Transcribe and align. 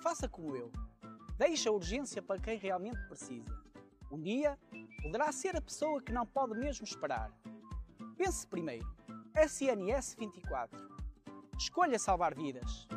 Faça 0.00 0.28
como 0.28 0.56
eu. 0.56 0.72
Deixe 1.36 1.68
a 1.68 1.72
urgência 1.72 2.22
para 2.22 2.40
quem 2.40 2.58
realmente 2.58 2.98
precisa. 3.06 3.54
Um 4.10 4.20
dia, 4.20 4.58
poderá 5.02 5.30
ser 5.30 5.54
a 5.56 5.60
pessoa 5.60 6.00
que 6.02 6.12
não 6.12 6.26
pode 6.26 6.58
mesmo 6.58 6.84
esperar. 6.84 7.30
Pense 8.16 8.46
primeiro. 8.46 8.86
SNS 9.36 10.16
24. 10.18 10.88
Escolha 11.58 11.98
salvar 11.98 12.34
vidas. 12.34 12.88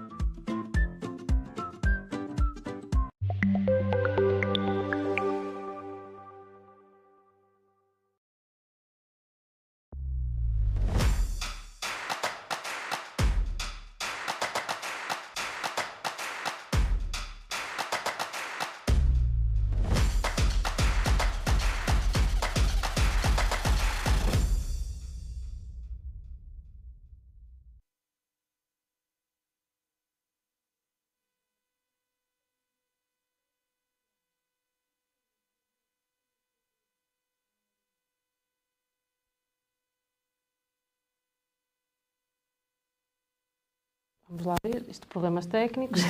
Vamos 44.33 44.47
lá 44.47 44.55
ver, 44.63 44.83
isto 44.89 45.07
problemas 45.07 45.45
técnicos. 45.45 46.01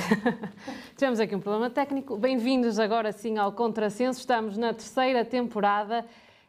Tivemos 0.96 1.20
aqui 1.20 1.36
um 1.36 1.40
problema 1.40 1.68
técnico. 1.68 2.16
Bem-vindos 2.16 2.78
agora 2.78 3.12
sim 3.12 3.36
ao 3.36 3.52
Contrassenso. 3.52 4.18
Estamos 4.18 4.56
na 4.56 4.72
terceira 4.72 5.26
temporada 5.26 6.06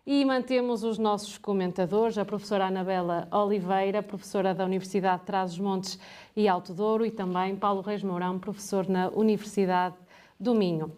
e 0.07 0.23
mantemos 0.23 0.85
os 0.85 0.97
nossos 0.97 1.37
comentadores, 1.37 2.17
a 2.17 2.23
professora 2.23 2.67
Anabela 2.67 3.27
Oliveira, 3.29 4.01
professora 4.01 4.53
da 4.53 4.63
Universidade 4.63 5.19
de 5.19 5.25
Trás-os-Montes 5.25 5.99
e 6.33 6.47
Alto 6.47 6.73
Douro, 6.73 7.05
e 7.05 7.11
também 7.11 7.57
Paulo 7.57 7.81
Reis 7.81 8.01
Mourão, 8.01 8.39
professor 8.39 8.87
na 8.87 9.09
Universidade 9.09 9.95
do 10.39 10.55
Minho. 10.55 10.95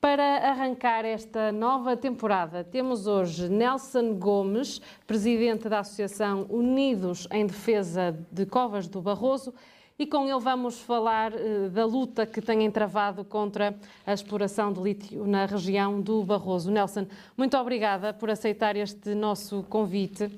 Para 0.00 0.50
arrancar 0.50 1.04
esta 1.04 1.52
nova 1.52 1.96
temporada, 1.96 2.64
temos 2.64 3.06
hoje 3.06 3.48
Nelson 3.48 4.14
Gomes, 4.14 4.80
presidente 5.06 5.68
da 5.68 5.78
Associação 5.78 6.46
Unidos 6.50 7.28
em 7.30 7.46
Defesa 7.46 8.18
de 8.32 8.44
Covas 8.44 8.88
do 8.88 9.00
Barroso, 9.00 9.54
e 9.98 10.06
com 10.06 10.28
ele 10.28 10.40
vamos 10.40 10.80
falar 10.80 11.32
uh, 11.32 11.70
da 11.70 11.84
luta 11.84 12.26
que 12.26 12.40
têm 12.40 12.70
travado 12.70 13.24
contra 13.24 13.74
a 14.06 14.12
exploração 14.12 14.72
de 14.72 14.80
lítio 14.80 15.26
na 15.26 15.46
região 15.46 16.00
do 16.00 16.22
Barroso. 16.24 16.70
Nelson, 16.70 17.06
muito 17.36 17.56
obrigada 17.56 18.12
por 18.12 18.30
aceitar 18.30 18.76
este 18.76 19.14
nosso 19.14 19.62
convite. 19.64 20.30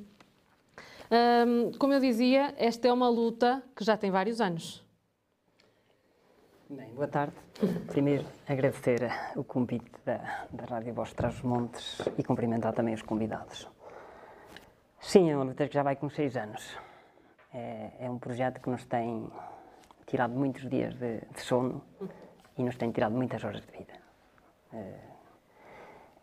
Como 1.79 1.95
eu 1.95 2.01
dizia, 2.01 2.55
esta 2.59 2.87
é 2.87 2.93
uma 2.93 3.09
luta 3.09 3.63
que 3.75 3.83
já 3.83 3.97
tem 3.97 4.11
vários 4.11 4.43
anos. 4.43 4.85
Bem, 6.69 6.93
boa 6.95 7.09
tarde. 7.09 7.35
Primeiro, 7.87 8.27
agradecer 8.47 9.11
o 9.35 9.43
convite 9.43 9.91
da, 10.05 10.47
da 10.51 10.67
Rádio 10.67 10.93
Voz 10.93 11.15
Traz 11.15 11.41
Montes 11.41 12.03
e 12.19 12.23
cumprimentar 12.23 12.75
também 12.75 12.93
os 12.93 13.01
convidados. 13.01 13.67
Sim, 15.01 15.31
é 15.31 15.35
uma 15.35 15.45
luta 15.45 15.67
que 15.67 15.73
já 15.73 15.83
vai 15.83 15.97
com 15.97 16.11
seis 16.11 16.37
anos. 16.37 16.77
É, 17.53 17.91
é 18.01 18.11
um 18.11 18.19
projeto 18.19 18.61
que 18.61 18.69
nos 18.69 18.85
tem 18.85 19.31
tirado 20.07 20.35
muitos 20.35 20.69
dias 20.69 20.95
de, 20.95 21.21
de, 21.21 21.41
sono 21.41 21.83
e 22.57 22.63
nos 22.63 22.77
tem 22.77 22.91
tirado 22.91 23.15
muitas 23.15 23.43
horas 23.43 23.63
de 23.63 23.73
vida. 23.73 23.95
É, 24.73 24.95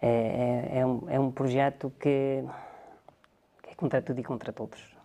é, 0.01 0.79
é 0.79 0.85
um, 0.85 1.09
é 1.09 1.19
um 1.19 1.31
projeto 1.31 1.91
que, 1.99 2.43
que, 3.63 3.69
é 3.71 3.75
contra 3.75 4.01
tudo 4.01 4.19
e 4.19 4.23
contra 4.23 4.53
todos. 4.53 4.95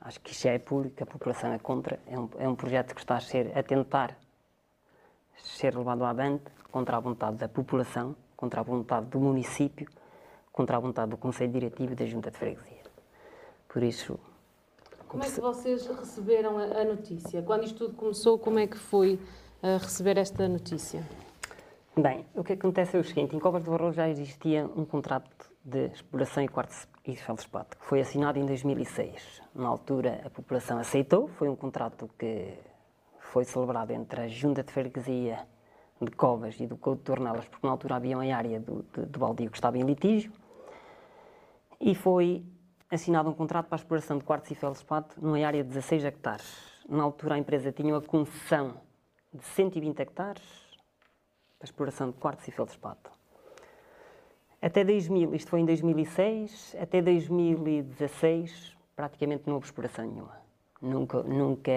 Acho 0.00 0.20
que 0.20 0.32
isso 0.32 0.48
é 0.48 0.58
público, 0.58 1.02
a 1.02 1.06
população 1.06 1.52
é 1.52 1.58
contra. 1.58 1.98
É 2.06 2.18
um, 2.18 2.28
é 2.38 2.48
um 2.48 2.54
projeto 2.54 2.94
que 2.94 3.00
está 3.00 3.16
a, 3.16 3.20
ser, 3.20 3.56
a 3.56 3.62
tentar 3.62 4.16
ser 5.36 5.76
levado 5.76 6.04
avante 6.04 6.50
contra 6.70 6.96
a 6.96 7.00
vontade 7.00 7.36
da 7.36 7.48
população, 7.48 8.16
contra 8.36 8.60
a 8.60 8.64
vontade 8.64 9.06
do 9.06 9.20
município, 9.20 9.88
contra 10.52 10.76
a 10.76 10.80
vontade 10.80 11.10
do 11.10 11.16
Conselho 11.16 11.52
Diretivo 11.52 11.92
e 11.92 11.96
da 11.96 12.06
Junta 12.06 12.30
de 12.30 12.38
Freguesia. 12.38 12.82
Por 13.68 13.82
isso, 13.82 14.18
como 15.14 15.24
é 15.24 15.30
que 15.30 15.40
vocês 15.40 15.86
receberam 15.86 16.58
a, 16.58 16.84
notícia? 16.84 17.40
Quando 17.40 17.62
isto 17.62 17.86
tudo 17.86 17.94
começou, 17.94 18.36
como 18.36 18.58
é 18.58 18.66
que 18.66 18.76
foi 18.76 19.14
uh, 19.62 19.78
receber 19.80 20.18
esta 20.18 20.48
notícia? 20.48 21.08
Bem, 21.96 22.26
o 22.34 22.42
que 22.42 22.54
acontece 22.54 22.96
é 22.96 23.00
o 23.00 23.04
seguinte: 23.04 23.36
em 23.36 23.38
Covas 23.38 23.62
do 23.62 23.70
Barroso 23.70 23.94
já 23.94 24.08
existia 24.08 24.68
um 24.76 24.84
contrato 24.84 25.48
de 25.64 25.86
exploração 25.86 26.42
e 26.42 26.48
quartzo 26.48 26.88
e 27.06 27.14
feldspato, 27.14 27.78
que 27.78 27.84
foi 27.86 28.00
assinado 28.00 28.40
em 28.40 28.44
2006. 28.44 29.40
Na 29.54 29.68
altura, 29.68 30.20
a 30.24 30.30
população 30.30 30.78
aceitou, 30.78 31.28
foi 31.28 31.48
um 31.48 31.54
contrato 31.54 32.10
que 32.18 32.54
foi 33.20 33.44
celebrado 33.44 33.92
entre 33.92 34.20
a 34.20 34.26
Junta 34.26 34.64
de 34.64 34.72
Freguesia 34.72 35.46
de 36.02 36.10
Covas 36.10 36.58
e 36.58 36.66
do 36.66 36.76
Couto 36.76 36.98
de 36.98 37.04
Tornelas, 37.04 37.46
porque 37.46 37.64
na 37.64 37.72
altura 37.72 37.94
havia 37.94 38.18
uma 38.18 38.34
área 38.34 38.58
do, 38.58 38.84
de, 38.92 39.06
de 39.06 39.16
baldio 39.16 39.48
que 39.48 39.56
estava 39.56 39.78
em 39.78 39.82
litígio, 39.82 40.32
e 41.80 41.94
foi 41.94 42.44
assinado 42.90 43.28
um 43.28 43.34
contrato 43.34 43.66
para 43.66 43.76
a 43.76 43.80
exploração 43.80 44.18
de 44.18 44.24
quartzo 44.24 44.52
e 44.52 44.56
feldspato 44.56 45.16
numa 45.20 45.44
área 45.44 45.62
de 45.62 45.68
16 45.68 46.04
hectares. 46.04 46.74
Na 46.88 47.02
altura, 47.02 47.34
a 47.34 47.38
empresa 47.38 47.72
tinha 47.72 47.94
uma 47.94 48.00
concessão 48.00 48.74
de 49.32 49.44
120 49.44 50.00
hectares 50.00 50.42
para 51.58 51.64
a 51.64 51.64
exploração 51.64 52.10
de 52.10 52.16
quartzo 52.18 52.48
e 52.48 52.52
feldspato. 52.52 53.10
Até 54.60 54.84
2000, 54.84 55.34
isto 55.34 55.50
foi 55.50 55.60
em 55.60 55.66
2006, 55.66 56.76
até 56.80 57.02
2016, 57.02 58.76
praticamente 58.96 59.44
não 59.46 59.54
houve 59.56 59.66
exploração 59.66 60.06
nenhuma. 60.06 60.38
Nunca, 60.80 61.22
nunca 61.22 61.70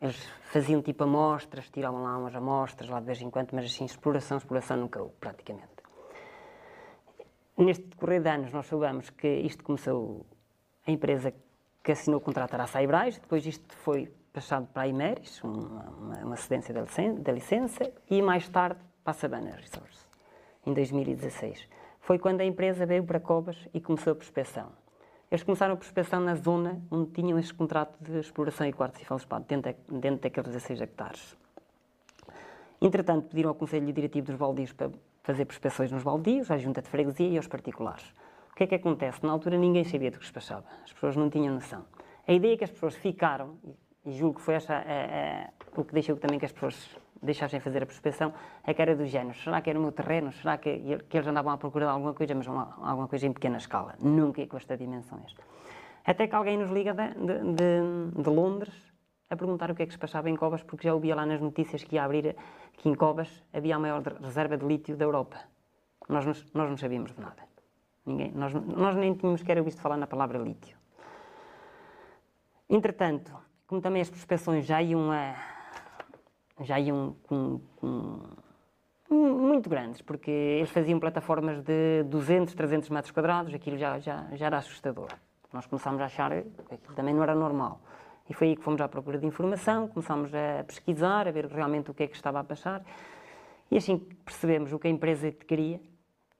eles 0.00 0.16
faziam 0.50 0.80
tipo 0.82 1.04
amostras, 1.04 1.68
tiravam 1.68 2.02
lá 2.02 2.16
umas 2.16 2.34
amostras 2.34 2.88
lá 2.88 3.00
de 3.00 3.06
vez 3.06 3.20
em 3.20 3.30
quando, 3.30 3.52
mas 3.52 3.66
assim, 3.66 3.84
exploração, 3.84 4.38
exploração 4.38 4.76
nunca 4.78 5.00
houve, 5.00 5.14
praticamente. 5.20 5.79
Neste 7.60 7.84
decorrer 7.88 8.22
de 8.22 8.28
anos, 8.30 8.52
nós 8.54 8.64
soubemos 8.64 9.10
que 9.10 9.28
isto 9.28 9.62
começou, 9.62 10.24
a 10.86 10.90
empresa 10.90 11.30
que 11.84 11.92
assinou 11.92 12.18
o 12.18 12.22
contrato 12.22 12.54
era 12.54 12.64
a 12.64 12.66
Saibrais, 12.66 13.18
depois 13.18 13.44
isto 13.44 13.76
foi 13.76 14.10
passado 14.32 14.66
para 14.72 14.84
a 14.84 14.88
Imeris, 14.88 15.44
uma, 15.44 15.90
uma, 15.90 16.16
uma 16.24 16.36
cedência 16.36 16.72
da 16.72 16.80
licença, 16.80 17.32
licença, 17.32 17.92
e 18.08 18.22
mais 18.22 18.48
tarde 18.48 18.80
para 19.04 19.10
a 19.10 19.14
Sabana 19.14 19.50
Resource, 19.50 20.06
em 20.66 20.72
2016. 20.72 21.68
Foi 22.00 22.18
quando 22.18 22.40
a 22.40 22.46
empresa 22.46 22.86
veio 22.86 23.04
para 23.04 23.20
Cobas 23.20 23.68
e 23.74 23.80
começou 23.80 24.14
a 24.14 24.16
prospeção. 24.16 24.72
Eles 25.30 25.44
começaram 25.44 25.74
a 25.74 25.76
prospeção 25.76 26.18
na 26.18 26.36
zona 26.36 26.80
onde 26.90 27.10
tinham 27.10 27.38
este 27.38 27.52
contrato 27.52 27.94
de 28.00 28.20
exploração 28.20 28.66
e 28.66 28.72
quartos 28.72 29.02
e 29.02 29.04
feldspato, 29.04 29.46
dentro, 29.46 29.74
dentro 29.86 30.22
daqueles 30.22 30.48
16 30.48 30.80
hectares. 30.80 31.36
Entretanto, 32.80 33.28
pediram 33.28 33.50
ao 33.50 33.54
Conselho 33.54 33.92
Diretivo 33.92 34.28
dos 34.28 34.36
Baldios 34.36 34.72
para 34.72 34.90
fazer 35.22 35.44
prospeções 35.44 35.90
nos 35.90 36.02
baldios, 36.02 36.50
à 36.50 36.58
junta 36.58 36.82
de 36.82 36.88
freguesia 36.88 37.28
e 37.28 37.36
aos 37.36 37.46
particulares. 37.46 38.14
O 38.52 38.54
que 38.54 38.64
é 38.64 38.66
que 38.66 38.74
acontece? 38.74 39.24
Na 39.24 39.32
altura 39.32 39.56
ninguém 39.56 39.84
sabia 39.84 40.10
do 40.10 40.18
que 40.18 40.26
se 40.26 40.32
passava, 40.32 40.64
as 40.84 40.92
pessoas 40.92 41.16
não 41.16 41.30
tinham 41.30 41.54
noção. 41.54 41.84
A 42.26 42.32
ideia 42.32 42.56
que 42.56 42.64
as 42.64 42.70
pessoas 42.70 42.94
ficaram, 42.96 43.58
e 44.04 44.12
julgo 44.12 44.38
que 44.38 44.42
foi 44.42 44.54
essa, 44.54 44.84
o 45.76 45.84
que 45.84 45.92
deixou 45.92 46.16
também 46.16 46.38
que 46.38 46.44
as 46.44 46.52
pessoas 46.52 46.96
deixassem 47.22 47.60
fazer 47.60 47.82
a 47.82 47.86
prospeção, 47.86 48.32
é 48.64 48.72
que 48.72 48.80
era 48.80 48.96
do 48.96 49.04
género, 49.06 49.36
será 49.38 49.60
que 49.60 49.68
era 49.68 49.78
o 49.78 49.82
meu 49.82 49.92
terreno, 49.92 50.32
será 50.32 50.56
que, 50.56 50.98
que 51.08 51.16
eles 51.16 51.26
andavam 51.26 51.52
à 51.52 51.58
procura 51.58 51.86
de 51.86 51.92
alguma 51.92 52.14
coisa, 52.14 52.34
mas 52.34 52.46
uma, 52.46 52.76
alguma 52.80 53.08
coisa 53.08 53.26
em 53.26 53.32
pequena 53.32 53.58
escala, 53.58 53.94
nunca 54.00 54.46
com 54.46 54.56
estas 54.56 54.78
dimensões. 54.78 55.34
Até 56.04 56.26
que 56.26 56.34
alguém 56.34 56.56
nos 56.56 56.70
liga 56.70 56.94
de, 56.94 57.08
de, 57.08 58.22
de 58.22 58.30
Londres 58.30 58.72
a 59.28 59.36
perguntar 59.36 59.70
o 59.70 59.74
que 59.74 59.82
é 59.82 59.86
que 59.86 59.92
se 59.92 59.98
passava 59.98 60.28
em 60.28 60.34
Covas, 60.34 60.62
porque 60.62 60.88
já 60.88 60.94
ouvia 60.94 61.14
lá 61.14 61.24
nas 61.24 61.40
notícias 61.40 61.84
que 61.84 61.94
ia 61.94 62.04
abrir, 62.04 62.34
que 62.80 62.88
em 62.88 62.94
Covas 62.94 63.28
havia 63.52 63.76
a 63.76 63.78
maior 63.78 64.02
reserva 64.02 64.56
de 64.56 64.64
lítio 64.64 64.96
da 64.96 65.04
Europa. 65.04 65.38
Nós, 66.08 66.24
nós 66.54 66.70
não 66.70 66.76
sabíamos 66.78 67.12
de 67.12 67.20
nada. 67.20 67.42
Ninguém, 68.06 68.32
nós, 68.32 68.54
nós 68.54 68.96
nem 68.96 69.12
tínhamos 69.14 69.40
sequer 69.40 69.58
ouvido 69.58 69.78
falar 69.78 69.98
na 69.98 70.06
palavra 70.06 70.38
lítio. 70.38 70.78
Entretanto, 72.68 73.36
como 73.66 73.82
também 73.82 74.00
as 74.00 74.08
prospeções 74.08 74.64
já 74.64 74.80
iam, 74.80 75.12
a, 75.12 75.36
já 76.60 76.80
iam 76.80 77.16
com, 77.24 77.60
com, 77.76 78.20
muito 79.10 79.68
grandes, 79.68 80.00
porque 80.00 80.30
eles 80.30 80.70
faziam 80.70 80.98
plataformas 80.98 81.62
de 81.62 82.02
200, 82.04 82.54
300 82.54 82.88
metros 82.88 83.12
quadrados, 83.12 83.52
aquilo 83.52 83.76
já, 83.76 83.98
já, 83.98 84.26
já 84.32 84.46
era 84.46 84.56
assustador. 84.56 85.08
Nós 85.52 85.66
começámos 85.66 86.00
a 86.00 86.06
achar 86.06 86.30
que 86.30 86.74
aquilo 86.74 86.94
também 86.94 87.12
não 87.12 87.22
era 87.22 87.34
normal. 87.34 87.82
E 88.30 88.32
foi 88.32 88.50
aí 88.50 88.56
que 88.56 88.62
fomos 88.62 88.80
à 88.80 88.86
procura 88.86 89.18
de 89.18 89.26
informação, 89.26 89.88
começámos 89.88 90.32
a 90.32 90.62
pesquisar, 90.62 91.26
a 91.26 91.32
ver 91.32 91.46
realmente 91.46 91.90
o 91.90 91.94
que 91.94 92.04
é 92.04 92.06
que 92.06 92.14
estava 92.14 92.38
a 92.38 92.44
passar. 92.44 92.80
E 93.68 93.76
assim 93.76 93.98
percebemos 94.24 94.72
o 94.72 94.78
que 94.78 94.86
a 94.86 94.90
empresa 94.90 95.32
queria, 95.32 95.80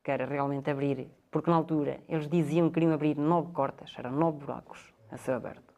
que 0.04 0.08
era 0.08 0.24
realmente 0.24 0.70
abrir, 0.70 1.10
porque 1.32 1.50
na 1.50 1.56
altura 1.56 1.98
eles 2.08 2.28
diziam 2.28 2.68
que 2.68 2.74
queriam 2.74 2.92
abrir 2.92 3.16
nove 3.16 3.52
cortas, 3.52 3.92
eram 3.98 4.12
nove 4.12 4.38
buracos 4.38 4.94
a 5.10 5.16
céu 5.16 5.34
aberto. 5.34 5.74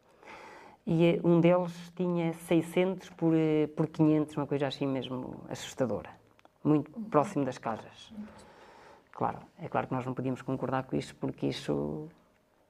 e 0.85 1.15
eh, 1.15 1.19
um 1.23 1.41
deles 1.41 1.91
tinha 1.95 2.31
600 2.33 3.09
por, 3.11 3.33
eh, 3.33 3.67
por 3.75 3.87
500, 3.87 4.37
uma 4.37 4.45
coisa 4.45 4.67
assim 4.67 4.85
mesmo 4.85 5.43
assustadora, 5.49 6.11
muito 6.63 6.91
próximo 7.09 7.43
das 7.43 7.57
casas. 7.57 8.13
Claro, 9.11 9.39
é 9.59 9.67
claro 9.67 9.87
que 9.87 9.93
nós 9.95 10.05
não 10.05 10.13
podíamos 10.13 10.43
concordar 10.43 10.83
com 10.83 10.95
isto, 10.95 11.15
porque 11.15 11.47
isso, 11.47 12.07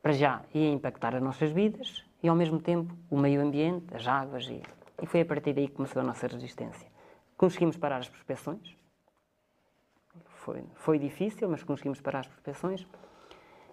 para 0.01 0.13
já, 0.13 0.43
ia 0.53 0.71
impactar 0.71 1.13
as 1.13 1.21
nossas 1.21 1.51
vidas 1.51 2.05
e, 2.23 2.29
ao 2.29 2.35
mesmo 2.35 2.57
tempo, 2.57 2.95
o 3.11 3.17
meio 3.17 3.41
ambiente, 3.41 3.93
as 3.93 4.07
águas, 4.07 4.47
e, 4.47 4.61
e 5.01 5.05
foi 5.05 5.21
a 5.21 5.25
partir 5.25 5.51
daí 5.51 5.67
que 5.67 5.75
começou 5.75 6.01
a 6.01 6.05
nossa 6.05 6.25
resistência. 6.25 6.87
Conseguimos 7.35 7.75
parar 7.75 7.97
as 7.97 8.07
prospeções, 8.07 8.77
foi, 10.27 10.63
foi 10.75 10.97
difícil, 10.97 11.49
mas 11.49 11.63
conseguimos 11.63 11.99
parar 11.99 12.19
as 12.19 12.27
prospeções. 12.27 12.87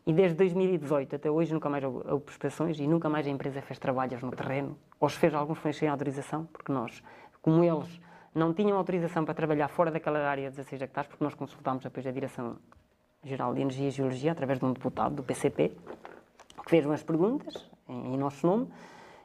E 0.05 0.13
desde 0.13 0.37
2018 0.37 1.15
até 1.15 1.31
hoje 1.31 1.53
nunca 1.53 1.69
mais 1.69 1.85
houve, 1.85 2.25
prospeções 2.25 2.81
e 2.81 2.87
nunca 2.89 3.09
mais 3.09 3.25
a 3.27 3.31
empresa 3.31 3.63
fez 3.63 3.79
trabalhos 3.79 4.21
no 4.21 4.33
terreno. 4.33 4.77
Ou 4.99 5.09
se 5.09 5.17
fez, 5.17 5.33
alguns 5.33 5.59
foi 5.59 5.73
sem 5.73 5.89
autorização, 5.89 6.47
porque 6.47 6.73
nós, 6.73 7.03
como 7.41 7.63
eles, 7.63 8.01
não 8.35 8.53
tinham 8.53 8.77
autorização 8.77 9.25
para 9.25 9.35
trabalhar 9.35 9.69
fora 9.69 9.93
daquela 9.93 10.19
área 10.29 10.51
de 10.51 10.57
16 10.57 10.83
hectares, 10.83 11.09
porque 11.09 11.23
nós 11.23 11.35
consultámos 11.35 11.85
depois 11.85 12.05
a 12.05 12.11
Direção-Geral 12.11 13.55
de 13.55 13.61
Energia 13.61 13.89
e 13.89 13.91
Geologia, 13.91 14.33
através 14.33 14.59
de 14.59 14.65
um 14.65 14.73
deputado 14.73 15.15
do 15.15 15.23
PCP, 15.23 15.73
que 16.65 16.71
fez 16.71 16.85
umas 16.85 17.03
perguntas 17.03 17.70
em, 17.91 18.17
nosso 18.17 18.47
nome, 18.47 18.69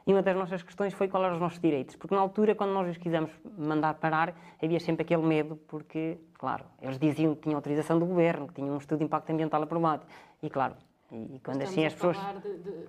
e 0.06 0.12
uma 0.12 0.22
das 0.22 0.36
nossas 0.36 0.62
questões 0.62 0.94
foi 0.94 1.08
qual 1.08 1.24
eram 1.24 1.34
os 1.34 1.40
nossos 1.40 1.58
direitos. 1.58 1.96
Porque 1.96 2.14
na 2.14 2.20
altura, 2.20 2.54
quando 2.54 2.72
nós 2.72 2.88
os 2.88 2.96
quisemos 2.96 3.30
mandar 3.58 3.94
parar, 3.94 4.34
havia 4.62 4.78
sempre 4.78 5.02
aquele 5.02 5.22
medo, 5.22 5.56
porque, 5.66 6.18
claro, 6.34 6.64
eles 6.80 6.98
diziam 6.98 7.34
que 7.34 7.42
tinham 7.42 7.56
autorização 7.56 7.98
do 7.98 8.06
governo, 8.06 8.46
que 8.46 8.54
tinham 8.54 8.74
um 8.74 8.78
estudo 8.78 8.98
de 8.98 9.04
impacto 9.04 9.30
ambiental 9.30 9.62
aprovado. 9.62 10.06
E, 10.42 10.48
claro, 10.48 10.74
e, 11.10 11.40
quando 11.42 11.62
Estamos 11.62 11.64
assim 11.64 11.86
as 11.86 11.94
pessoas. 11.94 12.16
falar 12.16 12.40
de, 12.40 12.58
de 12.58 12.86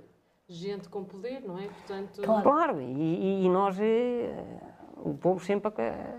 gente 0.48 0.88
com 0.90 1.04
poder, 1.04 1.42
não 1.42 1.58
é? 1.58 1.68
Portanto, 1.68 2.22
Claro, 2.22 2.44
claro 2.44 2.82
e, 2.82 3.46
e, 3.46 3.50
nós, 3.50 3.80
eh, 3.80 4.44
o 4.98 5.14
povo 5.14 5.44
sempre 5.44 5.72
eh, 5.78 6.16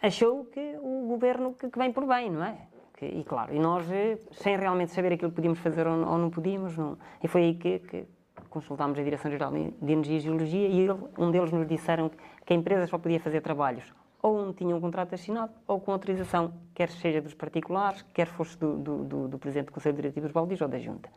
achou 0.00 0.44
que 0.46 0.76
o 0.80 1.06
governo 1.08 1.54
que, 1.54 1.68
que 1.68 1.78
vem 1.78 1.92
por 1.92 2.06
bem, 2.06 2.30
não 2.30 2.44
é? 2.44 2.56
Que, 2.96 3.06
e 3.06 3.24
claro, 3.24 3.54
e 3.54 3.58
nós, 3.58 3.90
eh, 3.90 4.18
sem 4.32 4.56
realmente 4.56 4.92
saber 4.92 5.12
aquilo 5.12 5.30
que 5.30 5.36
podíamos 5.36 5.58
fazer 5.58 5.86
ou, 5.86 5.94
ou 5.94 6.18
não 6.18 6.30
podíamos, 6.30 6.76
não, 6.76 6.96
e 7.22 7.28
foi 7.28 7.42
aí 7.42 7.54
que, 7.54 7.80
que 7.80 8.06
consultámos 8.54 8.98
a 8.98 9.02
Direção-Geral 9.02 9.52
de 9.52 9.92
Energia 9.92 10.16
e 10.16 10.20
Geologia 10.20 10.68
e 10.68 10.80
ele, 10.80 10.98
um 11.18 11.30
deles 11.30 11.50
nos 11.50 11.66
disseram 11.66 12.10
que 12.46 12.52
a 12.52 12.56
empresa 12.56 12.86
só 12.86 12.96
podia 12.96 13.18
fazer 13.18 13.40
trabalhos 13.40 13.92
ou 14.22 14.38
onde 14.38 14.54
tinha 14.54 14.74
um 14.74 14.80
contrato 14.80 15.14
assinado 15.14 15.52
ou 15.66 15.78
com 15.78 15.92
autorização, 15.92 16.54
quer 16.72 16.88
seja 16.88 17.20
dos 17.20 17.34
particulares, 17.34 18.02
quer 18.14 18.26
fosse 18.26 18.56
do, 18.56 18.78
do, 18.78 19.04
do, 19.04 19.28
do 19.28 19.38
Presidente 19.38 19.66
do 19.66 19.72
Conselho 19.72 19.96
Diretivo 19.96 20.26
dos 20.26 20.32
Baldis 20.32 20.60
ou 20.62 20.68
da 20.68 20.78
Junta. 20.78 21.10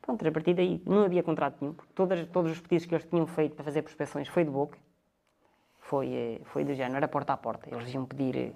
Pronto, 0.00 0.26
a 0.26 0.32
partir 0.32 0.54
daí 0.54 0.80
não 0.86 1.02
havia 1.02 1.22
contrato 1.22 1.56
nenhum, 1.60 1.74
porque 1.74 1.92
todas, 1.94 2.26
todos 2.28 2.52
os 2.52 2.60
pedidos 2.60 2.86
que 2.86 2.94
eles 2.94 3.04
tinham 3.04 3.26
feito 3.26 3.54
para 3.56 3.64
fazer 3.64 3.82
prospeções 3.82 4.28
foi 4.28 4.44
de 4.44 4.50
boca, 4.50 4.78
foi, 5.80 6.08
eh, 6.12 6.40
foi 6.44 6.64
do 6.64 6.72
género, 6.72 6.96
era 6.96 7.08
porta 7.08 7.34
a 7.34 7.36
porta. 7.36 7.68
Eles 7.70 7.92
iam 7.92 8.06
pedir 8.06 8.54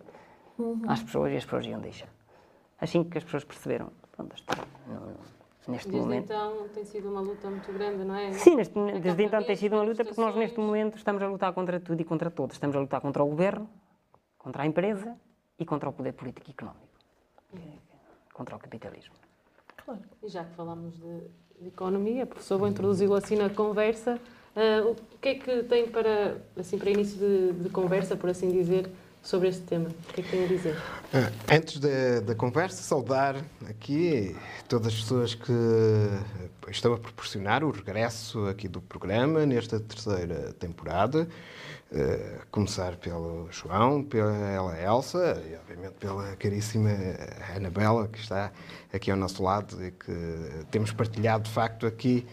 uhum. 0.59 0.83
às 0.89 1.03
pessoas 1.03 1.33
e 1.33 1.37
as 1.37 1.45
pessoas 1.45 1.67
iam 1.67 1.81
deixar. 1.81 2.09
Assim 2.81 3.05
que 3.05 3.19
as 3.19 3.25
pessoas 3.25 3.45
perceberam, 3.45 3.91
pronto, 4.13 4.35
está, 4.35 4.55
não, 4.87 5.40
neste 5.71 5.89
desde 5.89 6.07
momento. 6.07 6.25
então 6.25 6.69
tem 6.69 6.85
sido 6.85 7.11
uma 7.11 7.21
luta 7.21 7.49
muito 7.49 7.73
grande, 7.73 8.05
não 8.05 8.15
é? 8.15 8.33
Sim, 8.33 8.57
neste, 8.57 8.75
desde 9.01 9.23
então 9.23 9.43
tem 9.43 9.57
sido 9.57 9.75
uma 9.75 9.83
luta 9.83 10.05
porque 10.05 10.21
nós 10.21 10.35
neste 10.37 10.59
momento 10.59 10.97
estamos 10.97 11.23
a 11.23 11.29
lutar 11.29 11.53
contra 11.53 11.81
tudo 11.81 12.01
e 12.01 12.05
contra 12.05 12.31
todos. 12.31 12.57
Estamos 12.57 12.77
a 12.77 12.81
lutar 12.81 13.01
contra 13.01 13.23
o 13.23 13.27
governo, 13.27 13.69
contra 14.39 14.63
a 14.63 14.67
empresa 14.67 15.17
e 15.59 15.65
contra 15.65 15.89
o 15.89 15.93
poder 15.93 16.13
político 16.13 16.49
e 16.49 16.53
económico. 16.53 16.89
Contra 18.33 18.57
o 18.57 18.59
capitalismo. 18.59 19.15
Claro. 19.85 20.01
E 20.23 20.29
já 20.29 20.45
que 20.45 20.55
falamos 20.55 20.97
de, 20.99 21.21
de 21.61 21.69
economia, 21.69 22.27
professor, 22.27 22.59
vou 22.59 22.69
introduzi-lo 22.69 23.15
assim 23.15 23.37
na 23.37 23.51
conversa. 23.51 24.21
Uh, 24.57 24.91
o 24.91 25.19
que 25.21 25.29
é 25.29 25.35
que 25.35 25.63
tem 25.65 25.89
para, 25.89 26.41
assim, 26.57 26.79
para 26.79 26.91
início 26.91 27.19
de, 27.19 27.53
de 27.53 27.71
conversa, 27.71 28.17
por 28.17 28.31
assim 28.31 28.51
dizer, 28.51 28.91
sobre 29.23 29.49
este 29.49 29.63
tema. 29.63 29.89
O 29.89 30.13
que 30.13 30.21
é 30.21 30.25
que 30.25 30.31
tem 30.31 30.45
a 30.45 30.49
dizer? 30.49 30.77
Ah, 31.13 31.31
antes 31.55 31.79
da, 31.79 32.35
conversa, 32.35 32.83
saudar 32.83 33.37
aqui 33.69 34.37
todas 34.69 34.89
as 34.89 34.95
pessoas 34.95 35.35
que 35.35 35.53
estão 36.69 36.95
a 36.95 36.99
proporcionar 36.99 37.65
o 37.65 37.71
regresso 37.71 38.47
aqui 38.47 38.69
do 38.69 38.81
programa 38.81 39.45
nesta 39.45 39.79
terceira 39.81 40.53
temporada. 40.55 41.29
Uh, 41.93 42.47
começar 42.53 42.95
pelo 42.99 43.49
João, 43.51 44.05
pela 44.05 44.81
Elsa 44.81 45.43
e, 45.45 45.57
obviamente, 45.57 45.95
pela 45.99 46.37
caríssima 46.37 46.91
Anabela, 47.57 48.07
que 48.07 48.21
está 48.21 48.53
aqui 48.93 49.11
ao 49.11 49.17
nosso 49.17 49.43
lado 49.43 49.85
e 49.85 49.91
que 49.91 50.67
temos 50.71 50.93
partilhado, 50.93 51.43
de 51.43 51.51
facto, 51.51 51.89
aqui 51.89 52.25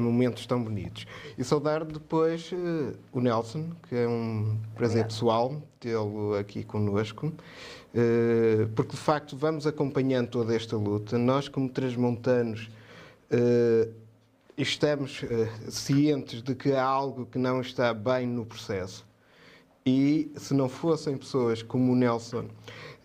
momentos 0.00 0.46
tão 0.46 0.62
bonitos. 0.62 1.06
E 1.36 1.44
saudar 1.44 1.84
depois 1.84 2.50
uh, 2.52 2.96
o 3.12 3.20
Nelson, 3.20 3.70
que 3.88 3.96
é 3.96 4.08
um 4.08 4.58
prazer 4.74 5.04
pessoal 5.04 5.62
tê-lo 5.78 6.34
aqui 6.34 6.64
conosco, 6.64 7.26
uh, 7.26 8.68
porque, 8.74 8.92
de 8.92 9.02
facto, 9.02 9.36
vamos 9.36 9.66
acompanhando 9.66 10.28
toda 10.28 10.54
esta 10.54 10.76
luta. 10.76 11.18
Nós, 11.18 11.48
como 11.48 11.68
transmontanos, 11.68 12.70
estamos 14.56 15.22
uh, 15.22 15.70
cientes 15.70 16.42
de 16.42 16.54
que 16.54 16.72
há 16.72 16.84
algo 16.84 17.26
que 17.26 17.38
não 17.38 17.60
está 17.60 17.92
bem 17.92 18.26
no 18.26 18.44
processo. 18.44 19.06
E 19.84 20.30
se 20.36 20.54
não 20.54 20.68
fossem 20.68 21.16
pessoas 21.16 21.62
como 21.62 21.92
o 21.92 21.96
Nelson 21.96 22.46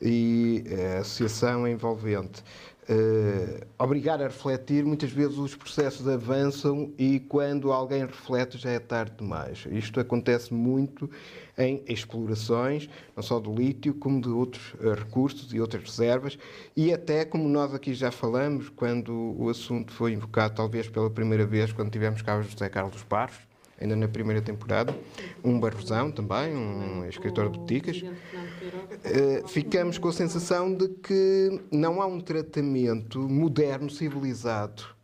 e 0.01 0.63
a 0.95 0.99
associação 0.99 1.67
envolvente 1.67 2.43
uh, 2.89 3.65
obrigar 3.77 4.21
a 4.21 4.27
refletir, 4.27 4.85
muitas 4.85 5.11
vezes 5.11 5.37
os 5.37 5.55
processos 5.55 6.07
avançam 6.07 6.91
e 6.97 7.19
quando 7.19 7.71
alguém 7.71 8.05
reflete 8.05 8.57
já 8.57 8.71
é 8.71 8.79
tarde 8.79 9.13
demais. 9.17 9.65
Isto 9.71 9.99
acontece 9.99 10.53
muito 10.53 11.09
em 11.57 11.83
explorações, 11.87 12.89
não 13.15 13.23
só 13.23 13.39
do 13.39 13.53
lítio, 13.53 13.93
como 13.93 14.21
de 14.21 14.29
outros 14.29 14.73
uh, 14.75 14.93
recursos 14.93 15.53
e 15.53 15.59
outras 15.59 15.83
reservas, 15.83 16.37
e 16.75 16.93
até, 16.93 17.25
como 17.25 17.49
nós 17.49 17.73
aqui 17.73 17.93
já 17.93 18.11
falamos, 18.11 18.69
quando 18.69 19.35
o 19.37 19.49
assunto 19.49 19.91
foi 19.91 20.13
invocado, 20.13 20.55
talvez 20.55 20.87
pela 20.87 21.09
primeira 21.09 21.45
vez, 21.45 21.71
quando 21.73 21.91
tivemos 21.91 22.21
cá 22.21 22.37
o 22.37 22.43
José 22.43 22.69
Carlos 22.69 23.03
Barros, 23.03 23.46
ainda 23.79 23.95
na 23.95 24.07
primeira 24.07 24.41
temporada, 24.41 24.95
um 25.43 25.59
Barrosão 25.59 26.11
também, 26.11 26.55
um 26.55 27.05
escritor 27.05 27.49
de 27.49 27.59
boticas, 27.59 28.01
uh, 28.01 29.47
ficamos 29.47 29.97
com 29.97 30.07
a 30.07 30.13
sensação 30.13 30.73
de 30.73 30.87
que 30.89 31.61
não 31.71 32.01
há 32.01 32.05
um 32.05 32.19
tratamento 32.19 33.19
moderno, 33.29 33.89
civilizado, 33.89 34.97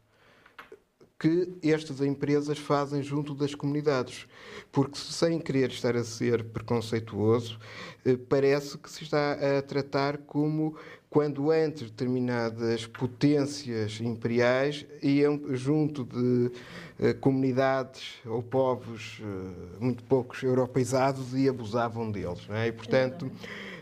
que 1.24 1.48
estas 1.64 2.02
empresas 2.02 2.58
fazem 2.58 3.02
junto 3.02 3.34
das 3.34 3.56
comunidades. 3.56 4.28
Porque, 4.74 4.98
sem 4.98 5.40
querer 5.40 5.70
estar 5.70 5.96
a 5.96 6.04
ser 6.04 6.44
preconceituoso, 6.44 7.58
eh, 8.04 8.18
parece 8.18 8.78
que 8.78 8.92
se 8.92 9.04
está 9.04 9.34
a 9.34 9.62
tratar 9.62 10.18
como 10.18 10.76
quando 11.14 11.52
antes 11.52 11.92
determinadas 11.92 12.88
potências 12.88 14.02
imperiais 14.02 14.84
iam 15.00 15.40
junto 15.54 16.04
de 16.04 16.52
eh, 17.00 17.14
comunidades 17.14 18.16
ou 18.26 18.42
povos 18.42 19.22
eh, 19.22 19.78
muito 19.80 20.04
poucos 20.06 20.42
europeizados 20.42 21.36
e 21.36 21.48
abusavam 21.48 22.12
deles. 22.12 22.42
É? 22.50 22.68
E, 22.68 22.72
portanto. 22.72 23.32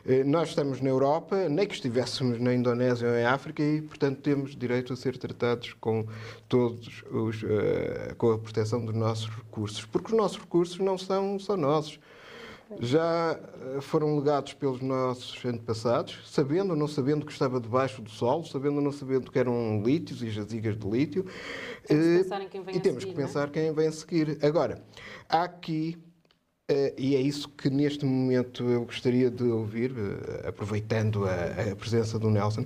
É 0.06 0.20
eh, 0.20 0.24
nós 0.26 0.50
estamos 0.50 0.82
na 0.82 0.90
Europa, 0.90 1.48
nem 1.48 1.66
que 1.66 1.76
estivéssemos 1.76 2.38
na 2.40 2.54
Indonésia 2.54 3.08
ou 3.08 3.16
em 3.16 3.24
África, 3.24 3.64
e, 3.64 3.82
portanto, 3.82 4.20
temos 4.20 4.56
direito 4.56 4.92
a 4.92 4.96
ser 4.96 5.16
tratados 5.16 5.74
com 5.80 6.08
todos 6.50 7.04
os, 7.12 7.44
uh, 7.44 8.16
com 8.18 8.32
a 8.32 8.40
proteção 8.40 8.84
dos 8.84 8.96
nossos 8.96 9.30
recursos, 9.30 9.86
porque 9.86 10.12
os 10.12 10.18
nossos 10.18 10.40
recursos 10.40 10.80
não 10.80 10.98
são 10.98 11.38
só 11.38 11.56
nossos. 11.56 12.00
Já 12.80 13.40
eh, 13.78 13.82
foram 13.82 14.18
legados 14.18 14.54
pelos 14.54 14.82
nossos 14.82 15.44
antepassados, 15.46 16.20
sabendo 16.26 16.72
ou 16.72 16.76
não 16.76 16.88
sabendo 16.88 17.26
que 17.26 17.32
estava 17.32 17.60
debaixo 17.60 18.02
do 18.02 18.10
solo, 18.10 18.46
sabendo 18.46 18.78
ou 18.78 18.82
não 18.82 18.92
sabendo 18.92 19.32
que 19.32 19.38
eram 19.38 19.82
lítios 19.84 20.22
e 20.22 20.30
jazigas 20.30 20.78
de 20.78 20.88
lítio. 20.88 21.26
Temos 21.88 22.28
e 22.76 22.80
temos 22.80 23.04
seguir, 23.04 23.14
que 23.14 23.14
pensar 23.14 23.48
é? 23.48 23.52
quem 23.52 23.74
vem 23.74 23.88
a 23.88 23.92
seguir. 23.92 24.38
Agora, 24.42 24.82
há 25.30 25.44
aqui 25.44 25.98
Uh, 26.72 26.94
e 26.98 27.18
é 27.18 27.20
isso 27.20 27.50
que 27.50 27.70
neste 27.70 28.06
momento 28.06 28.64
eu 28.64 28.86
gostaria 28.86 29.30
de 29.30 29.44
ouvir, 29.44 29.92
uh, 29.92 30.48
aproveitando 30.48 31.26
a, 31.26 31.72
a, 31.72 31.76
presença 31.76 32.18
do 32.18 32.30
Nelson, 32.30 32.64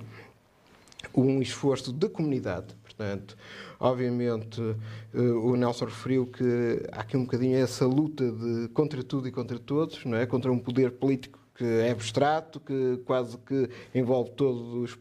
um 1.12 1.42
esforço 1.42 1.92
de 1.92 2.08
comunidade. 2.08 2.76
Portanto, 2.96 3.36
obviamente, 3.78 4.60
uh, 4.60 5.20
o 5.44 5.54
Nelson 5.54 5.84
referiu 5.84 6.26
que 6.26 6.82
há 6.90 7.02
aqui 7.02 7.16
um 7.16 7.24
bocadinho 7.24 7.58
essa 7.58 7.86
luta 7.86 8.30
de 8.30 8.68
contra 8.68 9.02
tudo 9.02 9.28
e 9.28 9.32
contra 9.32 9.58
todos, 9.58 10.04
não 10.06 10.16
é? 10.16 10.24
contra 10.24 10.50
um 10.50 10.58
poder 10.58 10.92
político 10.92 11.38
que 11.54 11.64
é 11.64 11.90
abstrato, 11.90 12.58
que 12.60 12.98
quase 13.04 13.36
que 13.38 13.68
envolve 13.94 14.30
todas 14.30 14.96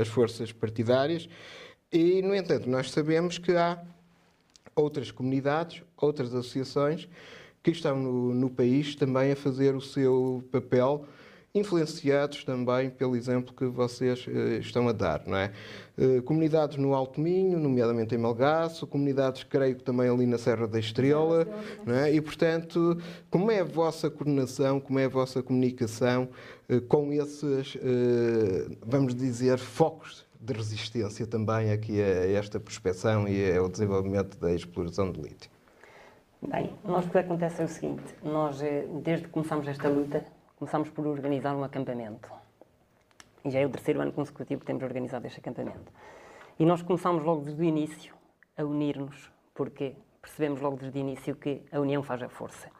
as 0.00 0.08
forças 0.08 0.52
partidárias. 0.52 1.28
E, 1.92 2.20
no 2.22 2.34
entanto, 2.34 2.68
nós 2.68 2.90
sabemos 2.90 3.38
que 3.38 3.52
há 3.52 3.82
outras 4.74 5.10
comunidades, 5.10 5.82
outras 5.96 6.34
associações 6.34 7.08
que 7.62 7.70
estão 7.70 7.98
no, 7.98 8.34
no 8.34 8.50
país 8.50 8.94
também 8.94 9.32
a 9.32 9.36
fazer 9.36 9.74
o 9.74 9.80
seu 9.80 10.44
papel 10.50 11.06
influenciados 11.54 12.42
também 12.42 12.90
pelo 12.90 13.14
exemplo 13.14 13.54
que 13.54 13.64
vocês 13.66 14.26
eh, 14.28 14.58
estão 14.58 14.88
a 14.88 14.92
dar, 14.92 15.22
não 15.24 15.36
é? 15.36 15.52
Eh, 15.96 16.20
comunidades 16.22 16.76
no 16.76 16.92
Alto 16.92 17.20
Minho, 17.20 17.60
nomeadamente 17.60 18.12
em 18.12 18.18
Melgaço, 18.18 18.88
comunidades, 18.88 19.44
creio 19.44 19.76
que 19.76 19.84
também 19.84 20.08
ali 20.08 20.26
na 20.26 20.36
Serra 20.36 20.66
da 20.66 20.80
Estrela, 20.80 21.46
não 21.86 21.94
é? 21.94 22.12
E, 22.12 22.20
portanto, 22.20 23.00
como 23.30 23.52
é 23.52 23.60
a 23.60 23.64
vossa 23.64 24.10
coordenação, 24.10 24.80
como 24.80 24.98
é 24.98 25.04
a 25.04 25.08
vossa 25.08 25.44
comunicação 25.44 26.28
eh, 26.68 26.80
com 26.80 27.12
esses, 27.12 27.78
vamos 28.84 29.14
dizer, 29.14 29.56
focos 29.58 30.26
de 30.40 30.52
resistência 30.52 31.24
também 31.24 31.70
aqui 31.70 32.02
a 32.02 32.32
esta 32.32 32.58
prospeção 32.58 33.28
e 33.28 33.56
ao 33.56 33.68
desenvolvimento 33.68 34.36
da 34.40 34.52
exploração 34.52 35.12
de 35.12 35.20
lítio? 35.20 35.50
Bem, 36.42 36.72
nós 36.84 37.06
o 37.06 37.10
que 37.10 37.18
acontece 37.18 37.62
é 37.62 37.64
o 37.64 37.68
seguinte, 37.68 38.02
nós 38.24 38.58
desde 39.04 39.26
que 39.26 39.30
começamos 39.30 39.68
esta 39.68 39.88
luta, 39.88 40.24
começámos 40.56 40.90
por 40.90 41.06
organizar 41.06 41.54
um 41.54 41.64
acampamento. 41.64 42.30
E 43.44 43.50
já 43.50 43.60
é 43.60 43.66
o 43.66 43.70
terceiro 43.70 44.00
ano 44.00 44.12
consecutivo 44.12 44.60
que 44.60 44.66
temos 44.66 44.82
organizado 44.82 45.26
este 45.26 45.40
acampamento. 45.40 45.92
E 46.58 46.64
nós 46.64 46.82
começámos 46.82 47.24
logo 47.24 47.42
desde 47.42 47.60
o 47.60 47.64
início 47.64 48.14
a 48.56 48.64
unir-nos, 48.64 49.30
porque 49.52 49.96
percebemos 50.22 50.60
logo 50.60 50.76
desde 50.76 50.98
o 50.98 51.00
início 51.00 51.36
que 51.36 51.62
a 51.70 51.80
união 51.80 52.02
faz 52.02 52.22
a 52.22 52.28
força. 52.28 52.70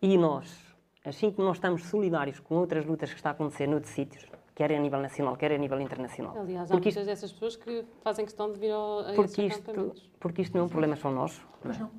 E 0.00 0.18
nós, 0.18 0.74
assim 1.04 1.30
como 1.30 1.46
nós 1.46 1.58
estamos 1.58 1.84
solidários 1.84 2.40
com 2.40 2.56
outras 2.56 2.84
lutas 2.84 3.10
que 3.10 3.16
está 3.16 3.30
a 3.30 3.32
acontecer 3.32 3.68
noutros 3.68 3.92
sítios, 3.92 4.26
quer 4.54 4.72
a 4.72 4.78
nível 4.80 5.00
nacional, 5.00 5.36
quer 5.36 5.52
a 5.52 5.58
nível 5.58 5.80
internacional. 5.80 6.36
Aliás, 6.38 6.70
há 6.70 6.74
muitas 6.74 6.96
isto, 6.96 7.06
dessas 7.06 7.32
pessoas 7.32 7.56
que 7.56 7.84
fazem 8.02 8.24
questão 8.24 8.52
de 8.52 8.58
vir 8.58 8.72
ao, 8.72 9.00
a 9.00 9.12
porque 9.14 9.42
isto, 9.42 9.94
porque 10.18 10.42
isto 10.42 10.54
não 10.54 10.62
é 10.62 10.66
um 10.66 10.68
problema 10.68 10.96
só 10.96 11.10
nosso. 11.10 11.46
Não. 11.64 11.90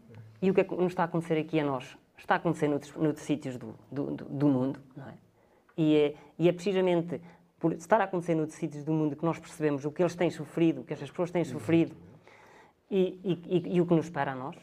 E 0.42 0.52
o 0.52 0.54
que 0.54 0.62
é 0.62 0.64
que 0.64 0.76
nos 0.76 0.92
está 0.92 1.04
a 1.04 1.06
acontecer 1.06 1.38
aqui 1.38 1.60
a 1.60 1.64
nós? 1.64 1.98
Está 2.24 2.36
a 2.36 2.38
acontecer 2.38 2.68
noutros, 2.68 2.96
noutros 2.96 3.26
sítios 3.26 3.58
do, 3.58 3.76
do, 3.92 4.12
do 4.12 4.48
mundo, 4.48 4.80
não 4.96 5.08
é? 5.08 5.14
E, 5.78 5.98
é? 5.98 6.16
e 6.40 6.50
é 6.50 6.54
precisamente 6.54 7.20
por 7.60 7.74
estar 7.74 8.00
a 8.02 8.06
acontecer 8.06 8.36
noutros 8.36 8.58
sítios 8.58 8.84
do 8.84 8.92
mundo 8.92 9.16
que 9.16 9.26
nós 9.26 9.40
percebemos 9.40 9.86
o 9.86 9.92
que 9.92 10.02
eles 10.02 10.16
têm 10.16 10.30
sofrido, 10.30 10.82
o 10.82 10.84
que 10.84 10.94
estas 10.94 11.10
pessoas 11.10 11.32
têm 11.32 11.44
sofrido 11.44 11.96
e, 12.90 13.20
e, 13.24 13.76
e 13.76 13.82
o 13.82 13.86
que 13.86 13.94
nos 13.94 14.06
espera 14.06 14.34
a 14.34 14.36
nós. 14.36 14.56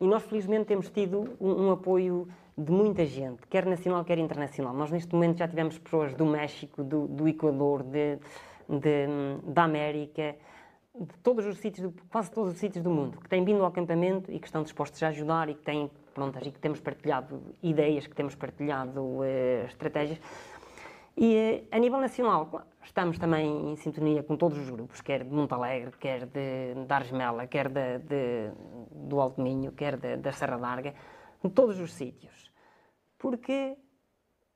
E 0.00 0.06
nós, 0.06 0.22
felizmente, 0.24 0.66
temos 0.66 0.90
tido 0.90 1.36
um, 1.40 1.66
um, 1.66 1.70
apoio 1.70 2.28
de 2.58 2.70
muita 2.70 3.06
gente, 3.06 3.46
quer 3.48 3.64
nacional, 3.64 4.04
quer 4.04 4.18
internacional. 4.18 4.74
Nós, 4.74 4.90
neste 4.90 5.14
momento, 5.14 5.38
já 5.38 5.48
tivemos 5.48 5.78
pessoas 5.78 6.12
do 6.14 6.26
México, 6.26 6.82
do, 6.82 7.06
do 7.06 7.28
Equador, 7.28 7.82
de, 7.82 8.18
de, 8.68 9.06
da 9.44 9.64
América, 9.64 10.36
de 10.94 11.18
todos 11.22 11.46
os 11.46 11.58
sítios, 11.58 11.92
quase 12.10 12.30
todos 12.30 12.52
os 12.52 12.58
sítios 12.58 12.84
do 12.84 12.90
mundo, 12.90 13.18
que 13.18 13.28
têm 13.28 13.44
vindo 13.44 13.60
ao 13.60 13.66
acampamento 13.66 14.30
e 14.30 14.38
que 14.38 14.46
estão 14.46 14.62
dispostos 14.62 15.02
a 15.02 15.08
ajudar 15.08 15.48
e 15.48 15.54
que 15.54 15.62
têm 15.62 15.90
prontas 16.12 16.46
e 16.46 16.50
que 16.50 16.58
temos 16.58 16.80
partilhado 16.80 17.42
ideias, 17.62 18.06
que 18.06 18.14
temos 18.14 18.34
partilhado 18.34 19.00
uh, 19.00 19.24
estratégias. 19.66 20.20
E 21.16 21.64
uh, 21.70 21.76
a 21.76 21.78
nível 21.78 21.98
nacional, 21.98 22.66
estamos 22.84 23.18
também 23.18 23.72
em 23.72 23.76
sintonia 23.76 24.22
com 24.22 24.36
todos 24.36 24.58
os 24.58 24.68
grupos, 24.68 25.00
quer 25.00 25.24
de 25.24 25.30
Montalegre, 25.30 25.92
quer 25.98 26.26
de, 26.26 26.74
de 26.86 26.92
Argemela, 26.92 27.46
quer 27.46 27.70
de, 27.70 27.98
de, 27.98 28.52
do 28.90 29.18
Alto 29.18 29.40
Minho, 29.40 29.72
quer 29.72 29.96
de, 29.96 30.16
da 30.18 30.32
Serra 30.32 30.56
Larga, 30.56 30.94
em 31.42 31.48
todos 31.48 31.80
os 31.80 31.94
sítios. 31.94 32.52
Porque 33.18 33.78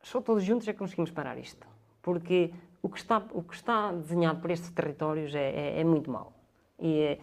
só 0.03 0.21
todos 0.21 0.45
juntos 0.45 0.69
é 0.69 0.73
que 0.75 0.79
conseguimos 0.79 1.11
parar 1.11 1.39
isto. 1.39 1.67
Porque 2.03 2.53
o 2.87 2.89
que 2.89 2.99
está, 2.99 3.21
o 3.33 3.43
que 3.43 3.55
está 3.55 3.91
desenhado 3.91 4.41
para 4.41 4.53
estes 4.53 4.71
territórios 4.71 5.35
é, 5.35 5.51
é, 5.51 5.81
é 5.81 5.85
muito 5.85 6.09
mau. 6.09 6.33
E, 6.79 7.19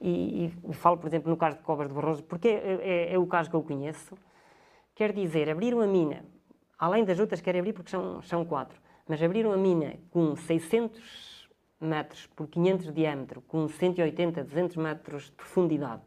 e, 0.00 0.52
e, 0.68 0.74
falo, 0.74 0.98
por 0.98 1.06
exemplo, 1.06 1.30
no 1.30 1.36
caso 1.36 1.58
de 1.58 1.62
Covas 1.62 1.86
de 1.88 1.94
Barroso, 1.94 2.24
porque 2.24 2.48
é, 2.48 2.80
é, 2.82 3.14
é, 3.14 3.18
o 3.18 3.26
caso 3.26 3.48
que 3.48 3.54
eu 3.54 3.62
conheço. 3.62 4.18
Quer 4.96 5.12
dizer, 5.12 5.48
abriram 5.48 5.80
a 5.80 5.86
mina, 5.86 6.24
além 6.76 7.04
das 7.04 7.20
outras 7.20 7.40
querem 7.40 7.60
abrir 7.60 7.72
porque 7.72 7.90
são, 7.90 8.20
são 8.22 8.44
quatro, 8.44 8.80
mas 9.06 9.22
abriram 9.22 9.52
a 9.52 9.56
mina 9.56 9.94
com 10.10 10.34
600 10.34 11.48
metros 11.80 12.26
por 12.34 12.48
500 12.48 12.86
de 12.86 12.92
diâmetro, 12.92 13.42
com 13.42 13.68
180, 13.68 14.42
200 14.42 14.76
metros 14.76 15.24
de 15.26 15.32
profundidade, 15.32 16.02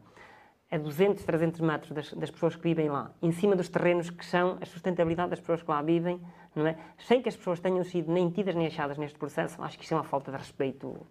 a 0.70 0.76
200, 0.76 1.24
300 1.24 1.60
metros 1.60 1.92
das, 1.92 2.12
das, 2.12 2.30
pessoas 2.30 2.54
que 2.54 2.62
vivem 2.62 2.90
lá, 2.90 3.14
em 3.22 3.32
cima 3.32 3.56
dos 3.56 3.68
terrenos 3.68 4.10
que 4.10 4.26
são 4.26 4.58
a 4.60 4.66
sustentabilidade 4.66 5.30
das 5.30 5.40
pessoas 5.40 5.62
que 5.62 5.70
lá 5.70 5.80
vivem, 5.80 6.20
é? 6.56 6.76
sem 6.98 7.22
que 7.22 7.28
as 7.28 7.36
pessoas 7.36 7.60
tenham 7.60 7.84
sido 7.84 8.12
nem 8.12 8.28
tidas 8.30 8.54
nem 8.54 8.66
achadas 8.66 8.98
neste 8.98 9.18
processo, 9.18 9.62
acho 9.62 9.78
que 9.78 9.84
isso 9.84 9.94
é 9.94 9.96
uma 9.96 10.04
falta 10.04 10.32
de 10.32 10.38
respeito 10.38 11.06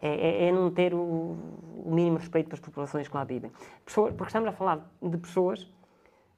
é, 0.00 0.08
é, 0.08 0.48
é 0.48 0.52
não 0.52 0.70
ter 0.70 0.94
o, 0.94 0.98
o, 0.98 1.90
mínimo 1.90 2.18
respeito 2.18 2.46
pelas 2.46 2.60
populações 2.60 3.08
que 3.08 3.16
lá 3.16 3.24
vivem. 3.24 3.50
Porque 3.84 4.24
estamos 4.26 4.48
a 4.48 4.52
falar 4.52 4.88
de 5.02 5.18
pessoas 5.18 5.68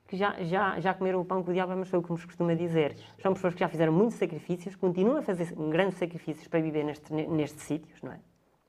que 0.08 0.16
já, 0.16 0.42
já, 0.42 0.80
já 0.80 0.94
comeram 0.94 1.20
o 1.20 1.24
pão 1.24 1.42
com 1.42 1.50
o 1.50 1.54
diabo, 1.54 1.72
o 1.72 2.02
que 2.02 2.10
nos 2.10 2.24
costuma 2.24 2.54
dizer. 2.54 2.96
São 3.20 3.34
pessoas 3.34 3.54
que 3.54 3.60
já 3.60 3.68
fizeram 3.68 3.92
muitos 3.92 4.16
sacrifícios, 4.16 4.74
continuam 4.74 5.18
a 5.18 5.22
fazer 5.22 5.54
grandes 5.54 5.98
sacrifícios 5.98 6.48
para 6.48 6.60
viver 6.60 6.84
neste, 6.84 7.12
nestes 7.12 7.62
sítios, 7.62 8.02
não 8.02 8.12
é? 8.12 8.20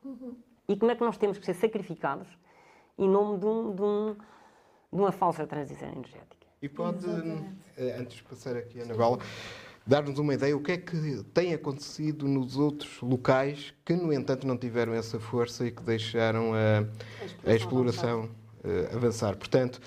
Uhum. 0.03 0.35
E 0.67 0.75
como 0.75 0.91
é 0.91 0.95
que 0.95 1.01
nós 1.01 1.17
temos 1.17 1.39
que 1.39 1.45
ser 1.45 1.53
sacrificados 1.53 2.27
em 2.97 3.09
nome 3.09 3.39
de, 3.39 3.45
um, 3.45 3.75
de, 3.75 3.81
um, 3.81 4.13
de 4.93 5.01
uma 5.01 5.11
falsa 5.11 5.47
transição 5.47 5.89
energética? 5.89 6.40
E 6.61 6.69
pode, 6.69 7.03
Exatamente. 7.03 7.49
Eh, 7.75 7.97
antes 7.99 8.17
de 8.17 8.23
passar 8.23 8.55
aqui 8.55 8.79
a 8.79 8.85
Navala, 8.85 9.17
dar-nos 9.85 10.19
uma 10.19 10.35
ideia 10.35 10.55
o 10.55 10.61
que 10.61 10.73
é 10.73 10.77
que 10.77 11.23
tem 11.33 11.55
acontecido 11.55 12.27
nos 12.27 12.55
outros 12.55 13.01
locais 13.01 13.73
que, 13.83 13.93
no 13.93 14.13
entanto, 14.13 14.45
não 14.45 14.55
tiveram 14.55 14.93
essa 14.93 15.19
força 15.19 15.65
e 15.65 15.71
que 15.71 15.81
deixaram 15.81 16.53
a, 16.53 16.85
a 17.49 17.55
exploração 17.55 18.29
avançar. 18.63 18.95
avançar. 18.95 19.37
Portanto, 19.37 19.81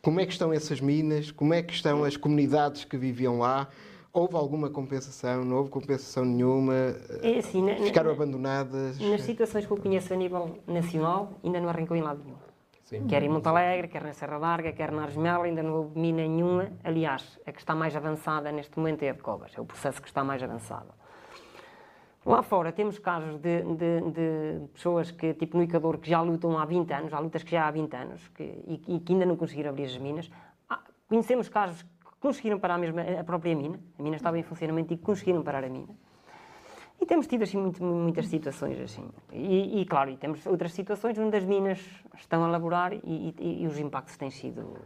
como 0.00 0.18
é 0.18 0.24
que 0.24 0.32
estão 0.32 0.54
essas 0.54 0.80
minas? 0.80 1.30
Como 1.30 1.52
é 1.52 1.62
que 1.62 1.74
estão 1.74 2.02
as 2.02 2.16
comunidades 2.16 2.84
que 2.86 2.96
viviam 2.96 3.38
lá? 3.38 3.68
Houve 4.10 4.36
alguma 4.36 4.70
compensação? 4.70 5.44
Não 5.44 5.56
houve 5.56 5.68
compensação 5.68 6.24
nenhuma? 6.24 6.96
É 7.22 7.40
assim, 7.40 7.62
Ficaram 7.84 8.08
na, 8.08 8.16
abandonadas? 8.16 8.98
Nas 8.98 9.20
situações 9.20 9.66
que 9.66 9.70
eu 9.70 9.76
conheço 9.76 10.14
a 10.14 10.16
nível 10.16 10.58
nacional, 10.66 11.38
ainda 11.44 11.60
não 11.60 11.68
arrancou 11.68 11.94
em 11.94 12.00
lado 12.00 12.22
nenhum. 12.24 12.38
Sim. 12.86 13.08
Quer 13.08 13.24
em 13.24 13.28
Montalegre, 13.28 13.88
quer 13.88 14.04
na 14.04 14.12
Serra 14.12 14.38
Larga, 14.38 14.72
quer 14.72 14.92
na 14.92 15.02
Argemela, 15.02 15.44
ainda 15.44 15.60
não 15.60 15.74
houve 15.74 15.98
mina 15.98 16.22
nenhuma. 16.22 16.70
Aliás, 16.84 17.36
a 17.44 17.50
que 17.50 17.58
está 17.58 17.74
mais 17.74 17.96
avançada 17.96 18.52
neste 18.52 18.78
momento 18.78 19.02
é 19.02 19.10
a 19.10 19.12
de 19.12 19.18
Covas, 19.18 19.52
é 19.58 19.60
o 19.60 19.64
processo 19.64 20.00
que 20.00 20.06
está 20.06 20.22
mais 20.22 20.40
avançado. 20.40 20.94
Lá 22.24 22.44
fora 22.44 22.70
temos 22.70 23.00
casos 23.00 23.38
de, 23.38 23.62
de, 23.62 24.00
de, 24.12 24.68
pessoas 24.72 25.10
que, 25.10 25.34
tipo 25.34 25.56
no 25.56 25.64
Equador, 25.64 25.98
que 25.98 26.08
já 26.08 26.20
lutam 26.20 26.56
há 26.56 26.64
20 26.64 26.92
anos, 26.92 27.12
há 27.12 27.18
lutas 27.18 27.42
que 27.42 27.50
já 27.50 27.66
há 27.66 27.70
20 27.72 27.96
anos 27.96 28.28
que, 28.28 28.44
e, 28.44 28.82
e, 28.86 29.00
que 29.00 29.12
ainda 29.12 29.26
não 29.26 29.36
conseguiram 29.36 29.70
abrir 29.70 29.86
as 29.86 29.98
minas. 29.98 30.30
Ah, 30.70 30.80
conhecemos 31.08 31.48
casos 31.48 31.82
que 31.82 31.88
conseguiram 32.20 32.60
parar 32.60 32.78
mesmo 32.78 33.00
a 33.00 33.24
própria 33.24 33.54
mina, 33.56 33.80
a 33.98 34.02
mina 34.02 34.14
estava 34.14 34.38
em 34.38 34.44
funcionamento 34.44 34.94
e 34.94 34.96
conseguiram 34.96 35.42
parar 35.42 35.64
a 35.64 35.68
mina. 35.68 35.92
E 37.00 37.04
temos 37.04 37.26
tido 37.26 37.42
assim 37.42 37.58
muito, 37.58 37.82
muitas 37.82 38.26
situações 38.26 38.80
assim. 38.80 39.08
E, 39.32 39.80
e, 39.80 39.84
claro, 39.84 40.10
e 40.10 40.16
temos 40.16 40.44
outras 40.46 40.72
situações 40.72 41.18
onde 41.18 41.36
as 41.36 41.44
minas 41.44 41.78
estão 42.16 42.42
a 42.44 42.48
laborar 42.48 42.92
e, 42.92 43.34
e, 43.38 43.62
e 43.62 43.66
os 43.66 43.78
impactos 43.78 44.16
têm 44.16 44.30
sido 44.30 44.76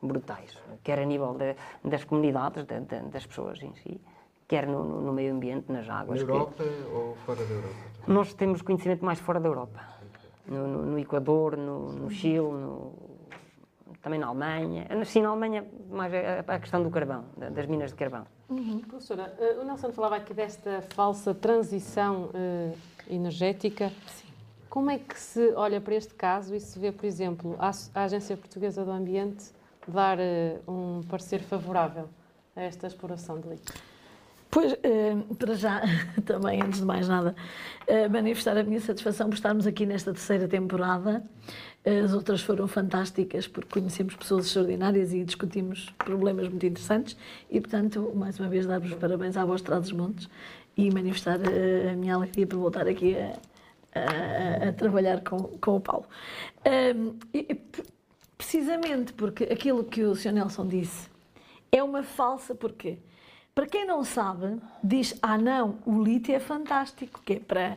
brutais, 0.00 0.56
quer 0.82 0.98
a 0.98 1.04
nível 1.04 1.34
de, 1.34 1.56
das 1.84 2.04
comunidades, 2.04 2.64
de, 2.64 2.80
de, 2.80 3.00
das 3.10 3.26
pessoas 3.26 3.60
em 3.62 3.74
si, 3.74 4.00
quer 4.46 4.66
no, 4.66 4.84
no, 4.84 5.12
meio 5.12 5.34
ambiente, 5.34 5.72
nas 5.72 5.88
águas. 5.88 6.22
Na 6.22 6.28
Europa 6.28 6.62
que... 6.62 6.94
ou 6.94 7.16
fora 7.26 7.44
da 7.44 7.54
Europa? 7.54 7.74
Nós 8.06 8.34
temos 8.34 8.62
conhecimento 8.62 9.04
mais 9.04 9.18
fora 9.18 9.40
da 9.40 9.48
Europa. 9.48 9.80
No, 10.46 10.66
no, 10.66 10.86
no 10.86 10.98
Equador, 10.98 11.56
no, 11.56 12.08
Chile, 12.08 12.48
também 14.00 14.18
na 14.18 14.28
Alemanha. 14.28 14.86
Sim, 15.04 15.22
na 15.22 15.28
Alemanha, 15.28 15.66
mais 15.90 16.12
a, 16.14 16.54
a 16.54 16.58
questão 16.58 16.82
do 16.82 16.90
carvão, 16.90 17.24
das 17.36 17.66
minas 17.66 17.90
de 17.90 17.96
carvão. 17.96 18.26
Uhum. 18.48 18.80
Professora, 18.80 19.34
uh, 19.38 19.60
o 19.60 19.64
Nelson 19.64 19.92
falava 19.92 20.16
aqui 20.16 20.32
desta 20.32 20.82
falsa 20.94 21.34
transição 21.34 22.30
uh, 22.34 22.76
energética. 23.08 23.92
Sim. 24.06 24.28
Como 24.70 24.90
é 24.90 24.98
que 24.98 25.18
se 25.18 25.52
olha 25.54 25.80
para 25.80 25.94
este 25.94 26.14
caso 26.14 26.54
e 26.54 26.60
se 26.60 26.78
vê, 26.78 26.90
por 26.90 27.04
exemplo, 27.04 27.56
a, 27.58 27.70
a 27.94 28.04
Agência 28.04 28.36
Portuguesa 28.36 28.84
do 28.84 28.90
Ambiente 28.90 29.46
dar 29.86 30.18
uh, 30.18 30.70
um 30.70 31.02
parecer 31.02 31.40
favorável 31.40 32.08
a 32.56 32.62
esta 32.62 32.86
exploração 32.86 33.38
de 33.38 33.48
lítio? 33.48 33.74
Pois, 34.50 34.74
para 35.38 35.54
já, 35.54 35.82
também, 36.24 36.62
antes 36.62 36.80
de 36.80 36.86
mais 36.86 37.06
nada, 37.06 37.36
manifestar 38.10 38.56
a 38.56 38.62
minha 38.62 38.80
satisfação 38.80 39.28
por 39.28 39.34
estarmos 39.34 39.66
aqui 39.66 39.84
nesta 39.84 40.10
terceira 40.10 40.48
temporada 40.48 41.22
as 42.04 42.12
outras 42.12 42.40
foram 42.42 42.66
fantásticas 42.68 43.46
porque 43.46 43.80
conhecemos 43.80 44.14
pessoas 44.14 44.46
extraordinárias 44.46 45.12
e 45.12 45.24
discutimos 45.24 45.90
problemas 45.98 46.48
muito 46.48 46.66
interessantes 46.66 47.16
e, 47.50 47.60
portanto, 47.60 48.12
mais 48.14 48.38
uma 48.38 48.48
vez 48.48 48.66
dar-vos 48.66 48.92
parabéns 48.94 49.36
à 49.36 49.44
voz 49.44 49.62
dos 49.62 49.92
Montes 49.92 50.28
e 50.76 50.90
manifestar 50.90 51.38
a 51.40 51.96
minha 51.96 52.14
alegria 52.14 52.46
por 52.46 52.58
voltar 52.58 52.86
aqui 52.86 53.16
a, 53.16 53.38
a, 53.94 54.68
a 54.68 54.72
trabalhar 54.72 55.22
com, 55.22 55.38
com 55.38 55.76
o 55.76 55.80
Paulo. 55.80 56.06
Um, 56.66 57.14
e, 57.32 57.58
precisamente 58.36 59.12
porque 59.12 59.44
aquilo 59.44 59.82
que 59.82 60.02
o 60.04 60.14
Sr. 60.14 60.32
Nelson 60.32 60.66
disse 60.66 61.08
é 61.72 61.82
uma 61.82 62.02
falsa, 62.02 62.54
porque 62.54 62.98
para 63.54 63.66
quem 63.66 63.84
não 63.84 64.04
sabe, 64.04 64.60
diz, 64.82 65.18
ah 65.20 65.36
não, 65.36 65.78
o 65.84 66.02
lítio 66.02 66.34
é 66.34 66.40
fantástico, 66.40 67.20
que 67.24 67.34
é 67.34 67.40
para... 67.40 67.76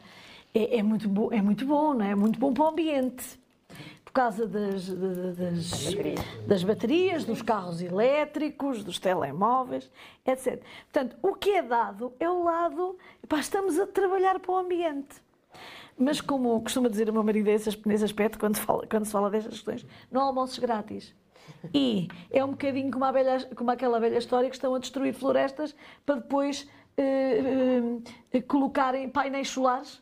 É, 0.53 0.77
é 0.77 0.83
muito, 0.83 1.07
bo, 1.07 1.33
é 1.33 1.41
muito 1.41 1.65
bom, 1.65 1.93
não 1.93 2.05
é? 2.05 2.11
é 2.11 2.15
muito 2.15 2.37
bom 2.37 2.53
para 2.53 2.65
o 2.65 2.67
ambiente. 2.67 3.40
Por 4.11 4.15
causa 4.15 4.45
das, 4.45 4.89
das, 4.89 5.93
das 6.45 6.63
baterias, 6.65 7.23
dos 7.23 7.41
carros 7.41 7.81
elétricos, 7.81 8.83
dos 8.83 8.99
telemóveis, 8.99 9.89
etc. 10.25 10.61
Portanto, 10.91 11.15
o 11.21 11.33
que 11.33 11.51
é 11.51 11.61
dado 11.63 12.11
é 12.19 12.29
o 12.29 12.43
lado, 12.43 12.97
pá, 13.29 13.39
estamos 13.39 13.79
a 13.79 13.87
trabalhar 13.87 14.37
para 14.41 14.51
o 14.51 14.57
ambiente. 14.57 15.15
Mas 15.97 16.19
como 16.19 16.59
costuma 16.61 16.89
dizer 16.89 17.09
o 17.09 17.13
meu 17.13 17.23
marido 17.23 17.45
nesse 17.45 17.69
nesse 17.87 18.03
aspecto, 18.03 18.37
quando 18.37 18.55
se 18.57 18.61
fala, 18.61 18.85
quando 18.85 19.05
se 19.05 19.11
fala 19.13 19.29
destas 19.29 19.53
questões, 19.53 19.85
não 20.11 20.19
há 20.21 20.23
almoços 20.25 20.59
grátis. 20.59 21.15
E 21.73 22.09
é 22.29 22.43
um 22.43 22.49
bocadinho 22.51 22.91
como, 22.91 23.09
velha- 23.13 23.49
como 23.55 23.71
aquela 23.71 23.97
velha 23.99 24.17
história 24.17 24.49
que 24.49 24.55
estão 24.55 24.75
a 24.75 24.79
destruir 24.79 25.13
florestas 25.13 25.73
para 26.05 26.15
depois 26.15 26.67
eh, 26.97 27.81
eh, 28.33 28.41
colocarem 28.41 29.07
painéis 29.09 29.49
solares 29.49 30.01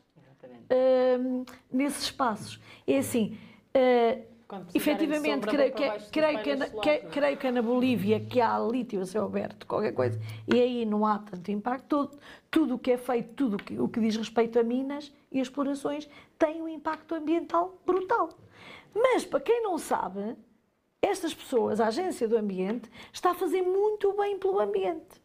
hum, 1.19 1.43
nesses 1.71 2.03
espaços. 2.05 2.59
É 2.87 2.97
assim, 2.97 3.37
uh, 3.75 4.29
de 4.71 4.77
efetivamente, 4.77 5.45
sombra, 5.45 5.51
creio 5.51 5.73
que, 5.73 5.87
baixo 5.87 5.99
dos 6.05 6.11
creio, 6.11 6.39
que, 6.43 6.55
na- 6.55 6.69
que- 6.69 6.89
é? 6.89 6.97
creio 6.99 7.37
que 7.37 7.51
na 7.51 7.61
Bolívia, 7.61 8.19
que 8.19 8.41
há 8.41 8.57
lítio 8.59 8.99
a 9.01 9.05
céu 9.05 9.25
aberto, 9.25 9.67
qualquer 9.67 9.91
coisa, 9.93 10.19
e 10.47 10.59
aí 10.59 10.85
não 10.85 11.05
há 11.05 11.19
tanto 11.19 11.51
impacto. 11.51 11.85
Tudo, 11.87 12.19
tudo 12.49 12.75
o 12.75 12.79
que 12.79 12.91
é 12.91 12.97
feito, 12.97 13.33
tudo 13.35 13.55
o 13.55 13.63
que, 13.63 13.79
o 13.79 13.87
que 13.87 13.99
diz 13.99 14.15
respeito 14.17 14.57
a 14.59 14.63
minas 14.63 15.13
e 15.31 15.39
explorações, 15.39 16.09
tem 16.37 16.61
um 16.61 16.67
impacto 16.67 17.13
ambiental 17.13 17.77
brutal. 17.85 18.29
Mas, 18.95 19.23
para 19.23 19.39
quem 19.39 19.61
não 19.61 19.77
sabe, 19.77 20.35
estas 20.99 21.31
pessoas, 21.33 21.79
a 21.79 21.87
Agência 21.87 22.27
do 22.27 22.35
Ambiente, 22.35 22.89
está 23.13 23.31
a 23.31 23.35
fazer 23.35 23.61
muito 23.61 24.13
bem 24.13 24.37
pelo 24.39 24.59
ambiente 24.59 25.19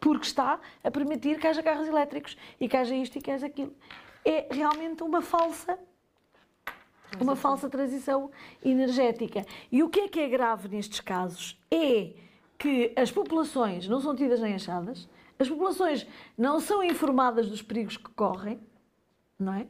porque 0.00 0.26
está 0.26 0.60
a 0.82 0.90
permitir 0.92 1.38
que 1.40 1.46
haja 1.46 1.60
carros 1.62 1.88
elétricos 1.88 2.36
e 2.60 2.68
que 2.68 2.76
haja 2.76 2.94
isto 2.94 3.18
e 3.18 3.20
que 3.20 3.30
haja 3.32 3.46
aquilo. 3.46 3.74
É 4.24 4.46
realmente 4.50 5.02
uma 5.02 5.20
falsa 5.20 5.76
uma 7.20 7.36
falsa 7.36 7.68
transição 7.68 8.30
energética. 8.64 9.44
E 9.70 9.82
o 9.82 9.88
que 9.88 10.00
é 10.00 10.08
que 10.08 10.20
é 10.20 10.28
grave 10.28 10.68
nestes 10.68 11.00
casos 11.00 11.58
é 11.70 12.12
que 12.58 12.92
as 12.96 13.10
populações 13.10 13.88
não 13.88 14.00
são 14.00 14.14
tidas 14.14 14.40
nem 14.40 14.54
achadas, 14.54 15.08
as 15.38 15.48
populações 15.48 16.06
não 16.36 16.58
são 16.58 16.82
informadas 16.82 17.48
dos 17.48 17.62
perigos 17.62 17.96
que 17.96 18.10
correm, 18.10 18.58
não 19.38 19.54
é? 19.54 19.66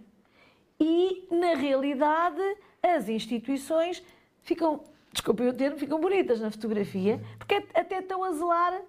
E, 0.81 1.27
na 1.31 1.55
realidade, 1.55 2.41
as 2.83 3.09
instituições 3.09 4.03
ficam, 4.43 4.83
desculpem 5.13 5.49
o 5.49 5.53
termo, 5.53 5.77
ficam 5.77 6.01
bonitas 6.01 6.41
na 6.41 6.51
fotografia, 6.51 7.21
porque 7.37 7.67
até 7.75 7.99
estão 7.99 8.25
a 8.25 8.33
zelar 8.33 8.81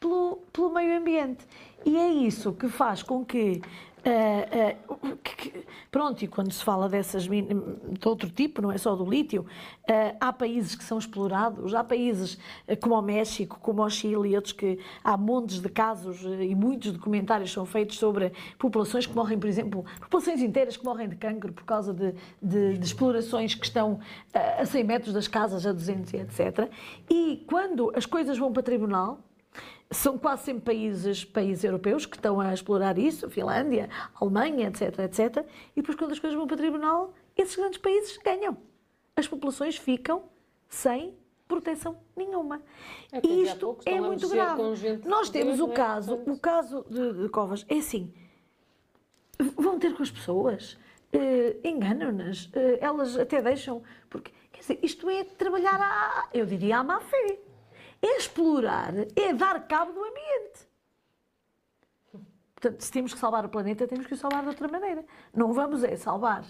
pelo, 0.00 0.36
pelo 0.52 0.70
meio 0.70 0.96
ambiente. 0.96 1.46
E 1.84 1.98
é 1.98 2.08
isso 2.08 2.52
que 2.52 2.68
faz 2.68 3.02
com 3.02 3.24
que. 3.24 3.60
Ah, 4.04 4.74
ah, 4.90 5.16
que- 5.22 5.64
pronto, 5.90 6.22
e 6.24 6.28
quando 6.28 6.50
se 6.52 6.62
fala 6.64 6.88
dessas 6.88 7.24
de 7.24 7.46
outro 8.08 8.28
tipo, 8.30 8.60
não 8.62 8.72
é 8.72 8.78
só 8.78 8.94
do 8.96 9.04
lítio, 9.08 9.46
ah, 9.88 10.14
há 10.20 10.32
países 10.32 10.74
que 10.74 10.84
são 10.84 10.98
explorados, 10.98 11.74
há 11.74 11.84
países 11.84 12.38
como 12.80 12.94
o 12.94 13.02
México, 13.02 13.58
como 13.60 13.82
o 13.82 13.90
Chile 13.90 14.30
e 14.30 14.36
outros 14.36 14.52
que 14.52 14.78
há 15.04 15.16
montes 15.16 15.60
de 15.60 15.68
casos 15.68 16.22
e 16.22 16.54
muitos 16.54 16.92
documentários 16.92 17.52
são 17.52 17.64
feitos 17.66 17.98
sobre 17.98 18.32
populações 18.58 19.06
que 19.06 19.14
morrem, 19.14 19.38
por 19.38 19.48
exemplo, 19.48 19.84
populações 20.00 20.40
inteiras 20.42 20.76
que 20.76 20.84
morrem 20.84 21.08
de 21.08 21.16
cancro 21.16 21.52
por 21.52 21.64
causa 21.64 21.92
de, 21.94 22.14
de- 22.42 22.78
de 22.78 22.84
explorações 22.84 23.54
que 23.54 23.64
estão 23.66 24.00
a 24.58 24.64
100 24.64 24.84
metros 24.84 25.12
das 25.14 25.28
casas, 25.28 25.66
a 25.66 25.72
200 25.72 26.12
e 26.12 26.16
etc. 26.18 26.68
E 27.10 27.44
quando 27.48 27.92
as 27.94 28.06
coisas 28.06 28.36
vão 28.38 28.52
para 28.52 28.62
tribunal, 28.62 29.20
são 29.92 30.18
quase 30.18 30.44
sempre 30.44 30.64
países, 30.64 31.24
países 31.24 31.64
europeus 31.64 32.06
que 32.06 32.16
estão 32.16 32.40
a 32.40 32.52
explorar 32.52 32.98
isso, 32.98 33.28
Finlândia, 33.30 33.88
Alemanha, 34.14 34.68
etc, 34.68 34.98
etc. 35.00 35.46
E 35.76 35.80
depois, 35.80 35.96
quando 35.96 36.12
as 36.12 36.18
coisas 36.18 36.36
vão 36.36 36.46
para 36.46 36.54
o 36.54 36.58
tribunal, 36.58 37.14
esses 37.36 37.54
grandes 37.56 37.78
países 37.78 38.18
ganham. 38.18 38.56
As 39.16 39.28
populações 39.28 39.76
ficam 39.76 40.24
sem 40.68 41.14
proteção 41.46 41.98
nenhuma. 42.16 42.62
É 43.12 43.20
E 43.22 43.42
isto 43.42 43.76
é 43.84 43.98
a 43.98 44.02
muito 44.02 44.28
grave. 44.28 44.62
Nós 45.04 45.28
temos 45.28 45.60
o 45.60 45.70
é? 45.70 45.74
caso, 45.74 46.14
o 46.14 46.38
caso 46.38 46.84
de, 46.88 47.12
de 47.22 47.28
Covas, 47.28 47.66
é 47.68 47.76
assim, 47.76 48.12
vão 49.56 49.78
ter 49.78 49.94
com 49.94 50.02
as 50.02 50.10
pessoas, 50.10 50.78
eh, 51.12 51.56
enganam-nas, 51.62 52.48
eh, 52.54 52.78
elas 52.80 53.18
até 53.18 53.42
deixam, 53.42 53.82
porque, 54.08 54.32
quer 54.50 54.60
dizer, 54.60 54.78
isto 54.82 55.10
é 55.10 55.24
trabalhar, 55.24 55.78
à, 55.78 56.28
eu 56.32 56.46
diria, 56.46 56.78
à 56.78 56.84
má 56.84 57.00
fé. 57.00 57.38
É 58.02 58.18
explorar, 58.18 58.92
é 59.14 59.32
dar 59.32 59.66
cabo 59.68 59.92
do 59.92 60.02
ambiente. 60.02 60.66
Portanto, 62.56 62.80
se 62.80 62.90
temos 62.92 63.12
que 63.14 63.18
salvar 63.18 63.44
o 63.44 63.48
planeta, 63.48 63.86
temos 63.86 64.06
que 64.06 64.14
o 64.14 64.16
salvar 64.16 64.42
de 64.42 64.48
outra 64.48 64.68
maneira. 64.68 65.04
Não 65.34 65.52
vamos 65.52 65.82
é 65.84 65.96
salvar 65.96 66.44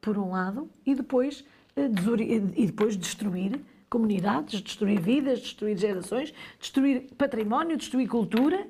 por 0.00 0.18
um 0.18 0.32
lado 0.32 0.70
e 0.84 0.94
depois, 0.94 1.44
eh, 1.76 1.88
desori- 1.88 2.32
e 2.56 2.66
depois 2.66 2.96
destruir 2.96 3.60
comunidades, 3.88 4.60
destruir 4.60 5.00
vidas, 5.00 5.40
destruir 5.40 5.76
gerações, 5.78 6.34
destruir 6.58 7.12
património, 7.16 7.76
destruir 7.76 8.08
cultura 8.08 8.66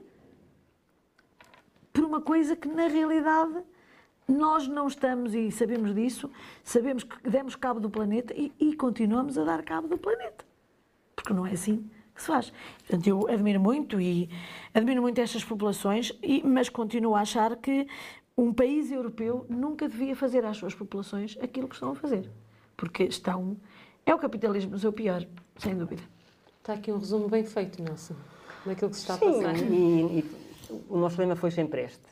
por 1.93 2.05
uma 2.05 2.21
coisa 2.21 2.55
que 2.57 2.69
na 2.69 2.87
realidade 2.89 3.63
nós 4.29 4.67
não 4.69 4.87
estamos 4.87 5.35
e 5.35 5.51
sabemos 5.51 5.95
disso, 5.95 6.31
sabemos 6.63 7.05
que 7.05 7.29
demos 7.29 7.55
cabo 7.57 7.79
do 7.81 7.89
planeta 7.91 8.33
e, 8.35 8.53
e 8.59 8.75
continuamos 8.77 9.37
a 9.39 9.45
dar 9.45 9.63
cabo 9.63 9.89
do 9.89 9.99
planeta. 9.99 10.45
Porque 11.17 11.33
não 11.33 11.47
é 11.47 11.53
assim 11.53 11.89
que 12.15 12.21
se 12.23 12.29
faz. 12.29 12.53
Portanto, 12.87 13.07
eu 13.07 13.29
admiro 13.29 13.61
muito 13.61 14.01
e 14.01 14.29
admiro 14.73 15.03
muito 15.03 15.21
estas 15.21 15.43
populações, 15.45 16.13
e- 16.23 16.43
mas 16.45 16.69
continuo 16.69 17.15
a 17.17 17.21
achar 17.21 17.57
que 17.57 17.87
um 18.37 18.53
país 18.53 18.91
europeu 18.93 19.47
nunca 19.49 19.89
devia 19.89 20.15
fazer 20.15 20.45
às 20.45 20.57
suas 20.57 20.75
populações 20.75 21.37
aquilo 21.43 21.69
que 21.69 21.75
estão 21.75 21.91
a 21.93 21.95
fazer. 21.95 22.31
Porque 22.77 23.05
estão. 23.05 23.57
É 24.07 24.15
o 24.15 24.19
capitalismo 24.19 24.73
no 24.73 24.79
seu 24.79 24.93
pior, 24.93 25.25
sem 25.59 25.77
dúvida. 25.77 26.03
Está 26.61 26.75
aqui 26.75 26.91
um 26.93 26.99
resumo 26.99 27.29
bem 27.29 27.45
feito, 27.45 27.83
Nelson, 27.83 28.15
daquilo 28.67 28.91
que 28.91 28.97
se 28.97 29.03
está 29.03 29.15
a 29.15 29.19
Sim, 29.19 29.33
passar. 29.43 29.57
e, 29.57 30.19
e 30.21 30.25
o 30.89 30.97
nosso 30.99 31.21
lema 31.21 31.37
foi 31.37 31.51
sempre 31.51 31.83
este. 31.83 32.03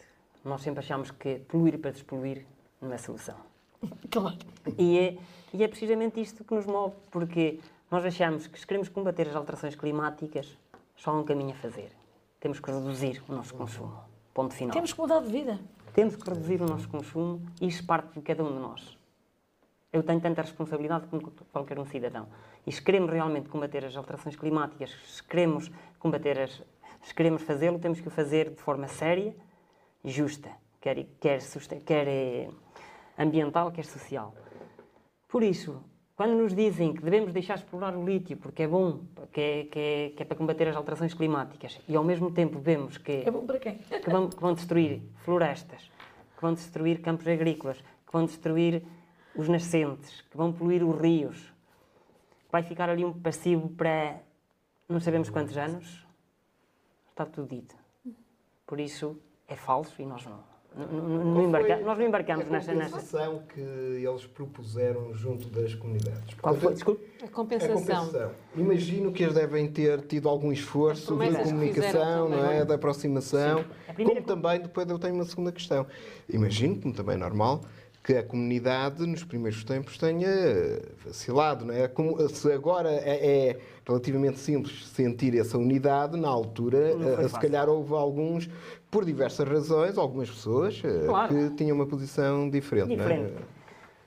Nós 0.45 0.63
sempre 0.63 0.81
achamos 0.81 1.11
que 1.11 1.37
poluir 1.49 1.79
para 1.79 1.91
despoluir 1.93 2.45
não 2.81 2.93
é 2.93 2.99
solução. 2.99 3.37
Claro. 4.11 4.37
E 4.79 4.99
é, 4.99 5.19
e 5.55 5.63
é 5.65 5.69
precisamente 5.69 6.21
isto 6.21 6.45
que 6.45 6.55
nos 6.55 6.67
move, 6.67 6.95
porque 7.11 7.59
nós 7.93 8.07
achamos 8.07 8.47
que 8.47 8.59
se 8.59 8.67
queremos 8.67 8.89
combater 8.89 9.29
as 9.29 9.37
alterações 9.37 9.77
climáticas, 9.77 10.57
só 10.97 11.11
há 11.11 11.21
um 11.21 11.25
caminho 11.25 11.51
a 11.51 11.55
fazer. 11.57 11.93
Temos 12.41 12.59
que 12.59 12.71
reduzir 12.71 13.23
o 13.29 13.35
nosso 13.35 13.53
consumo. 13.53 14.03
Ponto 14.33 14.55
final. 14.55 14.73
Temos 14.73 14.95
que 14.95 14.99
mudar 14.99 15.21
de 15.21 15.31
vida. 15.31 15.61
Temos 15.93 16.17
que 16.17 16.27
reduzir 16.27 16.63
o 16.63 16.67
nosso 16.67 16.89
consumo 16.89 17.43
e 17.61 17.69
isso 17.69 17.85
parte 17.85 18.15
de 18.15 18.23
cada 18.23 18.43
um 18.43 18.51
de 18.51 18.59
nós. 18.61 18.97
Eu 19.93 20.03
tenho 20.03 20.23
tanta 20.23 20.41
responsabilidade 20.41 21.07
como 21.07 21.31
qualquer 21.53 21.79
um 21.79 21.85
cidadão. 21.85 22.29
E 22.67 22.73
se 22.73 22.81
queremos 22.81 23.11
realmente 23.11 23.51
combater 23.51 23.85
as 23.85 23.95
alterações 23.95 24.37
climáticas, 24.37 24.91
se 25.07 25.23
queremos 25.23 25.71
combater 25.99 26.41
as, 26.41 26.63
se 27.03 27.15
queremos 27.15 27.43
fazê-lo, 27.43 27.79
temos 27.79 28.01
que 28.01 28.09
o 28.09 28.11
fazer 28.11 28.49
de 28.49 28.63
forma 28.63 28.89
séria 28.89 29.37
e 30.03 30.11
justa, 30.11 30.51
quer, 30.81 31.05
quer, 31.21 31.41
quer 31.85 32.09
eh, 32.09 32.49
ambiental, 33.19 33.71
quer 33.71 33.85
social. 33.85 34.35
Por 35.29 35.43
isso, 35.43 35.85
quando 36.23 36.37
nos 36.37 36.55
dizem 36.55 36.95
que 36.95 37.03
devemos 37.03 37.33
deixar 37.33 37.55
de 37.55 37.65
explorar 37.65 37.97
o 37.97 38.05
lítio 38.05 38.37
porque 38.37 38.63
é 38.63 38.69
bom, 38.69 39.01
que 39.33 39.41
é, 39.41 39.65
que 39.65 39.79
é, 39.81 40.11
que 40.11 40.23
é 40.23 40.25
para 40.25 40.37
combater 40.37 40.69
as 40.69 40.77
alterações 40.77 41.13
climáticas, 41.13 41.81
e 41.89 41.97
ao 41.97 42.05
mesmo 42.05 42.31
tempo 42.31 42.61
vemos 42.61 42.97
que 42.97 43.25
É 43.27 43.31
bom 43.33 43.45
para 43.45 43.59
quem? 43.59 43.79
que 43.79 44.09
vão, 44.09 44.31
que 44.31 44.41
vão 44.41 44.55
destruir 44.55 45.03
florestas, 45.25 45.91
que 46.37 46.41
vão 46.41 46.55
destruir 46.55 47.01
campos 47.01 47.27
agrícolas, 47.27 47.79
que 47.79 48.13
vão 48.13 48.25
destruir 48.25 48.85
os 49.35 49.49
nascentes, 49.49 50.21
que 50.21 50.37
vão 50.37 50.53
poluir 50.53 50.85
os 50.85 50.97
rios. 51.01 51.53
Vai 52.53 52.63
ficar 52.63 52.89
ali 52.89 53.05
um 53.05 53.13
passivo 53.13 53.69
para 53.71 54.21
não 54.89 55.01
sabemos 55.01 55.29
quantos 55.29 55.57
anos. 55.57 56.07
Está 57.11 57.27
tudo 57.27 57.49
dito. 57.49 57.75
Por 58.65 58.79
isso 58.79 59.21
é 59.49 59.57
falso 59.57 60.01
e 60.01 60.07
nós 60.07 60.25
não, 60.25 60.45
não, 60.77 61.45
embarca- 61.45 61.77
nós 61.81 61.99
não 61.99 62.07
embarcamos 62.07 62.47
a 62.47 62.51
nessa, 62.51 62.73
nessa. 62.75 62.91
compensação 62.91 63.43
que 63.53 63.61
eles 63.61 64.27
propuseram 64.27 65.15
junto 65.15 65.49
das 65.49 65.75
comunidades. 65.75 66.35
Qual 66.41 66.55
foi? 66.55 66.73
Desculpe. 66.75 67.05
A 67.23 67.27
A 67.27 67.29
compensação. 67.29 67.75
compensação. 67.77 68.31
Imagino 68.57 69.13
que 69.13 69.23
eles 69.23 69.35
devem 69.35 69.69
ter 69.69 70.01
tido 70.03 70.29
algum 70.29 70.51
esforço 70.53 71.17
de 71.17 71.37
comunicação, 71.45 72.29
não 72.29 72.45
é? 72.51 72.65
de 72.65 72.73
aproximação. 72.73 73.65
A 73.89 73.93
primeira 73.93 74.23
Como 74.23 74.35
também, 74.43 74.61
depois 74.61 74.89
eu 74.89 74.99
tenho 74.99 75.15
uma 75.15 75.25
segunda 75.25 75.53
questão. 75.53 75.87
Imagino, 76.29 76.81
como 76.81 76.95
também 76.95 77.15
é 77.15 77.19
normal, 77.19 77.61
que 78.05 78.15
a 78.17 78.23
comunidade 78.23 79.07
nos 79.07 79.23
primeiros 79.23 79.63
tempos 79.63 79.97
tenha 79.97 80.29
vacilado, 81.05 81.65
não 81.65 81.73
é? 81.75 81.87
Como, 81.87 82.29
se 82.29 82.51
agora 82.51 82.91
é, 82.91 83.49
é 83.51 83.59
relativamente 83.87 84.41
simples 84.41 84.87
sentir 84.89 85.39
essa 85.39 85.57
unidade, 85.57 86.19
na 86.19 86.29
altura, 86.29 86.79
eh, 87.23 87.29
se 87.29 87.39
calhar 87.39 87.69
houve 87.69 87.95
alguns, 87.95 88.49
por 88.93 89.07
diversas 89.07 89.49
razões, 89.49 89.97
algumas 89.97 90.31
pessoas 90.31 90.81
eh, 90.85 91.07
Claro. 91.07 91.29
que 91.35 91.51
tinham 91.57 91.75
uma 91.75 91.87
posição 91.87 92.49
diferente. 92.51 92.95
não 92.95 93.05
é? 93.07 93.09
Diferente. 93.09 93.45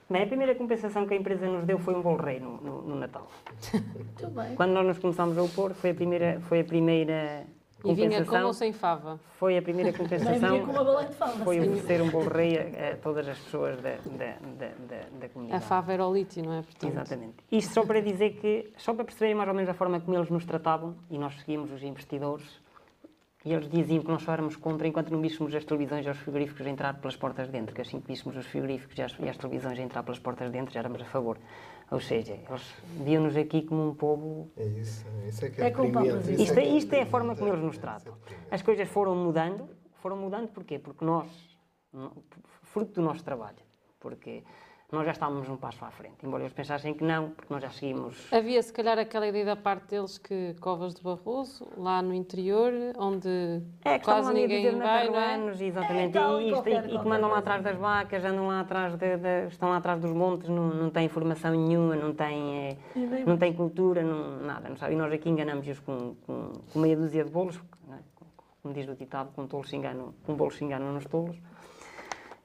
Bem, 0.08 0.22
a 0.22 0.26
primeira 0.28 0.54
compensação 0.54 1.04
que 1.08 1.12
a 1.12 1.16
empresa 1.16 1.44
nos 1.48 1.64
deu 1.64 1.76
foi 1.80 1.92
um 1.94 2.00
bom 2.00 2.14
rei 2.14 2.38
no, 2.38 2.58
no- 2.58 2.82
no 2.82 2.94
Natal. 2.94 3.28
Muito 3.74 4.26
bem. 4.28 4.54
Quando 4.54 4.70
nós 4.70 4.86
nos 4.86 4.98
começámos 5.00 5.36
a 5.36 5.42
opor, 5.42 5.74
foi 5.74 5.90
a 5.90 5.94
primeira, 5.94 6.38
foi 6.42 6.60
a 6.60 6.64
primeira 6.64 7.42
E 7.84 7.92
vinha 7.94 8.24
com 8.24 8.36
ou 8.44 8.52
sem 8.52 8.72
fava? 8.72 9.18
foi 9.40 9.58
a 9.58 9.62
primeira 9.62 9.92
compensação. 9.92 10.38
vinha 10.50 10.64
com 10.64 10.70
uma 10.70 10.84
balé 10.84 11.06
de 11.06 11.14
fava. 11.16 11.44
Foi 11.44 11.58
oferecer 11.58 12.00
um 12.00 12.08
bolo 12.08 12.28
rei 12.30 12.56
a, 12.56 12.92
a 12.92 12.96
todas 12.98 13.26
as 13.28 13.36
pessoas 13.40 13.80
da, 13.82 13.96
da, 13.96 14.36
da, 14.36 14.68
da, 14.68 14.96
da 15.18 15.26
A 15.26 15.28
comunidade. 15.30 15.64
fava 15.64 15.92
era 15.92 16.06
o 16.06 16.14
lítio, 16.14 16.44
não 16.44 16.52
é? 16.52 16.62
Portanto, 16.62 16.92
Exatamente. 16.92 17.34
Isto 17.50 17.74
só 17.74 17.84
para 17.84 18.00
dizer 18.00 18.34
que, 18.34 18.72
só 18.78 18.94
para 18.94 19.04
perceberem 19.04 19.34
mais 19.34 19.48
ou 19.48 19.54
menos 19.56 19.68
a 19.68 19.74
forma 19.74 19.98
como 19.98 20.16
eles 20.16 20.30
nos 20.30 20.44
tratavam, 20.44 20.94
e 21.10 21.18
nós 21.18 21.34
seguimos 21.40 21.72
os 21.72 21.82
investidores, 21.82 22.64
e 23.46 23.52
eles 23.52 23.70
diziam 23.70 24.02
que 24.02 24.08
nós 24.08 24.22
só 24.22 24.32
éramos 24.32 24.56
contra 24.56 24.88
enquanto 24.88 25.12
não 25.12 25.20
víssemos 25.20 25.54
as 25.54 25.64
televisões 25.64 26.04
e 26.04 26.10
os 26.10 26.18
frigoríficos 26.18 26.66
entrar 26.66 26.94
pelas 26.94 27.14
portas 27.14 27.46
de 27.46 27.52
dentro, 27.52 27.72
que 27.72 27.80
assim 27.80 28.00
que 28.00 28.08
víssemos 28.08 28.36
os 28.36 28.44
frigoríficos 28.44 28.98
e 28.98 29.02
as, 29.02 29.16
e 29.20 29.28
as 29.28 29.36
televisões 29.36 29.78
a 29.78 29.82
entrar 29.82 30.02
pelas 30.02 30.18
portas 30.18 30.48
de 30.48 30.58
dentro, 30.58 30.74
já 30.74 30.80
éramos 30.80 31.00
a 31.00 31.04
favor. 31.04 31.38
Ou 31.88 32.00
seja, 32.00 32.32
eles 32.32 32.74
viam-nos 33.04 33.36
aqui 33.36 33.62
como 33.62 33.88
um 33.88 33.94
povo 33.94 34.50
É 34.56 34.66
isso, 34.66 35.06
isso 35.28 35.44
é 35.44 35.50
que 35.50 35.62
É 35.62 35.70
culpável, 35.70 36.18
isso. 36.18 36.32
isso 36.32 36.42
isto, 36.42 36.58
é, 36.58 36.62
que 36.62 36.68
isto 36.70 36.92
é 36.94 37.02
a 37.02 37.06
forma 37.06 37.36
como 37.36 37.52
eles 37.52 37.62
nos 37.62 37.76
é 37.76 37.80
tratam. 37.80 38.16
As 38.50 38.62
coisas 38.62 38.88
foram 38.88 39.14
mudando. 39.14 39.68
Foram 40.02 40.16
mudando 40.16 40.48
porquê? 40.48 40.80
Porque 40.80 41.04
nós, 41.04 41.30
fruto 42.62 42.94
do 42.94 43.02
nosso 43.02 43.22
trabalho, 43.22 43.58
porque 44.00 44.42
nós 44.92 45.04
já 45.04 45.10
estávamos 45.12 45.48
um 45.48 45.56
passo 45.56 45.84
à 45.84 45.90
frente. 45.90 46.14
Embora 46.24 46.44
eles 46.44 46.52
pensassem 46.52 46.94
que 46.94 47.02
não, 47.02 47.30
porque 47.30 47.52
nós 47.52 47.60
já 47.60 47.70
seguimos. 47.70 48.32
Havia 48.32 48.62
se 48.62 48.72
calhar 48.72 48.96
aquela 48.98 49.26
ideia 49.26 49.44
da 49.44 49.56
parte 49.56 49.88
deles 49.90 50.16
que 50.16 50.54
Covas 50.60 50.94
de 50.94 51.02
Barroso, 51.02 51.66
lá 51.76 52.00
no 52.00 52.14
interior, 52.14 52.72
onde 52.96 53.28
É, 53.84 53.98
que 53.98 54.04
quase 54.04 54.20
estavam 54.20 54.30
ali 54.30 54.44
a 54.44 54.46
ninguém 54.48 54.62
vai, 54.78 54.78
não 54.78 54.86
é? 54.86 55.08
macarroanos, 55.08 55.60
exatamente, 55.60 56.16
É, 56.16 56.20
tal, 56.20 56.40
e, 56.40 56.44
isto, 56.44 56.54
qualquer- 56.54 56.88
e, 56.88 56.94
e 56.94 56.98
que 57.00 57.08
mandam 57.08 57.28
lá 57.30 57.38
atrás 57.38 57.62
das 57.64 57.76
vacas, 57.76 58.24
andam 58.24 58.46
lá 58.46 58.60
atrás, 58.60 58.96
de, 58.96 59.16
de- 59.16 59.46
estão 59.48 59.70
lá 59.70 59.76
atrás 59.78 60.00
dos 60.00 60.12
montes, 60.12 60.48
não, 60.48 60.68
não 60.68 60.90
têm 60.90 61.06
informação 61.06 61.50
nenhuma, 61.50 61.96
não 61.96 62.14
têm, 62.14 62.78
nem 62.94 63.24
não 63.24 63.36
têm 63.36 63.52
cultura, 63.52 64.02
não, 64.04 64.38
nada, 64.40 64.68
não 64.68 64.76
sabe. 64.76 64.94
E 64.94 64.96
nós 64.96 65.12
aqui 65.12 65.28
enganamos-os 65.28 65.80
com, 65.80 66.14
com, 66.24 66.52
com 66.72 66.78
meia 66.78 66.96
dúzia 66.96 67.24
de 67.24 67.30
bolos, 67.30 67.60
não 67.88 67.94
é? 67.96 67.98
como 68.62 68.72
diz 68.74 68.88
o 68.88 68.94
ditado, 68.94 69.30
com 69.34 69.46
tolos 69.46 69.68
se 69.68 69.76
enganam, 69.76 70.12
com 70.24 70.34
bolos 70.34 70.56
se 70.56 70.64
enganam 70.64 70.92
nos 70.92 71.06
tolos. 71.06 71.36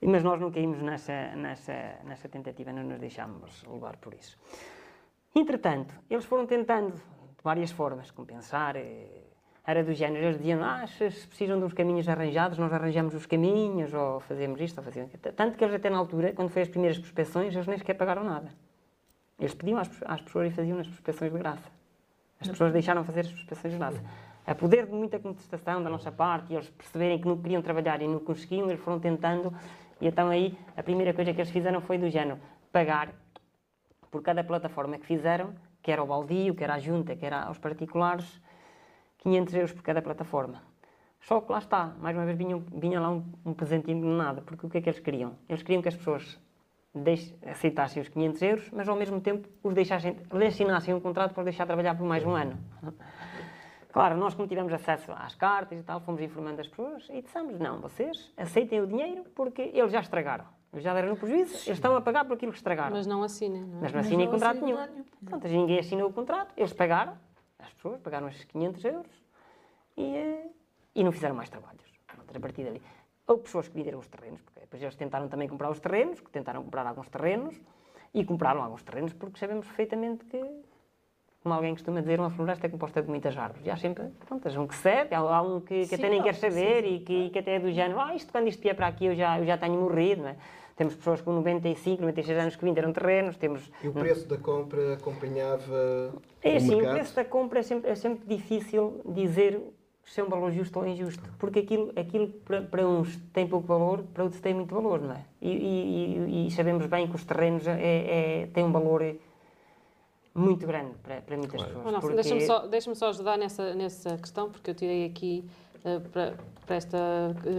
Mas 0.01 0.23
nós 0.23 0.39
não 0.39 0.51
caímos 0.51 0.81
nessa, 0.81 1.35
nessa, 1.35 1.73
nessa 2.03 2.27
tentativa, 2.27 2.71
não 2.71 2.83
nos 2.83 2.99
deixámos 2.99 3.63
levar 3.67 3.97
por 3.97 4.13
isso. 4.13 4.37
Entretanto, 5.35 5.93
eles 6.09 6.25
foram 6.25 6.45
tentando, 6.45 6.93
de 6.93 7.43
várias 7.43 7.71
formas, 7.71 8.09
compensar. 8.11 8.75
eh, 8.75 9.27
Era 9.63 9.83
do 9.83 9.93
género, 9.93 10.25
eles 10.25 10.37
diziam, 10.39 10.63
ah, 10.63 10.87
se 10.87 11.27
precisam 11.27 11.59
de 11.59 11.63
uns 11.63 11.73
caminhos 11.73 12.09
arranjados, 12.09 12.57
nós 12.57 12.73
arranjamos 12.73 13.13
os 13.13 13.27
caminhos, 13.27 13.93
ou 13.93 14.19
fazemos 14.19 14.59
isto, 14.59 14.79
ou 14.79 14.83
fazemos 14.83 15.13
aquilo. 15.13 15.35
Tanto 15.35 15.55
que 15.55 15.63
eles 15.63 15.75
até 15.75 15.87
na 15.87 15.99
altura, 15.99 16.33
quando 16.33 16.49
foi 16.49 16.63
as 16.63 16.67
primeiras 16.67 16.97
prospeções, 16.97 17.53
eles 17.53 17.67
nem 17.67 17.77
sequer 17.77 17.93
pagaram 17.93 18.23
nada. 18.23 18.49
Eles 19.39 19.53
pediam 19.53 19.77
às, 19.77 19.87
às 20.05 20.19
pessoas 20.21 20.51
e 20.51 20.55
faziam 20.55 20.79
as 20.79 20.87
prospeções 20.87 21.31
de 21.31 21.37
graça. 21.37 21.69
As 22.39 22.47
pessoas 22.49 22.73
deixaram 22.73 23.03
fazer 23.03 23.19
as 23.21 23.31
prospeções 23.31 23.71
de 23.71 23.77
graça. 23.77 24.01
A 24.47 24.55
poder 24.55 24.87
de 24.87 24.93
muita 24.93 25.19
contestação 25.19 25.83
da 25.83 25.91
nossa 25.91 26.11
parte, 26.11 26.53
e 26.53 26.55
eles 26.55 26.67
perceberem 26.71 27.21
que 27.21 27.27
não 27.27 27.37
queriam 27.37 27.61
trabalhar 27.61 28.01
e 28.01 28.07
não 28.07 28.19
conseguiam, 28.19 28.67
eles 28.67 28.81
foram 28.81 28.99
tentando, 28.99 29.53
e 30.01 30.07
então 30.07 30.29
aí 30.29 30.57
a 30.75 30.81
primeira 30.81 31.13
coisa 31.13 31.31
que 31.31 31.39
eles 31.39 31.51
fizeram 31.51 31.79
foi 31.79 31.97
do 31.97 32.09
género, 32.09 32.39
pagar 32.71 33.13
por 34.09 34.21
cada 34.23 34.43
plataforma 34.43 34.97
que 34.97 35.05
fizeram, 35.05 35.53
que 35.81 35.91
era 35.91 36.03
o 36.03 36.07
baldio, 36.07 36.55
que 36.55 36.63
era 36.63 36.73
a 36.73 36.79
junta, 36.79 37.15
que 37.15 37.25
era 37.25 37.43
aos 37.43 37.59
particulares, 37.59 38.41
500 39.19 39.53
euros 39.53 39.73
por 39.73 39.83
cada 39.83 40.01
plataforma. 40.01 40.63
Só 41.21 41.39
que 41.39 41.51
lá 41.51 41.59
está, 41.59 41.93
mais 41.99 42.15
uma 42.17 42.25
vez 42.25 42.35
vinha, 42.35 42.57
vinha 42.73 42.99
lá 42.99 43.11
um, 43.11 43.23
um 43.45 43.53
presentinho 43.53 44.01
de 44.01 44.07
nada, 44.07 44.41
porque 44.41 44.65
o 44.65 44.69
que 44.69 44.79
é 44.79 44.81
que 44.81 44.89
eles 44.89 44.99
queriam? 44.99 45.35
Eles 45.47 45.61
queriam 45.61 45.81
que 45.81 45.87
as 45.87 45.95
pessoas 45.95 46.39
aceitassem 47.45 48.01
os 48.01 48.09
500 48.09 48.41
euros, 48.41 48.69
mas 48.71 48.89
ao 48.89 48.95
mesmo 48.95 49.21
tempo 49.21 49.47
os 49.63 49.73
deixassem, 49.73 50.17
assinassem 50.47 50.93
um 50.93 50.99
contrato 50.99 51.33
para 51.33 51.43
deixar 51.43 51.65
trabalhar 51.65 51.95
por 51.95 52.05
mais 52.05 52.25
um 52.25 52.31
ano. 52.31 52.57
Claro, 53.91 54.15
nós 54.15 54.33
como 54.33 54.47
tivemos 54.47 54.71
acesso 54.71 55.11
às 55.11 55.35
cartas 55.35 55.77
e 55.77 55.83
tal, 55.83 55.99
fomos 55.99 56.21
informando 56.21 56.61
as 56.61 56.67
pessoas 56.67 57.07
e 57.09 57.21
dissemos, 57.21 57.59
não, 57.59 57.79
vocês 57.79 58.31
aceitem 58.37 58.79
o 58.81 58.87
dinheiro 58.87 59.25
porque 59.35 59.71
eles 59.73 59.91
já 59.91 59.99
estragaram. 59.99 60.45
Eles 60.71 60.85
já 60.85 60.93
deram 60.93 61.09
no 61.09 61.17
prejuízo, 61.17 61.53
eles 61.53 61.67
estão 61.67 61.95
a 61.97 62.01
pagar 62.01 62.23
por 62.23 62.33
aquilo 62.33 62.53
que 62.53 62.57
estragaram. 62.57 62.95
Mas 62.95 63.05
não 63.05 63.21
assinem, 63.23 63.61
não 63.61 63.79
é? 63.79 63.81
Mas 63.81 63.91
não 63.91 63.99
assinem 63.99 64.29
contrato 64.29 64.61
nenhum. 64.63 64.77
nenhum. 64.77 65.03
Portanto, 65.03 65.47
ninguém 65.49 65.79
assinou 65.79 66.09
o 66.09 66.13
contrato, 66.13 66.53
eles 66.55 66.71
pagaram, 66.71 67.17
as 67.59 67.73
pessoas 67.73 67.99
pagaram 67.99 68.29
esses 68.29 68.45
500 68.45 68.85
euros 68.85 69.23
e, 69.97 70.15
eh, 70.15 70.49
e 70.95 71.03
não 71.03 71.11
fizeram 71.11 71.35
mais 71.35 71.49
trabalhos. 71.49 71.81
Pronto, 72.07 72.37
a 72.37 72.39
partir 72.39 72.63
dali. 72.63 72.81
Houve 73.27 73.43
pessoas 73.43 73.67
que 73.67 73.75
venderam 73.75 73.99
os 73.99 74.07
terrenos, 74.07 74.41
porque 74.41 74.61
depois 74.61 74.81
eles 74.81 74.95
tentaram 74.95 75.27
também 75.27 75.49
comprar 75.49 75.69
os 75.69 75.79
terrenos, 75.81 76.21
que 76.21 76.29
tentaram 76.29 76.63
comprar 76.63 76.87
alguns 76.87 77.09
terrenos 77.09 77.59
e 78.13 78.23
compraram 78.23 78.63
alguns 78.63 78.83
terrenos 78.83 79.13
porque 79.13 79.39
sabemos 79.39 79.65
perfeitamente 79.65 80.23
que, 80.25 80.41
como 81.41 81.55
alguém 81.55 81.73
costuma 81.73 82.01
dizer, 82.01 82.19
uma 82.19 82.29
floresta 82.29 82.67
é 82.67 82.69
composta 82.69 83.01
de 83.01 83.09
muitas 83.09 83.35
árvores. 83.35 83.65
E 83.65 83.69
há 83.71 83.75
sempre, 83.75 84.05
pronto, 84.27 84.47
há 84.47 84.59
um 84.61 84.67
que 84.67 84.75
cede, 84.75 85.13
há, 85.13 85.19
há 85.19 85.41
um 85.41 85.59
que, 85.59 85.79
que 85.81 85.85
Sim, 85.87 85.95
até 85.95 86.09
nem 86.09 86.21
quer 86.21 86.35
sim, 86.35 86.41
saber 86.41 86.83
sim, 86.83 86.95
e 86.95 86.99
que, 86.99 87.29
que 87.31 87.39
até 87.39 87.55
é 87.55 87.59
do 87.59 87.71
género, 87.71 87.99
ah, 87.99 88.13
isto 88.15 88.31
quando 88.31 88.47
isto 88.47 88.61
vier 88.61 88.75
para 88.75 88.87
aqui 88.87 89.05
eu 89.07 89.15
já, 89.15 89.39
eu 89.39 89.45
já 89.45 89.57
tenho 89.57 89.73
morrido, 89.73 90.21
não 90.21 90.29
é? 90.29 90.35
Temos 90.75 90.95
pessoas 90.95 91.21
com 91.21 91.31
95, 91.33 92.01
96 92.01 92.37
anos 92.37 92.55
que 92.55 92.63
venderam 92.63 92.93
terrenos, 92.93 93.37
temos 93.37 93.71
E 93.83 93.87
o 93.87 93.93
preço 93.93 94.27
da 94.27 94.37
compra 94.37 94.93
acompanhava 94.93 96.13
é 96.41 96.53
o 96.53 96.57
assim, 96.57 96.75
o 96.75 96.87
preço 96.89 97.15
da 97.15 97.25
compra 97.25 97.59
é 97.59 97.63
sempre, 97.63 97.89
é 97.91 97.95
sempre 97.95 98.25
difícil 98.27 99.01
dizer 99.05 99.59
se 100.03 100.19
é 100.19 100.23
um 100.23 100.29
valor 100.29 100.51
justo 100.51 100.79
ou 100.79 100.87
injusto, 100.87 101.23
porque 101.39 101.59
aquilo, 101.59 101.91
aquilo 101.95 102.27
para, 102.27 102.61
para 102.61 102.87
uns 102.87 103.15
tem 103.33 103.47
pouco 103.47 103.67
valor, 103.67 104.03
para 104.13 104.23
outros 104.23 104.41
tem 104.41 104.53
muito 104.53 104.73
valor, 104.73 104.99
não 105.01 105.13
é? 105.13 105.23
E, 105.41 105.49
e- 105.51 106.17
e- 106.43 106.47
e 106.47 106.51
sabemos 106.51 106.85
bem 106.87 107.07
que 107.07 107.15
os 107.15 107.23
terrenos 107.23 107.65
é, 107.67 108.41
é- 108.43 108.47
têm 108.47 108.63
um 108.63 108.71
valor 108.71 109.03
muito 110.33 110.65
grande 110.65 110.95
para, 111.03 111.21
para 111.21 111.37
muitas 111.37 111.61
pessoas. 111.61 111.77
Oh, 111.85 111.91
Nelson, 111.91 111.99
porque- 112.01 112.15
Deixa-me 112.15 112.45
só, 112.45 112.67
deixa 112.67 112.95
só 112.95 113.09
ajudar 113.09 113.37
nessa, 113.37 113.73
nessa 113.75 114.17
questão, 114.17 114.49
porque 114.49 114.71
eu 114.71 114.75
tirei 114.75 115.05
aqui 115.05 115.45
eh, 115.83 115.99
para, 115.99 116.33
para 116.65 116.75
esta 116.75 116.97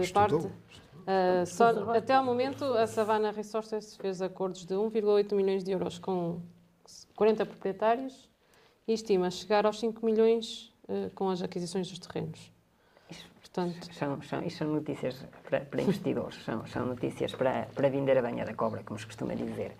Estudou. 0.01 0.13
parte. 0.13 0.51
Eh, 1.05 1.45
só, 1.45 1.69
até 1.95 2.13
ao 2.13 2.23
momento, 2.23 2.63
a 2.65 2.87
Savannah 2.87 3.31
Resources 3.31 3.95
fez 3.97 4.21
acordos 4.21 4.65
de 4.65 4.73
1,8 4.73 5.33
milhões 5.35 5.63
de 5.63 5.71
euros 5.71 5.99
com 5.99 6.39
40 7.15 7.45
proprietários 7.45 8.29
e 8.87 8.93
estima 8.93 9.29
chegar 9.29 9.65
aos 9.65 9.79
5 9.79 10.05
milhões 10.05 10.71
com 11.15 11.29
as 11.29 11.41
aquisições 11.41 11.89
dos 11.89 11.99
terrenos. 11.99 12.51
Portanto, 13.39 13.93
São, 13.93 14.19
são, 14.23 14.43
isto 14.43 14.57
são 14.59 14.67
notícias 14.73 15.25
para, 15.47 15.59
para 15.61 15.81
investidores, 15.83 16.43
são, 16.43 16.65
são 16.65 16.85
notícias 16.87 17.33
para, 17.35 17.67
para 17.75 17.87
vender 17.89 18.17
a 18.17 18.21
banha 18.21 18.43
da 18.43 18.53
cobra, 18.53 18.81
como 18.83 18.97
se 18.99 19.05
costuma 19.05 19.35
dizer. 19.35 19.75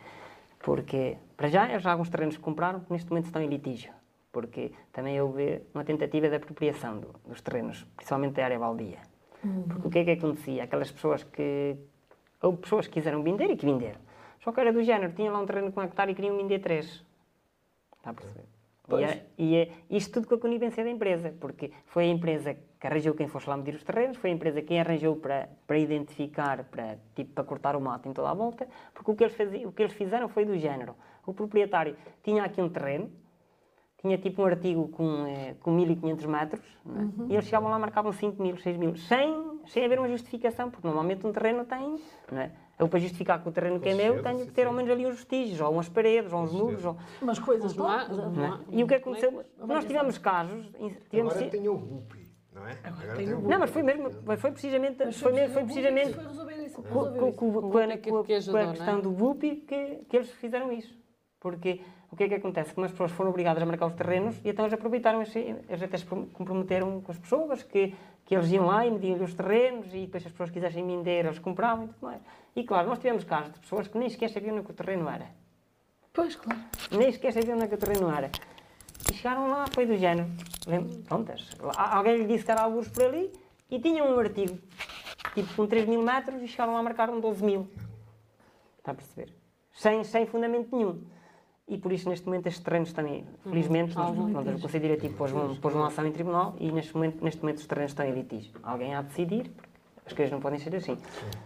Porque, 0.64 1.18
para 1.38 1.50
já, 1.50 1.78
já 1.78 1.92
alguns 1.92 2.10
terrenos 2.10 2.36
que 2.38 2.42
compraram 2.42 2.80
que 2.80 2.92
neste 2.92 3.10
momento 3.10 3.26
estão 3.26 3.42
em 3.42 3.48
litígio. 3.48 3.94
Porque 4.32 4.72
também 4.92 5.22
houve 5.22 5.62
uma 5.76 5.84
tentativa 5.84 6.28
de 6.28 6.36
apropriação 6.36 7.00
do- 7.00 7.14
dos 7.28 7.40
terrenos, 7.42 7.84
principalmente 7.96 8.34
da 8.34 8.46
área 8.46 8.58
baldia. 8.58 8.98
Porque 9.68 9.88
o 9.88 9.92
que 9.92 10.00
é 10.00 10.04
que 10.06 10.12
acontecia? 10.12 10.64
Aquelas 10.64 10.90
pessoas 10.92 11.24
que. 11.24 11.76
Houve 12.42 12.58
pessoas 12.60 12.88
que 12.88 12.94
quiseram 12.94 13.22
vender 13.22 13.50
e 13.52 13.56
que 13.58 13.66
venderam. 13.66 14.00
Só 14.42 14.52
que 14.52 14.60
era 14.60 14.74
do 14.74 14.82
género, 14.84 15.14
tinham 15.14 15.32
lá 15.34 15.40
um 15.40 15.46
terreno 15.46 15.72
com 15.72 15.80
um 15.80 15.84
hectare 15.84 16.12
e 16.12 16.16
queriam 16.16 16.36
vender 16.38 16.60
três. 16.60 17.06
Está 17.98 18.10
a 18.10 18.14
perceber? 18.14 18.46
E, 18.90 19.04
é, 19.04 19.26
e 19.38 19.56
é 19.58 19.72
isto 19.90 20.12
tudo 20.14 20.28
com 20.28 20.36
a 20.36 20.40
conivência 20.40 20.84
da 20.84 20.90
empresa, 20.90 21.34
porque 21.40 21.72
foi 21.86 22.04
a 22.06 22.08
empresa 22.08 22.58
que 22.84 22.88
arranjou 22.88 23.14
quem 23.14 23.30
fosse 23.30 23.50
lá 23.50 23.56
medir 23.56 23.76
os 23.76 23.84
terrenos, 23.86 24.18
foi 24.18 24.30
a 24.30 24.34
empresa 24.34 24.62
quem 24.62 24.78
arranjou 24.78 25.16
para, 25.16 25.48
para 25.66 25.78
identificar, 25.78 26.66
para, 26.66 26.98
tipo, 27.16 27.32
para 27.32 27.42
cortar 27.46 27.78
o 27.78 27.80
mato 27.80 28.10
em 28.10 28.12
toda 28.12 28.30
a 28.30 28.34
volta, 28.34 28.68
porque 28.94 29.10
o 29.10 29.16
que, 29.16 29.24
eles 29.24 29.34
faziam, 29.34 29.70
o 29.70 29.72
que 29.72 29.84
eles 29.84 29.94
fizeram 29.94 30.28
foi 30.28 30.44
do 30.44 30.58
género. 30.58 30.94
O 31.26 31.34
proprietário 31.34 31.96
tinha 32.22 32.44
aqui 32.44 32.62
um 32.62 32.68
terreno, 32.68 33.10
tinha 34.02 34.18
tipo 34.18 34.42
um 34.42 34.46
artigo 34.46 34.90
com, 34.90 35.26
eh, 35.26 35.56
com 35.62 35.72
1500 35.72 36.26
metros, 36.26 36.62
não 36.86 37.02
é? 37.02 37.32
e 37.32 37.34
eles 37.36 37.46
chegavam 37.46 37.70
lá 37.70 37.78
e 37.78 37.80
marcavam 37.80 38.12
5 38.12 38.44
mil, 38.44 38.58
6 38.58 38.76
mil, 38.76 38.98
sem, 38.98 39.62
sem 39.68 39.86
haver 39.86 39.98
uma 39.98 40.10
justificação, 40.10 40.70
porque 40.70 40.86
normalmente 40.86 41.26
um 41.26 41.32
terreno 41.32 41.64
tem, 41.64 42.02
não 42.30 42.42
é? 42.42 42.52
Eu 42.78 42.90
para 42.90 43.00
justificar 43.00 43.42
que 43.42 43.48
o 43.48 43.52
terreno 43.54 43.80
que 43.80 43.88
é 43.88 43.94
meu, 43.96 44.16
certeza, 44.16 44.24
tenho 44.24 44.46
que 44.46 44.52
ter 44.52 44.64
sim. 44.64 44.68
ao 44.68 44.74
menos 44.74 44.92
ali 44.92 45.06
uns 45.06 45.16
vestígios, 45.16 45.62
ou 45.62 45.72
umas 45.72 45.88
paredes, 45.88 46.34
ou 46.34 46.42
uns 46.42 46.52
muros, 46.52 46.84
ou, 46.84 46.98
Umas 47.22 47.40
coisas 47.40 47.80
há- 47.80 47.82
lá. 47.82 48.08
não 48.10 48.30
não 48.32 48.46
é? 48.46 48.60
E 48.72 48.84
o 48.84 48.88
que 48.88 48.96
aconteceu? 48.96 49.46
Não 49.58 49.68
Nós 49.68 49.86
tivemos 49.86 50.18
casos. 50.18 50.70
Tivemos, 51.10 51.34
Agora 51.34 51.50
tem 51.50 51.70
o 51.70 51.76
RUPI, 51.76 52.23
não 52.54 52.68
é? 52.68 52.78
Agora 52.84 53.16
tem 53.16 53.34
RUPI. 53.34 53.48
não, 53.48 53.60
mas 53.60 53.70
foi 53.70 53.84
mesmo, 53.84 54.12
foi- 54.38 54.52
precisamente, 54.52 55.12
foi, 55.14 55.32
mesmo, 55.32 55.54
foi 55.54 55.64
precisamente 55.64 56.14
Foi 56.14 56.24
resolver 56.26 56.56
isso. 56.66 56.76
com, 56.76 56.82
resolver 56.84 57.20
com- 57.20 57.28
isso. 57.30 57.38
com- 57.38 57.50
O 57.50 57.54
com 57.54 57.62
Bupi 57.62 57.78
a, 57.80 57.84
é 57.94 57.98
que- 57.98 58.10
com 58.12 58.18
a- 58.18 58.24
que 58.24 58.34
ajudou, 58.34 58.54
com 58.54 58.60
a 58.60 58.64
não 58.66 58.72
é? 58.72 58.76
questão 58.76 59.00
do 59.02 59.12
BUPI 59.12 59.56
que, 59.68 59.96
que 60.10 60.18
eles 60.18 60.32
fizeram 60.32 60.72
isso. 60.72 60.94
Porque 61.40 61.82
o 62.10 62.16
que 62.16 62.24
é 62.24 62.30
que 62.30 62.36
acontece? 62.36 62.74
Como 62.74 62.86
as 62.86 62.92
pessoas 62.92 63.12
foram 63.12 63.30
obrigadas 63.32 63.62
a 63.62 63.66
marcar 63.66 63.88
os 63.88 63.94
terrenos 63.94 64.38
e 64.46 64.50
então 64.50 64.64
eles 64.66 64.74
aproveitaram, 64.74 65.22
esse, 65.22 65.40
eles 65.40 65.82
até 65.84 65.98
se 65.98 66.06
comprometeram 66.06 67.02
com 67.02 67.12
as 67.12 67.18
pessoas 67.18 67.64
que, 67.64 67.94
que 68.26 68.34
eles 68.36 68.50
iam 68.52 68.66
lá 68.68 68.86
e 68.86 68.92
mediam 68.92 69.22
os 69.22 69.34
terrenos 69.34 69.88
e 69.94 70.02
depois 70.06 70.24
se 70.24 70.28
as 70.28 70.32
pessoas 70.34 70.50
quisessem 70.52 70.86
vender, 70.88 71.26
eles 71.26 71.40
compravam 71.40 71.86
e 71.86 71.88
tudo 71.90 72.00
mais. 72.02 72.22
E 72.56 72.64
claro, 72.64 72.88
nós 72.88 73.00
tivemos 73.00 73.26
casos 73.26 73.52
de 73.52 73.60
pessoas 73.60 73.88
que 73.90 73.98
nem 73.98 74.08
sequer 74.10 74.30
sabiam 74.30 74.54
onde 74.54 74.62
é 74.62 74.66
que 74.66 74.72
o 74.72 74.74
terreno 74.74 75.10
era. 75.10 75.26
Pois, 76.14 76.36
claro. 76.36 76.60
nem 76.92 77.12
sequer 77.12 77.34
sabiam 77.34 77.56
onde 77.56 77.66
é 77.66 77.68
que 77.68 77.76
o 77.76 77.78
terreno 77.78 78.10
era. 78.16 78.30
E 79.12 79.14
chegaram 79.16 79.48
lá, 79.50 79.66
foi 79.74 79.86
do 79.86 79.96
género. 79.98 80.28
Prontas, 81.06 81.50
alguém 81.76 82.18
lhe 82.18 82.28
disse 82.28 82.46
que 82.46 82.52
era 82.52 82.62
alguns 82.62 82.88
por 82.88 83.04
ali 83.04 83.32
e 83.70 83.80
tinham 83.80 84.16
um 84.16 84.20
artigo, 84.20 84.58
tipo 85.34 85.54
com 85.56 85.68
3 85.68 85.88
mil 85.88 86.02
metros, 86.02 86.42
e 86.42 86.48
chegaram 86.48 86.74
lá 86.74 86.80
a 86.80 86.84
marcar 86.84 87.10
um 87.10 87.20
12 87.20 87.44
mil. 87.44 87.68
Está 88.80 88.92
a 88.92 88.96
perceber? 88.96 89.34
Sem, 89.74 90.04
sem 90.04 90.26
fundamento 90.26 90.76
nenhum. 90.76 91.02
e 91.68 91.78
por 91.78 91.92
isso 91.94 92.10
neste 92.10 92.26
momento 92.26 92.46
estes 92.48 92.62
terrenos 92.64 92.92
também, 92.92 93.26
felizmente, 93.44 93.96
nós, 93.96 94.08
Algum 94.10 94.32
pronto, 94.32 94.50
o 94.58 94.60
Conselho 94.62 94.84
Diretivo 94.84 95.16
pôs, 95.18 95.32
uma- 95.32 95.56
pôs 95.56 95.74
uma 95.74 95.88
ação 95.88 96.06
em 96.06 96.12
tribunal 96.12 96.56
e 96.60 96.70
neste 96.72 96.94
momento, 96.94 97.24
neste 97.24 97.42
momento 97.42 97.58
os 97.60 97.66
terrenos 97.66 97.92
estão 97.92 98.06
em 98.06 98.12
litígio. 98.12 98.52
Alguém 98.62 98.94
há 98.94 99.02
de 99.02 99.08
decidir, 99.08 99.44
porque 99.96 100.08
as 100.08 100.14
coisas 100.14 100.32
não 100.32 100.42
podem 100.42 100.60
ser 100.60 100.76
assim. 100.76 100.98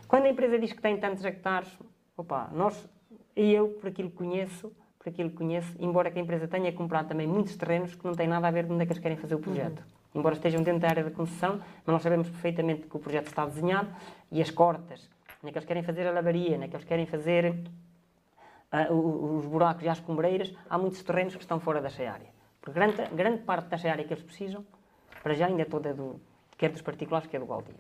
Quando 0.08 0.26
a 0.26 0.30
empresa 0.30 0.58
diz 0.58 0.74
que 0.74 0.82
tem 0.82 0.98
tantos 1.00 1.24
hectares, 1.24 1.70
opa, 2.18 2.50
nós, 2.52 2.90
e 3.36 3.54
eu, 3.54 3.70
por 3.80 3.90
aquilo 3.90 4.10
que 4.10 4.16
conheço, 4.18 4.72
por 5.08 5.10
aquilo 5.10 5.30
que 5.30 5.38
conheço, 5.38 5.74
embora 5.80 6.12
que 6.12 6.20
a 6.20 6.22
empresa 6.22 6.48
tenha 6.48 6.72
comprado 6.74 7.08
também 7.08 7.26
muitos 7.26 7.56
terrenos 7.56 7.96
que 7.96 8.06
não 8.06 8.14
têm 8.14 8.28
nada 8.28 8.48
a 8.48 8.52
ver 8.52 8.66
de 8.66 8.74
onde 8.74 8.84
é 8.84 8.86
que 8.86 8.92
eles 8.92 9.02
querem 9.02 9.18
fazer 9.18 9.36
o 9.36 9.40
projeto. 9.40 9.82
Embora 10.14 10.36
estejam 10.36 10.62
dentro 10.64 10.82
da 10.82 10.90
área 10.90 11.04
da 11.04 11.12
concessão, 11.12 11.60
mas 11.86 11.94
nós 11.94 12.02
sabemos 12.02 12.30
perfeitamente 12.30 12.88
que 12.88 12.96
o 12.98 13.00
projeto 13.00 13.28
está 13.28 13.46
desenhado 13.46 13.88
e 14.32 14.42
as 14.42 14.52
cortas, 14.52 15.10
onde 15.42 15.50
é 15.50 15.52
que 15.52 15.58
eles 15.60 15.66
querem 15.68 15.84
fazer 15.84 16.08
a 16.08 16.12
lavaria, 16.12 16.56
onde 16.56 16.66
é 16.66 16.68
que 16.68 16.76
eles 16.76 16.86
querem 16.86 17.06
fazer 17.06 17.56
o- 18.90 19.38
os 19.38 19.46
buracos 19.46 19.84
e 19.84 19.90
as 19.90 20.00
cumbreiras, 20.02 20.54
há 20.70 20.78
muitos 20.78 21.02
terrenos 21.04 21.36
que 21.36 21.42
estão 21.42 21.60
fora 21.60 21.82
desta 21.82 22.04
área. 22.04 22.28
Porque 22.60 22.78
grande, 22.78 23.02
grande 23.16 23.44
parte 23.44 23.68
desta 23.70 23.90
área 23.90 24.04
que 24.04 24.14
eles 24.14 24.24
precisam, 24.24 24.66
para 25.24 25.34
já 25.34 25.46
ainda 25.48 25.62
é 25.62 25.66
toda 25.66 25.94
do, 25.94 26.20
quer 26.58 26.70
dos 26.70 26.82
particulares, 26.82 27.30
quer 27.30 27.40
do 27.40 27.46
baldio. 27.46 27.76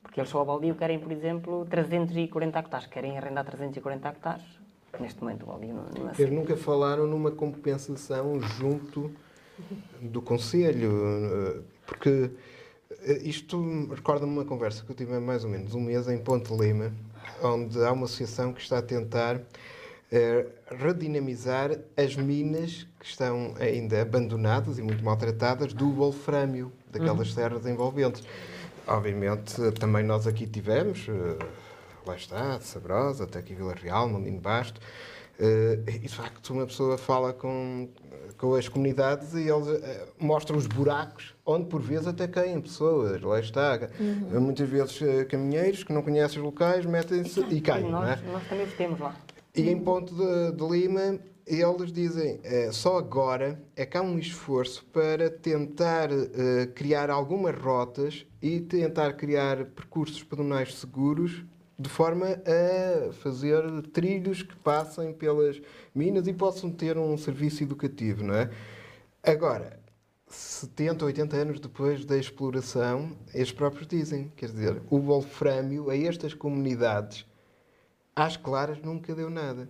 Porque 0.00 0.20
eles 0.20 0.30
só 0.30 0.38
ao 0.38 0.44
baldio 0.44 0.76
querem, 0.76 1.00
por 1.00 1.10
exemplo, 1.10 1.66
340 1.68 2.58
hectares, 2.58 2.86
querem 2.86 3.18
arrendar 3.18 3.44
340 3.44 4.08
hectares. 4.08 4.61
Neste 5.00 5.22
momento 5.22 5.44
o 5.44 5.46
baldio 5.46 5.74
não, 5.74 6.04
não 6.04 6.12
Eles 6.18 6.32
nunca 6.32 6.56
falaram 6.56 7.06
numa 7.06 7.30
compensação 7.30 8.40
junto 8.40 9.10
do 10.00 10.20
Conselho, 10.20 10.90
eh, 11.24 11.60
porque 11.86 12.30
eh, 13.02 13.20
isto 13.22 13.88
recorda-me 13.90 14.32
uma 14.32 14.44
conversa 14.44 14.84
que 14.84 14.90
eu 14.90 14.96
tive 14.96 15.14
há 15.14 15.20
mais 15.20 15.44
ou 15.44 15.50
menos 15.50 15.74
um 15.74 15.80
mês 15.80 16.08
em 16.08 16.18
Ponte 16.18 16.52
Lima, 16.54 16.92
onde 17.42 17.82
há 17.82 17.92
uma 17.92 18.04
associação 18.04 18.52
que 18.52 18.60
está 18.60 18.78
a 18.78 18.82
tentar 18.82 19.40
eh, 20.10 20.46
redinamizar 20.70 21.70
as 21.96 22.14
minas 22.16 22.86
que 23.00 23.06
estão 23.06 23.54
ainda 23.58 24.02
abandonadas 24.02 24.78
e 24.78 24.82
muito 24.82 25.02
maltratadas 25.02 25.72
do 25.72 25.90
wolframio, 25.90 26.70
daquelas 26.90 27.32
serras 27.32 27.64
envolventes. 27.66 28.22
Obviamente, 28.86 29.54
também 29.80 30.04
nós 30.04 30.26
aqui 30.26 30.46
tivemos, 30.46 31.06
eh, 31.08 31.38
lá 32.06 32.16
está, 32.16 32.60
Sabrosa, 32.60 33.24
até 33.24 33.38
aqui 33.38 33.54
Vila 33.54 33.74
Real, 33.74 34.08
Mondinho 34.08 34.40
Basto, 34.40 34.80
eh, 35.38 35.78
e 35.86 35.98
de 36.00 36.08
facto 36.08 36.50
uma 36.52 36.66
pessoa 36.66 36.98
fala 36.98 37.32
com, 37.32 37.88
com 38.36 38.54
as 38.54 38.68
comunidades 38.68 39.34
e 39.34 39.48
eles 39.48 39.68
eh, 39.68 40.06
mostram 40.18 40.56
os 40.56 40.66
buracos 40.66 41.34
onde 41.44 41.66
por 41.66 41.80
vezes 41.80 42.06
até 42.06 42.28
caem 42.28 42.60
pessoas, 42.60 43.20
lá 43.22 43.40
está. 43.40 43.78
Muitas 44.40 44.68
vezes 44.68 45.02
eh, 45.02 45.24
caminheiros 45.24 45.84
que 45.84 45.92
não 45.92 46.02
conhecem 46.02 46.38
os 46.38 46.44
locais 46.44 46.86
metem-se 46.86 47.40
e 47.50 47.60
caem, 47.60 47.90
não 47.90 48.04
é? 48.04 48.16
nós, 48.16 48.22
nós 48.32 48.48
também 48.48 48.66
os 48.66 48.74
temos 48.74 49.00
lá. 49.00 49.16
E 49.54 49.68
em 49.68 49.78
Ponte 49.78 50.14
de, 50.14 50.52
de 50.52 50.66
Lima, 50.66 51.18
eles 51.46 51.92
dizem 51.92 52.40
eh, 52.44 52.70
só 52.72 52.98
agora 52.98 53.60
é 53.74 53.84
que 53.84 53.96
há 53.96 54.02
um 54.02 54.18
esforço 54.18 54.84
para 54.86 55.28
tentar 55.28 56.10
eh, 56.12 56.66
criar 56.74 57.10
algumas 57.10 57.54
rotas 57.56 58.24
e 58.40 58.60
tentar 58.60 59.14
criar 59.14 59.64
percursos 59.66 60.22
pedonais 60.22 60.74
seguros 60.74 61.44
de 61.78 61.88
forma 61.88 62.26
a 62.26 63.12
fazer 63.12 63.62
trilhos 63.92 64.42
que 64.42 64.54
passem 64.56 65.12
pelas 65.12 65.60
minas 65.94 66.26
e 66.26 66.32
possam 66.32 66.70
ter 66.70 66.96
um 66.96 67.16
serviço 67.16 67.62
educativo, 67.62 68.22
não 68.22 68.34
é? 68.34 68.50
Agora, 69.22 69.80
70, 70.28 71.04
80 71.04 71.36
anos 71.36 71.60
depois 71.60 72.04
da 72.04 72.16
exploração, 72.16 73.12
eles 73.34 73.52
próprios 73.52 73.86
dizem, 73.86 74.32
quer 74.36 74.46
dizer, 74.46 74.82
o 74.90 74.98
wolframio 74.98 75.90
a 75.90 75.96
estas 75.96 76.34
comunidades 76.34 77.26
às 78.14 78.36
claras 78.36 78.78
nunca 78.82 79.14
deu 79.14 79.30
nada. 79.30 79.68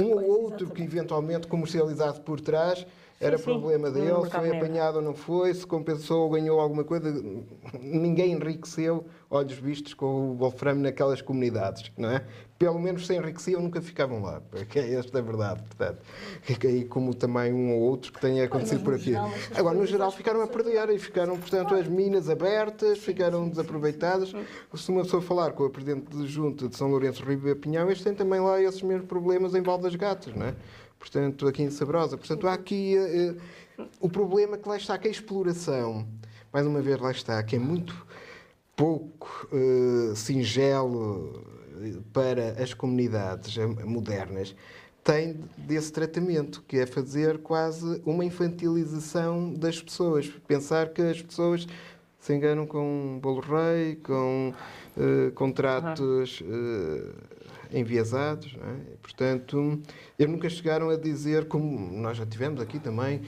Um 0.00 0.12
ou 0.12 0.42
outro 0.42 0.70
que 0.70 0.82
eventualmente 0.82 1.46
comercializado 1.46 2.20
por 2.20 2.40
trás 2.40 2.86
era 3.20 3.36
sim, 3.36 3.44
problema 3.44 3.88
no 3.88 3.94
dele, 3.94 4.30
foi 4.30 4.56
apanhado 4.56 4.96
ou 4.96 5.02
não 5.02 5.14
foi, 5.14 5.52
se 5.52 5.66
compensou 5.66 6.24
ou 6.24 6.30
ganhou 6.30 6.60
alguma 6.60 6.84
coisa. 6.84 7.10
Ninguém 7.80 8.32
enriqueceu, 8.32 9.06
olhos 9.30 9.58
vistos, 9.58 9.92
com 9.94 10.30
o 10.30 10.34
wolframio 10.34 10.82
naquelas 10.82 11.20
comunidades, 11.20 11.92
não 11.96 12.10
é? 12.10 12.24
Pelo 12.58 12.78
menos 12.78 13.06
se 13.06 13.14
enriqueciam, 13.14 13.60
nunca 13.60 13.80
ficavam 13.80 14.22
lá, 14.22 14.40
porque 14.50 14.78
é 14.78 14.94
esta 14.94 15.18
a 15.18 15.22
verdade, 15.22 15.62
portanto. 15.62 15.98
E 16.48 16.66
aí 16.66 16.84
como 16.84 17.14
também 17.14 17.52
um 17.52 17.74
ou 17.74 17.80
outro 17.82 18.12
que 18.12 18.20
tenha 18.20 18.44
acontecido 18.44 18.82
por 18.82 18.94
aqui. 18.94 19.12
geral, 19.12 19.30
Agora, 19.54 19.78
no 19.78 19.86
geral, 19.86 20.10
ficaram 20.10 20.42
a 20.42 20.46
perder 20.46 20.88
e 20.90 20.98
ficaram, 20.98 21.38
portanto, 21.38 21.74
as 21.74 21.86
minas 21.86 22.28
abertas, 22.28 22.98
ficaram 22.98 23.48
desaproveitadas. 23.48 24.32
Se 24.74 24.90
uma 24.90 25.02
pessoa 25.02 25.22
falar 25.22 25.52
com 25.52 25.64
a 25.64 25.70
Presidente 25.70 26.16
de 26.16 26.26
Junta 26.26 26.68
de 26.68 26.76
São 26.76 26.88
Lourenço 26.88 27.22
Ribeira 27.22 27.58
Pinhão, 27.58 27.86
eles 27.86 28.02
têm 28.02 28.14
também 28.14 28.40
lá 28.40 28.60
esses 28.60 28.82
mesmos 28.82 29.06
problemas 29.06 29.54
em 29.54 29.62
Val 29.62 29.78
das 29.78 29.94
Gatas, 29.94 30.34
não 30.34 30.46
é? 30.46 30.54
Portanto, 30.98 31.46
aqui 31.46 31.62
em 31.62 31.70
Sabrosa. 31.70 32.16
Portanto, 32.16 32.48
há 32.48 32.54
aqui 32.54 32.96
eh, 32.96 33.34
o 34.00 34.08
problema 34.08 34.58
que 34.58 34.68
lá 34.68 34.76
está, 34.76 34.98
que 34.98 35.06
a 35.06 35.10
exploração, 35.10 36.06
mais 36.52 36.66
uma 36.66 36.80
vez 36.80 36.98
lá 36.98 37.12
está, 37.12 37.40
que 37.42 37.54
é 37.54 37.58
muito 37.58 37.94
pouco 38.78 39.48
eh, 39.52 40.14
singelo 40.14 41.44
eh, 41.82 41.98
para 42.12 42.62
as 42.62 42.72
comunidades 42.72 43.58
eh, 43.58 43.66
modernas, 43.66 44.54
tem 45.02 45.40
desse 45.56 45.92
tratamento, 45.92 46.62
que 46.68 46.78
é 46.78 46.86
fazer 46.86 47.38
quase 47.38 48.00
uma 48.06 48.24
infantilização 48.24 49.52
das 49.52 49.82
pessoas. 49.82 50.28
Pensar 50.46 50.90
que 50.90 51.02
as 51.02 51.20
pessoas 51.20 51.66
se 52.20 52.34
enganam 52.34 52.66
com 52.66 53.16
um 53.16 53.18
bolo 53.18 53.40
rei, 53.40 53.96
com 53.96 54.52
eh, 54.96 55.30
contratos 55.34 56.42
eh, 56.46 57.78
enviesados. 57.78 58.54
É? 58.54 58.96
Portanto, 59.02 59.80
eles 60.16 60.30
nunca 60.30 60.48
chegaram 60.48 60.90
a 60.90 60.96
dizer, 60.96 61.48
como 61.48 61.90
nós 62.00 62.16
já 62.16 62.26
tivemos 62.26 62.60
aqui 62.60 62.78
também, 62.78 63.22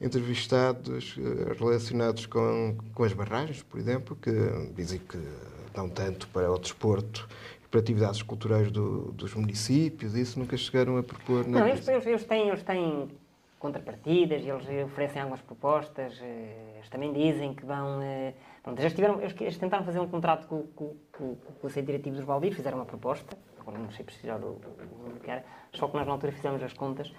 entrevistados 0.00 1.16
eh, 1.18 1.54
relacionados 1.58 2.26
com, 2.26 2.76
com 2.94 3.04
as 3.04 3.12
barragens, 3.12 3.62
por 3.62 3.78
exemplo, 3.78 4.16
que 4.16 4.30
dizem 4.74 4.98
que 4.98 5.18
dão 5.74 5.88
tanto 5.88 6.26
para 6.28 6.50
o 6.50 6.58
desporto 6.58 7.28
e 7.64 7.68
para 7.68 7.80
atividades 7.80 8.22
culturais 8.22 8.70
do- 8.70 9.12
dos 9.12 9.34
municípios, 9.34 10.14
isso 10.14 10.38
nunca 10.38 10.56
chegaram 10.56 10.96
a 10.96 11.02
propor 11.02 11.46
Não, 11.46 11.66
eles, 11.66 11.86
eles, 11.88 12.06
eles 12.06 12.24
têm, 12.24 12.48
eles 12.48 12.62
têm 12.62 13.08
contrapartidas, 13.58 14.42
eles 14.44 14.84
oferecem 14.84 15.20
algumas 15.22 15.40
propostas, 15.40 16.18
eh, 16.20 16.74
eles 16.76 16.88
também 16.88 17.12
dizem 17.12 17.54
que 17.54 17.64
vão. 17.64 18.00
eh, 18.02 18.34
Pronto, 18.62 18.80
eles, 18.80 18.92
tiveram, 18.94 19.20
eles, 19.22 19.56
tentaram 19.58 19.84
fazer 19.84 20.00
um 20.00 20.08
contrato 20.08 20.46
com, 20.48 20.62
com, 20.74 20.88
com, 21.12 21.36
com 21.36 21.52
o 21.52 21.54
Conselho 21.62 21.86
Diretivo 21.86 22.16
dos 22.16 22.24
Baldios, 22.24 22.56
fizeram 22.56 22.78
uma 22.78 22.84
proposta, 22.84 23.36
agora 23.60 23.78
não 23.78 23.90
sei 23.92 24.04
precisar 24.04 24.38
o, 24.40 24.58
o 24.58 25.06
nome 25.06 25.20
que 25.20 25.30
era, 25.30 25.44
só 25.72 25.86
que 25.86 25.96
nós 25.96 26.04
na 26.04 26.12
altura 26.12 26.32
fizemos 26.32 26.60
as 26.62 26.72
contas. 26.72 27.12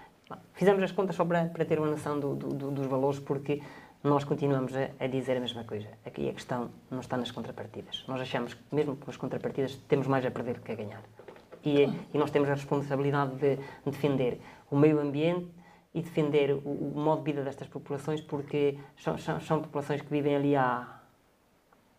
Fizemos 0.53 0.83
as 0.83 0.91
contas 0.91 1.15
só 1.15 1.23
para, 1.25 1.45
para 1.45 1.63
ter 1.65 1.77
uma 1.79 1.87
noção 1.87 2.19
do- 2.19 2.35
do- 2.35 2.49
do- 2.49 2.71
dos 2.71 2.85
valores, 2.87 3.19
porque 3.19 3.61
nós 4.03 4.23
continuamos 4.23 4.75
a, 4.75 4.89
a 4.99 5.07
dizer 5.07 5.37
a 5.37 5.39
mesma 5.39 5.63
coisa. 5.63 5.87
Aqui 6.05 6.29
a 6.29 6.33
questão 6.33 6.69
não 6.91 6.99
está 6.99 7.17
nas 7.17 7.31
contrapartidas. 7.31 8.03
Nós 8.07 8.19
achamos 8.21 8.53
que, 8.53 8.61
mesmo 8.75 8.95
com 8.95 9.09
as 9.09 9.17
contrapartidas, 9.17 9.75
temos 9.87 10.07
mais 10.07 10.25
a 10.25 10.31
perder 10.31 10.55
do 10.55 10.61
que 10.61 10.71
a 10.71 10.75
ganhar. 10.75 11.01
E, 11.63 11.83
e 12.13 12.17
nós 12.17 12.31
temos 12.31 12.49
a 12.49 12.53
responsabilidade 12.53 13.35
de 13.35 13.57
defender 13.85 14.39
o 14.69 14.77
meio 14.77 14.99
ambiente 14.99 15.47
e 15.93 16.01
defender 16.01 16.51
o, 16.53 16.59
o 16.59 16.93
modo 16.99 17.23
de 17.23 17.31
vida 17.31 17.43
destas 17.43 17.67
populações, 17.67 18.21
porque 18.21 18.77
são, 18.97 19.17
são, 19.17 19.39
são 19.41 19.61
populações 19.61 20.01
que 20.01 20.09
vivem 20.09 20.35
ali 20.35 20.55
há, 20.55 21.01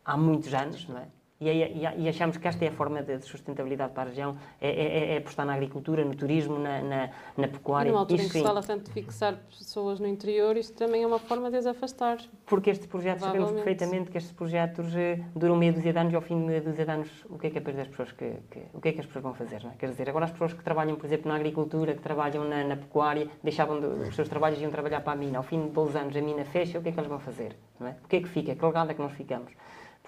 há 0.05 0.17
muitos 0.17 0.53
anos, 0.55 0.87
não 0.88 0.99
é? 0.99 1.07
E, 1.40 1.48
e, 1.48 1.88
e 1.98 2.09
achamos 2.09 2.37
que 2.37 2.48
esta 2.48 2.64
é 2.64 2.68
a 2.68 2.72
forma 2.72 3.01
de 3.01 3.20
sustentabilidade 3.20 3.92
para 3.92 4.03
a 4.03 4.07
região, 4.07 4.37
é, 4.61 4.68
é, 4.70 5.14
é 5.14 5.16
apostar 5.18 5.46
na 5.46 5.55
agricultura, 5.55 6.05
no 6.05 6.12
turismo, 6.16 6.59
na, 6.59 6.83
na, 6.83 7.11
na 7.37 7.46
E 7.46 7.48
pecuária. 7.48 7.92
numa 7.92 8.01
altura 8.01 8.22
em 8.22 8.27
que 8.27 8.33
se 8.33 8.42
fala 8.42 8.61
tanto 8.61 8.87
de 8.87 8.90
fixar 8.90 9.37
pessoas 9.57 10.01
no 10.01 10.09
interior, 10.09 10.57
isso 10.57 10.72
também 10.74 11.05
é 11.05 11.07
uma 11.07 11.20
forma 11.20 11.48
de 11.48 11.57
as 11.57 11.66
afastar. 11.66 12.18
Porque 12.44 12.70
estes 12.70 12.88
projetos, 12.88 13.22
sabemos 13.24 13.53
perfeitamente 13.53 14.11
que 14.11 14.18
estes 14.18 14.33
projetos 14.33 14.92
eh, 14.96 15.20
duram 15.37 15.55
meia 15.57 15.72
dúzia 15.72 15.92
de 15.92 15.98
anos 16.01 16.12
e 16.12 16.16
ao 16.16 16.22
fim 16.22 16.40
de 16.40 16.44
meia 16.46 16.61
dúzia 16.61 16.85
de 16.85 16.90
anos, 16.90 17.09
o 17.31 17.38
que 17.38 17.46
é 17.46 17.51
que 17.51 17.59
é 17.59 17.61
das 17.61 17.87
pessoas 17.87 18.11
que, 18.11 18.33
que- 18.51 18.62
o 18.74 18.81
que 18.81 18.88
é 18.88 18.92
que 18.94 19.01
as 19.01 19.07
pessoas 19.07 19.22
vão 19.22 19.35
fazer, 19.35 19.62
não 19.62 19.70
é? 19.70 19.74
Quer 19.79 19.90
dizer, 19.90 20.09
agora 20.11 20.24
as 20.24 20.33
pessoas 20.33 20.53
que 20.55 20.64
trabalham, 20.64 20.96
por 20.96 21.07
exemplo, 21.07 21.29
na 21.29 21.37
agricultura, 21.37 21.94
que 21.94 22.01
trabalham 22.03 22.42
na, 22.48 22.64
na 22.64 22.77
pecuária, 22.77 23.29
deixavam 23.44 23.79
de, 23.79 23.87
os 24.09 24.16
seus 24.16 24.29
trabalhos 24.29 24.59
e 24.59 24.62
iam 24.62 24.72
trabalhar 24.72 25.03
para 25.03 25.12
a 25.12 25.16
mina. 25.16 25.38
Ao 25.38 25.44
fim 25.44 25.62
de 25.66 25.68
12 25.70 25.96
anos 25.98 26.16
a 26.16 26.20
mina 26.20 26.44
fecha, 26.44 26.81
o 26.81 26.83
que 26.83 26.88
é 26.88 26.92
que 26.92 26.98
eles 26.98 27.09
vão 27.09 27.20
fazer, 27.20 27.55
não 27.79 27.87
é? 27.87 27.94
O 28.05 28.09
que 28.09 28.16
é 28.16 28.20
que 28.22 28.29
fica? 28.29 28.57
Que 28.57 28.64
legado 28.64 28.90
é 28.90 28.94
que 28.94 29.01
nós 29.01 29.12
ficamos? 29.12 29.53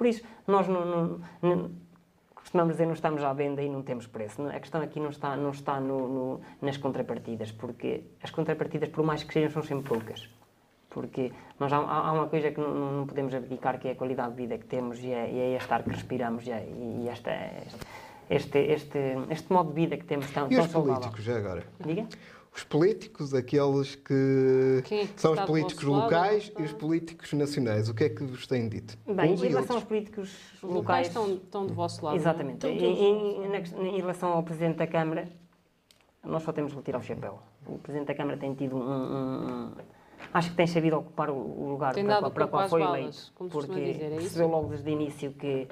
Por 0.01 0.07
isso, 0.07 0.25
nós 0.47 0.67
não, 0.67 0.83
não- 0.87 1.21
não- 1.43 1.71
costumamos 2.35 2.73
dizer 2.73 2.87
não 2.87 2.95
estamos 2.95 3.23
à 3.23 3.35
venda 3.35 3.61
e 3.63 3.69
não 3.69 3.83
temos 3.83 4.07
preço. 4.07 4.41
Não- 4.41 4.49
A 4.49 4.59
questão 4.59 4.81
aqui 4.81 4.99
não 4.99 5.11
está, 5.11 5.37
não 5.37 5.51
está 5.51 5.79
no- 5.79 6.09
no- 6.09 6.41
nas 6.63 6.79
contrapartidas, 6.79 7.53
porque 7.53 8.05
as 8.23 8.31
contrapartidas, 8.31 8.89
por 8.89 9.05
mais 9.05 9.23
que 9.23 9.31
sejam, 9.35 9.51
são 9.51 9.63
sempre 9.63 9.87
poucas. 9.87 10.27
Porque 10.89 11.31
nós 11.59 11.71
há, 11.71 11.77
há- 11.77 12.13
uma 12.13 12.29
coisa 12.29 12.51
que 12.51 12.59
não, 12.59 12.75
não- 12.75 13.07
podemos 13.07 13.35
abdicar, 13.35 13.79
que 13.79 13.89
é 13.89 13.91
a 13.91 13.95
qualidade 13.95 14.31
de 14.31 14.37
vida 14.39 14.57
que 14.57 14.65
temos 14.65 14.99
e 15.05 15.13
é, 15.13 15.31
e 15.31 15.39
é 15.39 15.57
este 15.59 15.71
ar 15.71 15.83
que 15.83 15.91
respiramos 15.91 16.47
e, 16.47 16.51
é, 16.51 16.67
e 17.03 17.07
esta, 17.07 17.31
este, 18.31 18.59
este, 18.59 18.99
este 19.29 19.53
modo 19.53 19.69
de 19.69 19.75
vida 19.75 19.99
que 19.99 20.05
temos 20.07 20.31
tão, 20.31 20.47
E 20.51 20.57
tão 20.57 20.65
os 20.65 20.71
saudável. 20.71 20.95
políticos, 21.01 21.23
já 21.27 21.37
agora? 21.37 21.63
Diga? 21.79 22.07
Os 22.55 22.65
políticos, 22.65 23.33
aqueles 23.33 23.95
que 23.95 24.15
é 24.95 25.07
que 25.07 25.21
são 25.21 25.33
os 25.33 25.41
políticos 25.43 25.85
lado, 25.85 26.03
locais 26.05 26.43
está? 26.45 26.61
e 26.61 26.65
os 26.65 26.73
políticos 26.73 27.33
nacionais, 27.33 27.89
o 27.89 27.95
que 27.95 28.05
é 28.05 28.09
que 28.09 28.25
vos 28.25 28.47
têm 28.47 28.69
dito? 28.69 28.99
Bem, 29.07 29.33
Uns 29.33 29.43
em 29.43 29.49
relação 29.49 29.77
aos 29.77 29.85
políticos 29.85 30.31
Os 30.57 30.63
locais 30.63 30.75
locais... 30.75 31.07
estão, 31.09 31.35
estão 31.35 31.67
do 31.67 31.75
vosso 31.75 32.05
lado. 32.05 32.15
é? 32.15 32.17
Exatamente. 32.19 32.67
Em, 32.67 32.79
em- 32.79 33.45
relação 34.01 34.33
ao 34.33 34.43
Presidente 34.43 34.77
da 34.79 34.87
Câmara, 34.87 35.29
nós 36.25 36.43
só 36.43 36.53
temos 36.53 36.73
lhe 36.73 36.83
tirar 36.83 36.99
o 36.99 37.03
chapéu. 37.03 37.39
o 37.67 37.79
Presidente 37.79 38.09
da 38.09 38.15
Câmara 38.15 38.37
tem 38.37 38.53
tido 38.55 38.77
um, 38.77 38.81
um- 38.83 39.67
um- 39.69 39.73
acho 40.35 40.51
que 40.51 40.57
tem 40.57 40.67
sabido 40.67 40.99
ocupar 40.99 41.31
o, 41.31 41.35
o 41.37 41.71
lugar 41.71 41.95
Tem 41.95 42.05
para, 42.05 42.31
para 42.31 42.47
qual 42.49 42.69
foi 42.69 42.81
balas, 42.81 42.99
eleito, 42.99 43.33
porque 43.53 43.93
dizer, 43.93 44.05
é 44.05 44.09
isso? 44.09 44.17
percebeu 44.23 44.49
logo 44.49 44.69
desde 44.69 44.91
o 44.91 44.93
início 44.93 45.33
que, 45.33 45.69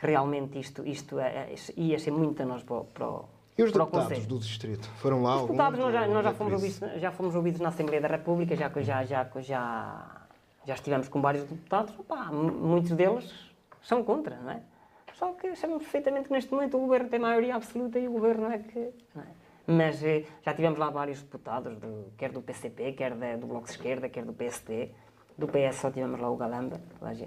que 0.00 0.06
realmente 0.06 0.58
isto, 0.60 0.86
isto 0.86 1.18
é- 1.18 1.54
ia 1.76 1.98
ser 1.98 2.12
muito 2.12 2.28
para, 2.62 2.76
o- 2.76 2.84
para, 2.84 3.08
o- 3.10 3.24
E 3.56 3.62
os 3.62 3.70
deputados 3.72 4.26
do 4.26 4.38
Distrito? 4.38 4.88
Foram 4.96 5.22
lá 5.22 5.36
Os 5.36 5.40
alguns? 5.42 5.56
deputados 5.56 5.78
nós 5.78 5.92
já, 5.92 6.06
nós 6.08 6.24
já 6.24 6.34
fomos 6.34 6.52
ouvidos, 6.54 7.00
já 7.00 7.12
fomos 7.12 7.34
ouvidos 7.36 7.60
na 7.60 7.68
Assembleia 7.68 8.00
da 8.00 8.08
República, 8.08 8.56
já, 8.56 8.68
já, 8.80 9.04
já, 9.04 9.28
já, 9.36 10.26
já 10.66 10.74
estivemos 10.74 11.08
com 11.08 11.20
vários 11.20 11.44
deputados, 11.44 11.94
Opá, 11.98 12.24
mu- 12.32 12.50
muitos 12.52 12.90
deles 12.92 13.32
são 13.82 14.02
contra, 14.02 14.36
não 14.36 14.50
é? 14.50 14.60
Só 15.14 15.32
que 15.32 15.54
sabemos 15.54 15.84
perfeitamente 15.84 16.26
que 16.26 16.32
neste 16.34 16.52
momento 16.52 16.76
o 16.76 16.80
governo 16.80 17.08
tem 17.08 17.20
maioria 17.20 17.54
absoluta 17.54 17.98
e 18.00 18.08
o 18.08 18.12
governo 18.12 18.50
é 18.50 18.58
que. 18.58 18.90
não 19.14 19.22
é? 19.22 19.26
Mas 19.66 20.02
eh, 20.02 20.24
já 20.44 20.52
tivemos 20.52 20.76
lá 20.78 20.90
vários 20.90 21.22
deputados, 21.22 21.76
do- 21.78 22.12
quer 22.18 22.32
do 22.32 22.42
PCP, 22.42 22.92
quer 22.92 23.14
da- 23.14 23.36
do 23.36 23.46
Bloco 23.46 23.66
de 23.66 23.70
Esquerda, 23.70 24.08
quer 24.08 24.24
do 24.24 24.32
PSD. 24.32 24.90
Do 25.38 25.46
PS 25.48 25.76
só 25.80 25.90
tivemos 25.90 26.20
lá 26.20 26.28
o 26.30 26.36
Galamba, 26.36 26.80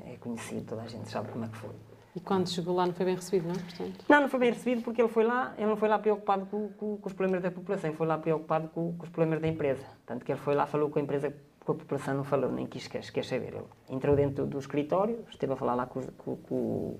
é 0.05 0.17
conhecido, 0.17 0.65
toda 0.65 0.81
a 0.81 0.87
gente 0.87 1.09
sabe 1.09 1.29
como 1.29 1.45
é 1.45 1.47
que 1.47 1.55
foi. 1.57 1.71
E 2.17 2.19
quando 2.19 2.49
chegou 2.49 2.73
lá 2.75 2.83
não 2.87 2.93
foi 2.93 3.05
bem 3.05 3.13
recebido, 3.13 3.47
não 3.47 3.53
é? 3.53 3.59
Portanto, 3.59 4.05
Não, 4.09 4.21
não 4.21 4.27
foi 4.27 4.39
bem 4.39 4.49
recebido 4.51 4.81
porque 4.81 4.99
ele 4.99 5.07
foi 5.07 5.23
lá, 5.23 5.53
ele 5.55 5.67
não 5.67 5.77
foi 5.77 5.87
lá 5.87 5.99
preocupado 5.99 6.47
com, 6.47 6.69
com- 6.69 6.97
com 6.97 7.07
os 7.07 7.13
problemas 7.13 7.43
da 7.43 7.51
população, 7.51 7.91
ele 7.91 7.97
foi 7.97 8.07
lá 8.07 8.17
preocupado 8.17 8.69
com, 8.69 8.93
com 8.97 9.03
os 9.03 9.09
problemas 9.09 9.39
da 9.39 9.47
empresa. 9.47 9.83
Tanto 10.03 10.25
que 10.25 10.31
ele 10.31 10.39
foi 10.39 10.55
lá, 10.55 10.65
falou 10.65 10.89
com 10.89 10.97
a 10.97 11.01
empresa, 11.03 11.31
com 11.63 11.73
a 11.73 11.75
população 11.75 12.15
não 12.15 12.23
falou, 12.23 12.51
nem 12.51 12.65
quis, 12.65 12.87
quis 12.87 13.27
saber. 13.27 13.53
Ele 13.53 13.65
entrou 13.89 14.15
dentro 14.15 14.47
do 14.47 14.57
escritório, 14.57 15.23
esteve 15.29 15.53
a 15.53 15.55
falar 15.55 15.75
lá 15.75 15.85
com- 15.85 16.01
com- 16.47 16.97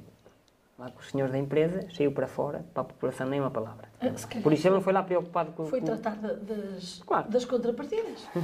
lá 0.77 0.91
com 0.91 0.99
os 0.99 1.09
senhores 1.09 1.31
da 1.33 1.39
empresa, 1.39 1.87
saiu 1.95 2.11
para 2.11 2.27
fora, 2.27 2.63
para 2.73 2.81
a 2.81 2.85
população 2.85 3.27
nem 3.27 3.39
uma 3.39 3.49
palavra. 3.49 3.89
Ah, 3.99 4.07
Por 4.43 4.53
isso 4.53 4.67
ele 4.67 4.75
não 4.75 4.81
foi 4.81 4.93
lá 4.93 5.01
preocupado 5.01 5.51
com... 5.53 5.65
Foi 5.65 5.79
com- 5.79 5.87
tratar 5.87 6.15
da- 6.17 6.33
das, 6.33 7.01
Claro. 7.05 7.29
das 7.31 7.45
contrapartidas. 7.45 8.27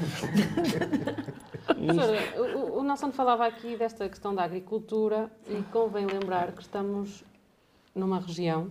Professora, 1.65 2.57
o, 2.57 2.79
o 2.79 2.83
Nelson 2.83 3.11
falava 3.11 3.45
aqui 3.45 3.75
desta 3.77 4.07
questão 4.09 4.33
da 4.33 4.43
agricultura 4.43 5.31
e 5.47 5.61
convém 5.71 6.05
lembrar 6.05 6.51
que 6.51 6.61
estamos 6.61 7.23
numa 7.95 8.19
região 8.19 8.69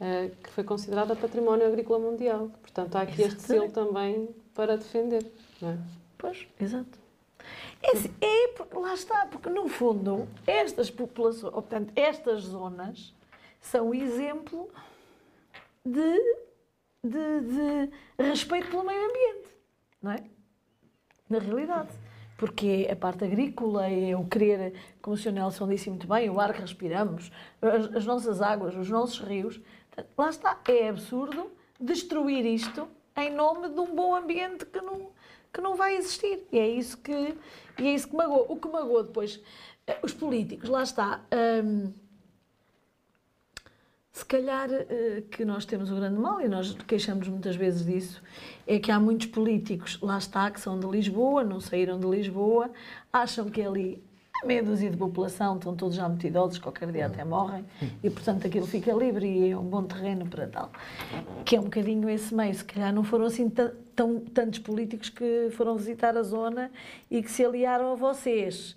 eh, 0.00 0.30
que 0.42 0.50
foi 0.50 0.64
considerada 0.64 1.14
património 1.14 1.66
agrícola 1.66 1.98
mundial. 1.98 2.50
Portanto, 2.62 2.96
há 2.96 3.02
aqui 3.02 3.22
este 3.22 3.42
selo 3.42 3.70
também 3.70 4.28
para 4.54 4.76
defender. 4.76 5.24
Não 5.60 5.70
é? 5.70 5.78
Pois, 6.18 6.46
exato. 6.58 6.98
É, 7.82 7.92
assim, 7.92 8.14
é 8.20 8.48
porque, 8.48 8.76
lá 8.76 8.94
está, 8.94 9.26
porque 9.26 9.48
no 9.48 9.68
fundo, 9.68 10.28
estas 10.46 10.90
populações, 10.90 11.52
portanto, 11.52 11.92
estas 11.96 12.42
zonas 12.42 13.14
são 13.60 13.94
exemplo 13.94 14.70
de, 15.84 16.36
de, 17.02 17.40
de 17.40 17.90
respeito 18.18 18.68
pelo 18.68 18.84
meio 18.84 19.04
ambiente, 19.04 19.48
não 20.02 20.12
é? 20.12 20.24
Na 21.28 21.38
realidade. 21.38 21.90
Porque 22.36 22.88
a 22.90 22.96
parte 22.96 23.24
agrícola, 23.24 23.88
é 23.88 24.16
o 24.16 24.24
querer, 24.24 24.74
como 25.00 25.14
o 25.14 25.16
Sr. 25.16 25.30
Nelson 25.30 25.68
disse 25.68 25.88
muito 25.88 26.08
bem, 26.08 26.28
o 26.28 26.40
ar 26.40 26.52
que 26.52 26.60
respiramos, 26.60 27.30
as, 27.60 27.96
as 27.96 28.04
nossas 28.04 28.42
águas, 28.42 28.74
os 28.74 28.90
nossos 28.90 29.20
rios. 29.20 29.60
Lá 30.18 30.28
está, 30.28 30.58
é 30.66 30.88
absurdo 30.88 31.52
destruir 31.78 32.44
isto 32.44 32.88
em 33.16 33.30
nome 33.30 33.68
de 33.68 33.78
um 33.78 33.94
bom 33.94 34.14
ambiente 34.14 34.64
que 34.66 34.80
não, 34.80 35.10
que 35.52 35.60
não 35.60 35.76
vai 35.76 35.96
existir. 35.96 36.40
E 36.50 36.58
é 36.58 36.68
isso 36.68 36.98
que, 36.98 37.36
e 37.78 37.86
é 37.86 37.94
isso 37.94 38.08
que 38.08 38.16
magoa. 38.16 38.46
O 38.48 38.56
que 38.56 38.68
magoa 38.68 39.04
depois 39.04 39.40
eh, 39.86 39.98
os 40.02 40.12
políticos, 40.12 40.68
lá 40.68 40.82
está. 40.82 41.20
hum, 41.64 41.92
se 44.12 44.26
calhar 44.26 44.68
eh, 44.70 45.22
que 45.30 45.42
nós 45.42 45.64
temos 45.64 45.90
o 45.90 45.94
grande 45.96 46.18
mal, 46.18 46.40
e 46.40 46.46
nós 46.46 46.76
queixamos 46.86 47.26
muitas 47.28 47.56
vezes 47.56 47.86
disso, 47.86 48.22
é 48.66 48.78
que 48.78 48.90
há 48.92 49.00
muitos 49.00 49.26
políticos, 49.28 49.98
lá 50.02 50.18
está, 50.18 50.50
que 50.50 50.60
são 50.60 50.78
de 50.78 50.86
Lisboa, 50.86 51.42
não 51.42 51.60
saíram 51.60 51.98
de 51.98 52.06
Lisboa, 52.06 52.70
acham 53.10 53.48
que 53.48 53.62
ali 53.62 54.04
a 54.04 54.11
meia 54.44 54.62
dúzia 54.62 54.90
de 54.90 54.96
população 54.96 55.56
estão 55.56 55.74
todos 55.76 55.96
já 55.96 56.08
muito 56.08 56.26
idosos, 56.26 56.58
qualquer 56.58 56.90
dia 56.90 57.06
até 57.06 57.24
morrem, 57.24 57.64
e 58.02 58.10
portanto 58.10 58.46
aquilo 58.46 58.66
fica 58.66 58.92
livre 58.92 59.26
e 59.26 59.50
é 59.50 59.56
um 59.56 59.62
bom 59.64 59.82
terreno 59.84 60.26
para 60.26 60.46
tal. 60.48 60.70
Que 61.44 61.56
é 61.56 61.60
um 61.60 61.64
bocadinho 61.64 62.08
esse 62.08 62.34
meio, 62.34 62.54
se 62.54 62.64
calhar 62.64 62.92
não 62.92 63.04
foram 63.04 63.26
assim 63.26 63.48
tão, 63.48 64.20
tantos 64.20 64.58
políticos 64.58 65.08
que 65.08 65.48
foram 65.52 65.76
visitar 65.76 66.16
a 66.16 66.22
zona 66.22 66.70
e 67.10 67.22
que 67.22 67.30
se 67.30 67.44
aliaram 67.44 67.92
a 67.92 67.94
vocês. 67.94 68.76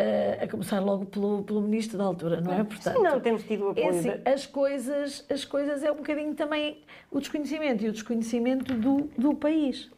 eh, 0.00 0.38
a 0.44 0.46
começar 0.46 0.78
logo 0.78 1.06
pelo, 1.06 1.42
pelo 1.42 1.60
ministro 1.60 1.98
da 1.98 2.04
altura, 2.04 2.40
não 2.40 2.52
é? 2.52 2.62
Portanto, 2.62 2.98
Sim, 2.98 3.02
não, 3.02 3.18
temos 3.18 3.42
tido 3.42 3.64
o 3.66 3.70
apoio 3.70 3.84
é 3.84 3.88
assim, 3.90 4.08
da- 4.22 4.30
as 4.32 4.46
coisas, 4.46 5.26
as 5.28 5.44
coisas 5.44 5.82
é 5.82 5.90
um 5.90 5.96
bocadinho 5.96 6.34
também 6.36 6.84
o 7.10 7.18
desconhecimento 7.18 7.84
e 7.84 7.88
o 7.88 7.92
desconhecimento 7.92 8.74
do, 8.74 9.10
do 9.18 9.34
país. 9.34 9.90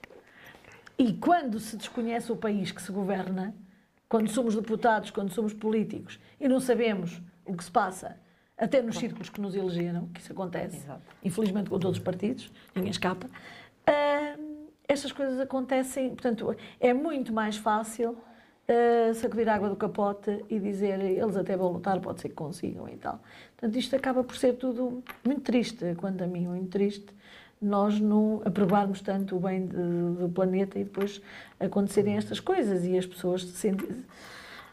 E 0.99 1.12
quando 1.12 1.59
se 1.61 1.77
desconhece 1.77 2.33
o 2.33 2.37
país 2.37 2.73
que 2.73 2.81
se 2.81 2.90
governa, 2.90 3.55
quando 4.11 4.29
somos 4.29 4.57
deputados, 4.57 5.11
quando 5.11 5.31
somos 5.31 5.55
políticos 5.55 6.18
e 6.40 6.49
não 6.49 6.59
sabemos 6.59 7.23
o 7.46 7.57
que 7.57 7.62
se 7.62 7.70
passa, 7.70 8.18
até 8.59 8.83
nos 8.83 8.99
círculos 8.99 9.31
que 9.31 9.40
nos 9.40 9.55
elegeram, 9.55 10.09
que 10.09 10.20
isso 10.20 10.33
acontece, 10.33 10.79
Exato. 10.79 11.01
infelizmente 11.25 11.70
com 11.70 11.79
todos 11.79 11.96
os 11.96 12.05
partidos, 12.05 12.53
ninguém 12.75 12.90
escapa, 12.90 13.31
ah, 13.87 14.37
estas 14.88 15.12
coisas 15.12 15.38
acontecem, 15.38 16.11
portanto, 16.11 16.55
é 16.81 16.92
muito 16.92 17.33
mais 17.33 17.57
fácil 17.57 18.18
ah, 18.68 19.14
sacudir 19.14 19.49
a 19.49 19.55
água 19.55 19.68
do 19.70 19.77
capote 19.77 20.44
e 20.51 20.59
dizer 20.59 21.01
eles 21.01 21.37
até 21.37 21.57
vão 21.57 21.73
lutar, 21.73 22.01
pode 22.01 22.20
ser 22.20 22.31
que 22.31 22.35
consigam 22.35 22.88
e 22.88 22.96
tal. 22.96 23.20
Portanto, 23.57 23.79
isto 23.79 23.94
acaba 23.94 24.25
por 24.25 24.37
ser 24.37 24.55
tudo 24.55 25.05
muito 25.25 25.42
triste, 25.42 25.94
quanto 25.96 26.25
a 26.25 26.27
mim, 26.27 26.49
muito 26.49 26.68
triste, 26.68 27.14
nós 27.61 28.01
não 28.01 28.40
aprovarmos 28.44 29.01
tanto 29.03 29.37
o 29.37 29.40
bem 29.40 29.66
de- 29.66 29.77
do 29.77 30.29
planeta 30.35 30.79
e 30.79 30.85
depois 30.85 31.20
acontecerem 31.59 32.16
estas 32.16 32.40
coisas 32.40 32.85
e 32.87 32.96
as 32.96 33.05
pessoas 33.07 33.42
se 33.44 33.53
sentem. 33.53 33.88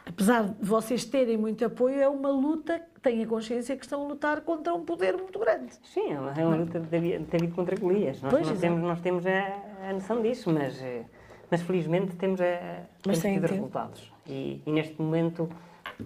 Apesar 0.06 0.46
de 0.48 0.66
vocês 0.66 1.04
terem 1.04 1.36
muito 1.36 1.66
apoio, 1.66 2.00
é 2.00 2.08
uma 2.08 2.30
luta, 2.30 2.82
tenha 3.02 3.28
consciência 3.28 3.76
que 3.76 3.84
estão 3.84 4.06
a 4.06 4.08
lutar 4.08 4.40
contra 4.42 4.74
um 4.74 4.86
poder 4.86 5.18
muito 5.18 5.38
grande. 5.38 5.74
Sim, 5.84 6.14
é 6.14 6.20
uma- 6.20 6.32
é 6.32 6.46
luta 6.46 6.80
de 6.80 6.88
Davi- 6.88 7.18
de 7.18 7.26
David 7.26 7.52
contra 7.54 7.76
Golias. 7.78 8.22
Nós, 8.22 8.32
Pois, 8.32 8.48
nós 8.48 8.60
temos, 8.60 8.82
nós 8.82 9.02
temos 9.02 9.26
a, 9.28 9.90
a 9.90 9.94
noção 9.94 10.22
disso, 10.22 10.50
mas, 10.50 10.82
eh, 10.82 11.04
mas 11.52 11.62
felizmente 11.62 12.16
temos, 12.16 12.40
a, 12.40 12.46
Mas 13.06 13.20
temos 13.20 13.20
tem 13.20 13.34
tido 13.34 13.48
resultados. 13.48 14.14
E, 14.26 14.62
e 14.66 14.72
neste 14.72 15.02
momento 15.02 15.50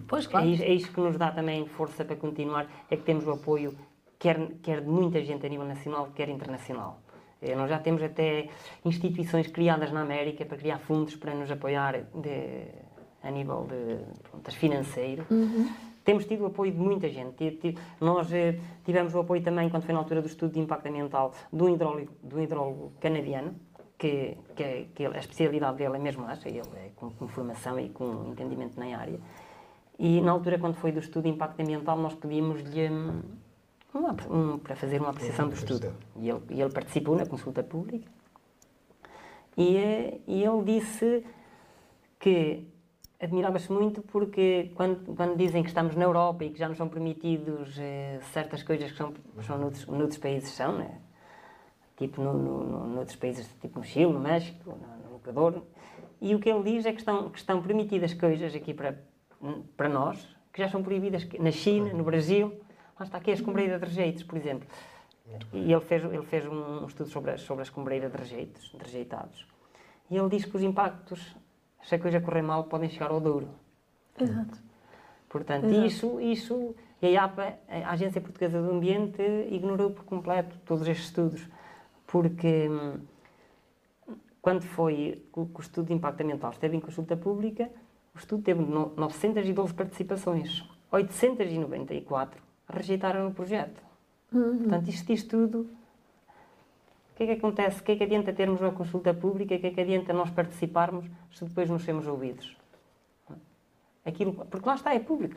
Pois, 0.08 0.28
é, 0.34 0.46
isso, 0.46 0.62
é 0.64 0.68
isso 0.70 0.90
que 0.92 1.00
nos 1.00 1.16
dá 1.16 1.30
também 1.30 1.64
força 1.66 2.04
para 2.04 2.16
continuar, 2.16 2.66
é 2.90 2.96
que 2.96 3.02
temos 3.04 3.24
o 3.24 3.30
apoio 3.30 3.72
quer, 4.22 4.38
quer 4.66 4.78
de 4.86 4.88
muita 4.88 5.18
gente 5.28 5.44
a 5.44 5.48
nível 5.48 5.66
nacional, 5.74 6.02
quer 6.16 6.28
internacional. 6.36 6.92
Eh, 7.44 7.54
Nós 7.60 7.68
já 7.68 7.78
temos 7.86 8.02
até 8.10 8.48
instituições 8.84 9.48
criadas 9.56 9.90
na 9.96 10.02
América 10.08 10.44
para 10.48 10.56
criar 10.62 10.78
fundos 10.78 11.16
para 11.16 11.34
nos 11.34 11.50
apoiar 11.50 11.92
de- 12.24 12.68
a 13.22 13.30
nível 13.30 13.60
de, 13.72 13.82
pronto, 14.30 14.48
financeiro. 14.62 15.24
Temos 16.04 16.24
tido 16.26 16.42
o 16.42 16.46
apoio 16.46 16.72
de 16.72 16.78
muita 16.78 17.08
gente. 17.08 17.42
Nós 18.00 18.32
eh, 18.32 18.58
tivemos 18.84 19.12
o 19.14 19.20
apoio 19.24 19.42
também, 19.42 19.68
quando 19.70 19.84
foi 19.84 19.94
na 19.94 20.00
altura 20.00 20.20
do 20.22 20.28
estudo 20.28 20.52
de 20.54 20.60
impacto 20.60 20.86
ambiental, 20.88 21.32
um 21.52 21.68
hidrólogo, 21.68 22.10
um 22.32 22.40
hidrólogo 22.40 22.92
canadiano, 23.00 23.54
que, 23.98 24.36
que, 24.56 24.68
que 24.94 25.02
a 25.06 25.18
especialidade 25.18 25.76
dele 25.78 25.96
é 25.96 25.98
mesmo 25.98 26.28
essa, 26.28 26.48
ele 26.48 26.58
é 26.60 26.90
com, 26.96 27.10
com 27.10 27.26
formação 27.28 27.78
e 27.78 27.88
com 27.88 28.30
entendimento 28.32 28.78
na 28.78 28.86
área. 28.98 29.18
E 29.98 30.20
na 30.20 30.32
altura, 30.32 30.58
quando 30.58 30.74
foi 30.82 30.90
do 30.90 30.98
estudo 30.98 31.24
de 31.24 31.28
impacto 31.30 31.60
ambiental, 31.60 31.96
nós 31.96 32.14
pedimos-lhe 32.14 32.88
hum, 32.90 33.20
uma- 33.94 34.16
um- 34.30 34.58
para 34.58 34.74
fazer 34.76 35.00
uma 35.00 35.10
apreciação 35.10 35.48
do 35.48 35.54
estudo. 35.54 35.92
E 36.16 36.28
ele, 36.28 36.40
ele 36.50 36.70
participou 36.70 37.16
na 37.16 37.26
consulta 37.26 37.62
pública. 37.62 38.08
E, 39.56 39.76
e 40.26 40.42
ele 40.44 40.62
disse 40.64 41.24
que 42.18 42.66
admirava-se 43.20 43.70
muito 43.70 44.02
porque 44.02 44.70
quando, 44.74 45.14
quando 45.14 45.36
dizem 45.36 45.62
que 45.62 45.68
estamos 45.68 45.94
na 45.94 46.04
Europa 46.04 46.44
e 46.44 46.50
que 46.50 46.58
já 46.58 46.68
nos 46.68 46.78
são 46.78 46.88
permitidos 46.88 47.76
eh, 47.78 48.18
certas 48.32 48.62
coisas 48.62 48.90
que 48.90 48.96
são, 48.96 49.12
são 49.46 49.58
noutros, 49.58 49.86
noutros 49.86 50.18
países 50.18 50.50
são, 50.50 50.76
né? 50.78 50.98
tipo 51.96 52.20
no, 52.20 52.32
no, 52.32 52.64
no, 52.64 52.86
noutros 52.88 53.16
países, 53.16 53.46
tipo 53.60 53.78
no 53.78 53.84
Chile, 53.84 54.12
no 54.12 54.18
México, 54.18 54.58
no, 54.70 55.10
no 55.10 55.16
Equador, 55.18 55.62
e 56.20 56.34
o 56.34 56.40
que 56.40 56.48
ele 56.50 56.62
diz 56.64 56.86
é 56.86 56.92
que 56.92 56.98
estão, 56.98 57.28
que 57.30 57.38
estão 57.38 57.62
permitidas 57.62 58.12
coisas 58.14 58.54
aqui 58.54 58.74
para, 58.74 58.98
para 59.76 59.88
nós 59.88 60.26
que 60.52 60.60
já 60.60 60.68
são 60.68 60.82
proibidas 60.82 61.26
na 61.38 61.50
China, 61.52 61.92
no 61.92 62.02
Brasil, 62.02 62.52
lá 63.02 63.06
está 63.06 63.18
aqui 63.18 63.30
a 63.30 63.34
escombreira 63.34 63.78
de 63.78 63.84
rejeitos, 63.84 64.22
por 64.22 64.36
exemplo. 64.38 64.66
E 65.52 65.72
ele 65.72 65.80
fez, 65.80 66.04
ele 66.04 66.22
fez 66.22 66.46
um 66.46 66.86
estudo 66.86 67.08
sobre, 67.10 67.32
a- 67.32 67.38
sobre 67.38 67.62
a 67.62 67.64
escombreira 67.64 68.08
de 68.08 68.16
rejeitos, 68.16 68.70
de 68.70 68.78
rejeitados. 68.84 69.46
E 70.10 70.16
ele 70.16 70.28
diz 70.28 70.44
que 70.44 70.56
os 70.56 70.62
impactos, 70.62 71.34
se 71.82 71.94
a 71.94 71.98
coisa 71.98 72.20
correr 72.20 72.42
mal, 72.42 72.64
podem 72.64 72.88
chegar 72.88 73.10
ao 73.10 73.20
duro. 73.20 73.48
Exato. 74.20 74.58
Portanto, 75.28 75.64
Exato. 75.66 75.86
isso, 75.86 76.20
isso, 76.20 76.74
e 77.00 77.16
a 77.16 77.24
APA, 77.24 77.54
a 77.68 77.90
Agência 77.92 78.20
Portuguesa 78.20 78.60
do 78.60 78.70
Ambiente, 78.70 79.22
ignorou 79.50 79.90
por 79.90 80.04
completo 80.04 80.54
todos 80.66 80.86
estes 80.86 81.06
estudos. 81.06 81.48
Porque 82.06 82.68
hum, 82.68 82.98
quando 84.42 84.62
foi 84.62 85.24
que 85.32 85.40
o 85.40 85.46
que 85.46 85.60
estudo 85.62 85.86
de 85.86 85.94
impacto 85.94 86.20
ambiental 86.20 86.50
esteve 86.50 86.76
em 86.76 86.80
consulta 86.80 87.16
pública, 87.16 87.70
o 88.14 88.18
estudo 88.18 88.42
teve 88.42 88.60
no- 88.60 88.92
912 88.96 89.72
participações. 89.72 90.62
894 90.90 92.42
rejeitaram 92.76 93.28
o 93.28 93.34
projeto. 93.34 93.80
Portanto, 94.30 94.88
isto 94.88 95.06
diz 95.06 95.22
tudo 95.24 95.68
O 97.12 97.14
que 97.14 97.24
é 97.24 97.26
que 97.26 97.32
acontece? 97.32 97.80
O 97.80 97.84
que 97.84 97.92
é 97.92 97.96
que 97.96 98.04
adianta 98.04 98.32
termos 98.32 98.60
uma 98.60 98.72
consulta 98.72 99.12
pública? 99.12 99.54
O 99.54 99.58
que 99.58 99.66
é 99.66 99.70
que 99.70 99.80
adianta 99.80 100.12
nós 100.12 100.30
participarmos 100.30 101.04
se 101.32 101.44
depois 101.44 101.68
não 101.68 101.78
sermos 101.78 102.06
ouvidos? 102.06 102.56
Aquilo, 104.04 104.32
porque 104.32 104.66
lá 104.66 104.74
está, 104.74 104.94
é 104.94 104.98
público. 104.98 105.36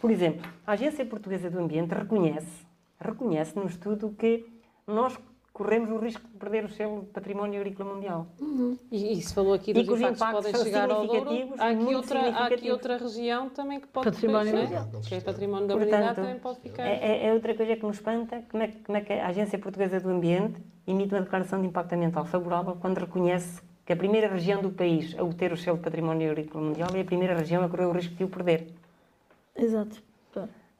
Por 0.00 0.10
exemplo, 0.10 0.48
a 0.66 0.72
Agência 0.72 1.04
Portuguesa 1.04 1.50
do 1.50 1.58
Ambiente 1.58 1.94
reconhece, 1.94 2.66
reconhece 3.00 3.56
no 3.56 3.66
estudo 3.66 4.14
que 4.16 4.46
nós 4.86 5.18
corremos 5.56 5.90
o 5.90 5.96
risco 5.96 6.20
de 6.28 6.34
perder 6.36 6.64
o 6.66 6.68
selo 6.68 7.00
de 7.00 7.06
património 7.06 7.58
agrícola 7.62 7.94
mundial. 7.94 8.26
E, 8.92 9.12
e 9.14 9.22
se 9.22 9.32
falou 9.32 9.54
aqui 9.54 9.72
dos 9.72 9.84
E 9.84 9.86
que 9.86 9.92
os 9.94 10.00
impactos 10.00 10.20
impactos 10.20 10.42
podem 10.42 10.54
são 10.54 10.64
chegar 10.64 10.90
ao 10.90 11.06
Douro, 11.06 11.30
significativos, 11.30 11.60
há 11.60 11.68
aqui, 11.70 11.94
outra, 11.94 12.20
há 12.20 12.46
aqui 12.46 12.70
outra 12.70 12.96
região 12.98 13.48
também 13.48 13.80
que 13.80 13.86
pode 13.86 14.04
Património 14.10 14.52
depois, 14.52 14.70
né? 14.70 15.00
que 15.08 15.14
é 15.14 15.20
património 15.22 15.66
da 15.66 15.74
humanidade, 15.76 16.14
também 16.16 16.38
pode 16.38 16.60
ficar. 16.60 16.82
É, 16.86 16.94
é- 16.98 17.26
é 17.28 17.32
outra 17.32 17.54
coisa 17.54 17.74
que 17.74 17.86
nos 17.86 17.96
espanta, 17.96 18.42
como 18.50 18.62
é, 18.62 18.68
que- 18.68 18.80
como 18.80 18.98
é 18.98 19.00
que 19.00 19.12
a 19.14 19.26
Agência 19.28 19.58
Portuguesa 19.58 19.98
do 19.98 20.10
Ambiente 20.10 20.60
emite 20.86 21.14
uma 21.14 21.22
declaração 21.22 21.58
de 21.62 21.66
impacto 21.68 21.94
ambiental 21.94 22.26
favorável 22.26 22.76
quando 22.78 22.98
reconhece 22.98 23.62
que 23.86 23.94
a 23.94 23.96
primeira 23.96 24.28
região 24.28 24.60
do 24.60 24.68
país 24.70 25.16
a 25.18 25.22
obter 25.24 25.52
o 25.54 25.56
selo 25.56 25.78
de 25.78 25.84
património 25.84 26.30
agrícola 26.30 26.62
mundial 26.64 26.90
é 26.94 27.00
a 27.00 27.04
primeira 27.04 27.34
região 27.34 27.64
a 27.64 27.68
correr 27.70 27.86
o 27.86 27.92
risco 27.92 28.14
de 28.14 28.24
o 28.24 28.28
perder. 28.28 28.66
Exato. 29.56 30.02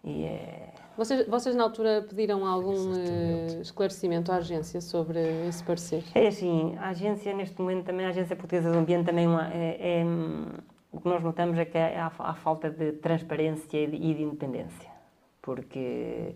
E 0.05 0.24
é... 0.24 0.66
Vocês, 0.97 1.26
vocês 1.28 1.55
na 1.55 1.62
altura 1.64 2.07
pediram 2.09 2.47
algum 2.47 2.94
eh, 2.94 3.61
esclarecimento 3.61 4.32
à 4.32 4.36
agência 4.36 4.80
sobre 4.80 5.18
esse 5.47 5.62
parecer? 5.62 6.03
É 6.14 6.28
assim, 6.28 6.74
a 6.78 6.88
agência 6.88 7.34
neste 7.34 7.61
momento 7.61 7.84
também, 7.84 8.07
a 8.07 8.09
Agência 8.09 8.34
Portuguesa 8.34 8.72
do 8.72 8.78
Ambiente 8.78 9.05
também 9.05 9.26
uma- 9.26 9.53
é, 9.53 10.01
é, 10.01 10.05
o 10.90 10.99
que 11.01 11.07
nós 11.09 11.22
notamos 11.22 11.59
é 11.59 11.66
que 11.66 11.76
há, 11.76 12.11
há 12.18 12.34
falta 12.34 12.70
de 12.70 12.92
transparência 12.92 13.76
e 13.76 13.86
de, 13.86 13.97
e 13.97 14.14
de 14.14 14.22
independência. 14.22 14.88
Porque, 15.42 16.34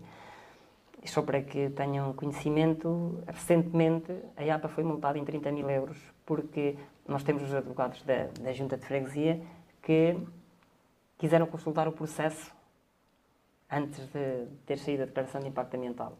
só 1.05 1.23
para 1.23 1.41
que 1.41 1.69
tenham 1.71 2.13
conhecimento, 2.13 3.19
recentemente 3.25 4.13
a 4.37 4.43
IAPA 4.43 4.67
foi 4.67 4.83
multada 4.83 5.17
em 5.17 5.25
30 5.25 5.51
mil 5.51 5.67
euros 5.71 5.97
porque 6.23 6.75
nós 7.07 7.23
temos 7.23 7.41
os 7.41 7.53
advogados 7.53 8.03
da, 8.03 8.27
da 8.39 8.53
Junta 8.53 8.77
de 8.77 8.85
Freguesia 8.85 9.41
que 9.81 10.15
quiseram 11.17 11.47
consultar 11.47 11.87
o 11.87 11.91
processo 11.91 12.53
antes 13.71 14.05
de 14.07 14.47
ter 14.65 14.77
saído 14.77 15.03
a 15.03 15.05
declaração 15.05 15.41
de 15.41 15.47
impacto 15.47 15.75
ambiental. 15.75 16.17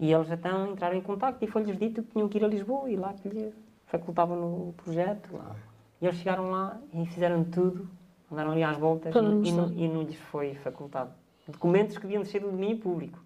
E 0.00 0.12
eles 0.12 0.30
então 0.30 0.72
entraram 0.72 0.96
em 0.96 1.00
contato 1.00 1.42
e 1.42 1.46
foi-lhes 1.46 1.78
dito 1.78 2.02
que 2.02 2.12
tinham 2.12 2.28
que 2.28 2.38
ir 2.38 2.44
a 2.44 2.48
Lisboa 2.48 2.90
e 2.90 2.96
lá 2.96 3.12
que 3.12 3.28
lhe 3.28 3.54
facultavam 3.86 4.36
no 4.36 4.72
projeto. 4.72 5.30
E 6.00 6.06
eles 6.06 6.16
chegaram 6.18 6.50
lá 6.50 6.80
e 6.92 7.06
fizeram 7.06 7.44
tudo, 7.44 7.88
andaram 8.30 8.52
ali 8.52 8.64
às 8.64 8.76
voltas 8.76 9.14
não 9.14 9.44
e, 9.44 9.52
não, 9.52 9.72
e 9.72 9.88
não 9.88 10.02
lhes 10.02 10.16
foi 10.16 10.54
facultado. 10.54 11.12
Documentos 11.46 11.98
que 11.98 12.02
deviam 12.06 12.24
ser 12.24 12.40
do 12.40 12.50
domínio 12.50 12.78
público. 12.78 13.18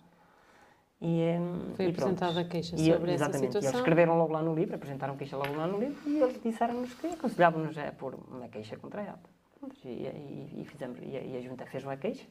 E, 1.01 1.37
hum, 1.39 1.75
Foi 1.75 1.87
e 1.87 1.89
apresentada 1.91 2.41
a 2.41 2.45
queixa 2.45 2.75
E, 2.75 2.93
sobre 2.93 3.13
essa 3.13 3.25
exatamente, 3.25 3.45
e 3.45 3.47
situação. 3.47 3.71
eles 3.71 3.81
escreveram 3.81 4.17
logo 4.17 4.33
lá 4.33 4.43
no 4.43 4.55
livro, 4.55 4.75
apresentaram 4.75 5.17
queixa 5.17 5.37
logo 5.37 5.55
lá 5.55 5.67
no 5.67 5.79
livro 5.79 5.97
e 6.07 6.19
eles 6.19 6.41
disseram-nos 6.43 6.95
que 6.95 7.07
aconselhavam-nos 7.09 7.77
a 7.77 7.93
pôr 7.93 8.15
uma 8.31 8.49
queixa 8.49 8.77
contra 8.79 9.03
a 9.03 9.19
E, 9.85 9.89
e, 9.89 10.61
e 10.63 10.65
fizemos, 10.65 10.99
e, 11.03 11.17
a, 11.17 11.21
e 11.21 11.37
a 11.37 11.41
Junta 11.43 11.67
fez 11.67 11.85
uma 11.85 11.97
queixa, 11.99 12.27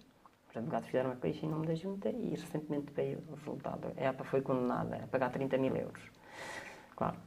os 0.55 0.57
advogados 0.57 0.87
fizeram 0.87 1.09
uma 1.09 1.17
queixa 1.17 1.45
em 1.45 1.49
nome 1.49 1.67
da 1.67 1.75
Junta 1.75 2.09
e 2.09 2.29
recentemente 2.29 2.91
veio 2.93 3.21
o 3.27 3.35
resultado. 3.35 3.91
A 3.97 4.01
IAPA 4.01 4.23
foi 4.23 4.41
condenada 4.41 5.03
a 5.03 5.07
pagar 5.07 5.29
30 5.29 5.57
mil 5.57 5.75
euros. 5.75 6.01
Claro, 6.95 7.17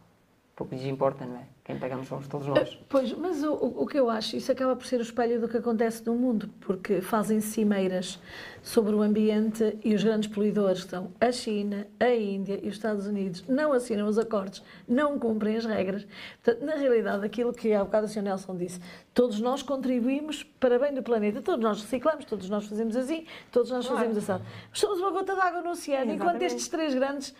pouco 0.59 0.75
lhes 0.75 0.85
importa, 0.85 1.25
não 1.25 1.37
é? 1.37 1.47
Quem 1.63 1.79
pagamos 1.79 2.09
somos 2.09 2.27
todos 2.27 2.49
nós. 2.49 2.77
Pois, 2.89 3.13
mas 3.13 3.45
o, 3.45 3.53
o 3.53 3.87
que 3.87 3.97
eu 3.97 4.11
acho, 4.11 4.37
isso 4.37 4.51
acaba 4.51 4.75
por 4.75 4.87
ser 4.87 4.99
o 4.99 5.03
espelho 5.03 5.41
do 5.41 5.47
que 5.47 5.59
acontece 5.59 6.05
no 6.05 6.15
mundo, 6.15 6.51
porque 6.61 7.01
fazem 7.01 7.41
cimeiras 7.41 8.19
sobre 8.61 8.95
o 8.95 9.03
ambiente 9.03 9.79
e 9.85 9.95
os 9.95 10.03
grandes 10.03 10.29
poluidores, 10.29 10.83
são 10.83 11.13
a 11.21 11.31
China, 11.31 11.87
a 12.01 12.13
Índia 12.13 12.59
e 12.61 12.69
os 12.69 12.75
Estados 12.75 13.07
Unidos, 13.07 13.45
não 13.47 13.73
assinam 13.73 14.09
os 14.09 14.19
acordos, 14.19 14.65
não 14.89 15.17
cumprem 15.19 15.57
as 15.57 15.65
regras. 15.65 16.09
Portanto, 16.43 16.65
na 16.67 16.75
realidade, 16.75 17.25
aquilo 17.25 17.53
que 17.53 17.73
há 17.73 17.85
bocado 17.85 18.07
o 18.07 18.09
Sr. 18.09 18.23
Nelson 18.23 18.57
disse, 18.57 18.81
todos 19.15 19.39
nós 19.41 19.63
contribuímos 19.63 20.43
para 20.43 20.79
bem 20.79 20.93
do 20.93 21.03
planeta, 21.03 21.41
todos 21.41 21.63
nós 21.63 21.83
reciclamos, 21.83 22.25
todos 22.25 22.49
nós 22.51 22.67
fazemos 22.67 22.97
assim, 22.97 23.27
todos 23.53 23.71
nós 23.71 23.87
fazemos 23.87 24.17
assim. 24.17 24.43
Mas 24.71 24.81
somos 24.81 24.99
uma 24.99 25.11
gota 25.13 25.35
de 25.35 25.41
água 25.41 25.63
no 25.63 25.71
oceano, 25.71 26.15
enquanto 26.15 26.43
estes 26.43 26.67
três 26.67 26.95
grandes 26.95 27.33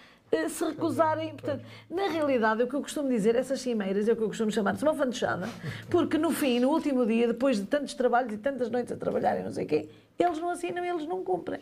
se 0.49 0.65
recusarem. 0.65 1.31
Portanto, 1.31 1.65
na 1.91 2.09
realidade, 2.09 2.63
o 2.63 2.67
que 2.67 2.75
eu 2.75 2.83
costumo 2.83 3.09
dizer, 3.09 3.35
essas 3.37 3.61
cimeiras, 3.61 4.09
é 4.09 4.13
o 4.13 4.17
que 4.17 4.23
eu 4.23 4.29
costumo 4.29 4.51
chamar 4.51 4.75
de 4.75 4.83
uma 4.83 4.95
fantochada, 4.95 5.49
porque 5.91 6.19
no 6.19 6.31
fim, 6.31 6.61
no 6.61 6.69
último 6.71 7.07
dia, 7.07 7.27
depois 7.29 7.59
de 7.59 7.67
tantos 7.67 7.95
trabalhos 7.95 8.33
e 8.33 8.39
tantas 8.39 8.71
noites 8.71 8.93
a 8.93 8.97
trabalhar 8.97 9.39
e 9.39 9.43
não 9.43 9.53
sei 9.53 9.65
o 9.65 9.69
quê, 9.69 9.89
eles 10.19 10.39
não 10.39 10.51
assinam, 10.51 10.85
eles 10.85 11.07
não 11.07 11.23
cumprem. 11.25 11.61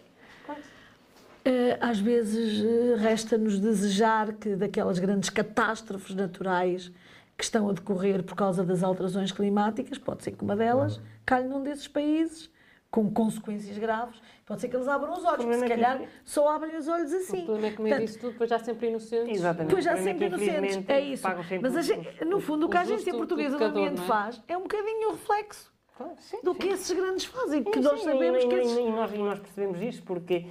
Eh, 1.45 1.79
Às 1.81 2.01
vezes 2.01 2.64
eh, 2.64 2.97
resta-nos 2.97 3.61
desejar 3.61 4.33
que 4.33 4.57
daquelas 4.57 4.99
grandes 4.99 5.31
catástrofes 5.31 6.14
naturais 6.14 6.91
que 7.37 7.45
estão 7.45 7.69
a 7.69 7.73
decorrer 7.73 8.23
por 8.23 8.35
causa 8.35 8.64
das 8.64 8.83
alterações 8.83 9.31
climáticas, 9.31 9.99
pode 9.99 10.25
ser 10.25 10.33
que 10.33 10.43
uma 10.43 10.57
delas 10.57 11.01
calhe 11.25 11.47
num 11.47 11.62
desses 11.62 11.87
países, 11.87 12.51
com 12.97 13.11
consequências 13.11 13.76
graves, 13.76 14.18
pode 14.47 14.62
ser 14.62 14.68
que 14.68 14.76
eles 14.76 14.88
abram 14.88 15.12
os 15.12 15.22
olhos, 15.22 15.44
porque 15.44 15.53
se 15.59 15.64
é 15.64 15.68
que 15.68 15.74
calhar 15.74 16.01
isso- 16.03 16.11
só 16.24 16.49
abrem 16.49 16.76
os 16.78 16.88
olhos 16.88 17.12
O 17.12 17.16
assim. 17.16 17.44
problema 17.44 17.66
é 17.66 17.70
que 17.72 17.82
meio 17.82 17.94
Portanto, 17.94 18.07
disso 18.07 18.18
tudo, 18.20 18.32
depois 18.32 18.49
já 18.49 18.59
sempre 18.59 18.88
inocentes. 18.88 19.36
Exatamente. 19.36 19.70
Pois 19.70 19.84
já 19.84 19.94
O 19.94 19.97
sempre 19.99 20.24
é 20.24 20.30
que, 20.30 20.34
inocentes, 20.44 20.88
é 20.88 21.01
isso. 21.01 21.26
Mas 21.61 21.86
gente- 21.86 22.24
no 22.24 22.40
fundo 22.40 22.64
o 22.64 22.68
que 22.70 22.76
o 22.76 22.78
a 22.78 22.80
Agência 22.80 23.12
Portuguesa 23.12 23.59
do 23.59 23.64
Ambiente 23.64 24.01
é? 24.01 24.05
faz 24.07 24.42
é 24.49 24.57
um 24.57 24.62
bocadinho 24.62 25.09
o 25.09 25.12
reflexo 25.12 25.70
Claro, 25.94 26.12
sim, 26.20 26.38
do 26.42 26.53
sim. 26.55 26.59
que 26.59 26.68
esses 26.68 26.90
grandes 26.97 27.24
fazem, 27.26 27.62
que 27.64 27.74
Sim, 27.74 27.80
nós 27.80 28.03
sabemos 28.03 28.44
e, 28.44 28.49
que 28.49 28.55
e- 28.55 28.59
esses... 28.61 28.78
e 28.78 28.90
nós, 28.90 29.12
e 29.12 29.18
nós 29.18 29.38
percebemos 29.40 29.82
isto 29.82 30.03
porque 30.05 30.47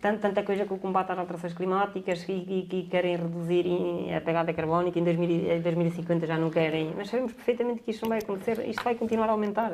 tanto, 0.00 0.20
tanta 0.20 0.42
coisa 0.42 0.64
com 0.66 0.74
o 0.74 0.78
combate 0.78 1.10
às 1.12 1.18
alterações 1.18 1.54
climáticas 1.54 2.28
e, 2.28 2.32
e, 2.32 2.68
e 2.70 2.82
querem 2.84 3.16
reduzir 3.16 3.64
a 4.14 4.20
pegada 4.20 4.52
carbónica, 4.52 4.98
em 4.98 5.04
2000 5.04 5.30
e- 5.30 5.50
em 5.52 5.60
2050 5.60 6.26
já 6.26 6.36
não 6.38 6.50
querem, 6.50 6.92
mas 6.96 7.08
sabemos 7.08 7.32
perfeitamente 7.32 7.82
que 7.82 7.90
isto 7.90 8.02
não 8.02 8.10
vai 8.10 8.18
acontecer, 8.18 8.68
isto 8.68 8.82
vai 8.84 8.94
continuar 8.94 9.28
a 9.28 9.32
aumentar, 9.32 9.70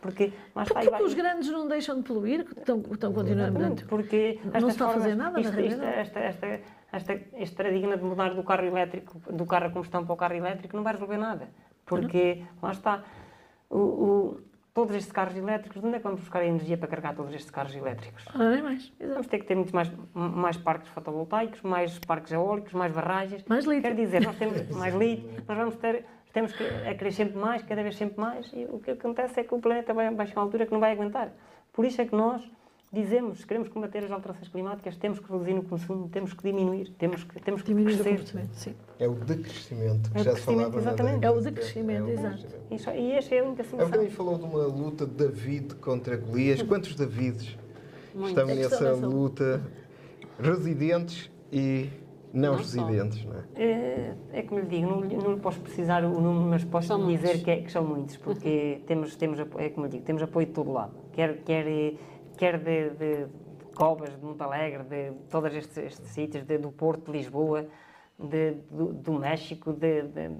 porque 0.00 0.24
e 0.24 0.32
Porque 0.54 0.90
vai- 0.90 1.02
os 1.02 1.14
grandes 1.14 1.48
não 1.50 1.66
deixam 1.66 1.96
de 1.96 2.02
poluir, 2.02 2.44
que 2.44 2.58
estão, 2.58 2.82
estão 2.90 3.12
continuando. 3.12 3.84
Porque 3.86 4.38
Não 4.44 4.60
se 4.60 4.66
está 4.68 4.86
a 4.86 4.92
fazer 4.92 5.14
nada, 5.14 5.32
na 5.32 5.40
isto, 5.40 5.50
isto, 5.60 5.60
realidade. 5.80 5.98
esta, 5.98 6.18
esta, 6.20 6.60
esta, 6.92 7.20
este 7.36 7.56
paradigma 7.56 7.96
de 7.96 8.04
mudar 8.04 8.34
do 8.34 8.42
carro 8.44 8.64
elétrico, 8.66 9.18
do 9.32 9.46
carro 9.46 9.66
a 9.66 9.70
combustão 9.70 10.04
para 10.04 10.12
o 10.12 10.16
carro 10.16 10.34
elétrico, 10.34 10.76
não 10.76 10.84
vai 10.84 10.92
resolver 10.92 11.16
nada. 11.16 11.48
Porque, 11.86 12.42
lá 12.62 12.72
está, 12.72 13.02
o, 13.70 13.78
o- 13.78 14.40
todos 14.74 14.94
estes 14.96 15.12
carros 15.12 15.36
elétricos, 15.36 15.80
de 15.80 15.86
onde 15.86 15.96
é 15.96 15.98
que 15.98 16.04
vamos 16.04 16.20
buscar 16.20 16.40
a 16.40 16.46
energia 16.46 16.78
para 16.78 16.88
carregar 16.88 17.14
todos 17.14 17.34
estes 17.34 17.50
carros 17.50 17.74
elétricos? 17.74 18.24
Nem 18.34 18.62
mais. 18.62 18.92
Exato. 18.98 19.12
Vamos 19.12 19.26
ter 19.26 19.38
que 19.38 19.44
ter 19.44 19.54
muitos 19.54 19.72
mais, 19.72 19.92
mais 20.14 20.56
parques 20.56 20.88
fotovoltaicos, 20.88 21.60
mais 21.62 21.98
parques 21.98 22.32
eólicos, 22.32 22.72
mais 22.72 22.92
barragens. 22.92 23.44
Mais 23.46 23.64
litro. 23.64 23.82
Quer 23.82 23.94
dizer, 23.94 24.22
nós 24.22 24.36
temos 24.36 24.66
mais 24.76 24.94
litro, 24.94 25.30
nós 25.46 25.58
vamos 25.58 25.76
ter, 25.76 26.06
temos 26.32 26.52
que 26.52 26.64
a 26.64 26.94
querer 26.94 27.12
sempre 27.12 27.38
mais, 27.38 27.62
cada 27.62 27.82
vez 27.82 27.96
sempre 27.96 28.20
mais, 28.20 28.50
e 28.54 28.64
o 28.64 28.78
que 28.78 28.92
acontece 28.92 29.40
é 29.40 29.44
que 29.44 29.54
o 29.54 29.58
planeta 29.58 29.92
vai 29.92 30.12
vai 30.14 30.26
chegar 30.26 30.40
a 30.40 30.44
uma 30.44 30.46
altura 30.46 30.66
que 30.66 30.72
não 30.72 30.80
vai 30.80 30.92
aguentar. 30.92 31.32
Por 31.72 31.84
isso 31.84 32.00
é 32.00 32.06
que 32.06 32.14
nós 32.14 32.42
dizemos, 32.92 33.44
queremos 33.44 33.68
combater 33.70 34.04
as 34.04 34.10
alterações 34.10 34.48
climáticas, 34.48 34.96
temos 34.96 35.18
que 35.18 35.30
reduzir 35.32 35.54
no 35.54 35.62
consumo, 35.62 36.08
temos 36.10 36.34
que 36.34 36.42
diminuir, 36.42 36.90
temos 36.98 37.24
que, 37.24 37.40
temos 37.40 37.62
que 37.62 37.68
Diminuir 37.68 37.94
o 37.94 37.98
crescer. 37.98 38.18
comportamento, 38.18 38.54
sim. 38.54 38.74
É 38.98 39.08
o 39.08 39.14
decrescimento, 39.14 40.10
que 40.10 40.18
É 40.18 40.20
o 40.20 40.24
já 40.24 40.34
se 40.36 40.40
falava 40.42 40.78
exatamente. 40.78 41.24
É 41.24 41.30
o 41.30 41.38
de 41.38 41.44
decrescimento, 41.44 42.06
70. 42.06 42.20
exato. 42.36 42.54
Isso- 42.70 42.90
e 42.90 43.12
esta 43.12 43.34
é 43.34 43.38
a 43.40 43.44
única 43.44 43.64
solução. 43.64 43.90
bocadinho 43.90 44.10
falou 44.14 44.38
de 44.38 44.44
uma 44.44 44.66
luta 44.66 45.06
de 45.06 45.12
David 45.14 45.74
contra 45.76 46.16
Golias. 46.16 46.62
Quantos 46.62 46.94
Davides 46.94 47.56
estão 48.14 48.48
É 48.50 48.54
que 48.54 48.60
estão 48.60 48.80
nessa 48.92 49.06
luta? 49.06 49.62
Residentes 50.38 51.30
e 51.52 51.88
não, 52.32 52.52
Não 52.52 52.58
residentes, 52.58 53.24
não 53.24 53.34
é? 53.36 53.42
É, 53.62 54.14
é 54.32 54.42
como 54.42 54.60
lhe 54.60 54.66
digo, 54.66 54.86
não, 54.86 55.00
lhe- 55.02 55.16
não 55.16 55.34
lhe 55.34 55.40
posso 55.40 55.60
precisar 55.60 56.02
o 56.04 56.08
número, 56.20 56.46
mas 56.50 56.64
posso 56.64 56.88
São 56.88 57.06
lhe 57.08 57.16
dizer 57.16 57.42
que, 57.42 57.50
é- 57.50 57.60
que 57.62 57.70
são 57.70 57.84
muitos, 57.84 58.16
porque 58.16 58.80
temos, 58.88 59.14
temos, 59.16 59.38
é 59.38 59.68
como 59.68 59.86
lhe 59.86 59.92
digo, 59.92 60.04
temos 60.04 60.22
apoio 60.22 60.46
de 60.46 60.52
todo 60.52 60.72
lado. 60.72 60.94
Quer, 61.12 61.38
quer, 61.44 61.66
quer 62.36 62.58
de, 62.58 62.90
de, 62.90 63.24
de 63.26 63.64
Covas, 63.74 64.10
de 64.18 64.24
Monte 64.24 64.42
Alegre, 64.42 64.82
de 64.84 65.12
todos 65.30 65.54
estes, 65.54 65.76
estes 65.78 66.08
sítios, 66.10 66.44
de- 66.44 66.58
do 66.58 66.70
Porto, 66.70 67.06
de 67.10 67.18
Lisboa, 67.18 67.66
de, 68.18 68.52
do, 68.70 68.92
do 68.92 69.12
México, 69.14 69.72
de, 69.72 70.02
de- 70.02 70.30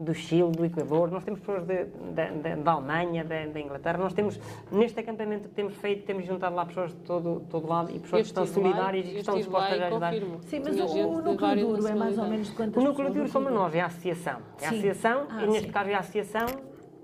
do 0.00 0.14
Chile, 0.14 0.52
do 0.52 0.64
Equador, 0.64 1.10
nós 1.10 1.24
temos 1.24 1.40
pessoas 1.40 1.64
da 1.66 2.72
Alemanha, 2.72 3.24
da 3.24 3.58
Inglaterra, 3.60 3.98
nós 3.98 4.12
temos, 4.12 4.38
neste 4.70 5.00
acampamento 5.00 5.48
que 5.48 5.54
temos 5.56 5.74
feito, 5.74 6.06
temos 6.06 6.24
juntado 6.24 6.54
lá 6.54 6.64
pessoas 6.66 6.92
de 6.92 6.98
todo, 7.00 7.40
todo 7.50 7.66
lado 7.66 7.90
e 7.90 7.98
pessoas 7.98 8.22
que 8.22 8.28
estão 8.28 8.46
solidárias 8.46 9.04
e 9.06 9.10
que 9.10 9.18
estão 9.18 9.34
dispostas 9.36 9.80
a 9.80 9.86
ajudar. 9.88 10.12
confirmo. 10.12 10.40
Sim, 10.44 10.60
mas 10.64 10.78
o, 10.78 10.84
o 11.08 11.20
núcleo 11.22 11.56
duro 11.66 11.86
é 11.88 11.94
mais 11.96 12.16
ou 12.16 12.26
menos 12.28 12.46
de 12.48 12.54
quantas 12.54 12.80
O 12.80 12.86
núcleo 12.86 13.12
duro 13.12 13.28
somos 13.28 13.52
nós, 13.52 13.74
é 13.74 13.80
a 13.80 13.86
associação. 13.86 14.38
É 14.60 14.66
a 14.66 14.68
associação, 14.70 15.26
Ah, 15.30 15.42
e 15.42 15.46
neste 15.48 15.66
sim. 15.66 15.72
caso 15.72 15.90
é 15.90 15.94
a 15.94 15.98
associação, 15.98 16.46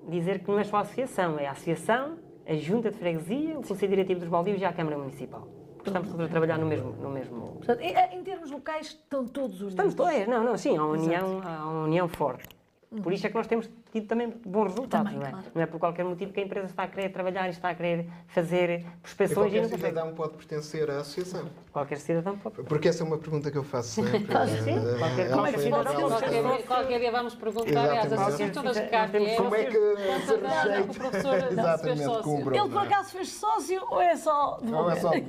dizer 0.09 0.39
que 0.39 0.49
não 0.49 0.59
é 0.61 0.65
só 0.65 0.77
a 0.77 0.81
associação, 0.83 1.37
é 1.41 1.49
a 1.49 1.51
associação, 1.51 2.17
a 2.47 2.55
junta 2.55 2.91
de 2.91 2.99
freguesia, 2.99 3.59
o 3.59 3.63
Conselho 3.67 3.91
Diretivo 3.91 4.21
dos 4.21 4.29
Baldios 4.29 4.61
e 4.61 4.65
a 4.65 4.73
Câmara 4.73 4.99
Municipal. 4.99 5.47
Estamos 5.87 6.09
todos 6.09 6.25
a 6.25 6.29
trabalhar 6.29 6.59
no 6.59 6.67
mesmo... 6.67 6.93
No 6.93 7.11
mesmo... 7.11 7.57
Portanto, 7.57 7.81
em, 7.81 8.19
em 8.19 8.23
termos 8.23 8.51
locais, 8.51 8.87
estão 8.87 9.27
todos 9.27 9.61
unidos. 9.61 9.73
Estamos 9.75 9.95
todos, 9.95 10.27
não, 10.27 10.43
não, 10.43 10.57
sim, 10.57 10.77
há 10.77 10.83
uma 10.83 10.95
união, 10.95 11.41
há 11.45 11.69
uma 11.69 11.85
união 11.85 12.09
forte. 12.09 12.49
Por 13.03 13.13
isso 13.13 13.27
é 13.27 13.31
que 13.31 13.37
nós 13.37 13.47
temos 13.47 13.69
tido 13.95 14.09
também 14.09 14.35
bons 14.45 14.71
resultados, 14.71 15.13
Também, 15.13 15.21
não 15.21 15.27
é? 15.27 15.31
claro. 15.31 15.47
Não 15.55 15.63
é 15.63 15.67
por 15.67 15.79
qualquer 15.79 16.05
motivo 16.05 16.33
que 16.33 16.41
a 16.41 16.43
empresa 16.43 16.67
está 16.67 16.83
a 16.83 16.89
querer 16.89 17.11
trabalhar 17.11 17.47
e 17.47 17.51
está 17.51 17.69
a 17.71 17.75
querer 17.77 18.09
fazer 18.27 18.81
E 18.81 18.87
prospeções 19.01 19.31
e 19.31 19.35
qualquer 19.37 19.63
consegue. 19.63 19.83
cidadão 19.87 20.15
pode 20.15 20.33
pertencer 20.35 20.91
à 20.91 20.97
associação. 20.99 21.45
Qualquer 21.73 21.99
cidadão 21.99 22.37
pode. 22.37 22.57
Porque 22.65 22.89
essa 22.89 23.05
é 23.05 23.07
uma 23.07 23.19
pergunta 23.19 23.53
que 23.53 23.57
eu 23.59 23.63
faço 23.63 24.03
sempre. 24.03 24.19
Sim, 24.65 24.79
Eh, 24.79 24.99
qualquer- 24.99 25.31
qualquer 25.31 25.59
cidadão 25.61 25.85
pode 25.95 25.97
ser 25.97 26.03
altura. 26.27 26.43
Qualquer, 26.43 26.67
qualquer 26.67 26.99
dia 26.99 27.13
vamos 27.13 27.35
perguntar 27.37 27.99
às 28.01 28.13
associações 28.13 28.51
todas 28.53 28.79
que 28.81 28.87
cá 28.89 29.09
temos- 29.09 29.29
vieram. 29.29 29.45
Como 29.45 29.55
é 29.57 29.65
que 29.65 29.73
se 29.73 31.23
fez 31.23 31.53
Exatamente, 31.53 32.07
o 32.09 32.55
Ele 32.55 32.69
por 32.69 32.83
acaso 32.83 33.11
fez 33.13 33.29
sócio 33.29 33.83
ou 33.91 34.01
é 34.01 34.17
só 34.17 34.59
de 34.61 34.71
Não 34.73 34.91
é 34.91 34.97
só 34.97 35.11
é? 35.15 35.21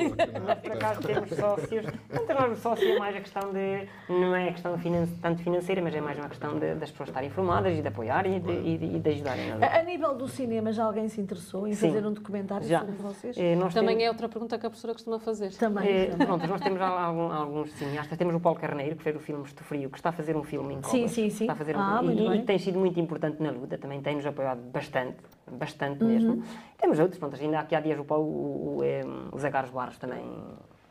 Por 0.55 0.72
acaso 0.72 1.01
temos 1.01 1.30
sócios. 1.30 1.86
Então, 2.11 2.36
nós 2.39 2.57
o 2.57 2.61
sócio 2.61 2.88
é 2.95 2.97
mais 2.99 3.16
a 3.16 3.20
questão 3.20 3.53
de. 3.53 3.88
Não 4.09 4.36
é 4.36 4.49
a 4.49 4.51
questão 4.53 4.76
tanto 5.22 5.43
financeira, 5.43 5.82
mas 5.84 5.93
é 5.93 6.01
mais 6.01 6.18
uma 6.18 6.30
questão 6.30 6.57
das 6.57 6.89
pessoas 6.89 7.09
estarem 7.09 7.30
informadas 7.30 7.78
e 7.78 7.82
de 7.82 7.88
apoiarem 7.88 8.38
e 8.38 8.39
de, 8.39 8.55
e 8.60 8.78
de- 8.78 8.86
e 8.97 8.99
de 8.99 9.10
ajudarem. 9.10 9.53
luta. 9.53 9.66
A, 9.66 9.80
a 9.80 9.84
nível 9.84 10.16
do 10.16 10.28
cinema, 10.28 10.72
já 10.72 10.84
alguém 10.86 11.08
se 11.10 11.20
interessou 11.22 11.68
em 11.68 11.74
Sim. 11.74 11.88
fazer 11.89 12.06
um 12.06 12.14
documentário 12.14 12.68
Já. 12.68 12.80
sobre 12.80 12.95
vocês? 12.95 13.36
Nós 13.58 13.74
Também 13.74 13.89
temos- 13.97 14.03
é 14.03 14.10
outra 14.10 14.30
pergunta 14.30 14.58
que 14.58 14.66
a 14.66 14.70
professora 14.70 14.93
costuma 14.93 15.20
fazer. 15.20 15.51
Também. 15.53 15.88
Eh, 15.88 16.06
também. 16.08 16.28
pronto, 16.28 16.47
nós 16.47 16.62
temos 16.62 16.82
algum- 16.82 17.32
alguns 17.32 17.72
cineastas. 17.74 18.18
Temos 18.18 18.36
o 18.36 18.39
Paulo 18.39 18.60
Carneiro, 18.60 18.95
que 18.95 19.03
fez 19.03 19.16
o 19.16 19.20
filme 19.20 19.43
Estou 19.43 19.64
Frio, 19.66 19.89
que 19.89 19.97
está 19.97 20.10
a 20.10 20.14
fazer 20.14 20.36
um 20.36 20.43
filme 20.43 20.74
em 20.76 20.78
Sim, 20.84 20.97
Covas. 20.99 21.12
sim, 21.12 21.30
sim. 21.30 21.43
Está 21.45 21.53
a 21.53 21.56
fazer 21.56 21.76
um 21.76 21.80
Ah, 21.80 21.99
e, 22.01 22.06
muito 22.06 22.22
e 22.24 22.30
bem. 22.30 22.45
tem 22.45 22.58
sido 22.60 22.80
muito 22.80 22.99
importante 22.99 23.41
na 23.41 23.51
luta, 23.51 23.78
também 23.78 24.01
tem-nos 24.01 24.26
apoiado 24.26 24.62
bastante, 24.72 25.18
bastante 25.51 26.03
Uhum. 26.03 26.10
mesmo. 26.10 26.43
Temos 26.78 26.99
outros, 26.99 27.18
pronto, 27.20 27.36
ainda 27.41 27.60
aqui 27.60 27.76
há 27.76 27.80
dias 27.80 27.99
o 27.99 28.03
Paulo, 28.06 28.26
o, 28.28 28.78
o, 28.78 28.84
eh, 28.84 29.01
o 29.32 29.38
Zé 29.39 29.49
Carlos 29.49 29.72
Barros 29.72 29.97
também, 29.97 30.24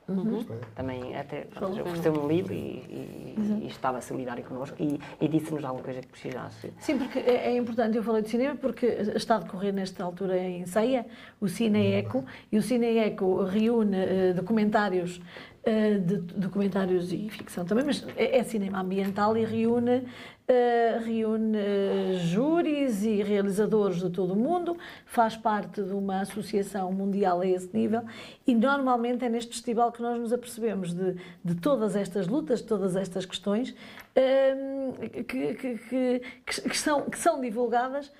Uhum. 0.06 0.44
também 0.74 1.16
até 1.16 1.46
ofereceu 1.80 2.12
um 2.12 2.28
livro 2.28 2.52
e, 2.52 2.56
e- 2.56 3.34
e 3.62 3.66
estava 3.66 4.02
solidário 4.02 4.44
connosco 4.44 4.76
e, 4.78 5.00
e 5.18 5.26
disse-nos 5.26 5.64
alguma 5.64 5.82
coisa 5.82 6.00
que 6.02 6.08
precisasse. 6.08 6.72
Sim, 6.78 6.98
porque 6.98 7.18
é, 7.20 7.46
é 7.48 7.56
importante, 7.56 7.96
eu 7.96 8.02
falei 8.02 8.22
de 8.22 8.28
cinema, 8.28 8.54
porque 8.54 8.84
está 8.84 9.36
a 9.36 9.38
decorrer 9.38 9.72
nesta 9.72 10.04
altura 10.04 10.36
em 10.38 10.66
Ceia 10.66 11.06
o 11.40 11.48
Cine 11.48 11.92
Eco, 11.92 12.22
e 12.52 12.58
o 12.58 12.62
Cine 12.62 12.98
Eco 12.98 13.44
reúne 13.44 13.96
eh, 13.96 14.32
documentários, 14.34 15.20
eh, 15.66 15.94
de, 15.94 16.16
documentários 16.18 17.10
e 17.10 17.30
ficção 17.30 17.64
também, 17.64 17.86
mas 17.86 18.06
é, 18.18 18.36
é 18.36 18.42
cinema 18.42 18.80
ambiental 18.80 19.34
e 19.34 19.46
reúne, 19.46 20.06
eh, 20.46 21.00
reúne 21.02 21.56
eh, 21.56 22.14
júris 22.18 23.02
e 23.02 23.22
realizadores 23.22 23.98
de 23.98 24.10
todo 24.10 24.34
o 24.34 24.36
mundo, 24.36 24.76
faz 25.06 25.38
parte 25.38 25.82
de 25.82 25.94
uma 25.94 26.20
associação 26.20 26.92
mundial 26.92 27.40
a 27.40 27.46
esse 27.46 27.74
nível, 27.74 28.02
e 28.46 28.54
normalmente 28.54 29.24
é 29.24 29.28
neste 29.30 29.52
festival 29.52 29.90
que 29.90 30.02
nós 30.02 30.20
nos 30.20 30.34
apercebemos 30.34 30.92
de, 30.92 31.16
de 31.42 31.54
todas 31.54 31.96
estas 31.96 32.28
lutas, 32.28 32.60
de 32.60 32.66
todas 32.66 32.94
estas 32.94 33.24
questões, 33.24 33.74
hum, 34.14 34.92
que, 35.26 35.54
que, 35.54 35.78
que, 35.78 36.20
que, 36.44 36.76
são, 36.76 37.08
que 37.08 37.18
são 37.18 37.40
divulgadas 37.40 38.12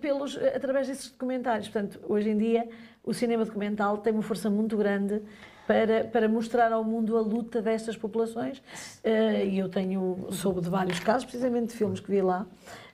pelos, 0.00 0.38
através 0.38 0.86
desses 0.86 1.10
documentários. 1.10 1.68
Portanto, 1.68 2.00
hoje 2.08 2.30
em 2.30 2.38
dia, 2.38 2.68
o 3.02 3.12
cinema 3.12 3.44
documental 3.44 3.98
tem 3.98 4.12
uma 4.12 4.22
força 4.22 4.48
muito 4.48 4.76
grande 4.76 5.20
para, 5.66 6.04
para 6.04 6.28
mostrar 6.28 6.72
ao 6.72 6.84
mundo 6.84 7.16
a 7.16 7.20
luta 7.20 7.60
destas 7.60 7.96
populações. 7.96 8.62
Eh, 9.02 9.46
E 9.46 9.58
eu 9.58 9.68
tenho, 9.68 10.26
soube 10.30 10.60
de 10.60 10.68
vários 10.70 11.00
casos, 11.00 11.24
precisamente 11.24 11.68
de 11.68 11.74
filmes 11.74 12.00
que 12.00 12.10
vi 12.10 12.22
lá, 12.22 12.46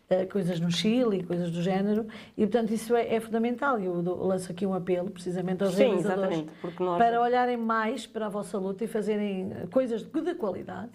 eh, 0.08 0.24
coisas 0.26 0.58
no 0.60 0.70
Chile, 0.70 1.22
coisas 1.22 1.50
do 1.50 1.60
género, 1.62 2.06
e 2.36 2.46
portanto 2.46 2.72
isso 2.72 2.94
é, 2.96 3.14
é 3.14 3.20
fundamental. 3.20 3.78
Eu 3.78 4.00
lanço 4.02 4.50
aqui 4.50 4.64
um 4.66 4.74
apelo, 4.74 5.10
precisamente 5.10 5.62
aos 5.62 5.74
Sim, 5.74 5.84
realizadores, 5.84 6.44
nós- 6.80 6.98
para 6.98 7.20
olharem 7.20 7.56
mais 7.56 8.06
para 8.06 8.26
a 8.26 8.28
vossa 8.28 8.58
luta 8.58 8.84
e 8.84 8.86
fazerem 8.86 9.52
coisas 9.70 10.02
de 10.02 10.22
de 10.22 10.34
qualidade. 10.34 10.92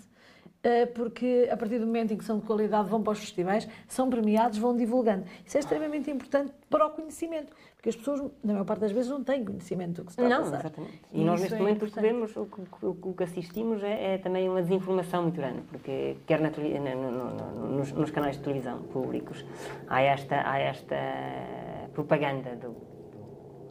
Eh, 0.63 0.85
Porque 0.87 1.47
a 1.51 1.55
partir 1.57 1.79
do 1.79 1.85
momento 1.85 2.13
em 2.13 2.17
que 2.17 2.23
são 2.25 2.39
de 2.39 2.45
qualidade, 2.45 2.89
vão 2.89 3.01
para 3.01 3.13
os 3.13 3.19
festivais, 3.19 3.67
são 3.87 4.09
premiados, 4.09 4.57
vão 4.57 4.75
divulgando. 4.75 5.23
Isso 5.45 5.57
é 5.57 5.59
extremamente 5.59 6.09
importante 6.11 6.51
para 6.69 6.85
o 6.85 6.89
conhecimento, 6.89 7.53
porque 7.75 7.89
as 7.89 7.95
pessoas, 7.95 8.19
na 8.43 8.53
maior 8.53 8.65
parte 8.65 8.81
das 8.81 8.91
vezes, 8.91 9.09
não 9.09 9.23
têm 9.23 9.45
conhecimento 9.45 10.01
do 10.01 10.05
que 10.05 10.13
se 10.13 10.21
está 10.21 10.25
a 10.35 10.37
Não, 10.37 10.43
passar. 10.45 10.59
exatamente. 10.65 11.01
E, 11.13 11.21
E 11.21 11.25
nós 11.25 11.39
neste 11.39 11.55
é 11.55 11.59
momento 11.59 11.83
o 12.37 12.45
que 12.45 12.61
o 12.61 12.65
que, 12.95 13.07
o, 13.09 13.13
que 13.13 13.23
assistimos 13.23 13.81
é, 13.83 14.15
é 14.15 14.17
também 14.17 14.49
uma 14.49 14.61
desinformação 14.61 15.23
muito 15.23 15.35
grande, 15.35 15.61
porque 15.69 16.17
quer 16.25 16.41
na 16.41 16.49
no- 16.95 17.11
no- 17.11 17.35
no- 17.35 17.77
nos, 17.77 17.91
nos 17.91 18.11
canais 18.11 18.35
de 18.37 18.43
televisão 18.43 18.79
públicos 18.83 19.45
há 19.87 20.01
esta, 20.01 20.49
há 20.49 20.57
esta 20.59 20.95
propaganda 21.93 22.55
do, 22.55 22.75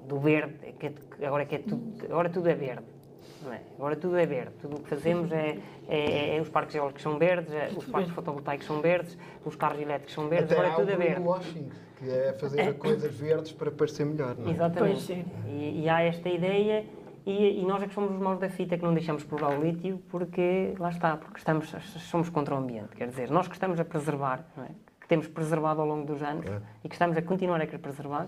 do 0.09 0.19
verde, 0.19 0.73
que, 0.79 0.87
é- 0.87 0.91
que 0.91 1.25
agora, 1.25 1.45
que 1.45 1.55
é 1.57 1.59
tudo, 1.59 2.05
agora 2.05 2.31
tudo 2.31 2.49
é 2.49 2.55
verde. 2.55 2.96
Não 3.43 3.53
é? 3.53 3.61
Agora 3.79 3.97
tudo 3.97 4.17
é 4.17 4.27
verde. 4.27 4.53
Tudo 4.61 4.77
o 4.77 4.81
que 4.81 4.89
fazemos 4.89 5.31
é, 5.33 5.59
é- 5.89 6.37
é 6.37 6.41
os 6.41 6.49
parques 6.49 6.75
eólicos 6.75 7.03
são 7.03 7.19
verdes, 7.19 7.53
é- 7.53 7.71
os 7.77 7.85
parques 7.87 8.13
fotovoltaicos 8.13 8.67
são 8.67 8.81
verdes, 8.81 9.17
os 9.45 9.57
carros 9.57 9.81
elétricos 9.81 10.15
são 10.15 10.29
verdes, 10.29 10.53
Até 10.53 10.61
agora 10.61 10.77
tudo 10.77 10.91
é 10.93 10.97
verde. 10.97 11.15
greenwashing, 11.15 11.71
que 11.99 12.11
é 12.11 12.33
fazer 12.35 12.75
coisas 12.75 13.15
verdes 13.15 13.53
para 13.53 13.71
parecer 13.71 14.05
melhor, 14.05 14.37
não 14.39 14.49
é? 14.49 14.51
Exatamente. 14.53 15.25
E, 15.47 15.83
e 15.85 15.89
há 15.89 16.03
esta 16.03 16.29
ideia, 16.29 16.85
e, 17.25 17.61
e 17.61 17.65
nós 17.67 17.83
é 17.83 17.87
que 17.89 17.95
somos 17.95 18.13
os 18.13 18.19
maus 18.21 18.39
da 18.39 18.49
fita 18.49 18.77
que 18.77 18.85
não 18.85 18.95
deixamos 18.95 19.25
provar 19.25 19.59
o 19.59 19.63
lítio, 19.63 20.01
porque 20.11 20.75
lá 20.79 20.91
está, 20.91 21.17
porque 21.17 21.39
estamos, 21.39 21.69
somos 22.11 22.29
contra 22.29 22.55
o 22.55 22.59
ambiente. 22.59 22.95
Quer 22.97 23.09
dizer, 23.09 23.31
nós 23.31 23.49
que 23.49 23.55
estamos 23.55 23.81
a 23.81 23.85
preservar, 23.85 24.45
não 24.57 24.65
é? 24.65 24.69
que 25.01 25.09
temos 25.09 25.29
preservado 25.29 25.81
ao 25.81 25.87
longo 25.87 26.05
dos 26.05 26.21
anos 26.21 26.45
e 26.83 26.89
que 26.89 26.95
estamos 26.97 27.17
a 27.17 27.23
continuar 27.23 27.61
a 27.61 27.67
querer 27.67 27.79
preservar, 27.79 28.27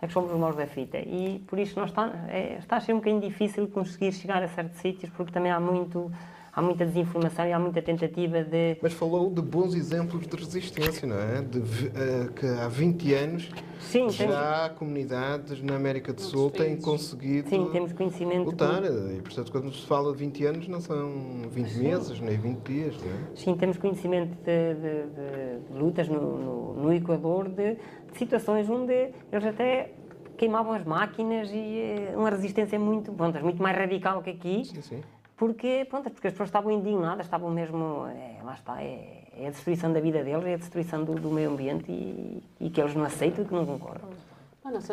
é 0.00 0.06
que 0.06 0.12
somos 0.12 0.30
os 0.32 0.38
maus 0.38 0.54
da 0.56 0.66
fita. 0.66 0.98
E 0.98 1.40
por 1.46 1.58
isso 1.58 1.78
nós 1.78 1.90
está, 1.90 2.12
é, 2.28 2.58
está 2.58 2.76
a 2.76 2.80
ser 2.80 2.92
um 2.92 2.96
bocadinho 2.96 3.20
difícil 3.20 3.66
conseguir 3.68 4.12
chegar 4.12 4.42
a 4.42 4.48
certos 4.48 4.78
sítios, 4.80 5.10
porque 5.16 5.32
também 5.32 5.50
há 5.50 5.60
muito. 5.60 6.10
Há 6.50 6.62
muita 6.62 6.84
desinformação 6.84 7.46
e 7.46 7.52
há 7.52 7.58
muita 7.58 7.80
tentativa 7.80 8.42
de, 8.42 8.78
Mas 8.82 8.92
falou 8.92 9.30
de 9.30 9.40
bons 9.40 9.76
exemplos 9.76 10.26
de 10.26 10.34
resistência, 10.34 11.06
não 11.06 11.16
é? 11.16 11.40
De, 11.40 11.60
eh, 11.60 12.30
que 12.34 12.46
há 12.46 12.66
20 12.66 13.14
anos 13.14 13.48
Sim, 13.78 14.08
temos- 14.08 14.16
já 14.16 14.68
comunidades 14.70 15.62
na 15.62 15.76
América 15.76 16.12
do 16.12 16.20
Sul 16.20 16.50
têm 16.50 16.76
conseguido 16.80 17.48
Sim, 17.48 17.68
temos 17.70 17.92
conhecimento. 17.92 18.46
lutar. 18.46 18.82
E, 18.84 19.20
portanto, 19.22 19.52
quando 19.52 19.72
se 19.72 19.86
fala 19.86 20.10
de 20.10 20.18
20 20.18 20.44
anos, 20.46 20.66
não 20.66 20.80
são 20.80 21.42
20 21.48 21.74
meses, 21.76 22.18
nem 22.18 22.36
20 22.36 22.58
dias, 22.64 22.96
não 23.00 23.06
é? 23.12 23.36
Sim, 23.36 23.54
temos 23.56 23.76
conhecimento 23.78 24.34
de, 24.42 24.74
de- 24.74 25.68
de- 25.70 25.78
lutas 25.78 26.08
no, 26.08 26.38
no, 26.38 26.74
no 26.74 26.92
Equador, 26.92 27.48
de 27.50 27.76
situações 28.16 28.68
onde 28.68 29.12
eles 29.32 29.46
até 29.46 29.92
queimavam 30.36 30.72
as 30.72 30.84
máquinas 30.84 31.50
e 31.50 31.78
eh, 31.80 32.14
uma 32.16 32.30
resistência 32.30 32.78
muito, 32.78 33.12
pronto, 33.12 33.38
muito 33.42 33.62
mais 33.62 33.76
radical 33.76 34.22
que 34.22 34.30
aqui, 34.30 34.64
Sim, 34.64 34.82
sim. 34.82 35.02
porque, 35.36 35.86
pronto, 35.90 36.10
porque 36.10 36.28
as 36.28 36.32
pessoas 36.32 36.48
estavam 36.48 36.70
indignadas, 36.70 37.26
estavam 37.26 37.50
mesmo, 37.50 38.06
é, 38.06 38.40
lá 38.44 38.54
está, 38.54 38.80
é, 38.82 39.24
é 39.36 39.48
a 39.48 39.50
destruição 39.50 39.92
da 39.92 40.00
vida 40.00 40.22
deles, 40.22 40.46
é 40.46 40.54
a 40.54 40.56
destruição 40.56 41.04
do, 41.04 41.14
do 41.14 41.30
meio 41.30 41.50
ambiente 41.50 41.90
e, 41.90 42.42
e 42.60 42.70
que 42.70 42.80
eles 42.80 42.94
não 42.94 43.04
aceitam 43.04 43.44
e 43.44 43.48
que 43.48 43.54
não 43.54 43.66
concordam. 43.66 44.08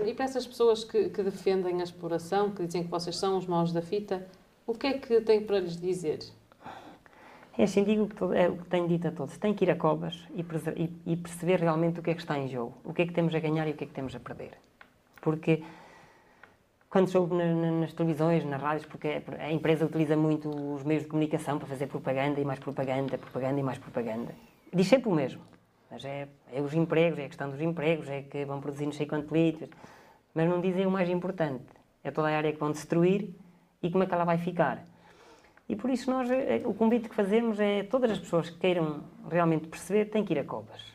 E 0.06 0.14
para 0.14 0.26
essas 0.26 0.48
pessoas 0.48 0.84
que, 0.84 1.10
que 1.10 1.22
defendem 1.22 1.82
a 1.82 1.84
exploração, 1.84 2.50
que 2.50 2.66
dizem 2.66 2.84
que 2.84 2.90
vocês 2.90 3.18
são 3.18 3.38
os 3.38 3.46
maus 3.46 3.74
da 3.74 3.82
fita, 3.82 4.26
o 4.66 4.74
que 4.74 4.88
é 4.88 4.94
que 4.94 5.22
tem 5.22 5.42
para 5.42 5.60
lhes 5.60 5.80
dizer? 5.80 6.20
É 7.58 7.64
assim, 7.64 7.84
digo 7.84 8.08
que, 8.08 8.24
é 8.38 8.50
o 8.50 8.58
que 8.58 8.66
tenho 8.66 8.88
dito 8.88 9.08
a 9.08 9.12
todos. 9.12 9.38
Tem 9.38 9.54
que 9.54 9.64
ir 9.64 9.72
a 9.72 9.76
covas 9.76 10.28
e, 10.34 10.42
e- 10.76 11.14
e 11.14 11.16
perceber 11.16 11.60
realmente 11.60 12.00
o 12.00 12.04
que 12.04 12.10
é 12.12 12.14
que 12.14 12.20
está 12.22 12.38
em 12.38 12.50
jogo. 12.50 12.74
O 12.84 12.94
que 12.94 13.04
é 13.04 13.06
que 13.06 13.14
temos 13.14 13.34
a 13.34 13.40
ganhar 13.40 13.68
e 13.68 13.72
o 13.72 13.74
que 13.76 13.86
é 13.86 13.88
que 13.88 13.94
temos 13.94 14.14
a 14.16 14.20
perder. 14.20 14.52
Porque 15.22 15.64
quando 16.90 17.08
soube 17.10 17.34
na- 17.36 17.54
na- 17.54 17.72
nas 17.72 17.94
televisões, 17.94 18.44
nas 18.46 18.62
rádios, 18.62 18.86
porque 18.86 19.08
é- 19.08 19.24
a 19.40 19.52
empresa 19.52 19.86
utiliza 19.86 20.18
muito 20.18 20.50
os 20.50 20.84
meios 20.84 21.04
de 21.04 21.10
comunicação 21.10 21.58
para 21.58 21.68
fazer 21.68 21.88
propaganda 21.88 22.40
e 22.42 22.46
mais 22.46 22.60
propaganda, 22.60 23.18
propaganda 23.18 23.60
e 23.60 23.64
mais 23.64 23.78
propaganda. 23.78 24.34
Diz 24.74 24.88
sempre 24.88 25.10
o 25.10 25.14
mesmo. 25.14 25.42
Mas 25.90 26.04
é, 26.04 26.28
é 26.52 26.60
os 26.62 26.74
empregos, 26.74 27.20
é 27.20 27.26
a 27.26 27.28
questão 27.28 27.50
dos 27.50 27.62
empregos, 27.62 28.10
é 28.10 28.22
que 28.22 28.44
vão 28.44 28.60
produzir 28.60 28.86
não 28.86 28.92
sei 28.92 29.06
quanto 29.06 29.34
litros. 29.34 29.70
Mas 30.34 30.50
não 30.50 30.60
dizem 30.60 30.86
o 30.86 30.92
mais 30.92 31.10
importante. 31.10 31.64
É 32.04 32.12
toda 32.12 32.28
a 32.28 32.36
área 32.36 32.52
que 32.52 32.60
vão 32.60 32.72
destruir 32.72 33.30
e 33.82 33.90
como 33.90 34.04
é 34.04 34.08
que 34.08 34.14
ela 34.14 34.26
vai 34.26 34.38
ficar. 34.38 34.84
E 35.68 35.76
por 35.76 35.90
isso 35.90 36.12
nós, 36.12 36.30
eh, 36.30 36.62
o 36.66 36.74
convite 36.74 37.10
que 37.10 37.16
fazemos 37.16 37.60
é 37.60 37.84
todas 37.84 38.12
as 38.12 38.20
pessoas 38.20 38.50
que 38.50 38.58
queiram 38.58 39.04
realmente 39.30 39.68
perceber 39.68 40.06
têm 40.06 40.24
que 40.24 40.34
ir 40.34 40.40
a 40.40 40.44
Covas. 40.44 40.94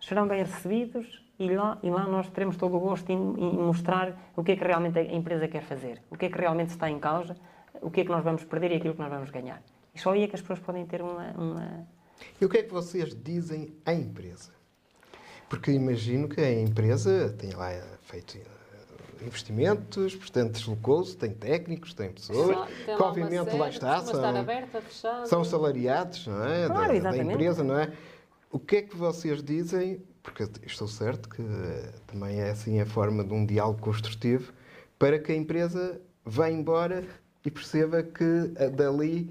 Serão 0.00 0.28
bem 0.28 0.42
recebidos 0.42 1.24
e 1.38 1.48
lá, 1.48 1.78
e 1.82 1.90
lá 1.90 2.06
nós 2.06 2.28
teremos 2.30 2.56
todo 2.56 2.76
o 2.76 2.80
gosto 2.80 3.10
em, 3.10 3.16
em 3.16 3.52
mostrar 3.58 4.30
o 4.36 4.44
que 4.44 4.52
é 4.52 4.56
que 4.56 4.64
realmente 4.64 4.98
a 4.98 5.02
empresa 5.02 5.48
quer 5.48 5.62
fazer, 5.62 6.00
o 6.08 6.16
que 6.16 6.26
é 6.26 6.28
que 6.28 6.38
realmente 6.38 6.70
está 6.70 6.88
em 6.88 6.98
causa, 6.98 7.36
o 7.82 7.90
que 7.90 8.02
é 8.02 8.04
que 8.04 8.10
nós 8.10 8.22
vamos 8.22 8.44
perder 8.44 8.72
e 8.72 8.74
aquilo 8.76 8.94
que 8.94 9.00
nós 9.00 9.10
vamos 9.10 9.30
ganhar. 9.30 9.62
E 9.94 9.98
só 9.98 10.12
aí 10.12 10.22
é 10.22 10.28
que 10.28 10.36
as 10.36 10.40
pessoas 10.40 10.60
podem 10.60 10.86
ter 10.86 11.02
uma... 11.02 11.30
uma... 11.32 11.86
E 12.40 12.44
o 12.44 12.48
que 12.48 12.58
é 12.58 12.62
que 12.62 12.72
vocês 12.72 13.14
dizem 13.14 13.74
à 13.84 13.92
empresa? 13.92 14.52
Porque 15.48 15.72
imagino 15.72 16.28
que 16.28 16.40
a 16.40 16.60
empresa 16.60 17.34
tem 17.36 17.50
lá 17.50 17.70
feito 18.02 18.38
investimentos, 19.22 20.14
portanto 20.16 20.52
deslocou-se, 20.52 21.16
tem 21.16 21.30
técnicos, 21.32 21.94
tem 21.94 22.10
pessoas, 22.10 22.56
Tem 22.84 22.96
que 22.96 23.02
obviamente 23.02 23.56
lá 23.56 23.68
está, 23.68 24.00
são, 24.00 24.24
aberta, 24.24 24.82
são 25.26 25.44
salariados 25.44 26.26
não 26.26 26.44
é? 26.44 26.66
Claro, 26.66 27.02
da, 27.02 27.10
da 27.10 27.16
empresa, 27.18 27.62
não 27.62 27.78
é? 27.78 27.92
O 28.50 28.58
que 28.58 28.76
é 28.76 28.82
que 28.82 28.96
vocês 28.96 29.42
dizem, 29.42 30.02
porque 30.22 30.48
estou 30.66 30.88
certo 30.88 31.28
que 31.28 31.40
eh, 31.40 31.92
também 32.06 32.40
é 32.40 32.50
assim 32.50 32.80
a 32.80 32.86
forma 32.86 33.22
de 33.22 33.32
um 33.32 33.46
diálogo 33.46 33.80
construtivo, 33.80 34.52
para 34.98 35.18
que 35.18 35.30
a 35.30 35.36
empresa 35.36 36.00
vá 36.24 36.50
embora 36.50 37.04
e 37.44 37.50
perceba 37.50 38.02
que 38.02 38.52
eh, 38.56 38.68
dali 38.70 39.30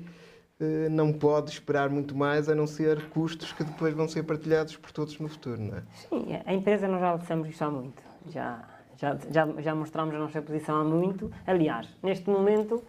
eh, 0.60 0.90
não 0.90 1.14
pode 1.14 1.52
esperar 1.52 1.90
muito 1.90 2.16
mais 2.16 2.50
a 2.50 2.56
não 2.56 2.68
ser 2.68 3.10
custos 3.10 3.52
que 3.54 3.64
depois 3.64 3.94
vão 3.94 4.08
ser 4.08 4.24
partilhados 4.24 4.76
por 4.76 4.92
todos 4.92 5.18
no 5.20 5.28
futuro, 5.28 5.62
não 5.62 5.78
é? 5.78 5.84
Sim, 5.94 6.42
a 6.46 6.54
empresa 6.54 6.88
nós 6.88 7.00
já 7.00 7.18
dissemos 7.18 7.48
isso 7.48 7.64
há 7.64 7.72
muito. 7.72 8.02
Já, 8.28 8.68
já, 9.00 9.18
já, 9.30 9.48
já 9.62 9.74
mostramos 9.74 10.14
a 10.14 10.20
nossa 10.20 10.42
posição 10.42 10.76
há 10.76 10.84
muito. 10.84 11.32
Aliás, 11.48 11.88
neste 12.04 12.30
momento, 12.30 12.84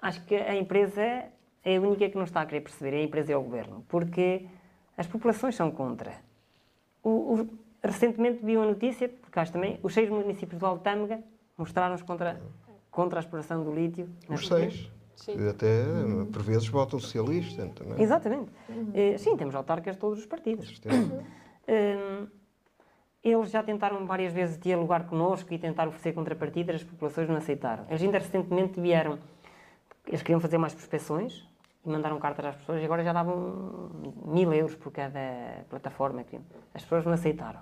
acho 0.00 0.24
que 0.24 0.36
a 0.36 0.54
empresa 0.54 1.02
é 1.64 1.76
a 1.76 1.80
única 1.80 2.08
que 2.08 2.16
não 2.16 2.24
está 2.24 2.40
a 2.42 2.46
querer 2.46 2.60
perceber, 2.60 2.96
é 2.96 3.00
a 3.00 3.02
empresa 3.02 3.32
e 3.32 3.34
o 3.34 3.42
governo, 3.42 3.84
porque 3.88 4.46
as 4.96 5.06
populações 5.06 5.56
são 5.56 5.70
contra. 5.72 6.12
O, 7.02 7.10
o, 7.10 7.48
recentemente 7.82 8.44
vi 8.44 8.56
uma 8.56 8.66
notícia, 8.66 9.08
porque 9.08 9.38
acho 9.38 9.52
também, 9.52 9.78
os 9.82 9.92
seis 9.92 10.08
municípios 10.08 10.58
do 10.60 10.66
Altâmega 10.66 11.20
mostraram-se 11.58 12.04
contra, 12.04 12.40
contra 12.90 13.18
a 13.18 13.20
exploração 13.20 13.64
do 13.64 13.74
lítio. 13.74 14.08
Os 14.28 14.46
seis. 14.46 14.90
Sim. 15.16 15.48
Até, 15.48 15.84
por 16.32 16.42
vezes, 16.42 16.66
votam 16.68 16.98
socialista 16.98 17.66
também. 17.68 18.02
Exatamente. 18.02 18.50
Eh, 18.94 19.16
sim, 19.16 19.36
temos 19.36 19.54
autarcas 19.54 19.94
de 19.94 20.00
todos 20.00 20.18
os 20.18 20.26
partidos. 20.26 20.80
Hum, 21.66 22.26
eles 23.24 23.50
já 23.50 23.62
tentaram 23.62 24.04
várias 24.06 24.32
vezes 24.32 24.58
dialogar 24.58 25.06
connosco 25.06 25.52
e 25.54 25.58
tentar 25.58 25.88
oferecer 25.88 26.12
contrapartidas, 26.12 26.76
as 26.76 26.84
populações 26.84 27.28
não 27.28 27.36
aceitaram. 27.36 27.84
Eles 27.88 28.02
ainda 28.02 28.18
recentemente 28.18 28.78
vieram, 28.80 29.18
eles 30.06 30.22
queriam 30.22 30.40
fazer 30.40 30.58
mais 30.58 30.74
prospeções 30.74 31.48
e 31.84 31.88
mandaram 31.88 32.18
cartas 32.18 32.44
às 32.44 32.56
pessoas 32.56 32.82
e 32.82 32.84
agora 32.84 33.02
já 33.02 33.12
davam 33.12 33.90
mil 34.26 34.52
euros 34.52 34.74
por 34.74 34.92
cada 34.92 35.64
plataforma. 35.70 36.24
As 36.74 36.82
pessoas 36.82 37.04
não 37.04 37.12
aceitaram. 37.12 37.60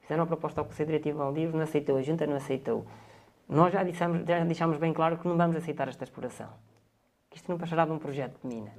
Fizeram 0.00 0.22
uma 0.22 0.26
proposta 0.26 0.60
ao 0.60 0.66
Conselho 0.66 0.88
Diretivo 0.88 1.18
Valdivos, 1.18 1.54
não 1.54 1.62
aceitou, 1.62 1.96
a 1.96 2.02
Junta 2.02 2.26
não 2.26 2.36
aceitou. 2.36 2.86
Nós 3.48 3.72
já, 3.72 3.82
dissemos, 3.82 4.24
já 4.26 4.44
deixámos 4.44 4.76
bem 4.78 4.92
claro 4.92 5.18
que 5.18 5.26
não 5.26 5.36
vamos 5.36 5.56
aceitar 5.56 5.88
esta 5.88 6.04
exploração. 6.04 6.48
Que 7.30 7.36
isto 7.36 7.50
não 7.50 7.58
passará 7.58 7.84
de 7.84 7.92
um 7.92 7.98
projeto 7.98 8.38
de 8.42 8.54
mina. 8.54 8.70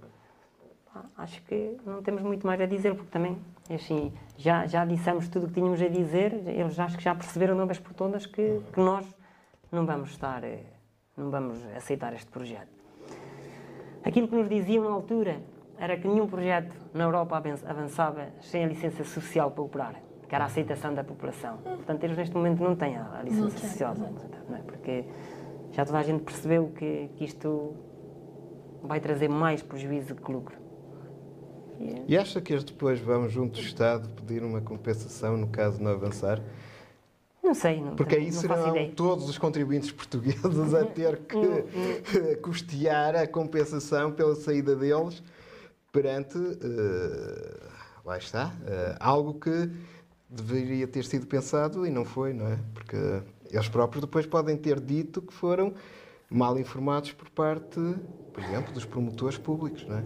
Acho 1.18 1.42
que 1.44 1.78
não 1.86 2.02
temos 2.02 2.22
muito 2.22 2.48
mais 2.48 2.60
a 2.62 2.66
dizer, 2.66 2.96
porque 2.96 3.10
também, 3.12 3.38
assim, 3.70 4.14
já, 4.38 4.66
já 4.68 4.86
dissemos 4.86 5.28
tudo 5.28 5.46
o 5.46 5.48
que 5.48 5.56
tínhamos 5.56 5.82
a 5.82 5.88
dizer, 5.88 6.34
eles 6.48 6.80
acho 6.80 6.98
que 6.98 7.04
já 7.04 7.16
perceberam 7.16 7.56
de 7.56 7.62
uma 7.62 7.66
vez 7.66 7.80
por 7.80 7.94
todas 7.94 8.26
que, 8.26 8.62
que 8.74 8.80
nós 8.80 9.06
não 9.72 9.86
vamos 9.86 10.12
estar, 10.12 10.44
eh, 10.44 10.64
não 11.18 11.30
vamos 11.32 11.58
aceitar 11.76 12.14
este 12.14 12.28
projeto. 12.30 12.70
Aquilo 14.04 14.28
que 14.28 14.36
nos 14.36 14.48
diziam 14.48 14.84
na 14.84 14.92
altura 14.92 15.38
era 15.78 15.98
que 15.98 16.08
nenhum 16.08 16.28
projeto 16.28 16.76
na 16.94 17.04
Europa 17.06 17.38
avan- 17.38 17.56
avançava 17.68 18.28
sem 18.42 18.64
a 18.64 18.68
licença 18.68 19.04
social 19.04 19.50
para 19.52 19.64
operar, 19.64 19.96
que 20.30 20.36
era 20.36 20.44
a 20.44 20.48
aceitação 20.48 20.94
da 20.94 21.04
população. 21.04 21.58
Portanto, 21.58 22.04
eles 22.04 22.16
neste 22.18 22.36
momento 22.36 22.62
não 22.64 22.76
têm 22.76 22.96
a 22.98 23.22
licença 23.24 23.58
social, 23.68 23.96
não 24.48 24.58
é? 24.58 24.62
porque 24.62 25.06
já 25.72 25.84
toda 25.84 25.98
a 25.98 26.04
gente 26.04 26.24
percebeu 26.24 26.72
que, 26.76 27.10
que 27.16 27.26
isto 27.26 27.76
vai 28.84 29.00
trazer 29.00 29.28
mais 29.28 29.62
prejuízo 29.64 30.14
que 30.16 30.32
lucro. 30.32 30.56
E- 31.80 32.14
E 32.14 32.18
acha 32.18 32.40
que 32.42 32.54
eles 32.54 32.64
depois 32.64 33.00
vão 33.00 33.28
junto 33.30 33.60
do 33.60 33.66
Estado 33.66 34.08
pedir 34.10 34.44
uma 34.44 34.62
compensação 34.62 35.36
no 35.38 35.48
caso 35.48 35.78
de 35.78 35.84
não 35.84 35.92
avançar? 35.92 36.42
Não 37.44 37.54
sei, 37.54 37.80
não, 37.80 37.96
Porque 37.96 38.16
aí 38.16 38.26
não 38.26 38.32
serão 38.42 38.90
todos 38.96 39.30
os 39.30 39.38
contribuintes 39.38 39.92
portugueses 39.92 40.74
a 40.74 40.84
ter 40.86 41.18
que 41.20 42.36
custear 42.42 43.16
a 43.16 43.28
compensação 43.28 44.12
pela 44.12 44.36
saída 44.36 44.76
deles 44.76 45.22
perante, 45.92 46.38
eh, 46.38 47.60
lá 48.04 48.18
está, 48.18 48.52
eh, 48.66 48.96
algo 49.00 49.36
que 49.36 49.70
deveria 50.30 50.88
ter 50.88 51.06
sido 51.06 51.28
pensado 51.28 51.86
e 51.86 51.90
não 51.92 52.04
foi, 52.04 52.34
não 52.34 52.48
é? 52.48 52.58
Porque 52.74 52.98
eles 53.52 53.70
próprios 53.70 54.02
depois 54.04 54.26
podem 54.26 54.58
ter 54.58 54.80
dito 54.80 55.22
que 55.22 55.32
foram 55.34 55.74
mal 56.30 56.58
informados 56.60 57.12
por 57.12 57.30
parte, 57.30 57.80
por 58.34 58.44
exemplo, 58.44 58.74
dos 58.74 58.86
promotores 58.86 59.38
públicos, 59.38 59.86
não 59.88 59.98
é? 60.00 60.04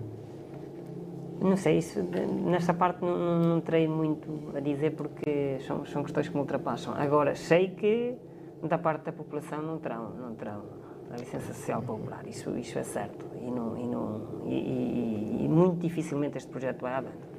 Não 1.41 1.55
sei, 1.55 1.77
isso, 1.77 2.01
nesta 2.45 2.73
parte 2.73 3.01
não, 3.01 3.17
não, 3.17 3.39
não 3.39 3.61
terei 3.61 3.87
muito 3.87 4.51
a 4.55 4.59
dizer 4.59 4.91
porque 4.91 5.57
são, 5.65 5.85
são 5.85 6.03
questões 6.03 6.27
que 6.27 6.33
me 6.35 6.41
ultrapassam. 6.41 6.93
Agora, 6.95 7.33
sei 7.35 7.69
que 7.69 8.15
muita 8.59 8.77
parte 8.77 9.05
da 9.05 9.11
população 9.13 9.61
não 9.61 9.77
terão, 9.79 10.09
não 10.11 10.35
terão 10.35 10.63
a 11.11 11.15
licença 11.17 11.53
social 11.53 11.81
para 11.81 11.93
operar, 11.93 12.27
isso, 12.27 12.55
isso 12.57 12.77
é 12.77 12.83
certo. 12.83 13.25
E, 13.41 13.49
não, 13.49 13.77
e, 13.77 13.87
não, 13.87 14.41
e, 14.45 14.53
e- 14.53 15.45
e 15.45 15.47
muito 15.47 15.79
dificilmente 15.79 16.37
este 16.37 16.49
projeto 16.51 16.81
vai 16.81 16.93
banda. 17.01 17.29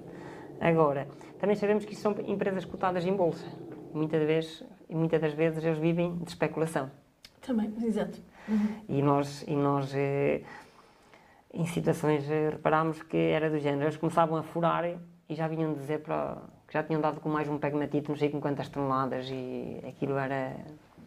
Agora, 0.61 1.07
também 1.38 1.55
sabemos 1.57 1.84
que 1.84 1.92
isto 1.92 2.03
são 2.03 2.14
empresas 2.26 2.64
cotadas 2.64 3.05
em 3.07 3.14
bolsa. 3.14 3.46
Muitas 3.94 4.22
vezes, 4.26 4.64
muitas 4.88 5.20
das 5.20 5.32
vezes 5.34 5.62
eles 5.64 5.78
vivem 5.78 6.16
de 6.16 6.28
especulação. 6.30 6.90
Também, 7.46 7.72
exato. 7.82 8.18
E 8.88 9.01
nós, 9.03 9.42
e 9.46 9.55
nós 9.55 9.92
eh, 9.94 10.40
em 11.53 11.66
situações, 11.66 12.30
eh, 12.30 12.51
reparámos 12.51 13.03
que 13.03 13.16
era 13.16 13.51
do 13.51 13.59
género. 13.59 13.84
Eles 13.84 13.96
começavam 13.96 14.36
a 14.36 14.42
furar 14.42 14.84
e 14.84 15.34
já 15.34 15.48
vinham 15.48 15.72
dizer 15.74 16.01
para, 16.01 16.38
que 16.66 16.74
já 16.74 16.82
tinham 16.82 17.01
dado 17.01 17.20
com 17.20 17.28
mais 17.28 17.48
um 17.48 17.59
pegmatite, 17.59 18.09
não 18.09 18.16
sei 18.16 18.30
com 18.30 18.40
quantas 18.40 18.68
toneladas, 18.68 19.28
e 19.30 19.80
aquilo 19.86 20.16
era 20.16 20.57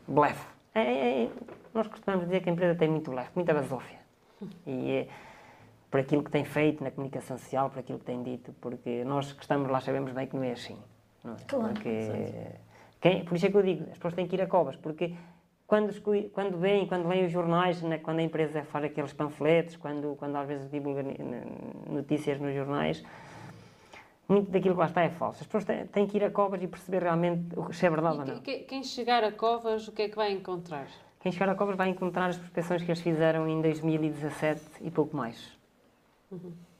blefe. 0.07 0.45
É, 0.75 0.81
é, 0.81 1.23
é, 1.23 1.29
nós 1.73 1.87
costumamos 1.87 2.25
dizer 2.25 2.41
que 2.41 2.49
a 2.49 2.51
empresa 2.51 2.77
tem 2.77 2.89
muito 2.89 3.11
blefe, 3.11 3.31
muita 3.35 3.53
basófia. 3.53 3.99
E 4.65 4.91
é, 4.91 5.07
por 5.89 5.99
aquilo 5.99 6.23
que 6.23 6.31
tem 6.31 6.43
feito 6.43 6.83
na 6.83 6.91
comunicação 6.91 7.37
social, 7.37 7.69
por 7.69 7.79
aquilo 7.79 7.99
que 7.99 8.05
tem 8.05 8.21
dito, 8.23 8.53
porque 8.59 9.03
nós 9.03 9.31
que 9.31 9.41
estamos 9.41 9.69
lá 9.69 9.79
sabemos 9.79 10.11
bem 10.11 10.27
que 10.27 10.35
não 10.35 10.43
é 10.43 10.51
assim. 10.51 10.77
Não 11.23 11.33
é? 11.33 11.37
Claro, 11.47 11.73
Porque, 11.73 12.09
quem, 12.99 13.23
por 13.23 13.35
isso 13.35 13.45
é 13.45 13.49
que 13.49 13.55
eu 13.55 13.61
digo, 13.61 13.83
as 13.83 13.97
pessoas 13.97 14.13
têm 14.13 14.27
que 14.27 14.35
ir 14.35 14.41
a 14.41 14.47
covas, 14.47 14.75
porque 14.75 15.13
quando, 15.67 15.93
quando 16.31 16.57
veem, 16.57 16.85
quando 16.87 17.07
leem 17.07 17.25
os 17.25 17.31
jornais, 17.31 17.81
né, 17.81 17.97
quando 17.97 18.19
a 18.19 18.23
empresa 18.23 18.63
faz 18.63 18.85
aqueles 18.85 19.13
panfletos, 19.13 19.75
quando, 19.77 20.15
quando 20.17 20.35
às 20.35 20.47
vezes 20.47 20.69
divulga 20.69 21.03
notícias 21.89 22.39
nos 22.39 22.53
jornais, 22.53 23.03
muito 24.27 24.51
daquilo 24.51 24.75
que 24.75 24.79
lá 24.81 24.87
está 24.87 25.01
é 25.01 25.09
falso. 25.09 25.39
As 25.41 25.47
pessoas 25.47 25.65
têm, 25.65 25.85
têm 25.87 26.07
que 26.07 26.17
ir 26.17 26.23
a 26.23 26.31
covas 26.31 26.61
e 26.61 26.67
perceber 26.67 27.03
realmente 27.03 27.43
se 27.71 27.85
é 27.85 27.89
verdade 27.89 28.17
ou 28.17 28.23
E 28.23 28.27
não. 28.27 28.39
que- 28.39 28.59
que- 28.59 28.63
quem 28.65 28.83
chegar 28.83 29.23
a 29.23 29.31
Covas, 29.31 29.87
o 29.87 29.91
que 29.91 30.03
é 30.03 30.09
que 30.09 30.15
vai 30.15 30.31
encontrar? 30.31 30.87
Quem 31.19 31.31
chegar 31.31 31.49
a 31.49 31.55
Covas 31.55 31.75
vai 31.75 31.89
encontrar 31.89 32.27
as 32.27 32.37
prospeções 32.37 32.81
que 32.83 32.91
eles 32.91 33.01
fizeram 33.01 33.47
em 33.47 33.61
2017 33.61 34.61
e 34.81 34.91
pouco 34.91 35.15
mais. 35.15 35.57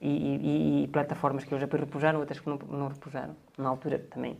E, 0.01 0.07
e- 0.09 0.83
e 0.83 0.87
plataformas 0.87 1.43
que 1.43 1.53
eles 1.53 1.61
já 1.69 1.77
repujaram, 1.77 2.19
outras 2.19 2.39
que 2.39 2.49
não, 2.49 2.57
não 2.69 2.87
repujaram. 2.87 3.35
Na 3.57 3.69
altura 3.69 3.99
também 3.99 4.37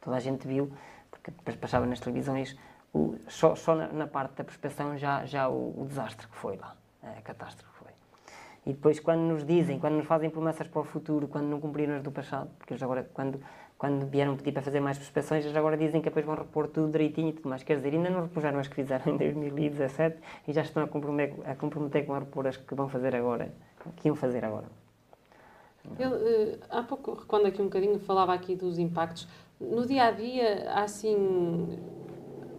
toda 0.00 0.16
a 0.16 0.20
gente 0.20 0.46
viu, 0.46 0.70
porque 1.10 1.30
depois 1.30 1.56
passava 1.56 1.84
nas 1.86 1.98
televisões, 1.98 2.56
o- 2.94 3.16
só, 3.28 3.54
só 3.56 3.74
na, 3.74 3.88
na 3.88 4.06
parte 4.06 4.34
da 4.36 4.44
prospeção 4.44 4.96
já, 4.96 5.24
já 5.26 5.48
o, 5.48 5.74
o 5.82 5.84
desastre 5.86 6.26
que 6.28 6.36
foi 6.36 6.56
lá, 6.56 6.74
a 7.02 7.20
catástrofe 7.22 7.70
que 7.72 7.78
foi. 7.78 7.92
E 8.66 8.72
depois 8.72 8.98
quando 9.00 9.20
nos 9.20 9.44
dizem, 9.44 9.78
quando 9.78 9.94
nos 9.96 10.06
fazem 10.06 10.30
promessas 10.30 10.66
para 10.68 10.80
o 10.80 10.84
futuro, 10.84 11.28
quando 11.28 11.46
não 11.46 11.60
cumpriram 11.60 11.94
as 11.96 12.02
do 12.02 12.10
passado, 12.10 12.48
porque 12.58 12.72
eles 12.72 12.82
agora, 12.82 13.06
quando, 13.12 13.38
quando 13.76 14.06
vieram 14.06 14.36
pedir 14.36 14.52
para 14.52 14.62
fazer 14.62 14.80
mais 14.80 14.96
prospeções, 14.96 15.44
eles 15.44 15.56
agora 15.56 15.76
dizem 15.76 16.00
que 16.00 16.08
depois 16.08 16.24
vão 16.24 16.34
repor 16.34 16.68
tudo 16.68 16.90
direitinho 16.90 17.28
e 17.28 17.32
tudo 17.34 17.48
mais. 17.48 17.62
Quer 17.62 17.76
dizer, 17.76 17.92
ainda 17.92 18.08
não 18.08 18.22
repujaram 18.22 18.58
as 18.58 18.68
que 18.68 18.74
fizeram 18.76 19.04
em 19.12 19.16
2017 19.18 20.16
e 20.48 20.52
já 20.52 20.62
estão 20.62 20.82
a 20.82 20.88
comprometer, 20.88 21.34
a 21.50 21.54
comprometer 21.54 22.06
com 22.06 22.14
a 22.14 22.20
repor 22.20 22.46
as 22.46 22.56
que 22.56 22.74
vão 22.74 22.88
fazer 22.88 23.14
agora, 23.14 23.52
que 23.96 24.08
iam 24.08 24.16
fazer 24.16 24.44
agora. 24.44 24.66
Eu, 25.98 26.14
eh, 26.14 26.58
há 26.70 26.82
pouco, 26.82 27.26
quando 27.26 27.44
aqui 27.44 27.60
um 27.60 27.66
bocadinho, 27.66 27.98
falava 27.98 28.32
aqui 28.32 28.56
dos 28.56 28.78
impactos. 28.78 29.28
No 29.60 29.84
dia 29.86 30.04
a 30.04 30.10
dia, 30.10 30.70
há 30.70 30.84
assim, 30.84 31.78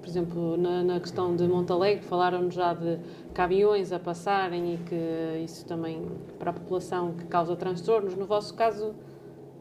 por 0.06 0.10
exemplo, 0.12 0.56
na, 0.56 0.84
na 0.84 1.00
questão 1.00 1.36
de 1.36 1.48
Montalegre, 1.48 2.06
falaram 2.06 2.52
já 2.52 2.76
de 2.76 3.00
caminhões 3.34 3.92
a 3.92 4.00
passarem 4.00 4.76
e 4.76 4.78
que 4.78 5.44
isso 5.44 5.66
também, 5.66 6.06
para 6.38 6.52
a 6.52 6.54
população, 6.54 7.14
que 7.14 7.26
causa 7.26 7.56
transtornos. 7.56 8.16
No 8.16 8.28
vosso 8.28 8.54
caso, 8.54 8.94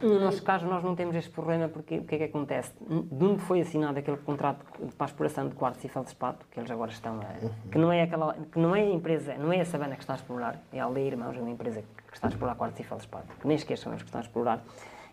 No 0.03 0.21
nosso 0.21 0.43
caso, 0.43 0.67
nós 0.67 0.85
não 0.85 0.95
temos 0.95 1.17
este 1.17 1.31
problema 1.31 1.67
porque 1.69 1.97
o 1.99 2.05
que 2.05 2.17
é 2.17 2.19
que 2.19 2.25
acontece? 2.25 2.75
De 2.79 3.25
onde 3.25 3.41
foi 3.41 3.63
assinado 3.63 3.99
aquele 3.99 4.19
contrato 4.19 4.63
para 4.99 5.07
a 5.07 5.07
exploração 5.07 5.49
de 5.49 5.55
quartzo 5.55 5.87
e 5.87 5.89
feldspato, 5.89 6.45
que 6.51 6.61
eles 6.61 6.71
agora 6.71 6.91
estão 6.91 7.21
a... 7.21 7.71
Que 7.71 7.79
não 7.79 7.91
é, 7.91 8.03
aquela, 8.03 8.35
que 8.35 8.59
não 8.59 8.77
é 8.77 8.83
a 8.83 8.91
empresa, 8.91 9.35
não 9.39 9.51
é 9.51 9.63
a 9.63 9.65
Sabana 9.65 9.95
que 9.95 10.03
está 10.03 10.13
a 10.13 10.17
explorar, 10.17 10.61
é 10.73 10.79
a 10.79 10.85
Aldeia 10.85 11.07
Irmãos, 11.07 11.35
é 11.37 11.41
uma 11.41 11.51
empresa 11.51 11.83
que 12.07 12.17
está 12.17 12.29
a 12.29 12.31
explorar 12.31 12.55
quartzo 12.55 12.83
e 12.83 12.85
feldspato, 12.85 13.35
que 13.41 13.47
nem 13.49 13.57
são 13.57 13.93
eles 13.93 14.03
que 14.03 14.09
estão 14.09 14.21
a 14.21 14.25
explorar. 14.25 14.63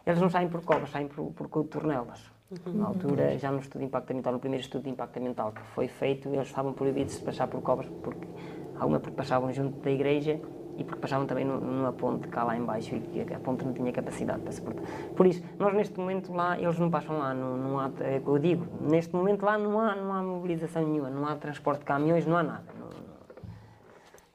Eles 0.05 0.19
não 0.19 0.29
saem 0.29 0.49
por 0.49 0.61
covas, 0.61 0.89
saem 0.89 1.07
por, 1.07 1.31
por 1.31 2.30
cotornelas. 2.51 2.81
Na 2.81 2.87
altura, 2.87 3.37
já 3.37 3.51
no 3.51 3.59
estudo 3.59 3.79
de 3.79 3.85
impacto 3.85 4.11
ambiental, 4.11 4.33
no 4.33 4.39
primeiro 4.39 4.63
estudo 4.63 4.83
de 4.83 4.89
impacto 4.89 5.17
ambiental 5.17 5.51
que 5.51 5.61
foi 5.73 5.87
feito, 5.87 6.29
eles 6.29 6.47
estavam 6.47 6.73
proibidos 6.73 7.17
de 7.17 7.23
passar 7.23 7.47
por 7.47 7.61
covas, 7.61 7.87
porque, 8.03 8.27
alguma 8.75 8.99
porque 8.99 9.15
passavam 9.15 9.51
junto 9.53 9.79
da 9.79 9.91
igreja 9.91 10.39
e 10.77 10.83
porque 10.83 10.99
passavam 10.99 11.27
também 11.27 11.45
nu- 11.45 11.59
numa 11.59 11.93
ponte 11.93 12.27
cá 12.27 12.43
lá 12.43 12.55
embaixo 12.57 12.95
e 12.95 12.99
que 12.99 13.33
a 13.33 13.39
ponte 13.39 13.63
não 13.65 13.73
tinha 13.73 13.91
capacidade 13.91 14.41
para 14.41 14.51
suportar. 14.51 14.83
Por 15.15 15.27
isso, 15.27 15.43
nós 15.59 15.73
neste 15.73 15.99
momento 15.99 16.33
lá, 16.33 16.59
eles 16.59 16.77
não 16.79 16.89
passam 16.89 17.17
lá, 17.17 17.33
não, 17.33 17.57
não 17.57 17.79
há, 17.79 17.91
é 18.01 18.17
o 18.17 18.21
que 18.21 18.27
eu 18.27 18.39
digo, 18.39 18.65
neste 18.81 19.15
momento 19.15 19.43
lá 19.43 19.57
não 19.57 19.79
há, 19.79 19.95
não 19.95 20.13
há 20.13 20.21
mobilização 20.21 20.87
nenhuma, 20.87 21.09
não 21.09 21.27
há 21.27 21.35
transporte 21.35 21.79
de 21.79 21.85
caminhões, 21.85 22.25
não 22.25 22.37
há 22.37 22.43
nada. 22.43 22.63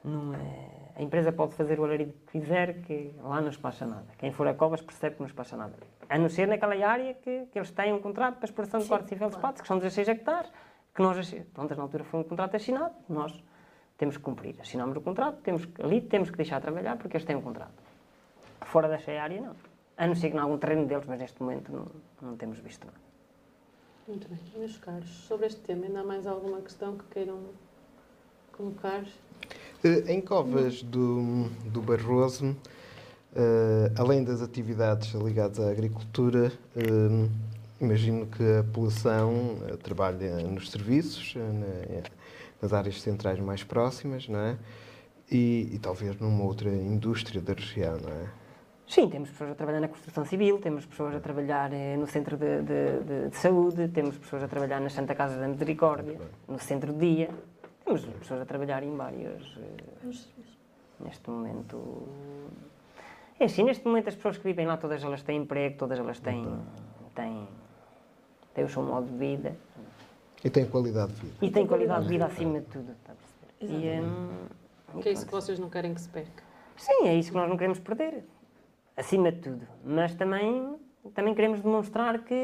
Não, 0.05 0.13
não 0.13 0.35
é, 0.35 0.67
a 0.97 1.03
empresa 1.03 1.33
pode 1.33 1.55
fazer 1.55 1.81
o 1.81 1.85
alarido 1.85 2.13
que 2.27 2.39
quiser, 2.39 2.83
que 2.83 3.13
lá 3.23 3.41
não 3.41 3.51
se 3.51 3.59
passa 3.59 3.85
nada. 3.85 4.07
Quem 4.19 4.31
for 4.31 4.47
a 4.47 4.55
Covas 4.55 4.81
percebe 4.81 5.17
que 5.17 5.23
não 5.23 5.29
se 5.29 5.35
passa 5.35 5.57
nada. 5.57 5.75
A 6.09 6.19
não 6.19 6.29
ser 6.29 6.47
naquela 6.47 6.75
área 6.87 7.15
que, 7.15 7.47
que 7.47 7.59
eles 7.59 7.71
têm 7.71 7.93
um 7.93 8.01
contrato 8.01 8.35
para 8.37 8.45
a 8.45 8.49
exploração 8.49 8.81
de 8.81 8.87
quartos 8.87 9.11
e 9.13 9.17
feldspatos, 9.17 9.61
que 9.63 9.69
são 9.69 9.79
16 9.79 10.09
hectares, 10.09 10.51
que 10.95 11.03
nós, 11.03 11.35
pronto, 11.53 11.75
na 11.77 11.83
altura 11.83 12.05
foi 12.05 12.21
um 12.21 12.25
contrato 12.25 12.55
assinado, 12.57 12.95
nós 13.09 13.43
temos 13.99 14.17
que 14.17 14.23
cumprir. 14.23 14.57
Assinamos 14.61 14.97
o 14.97 15.01
contrato, 15.01 15.39
temos, 15.43 15.65
que- 15.65 15.83
ali 15.83 16.01
temos 16.01 16.31
que 16.31 16.37
deixar 16.37 16.61
trabalhar 16.61 16.97
porque 16.97 17.17
eles 17.17 17.25
têm 17.27 17.35
um 17.37 17.43
contrato. 17.43 17.75
Fora 18.63 18.89
desta 18.89 19.11
área, 19.13 19.41
não. 19.41 19.57
A 19.97 20.07
não 20.07 20.15
ser 20.15 20.31
que 20.31 20.37
em 20.37 20.41
algum 20.41 20.59
terreno 20.59 20.87
deles, 20.87 21.05
mas 21.07 21.19
neste 21.19 21.43
momento 21.43 21.73
não, 21.73 21.87
não 22.31 22.37
temos 22.37 22.59
visto 22.59 22.85
nada. 22.87 22.99
Muito 24.07 24.29
bem. 24.29 24.39
Meus 24.57 24.77
caros, 24.79 25.09
sobre 25.27 25.47
este 25.47 25.61
tema, 25.61 25.87
ainda 25.87 26.01
há 26.01 26.05
mais 26.05 26.27
alguma 26.27 26.61
questão 26.61 26.97
que 26.97 27.05
queiram 27.07 27.41
colocar? 28.53 29.03
Eh, 29.83 30.13
Em 30.13 30.21
Covas 30.21 30.83
do, 30.83 31.49
do 31.65 31.81
Barroso, 31.83 32.55
além 33.99 34.25
das 34.25 34.41
atividades 34.43 35.13
ligadas 35.15 35.61
à 35.61 35.71
agricultura, 35.71 36.51
eh, 36.77 37.29
imagino 37.81 38.27
que 38.27 38.43
a 38.43 38.63
população 38.65 39.57
eh, 39.69 39.77
trabalha 39.77 40.37
nos 40.39 40.71
serviços, 40.71 41.35
eh, 41.37 41.41
na- 41.41 42.03
nas 42.63 42.73
áreas 42.73 43.01
centrais 43.03 43.39
mais 43.39 43.63
próximas, 43.63 44.27
não 44.29 44.39
é? 44.39 44.57
E, 45.31 45.69
e 45.73 45.79
talvez 45.79 46.17
numa 46.19 46.45
outra 46.45 46.71
indústria 46.71 47.41
da 47.43 47.53
região, 47.53 47.99
não 48.01 48.09
é? 48.11 48.27
Sim, 48.89 49.09
temos 49.11 49.29
pessoas 49.31 49.51
a 49.51 49.55
trabalhar 49.57 49.81
na 49.81 49.89
construção 49.89 50.25
civil, 50.25 50.59
temos 50.61 50.87
pessoas 50.87 51.15
a 51.17 51.21
trabalhar 51.21 51.73
eh, 51.73 51.97
no 51.97 52.07
centro 52.07 52.37
de, 52.37 52.63
de- 52.63 53.01
de- 53.05 53.29
de 53.31 53.37
saúde, 53.37 53.89
temos 53.89 54.17
pessoas 54.17 54.43
a 54.45 54.49
trabalhar 54.49 54.81
na 54.81 54.89
Santa 54.89 55.15
Casa 55.15 55.37
da 55.39 55.49
Misericórdia, 55.49 56.19
no 56.49 56.59
centro 56.59 56.93
de 56.93 56.99
dia. 57.01 57.31
Temos 57.85 58.05
pessoas 58.05 58.41
a 58.41 58.45
trabalhar 58.47 58.83
em 58.83 58.97
vários. 58.97 59.59
eh, 59.61 60.09
neste 61.05 61.29
momento. 61.29 61.77
É 63.39 63.45
assim, 63.45 63.63
neste 63.65 63.85
momento 63.87 64.09
as 64.09 64.15
pessoas 64.15 64.39
que 64.39 64.45
vivem 64.45 64.67
lá, 64.67 64.77
todas 64.77 65.03
elas 65.05 65.23
têm 65.23 65.39
emprego, 65.43 65.77
todas 65.77 65.99
elas 65.99 66.19
têm, 66.21 66.59
têm, 67.15 67.47
têm 68.55 68.65
o 68.65 68.69
seu 68.69 68.83
modo 68.83 69.07
de 69.07 69.17
vida 69.17 69.55
E 70.43 70.49
tem 70.49 70.65
qualidade 70.67 71.13
de 71.13 71.21
vida. 71.21 71.37
e 71.43 71.51
têm 71.51 71.67
qualidade 71.67 72.05
de 72.05 72.09
vida 72.09 72.27
acima 72.27 72.61
de 72.61 72.67
tudo. 72.67 72.93
Está 72.93 73.13
a 73.13 73.17
perceber? 73.17 73.87
E, 73.87 74.01
hum, 74.01 74.29
e 74.97 75.03
Que 75.03 75.09
é 75.11 75.13
isso 75.13 75.27
que 75.27 75.33
vocês 75.33 75.59
não 75.59 75.69
querem 75.69 75.93
que 75.93 76.01
se 76.01 76.09
perca? 76.09 76.43
Sim, 76.77 77.07
é 77.09 77.15
isso 77.15 77.31
que 77.31 77.37
nós 77.37 77.49
não 77.49 77.57
queremos 77.57 77.79
perder, 77.79 78.25
acima 78.97 79.31
de 79.33 79.41
tudo. 79.41 79.67
Mas 79.85 80.15
também, 80.15 80.77
também 81.15 81.35
queremos 81.35 81.61
demonstrar 81.61 82.19
que 82.25 82.35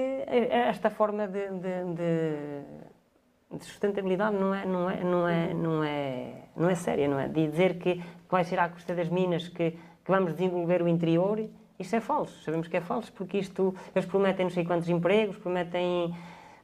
esta 0.50 0.90
forma 0.90 1.26
de, 1.26 1.48
de- 1.48 1.94
de- 1.94 2.82
de 3.58 3.64
sustentabilidade 3.64 4.34
não 4.36 4.54
é, 4.54 4.64
não, 4.66 4.88
é, 4.90 5.04
não, 5.04 5.28
é, 5.28 5.54
não, 5.54 5.84
é, 5.84 6.34
não 6.56 6.68
é 6.70 6.74
séria, 6.74 7.06
não 7.08 7.18
é? 7.18 7.28
De 7.28 7.46
dizer 7.48 7.78
que, 7.78 7.96
que 7.96 8.30
vai 8.30 8.44
ser 8.44 8.58
à 8.58 8.68
custa 8.70 8.94
das 8.94 9.08
minas 9.10 9.48
que, 9.48 9.78
que 10.04 10.10
vamos 10.10 10.32
desenvolver 10.32 10.82
o 10.82 10.88
interior, 10.88 11.44
isso 11.78 11.94
é 11.96 12.00
falso. 12.00 12.42
Sabemos 12.42 12.68
que 12.68 12.76
é 12.76 12.80
falso, 12.80 13.12
porque 13.12 13.38
isto, 13.38 13.74
eles 13.94 14.06
prometem 14.06 14.44
não 14.46 14.50
sei 14.50 14.64
quantos 14.64 14.88
empregos, 14.88 15.36
prometem 15.36 16.14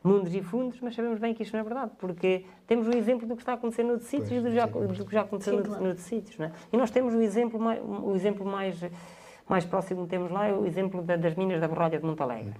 mundos 0.02 0.32
e 0.34 0.40
fundos, 0.42 0.80
mas 0.80 0.94
sabemos 0.94 1.18
bem 1.18 1.34
que 1.34 1.42
isto 1.42 1.52
não 1.52 1.60
é 1.60 1.62
verdade, 1.64 1.90
porque 1.98 2.44
temos 2.66 2.86
o 2.86 2.96
exemplo 2.96 3.26
do 3.26 3.34
que 3.34 3.42
está 3.42 3.52
a 3.52 3.54
acontecer 3.56 3.82
no 3.82 3.96
de 3.98 4.04
sítios 4.04 4.30
e 4.30 4.40
do, 4.40 4.50
já- 4.52 4.66
do 4.66 5.04
que 5.04 5.12
já 5.12 5.22
aconteceu 5.22 5.54
Sim, 5.54 5.58
no, 5.60 5.64
claro. 5.66 5.84
no 5.84 5.94
de 5.94 6.00
sítios. 6.00 6.38
Não 6.38 6.46
é? 6.46 6.52
E 6.72 6.76
nós 6.76 6.90
temos 6.90 7.14
o 7.14 7.20
exemplo, 7.20 7.58
mais, 7.58 7.80
o 7.84 8.14
exemplo 8.14 8.46
mais, 8.46 8.80
mais 9.48 9.64
próximo 9.64 10.04
que 10.04 10.10
temos 10.10 10.30
lá, 10.30 10.46
é 10.46 10.52
o 10.52 10.64
exemplo 10.64 11.02
da- 11.02 11.16
das 11.16 11.34
minas 11.34 11.60
da 11.60 11.66
Borrolha 11.68 11.98
de 11.98 12.04
Montalegre. 12.06 12.54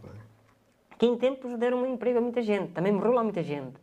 Que 0.99 1.07
em 1.07 1.17
tempos 1.17 1.57
deram 1.57 1.83
um 1.83 1.87
emprego 1.87 2.19
a 2.19 2.21
muita 2.21 2.43
gente, 2.43 2.73
também 2.73 2.93
morreu 2.93 3.13
lá 3.13 3.23
muita 3.23 3.43
gente, 3.43 3.75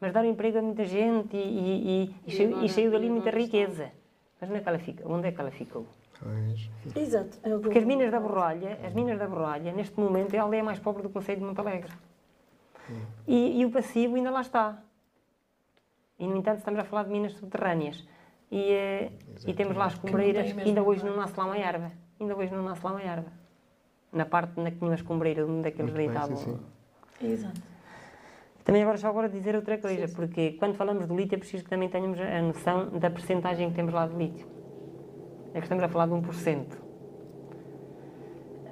mas 0.00 0.12
deram 0.12 0.28
emprego 0.28 0.58
a 0.58 0.62
muita 0.62 0.84
gente 0.84 1.36
e, 1.36 1.40
e, 1.40 2.04
e, 2.04 2.14
e, 2.28 2.36
saiu, 2.36 2.48
agora- 2.50 2.64
e 2.64 2.68
saiu 2.68 2.90
dali 2.92 3.06
e 3.08 3.10
muita 3.10 3.30
riqueza. 3.30 3.90
Mas 4.40 4.48
onde 4.48 4.60
é 4.60 4.62
que 4.62 4.68
ela 4.68 4.78
fica? 4.78 5.12
Onde 5.12 5.28
é 5.28 5.32
que 5.32 5.40
ela 5.40 5.50
ficou? 5.50 5.84
Pois. 6.22 6.70
Exato. 6.94 7.38
É 7.42 7.48
Porque 7.58 7.78
as 7.78 7.84
minas 7.84 8.10
da 8.10 8.20
Borrolha, 8.20 8.78
as 8.84 8.92
minas 8.92 9.18
da 9.18 9.26
Borrolha, 9.26 9.72
neste 9.72 9.98
momento, 9.98 10.34
é 10.34 10.38
a 10.38 10.42
aldeia 10.42 10.62
mais 10.62 10.78
pobre 10.78 11.02
do 11.02 11.08
Conselho 11.08 11.40
de 11.40 11.46
Montalegre. 11.46 11.90
E, 13.26 13.60
e 13.60 13.64
o 13.64 13.70
passivo 13.70 14.16
ainda 14.16 14.30
lá 14.30 14.40
está. 14.40 14.82
E, 16.18 16.26
no 16.26 16.36
entanto, 16.36 16.58
estamos 16.58 16.80
a 16.80 16.84
falar 16.84 17.04
de 17.04 17.10
minas 17.10 17.32
subterrâneas. 17.32 18.06
E, 18.50 18.72
eh, 18.72 19.12
e 19.46 19.54
temos 19.54 19.76
lá 19.76 19.86
as 19.86 19.94
cumbreiras, 19.94 20.56
ainda 20.58 20.82
hoje 20.82 21.04
não 21.04 21.16
nasce 21.16 21.38
lá 21.38 21.46
uma 21.46 21.56
erva. 21.56 21.92
Ainda 22.20 22.36
hoje 22.36 22.52
não 22.52 22.62
nasce 22.62 22.84
lá 22.84 22.90
uma 22.90 23.02
erva. 23.02 23.32
Na 24.12 24.26
parte 24.26 24.60
na 24.60 24.70
que 24.70 24.78
tinham 24.78 24.92
as 24.92 25.02
cumbreiras, 25.02 25.48
onde 25.48 25.68
é 25.68 25.70
que 25.70 25.80
eles 25.80 25.94
Muito 25.94 25.96
bem, 25.96 26.08
deitavam. 26.08 26.36
sim, 26.36 26.58
sim. 27.20 27.32
Exato. 27.32 27.62
Também 28.64 28.82
agora, 28.82 28.98
já 28.98 29.08
agora 29.08 29.28
dizer 29.28 29.54
outra 29.54 29.78
coisa, 29.78 30.06
porque 30.14 30.52
quando 30.52 30.74
falamos 30.74 31.06
do 31.06 31.16
lítio 31.16 31.36
é 31.36 31.38
preciso 31.38 31.64
que 31.64 31.70
também 31.70 31.88
tenhamos 31.88 32.20
a 32.20 32.42
noção 32.42 32.90
da 32.98 33.08
percentagem 33.08 33.70
que 33.70 33.76
temos 33.76 33.94
lá 33.94 34.06
de 34.06 34.16
lítio. 34.16 34.46
É 35.52 35.58
que 35.58 35.64
estamos 35.64 35.82
a 35.84 35.88
falar 35.88 36.06
de 36.06 36.12
1%. 36.12 36.66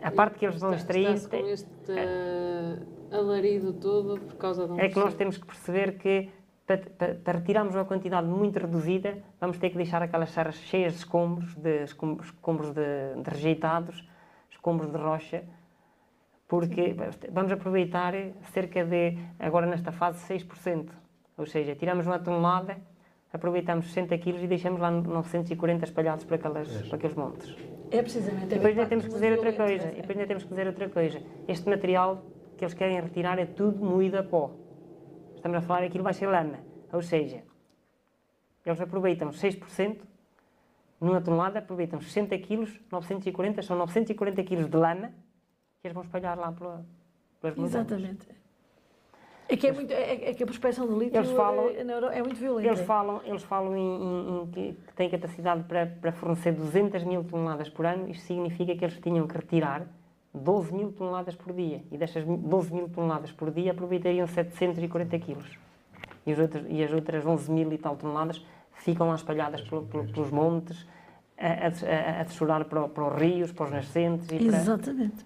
A 0.03 0.11
parte 0.11 0.39
que 0.39 0.47
eles 0.47 0.61
vão 0.61 0.73
extrair 0.75 1.29
com 1.29 1.37
este 1.37 1.69
eh, 1.89 2.79
alarido 3.11 3.73
todo 3.73 4.21
por 4.21 4.37
causa 4.37 4.67
de 4.67 4.73
um 4.73 4.79
é 4.79 4.89
que 4.89 4.99
nós 4.99 5.15
temos 5.15 5.37
que 5.37 5.47
perceber 5.47 5.99
que 5.99 6.31
para, 6.67 6.79
para, 6.79 7.15
para 7.15 7.39
retirarmos 7.39 7.75
uma 7.75 7.85
quantidade 7.85 8.27
muito 8.29 8.59
reduzida, 8.59 9.19
vamos 9.41 9.59
ter 9.59 9.71
que 9.71 9.77
deixar 9.77 10.03
aquelas 10.03 10.31
serras 10.31 10.57
cheias 10.57 10.93
de 10.93 10.99
escombros, 10.99 11.55
de 11.57 11.85
escombros, 11.85 12.29
escombros 12.29 12.73
de, 12.73 13.23
de 13.23 13.31
rejeitados, 13.31 14.07
escombros 14.51 14.93
de 14.93 14.99
rocha, 14.99 15.45
porque 16.47 16.95
vamos 17.33 17.53
aproveitar 17.53 18.15
cerca 18.53 18.85
de, 18.85 19.19
agora 19.39 19.67
nesta 19.67 19.93
fase, 19.93 20.23
6%. 20.33 20.91
Ou 21.37 21.47
seja, 21.47 21.75
tiramos 21.75 22.07
uma 22.07 22.19
tonelada, 22.19 22.79
aproveitamos 23.33 23.87
60 23.89 24.17
quilos 24.19 24.43
e 24.43 24.47
deixamos 24.47 24.81
lá 24.81 24.91
940 24.91 25.85
espalhados 25.85 26.25
por, 26.25 26.35
aquelas, 26.35 26.69
por 26.89 26.95
aqueles 26.95 27.17
montes. 27.17 27.57
É 27.91 28.03
precisamente. 28.03 28.47
E 28.47 28.49
depois 28.49 28.77
ainda 28.77 28.87
temos 28.87 29.05
que 29.07 29.13
dizer 29.13 29.33
outra 29.33 29.53
coisa. 29.53 29.89
E 29.93 29.97
depois 29.97 30.11
ainda 30.11 30.27
temos 30.27 30.43
que 30.45 30.51
dizer 30.51 30.67
outra 30.67 30.89
coisa. 30.89 31.23
Este 31.47 31.69
material 31.69 32.25
que 32.57 32.65
eles 32.65 32.75
querem 32.75 33.01
retirar 33.01 33.39
é 33.39 33.47
tudo 33.47 33.85
moído 33.85 34.19
a 34.19 34.23
pó. 34.23 34.53
Estamos 35.37 35.59
a 35.59 35.61
falar 35.61 35.81
que 35.81 35.87
aquilo 35.87 36.05
vai 36.05 36.15
ser 36.15 36.27
lama. 36.27 36.59
Ou 36.93 37.03
seja, 37.03 37.43
eles 38.65 38.81
aproveitam 38.81 39.31
6%, 39.31 39.99
numa 41.01 41.21
tonelada, 41.21 41.61
aproveitam 41.61 42.01
60 42.01 42.37
quilos, 42.39 42.81
940, 42.91 43.63
são 43.63 43.77
940 43.79 44.43
quilos 44.43 44.69
de 44.69 44.77
lama 44.77 45.13
que 45.81 45.87
eles 45.87 45.95
vão 45.95 46.03
espalhar 46.03 46.37
lá 46.37 46.51
pela, 46.51 46.85
pelas 47.41 47.57
montanhas. 47.57 47.87
Exatamente. 47.87 48.38
É 49.49 49.57
que, 49.57 49.67
é 49.67 49.73
muito, 49.73 49.91
é, 49.93 50.31
é 50.31 50.35
que 50.35 50.43
a 50.43 50.47
prospecção 50.47 50.87
do 50.87 50.99
lítio 50.99 51.17
Eles 51.19 51.31
falam- 51.31 51.69
é, 51.69 52.19
é 52.19 52.23
muito 52.23 52.37
violenta. 52.39 52.69
Eles 52.69 52.81
falam, 52.81 53.21
eles 53.25 53.43
falam 53.43 53.75
em, 53.77 53.81
em- 53.81 54.43
em 54.43 54.47
que, 54.49 54.73
que 54.87 54.93
têm 54.95 55.09
capacidade 55.09 55.63
para, 55.65 55.87
para 55.87 56.13
fornecer 56.13 56.53
200 56.53 57.03
mil 57.05 57.25
toneladas 57.25 57.69
por 57.71 57.87
ano. 57.87 58.09
Isto 58.11 58.27
significa 58.27 58.77
que 58.77 58.85
eles 58.85 58.99
tinham 59.01 59.27
que 59.27 59.35
retirar 59.35 59.87
12 60.35 60.75
mil 60.75 60.93
toneladas 60.93 61.35
por 61.35 61.53
dia. 61.55 61.83
E 61.91 61.97
destas 61.97 62.25
12 62.27 62.75
mil 62.75 62.89
toneladas 62.91 63.33
por 63.33 63.51
dia 63.51 63.71
aproveitariam 63.71 64.27
740 64.27 65.19
quilos. 65.19 65.59
E 66.27 66.33
as 66.33 66.39
outras, 66.39 66.67
e 66.69 66.85
as 66.85 66.93
outras 66.93 67.25
11 67.25 67.51
mil 67.51 67.73
e 67.73 67.79
tal 67.79 67.97
toneladas 67.97 68.45
ficam 68.75 69.09
lá 69.09 69.15
espalhadas 69.15 69.63
pelo- 69.63 69.87
pelo- 69.87 70.09
pelos 70.13 70.31
montes, 70.31 70.87
a, 71.39 71.69
a, 71.69 72.21
a 72.21 72.25
dessolar 72.25 72.67
para, 72.67 72.87
para 72.89 73.05
os 73.15 73.19
rios, 73.21 73.51
para 73.53 73.65
os 73.65 73.71
nascentes. 73.73 74.29
E, 74.31 74.39
para, 74.39 74.47
Exatamente. 74.59 75.25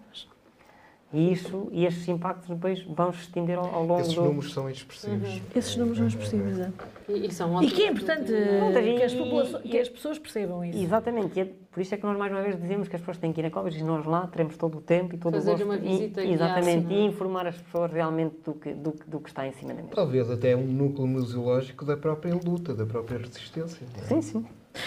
E 1.13 1.33
isso, 1.33 1.69
e 1.73 1.85
estes 1.85 2.09
impactos 2.09 2.49
depois 2.49 2.83
vão 2.85 3.13
se 3.13 3.21
estender 3.21 3.59
ao, 3.59 3.67
ao 3.75 3.85
longo 3.85 4.01
Esses 4.01 4.15
do... 4.15 4.23
números 4.25 4.53
são 4.53 4.69
expressivos. 4.71 5.43
Esses 5.55 5.77
números 5.77 5.99
são 5.99 6.07
expressivos. 6.07 6.59
é. 6.59 6.73
E, 7.09 7.27
e 7.27 7.33
são 7.33 7.63
E 7.63 7.71
que 7.71 7.83
é 7.83 7.89
importante 7.91 8.33
e- 8.33 8.97
que 8.97 9.03
as, 9.03 9.13
e- 9.13 9.69
que 9.69 9.79
as 9.79 9.89
pessoas 9.89 10.19
percebam 10.19 10.65
isso. 10.65 10.79
Exatamente, 10.79 11.39
e 11.39 11.43
é 11.43 11.49
por 11.71 11.81
isso 11.81 11.95
é 11.95 11.99
que 11.99 12.05
nós 12.05 12.17
mais 12.17 12.31
uma 12.33 12.43
vez 12.43 12.61
dizemos 12.61 12.87
que 12.89 12.97
as 12.97 13.03
pessoas 13.03 13.19
têm 13.19 13.33
que 13.33 13.41
ir 13.41 13.47
a 13.47 13.51
Covas 13.51 13.75
e 13.75 13.83
nós 13.83 14.05
lá 14.07 14.27
teremos 14.27 14.57
todo 14.57 14.79
o 14.79 14.81
tempo 14.81 15.15
e 15.15 15.19
todo 15.19 15.35
Fazer 15.35 15.51
o 15.51 15.53
gosto. 15.53 15.65
uma 15.65 15.77
visita 15.79 16.23
e, 16.23 16.33
exatamente, 16.33 16.93
e 16.93 16.97
é? 16.97 17.03
informar 17.05 17.47
as 17.47 17.57
pessoas 17.57 17.91
realmente 17.93 18.37
do 18.45 18.55
que, 18.55 18.73
do, 18.73 18.93
que- 18.93 19.09
do 19.11 19.21
que 19.21 19.29
está 19.29 19.47
em 19.47 19.53
cima 19.53 19.71
da 19.75 19.83
mesa. 19.83 19.95
Talvez 19.95 20.31
até 20.31 20.55
um 20.57 20.65
núcleo 20.67 21.07
museológico 21.07 21.85
da 21.85 21.97
própria 21.97 22.35
luta, 22.35 22.75
da 22.75 22.87
própria 22.87 23.19
resistência. 23.19 23.85
é? 23.99 24.05
Sim, 24.07 24.23
sim. 24.23 24.47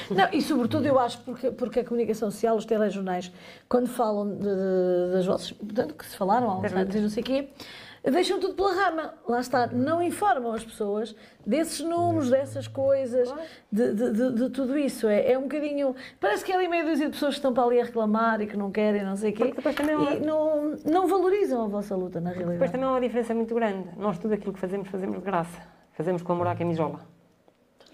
Não, 0.10 0.28
e 0.32 0.42
sobretudo 0.42 0.86
eu 0.86 0.98
acho 1.00 1.20
porque, 1.22 1.52
porque 1.52 1.80
a 1.82 1.84
comunicação 1.86 2.32
social, 2.32 2.56
os 2.58 2.66
telejornais, 2.66 3.32
quando 3.70 3.88
falam 3.88 4.30
de- 4.36 4.40
de- 4.44 5.12
das 5.14 5.26
vossas, 5.26 5.52
portanto, 5.52 5.94
que 5.96 6.06
se 6.06 6.16
falaram 6.18 6.50
há 6.50 6.58
uns 6.60 6.74
anos 6.74 6.96
e 6.96 7.00
não 7.00 7.10
sei 7.10 7.22
o 7.22 7.26
quê, 7.26 7.50
deixam 8.04 8.40
tudo 8.40 8.54
pela 8.54 8.74
rama. 8.74 9.14
Lá 9.28 9.40
está, 9.40 9.68
não 9.68 10.02
informam 10.02 10.54
as 10.54 10.64
pessoas 10.64 11.16
desses 11.46 11.80
números, 11.82 12.30
dessas 12.30 12.68
coisas, 12.68 13.34
de, 13.72 13.94
de- 13.94 14.12
de- 14.12 14.34
de 14.34 14.50
tudo 14.50 14.78
isso. 14.78 15.08
É, 15.08 15.32
é 15.34 15.38
um 15.38 15.44
bocadinho. 15.44 15.96
Parece 16.20 16.44
que 16.46 16.52
é 16.52 16.56
ali 16.56 16.68
meia 16.68 16.84
dúzia 16.86 17.06
de 17.08 17.14
pessoas 17.14 17.34
que 17.34 17.40
estão 17.40 17.54
para 17.54 17.64
ali 17.64 17.80
a 17.82 17.84
reclamar 17.86 18.42
e 18.42 18.48
que 18.48 18.56
não 18.58 18.72
querem, 18.72 19.04
não 19.04 19.16
sei 19.16 19.32
o 19.32 19.34
quê. 19.34 19.54
Depois 19.56 19.76
E 19.78 20.20
não, 20.26 20.76
não 20.86 21.08
valorizam 21.08 21.64
a 21.64 21.68
vossa 21.68 21.96
luta, 21.96 22.20
na 22.22 22.30
Depois 22.30 22.46
realidade. 22.48 22.72
também 22.72 22.88
há 22.88 22.92
uma 22.92 23.02
diferença 23.02 23.34
muito 23.34 23.54
grande. 23.56 23.90
Nós 23.98 24.18
tudo 24.20 24.34
aquilo 24.36 24.54
que 24.54 24.60
fazemos, 24.60 24.88
fazemos 24.90 25.18
de 25.18 25.24
graça. 25.26 25.60
Fazemos 25.94 26.22
com 26.22 26.34
amor 26.34 26.48
à 26.48 26.56
camisola. 26.56 27.00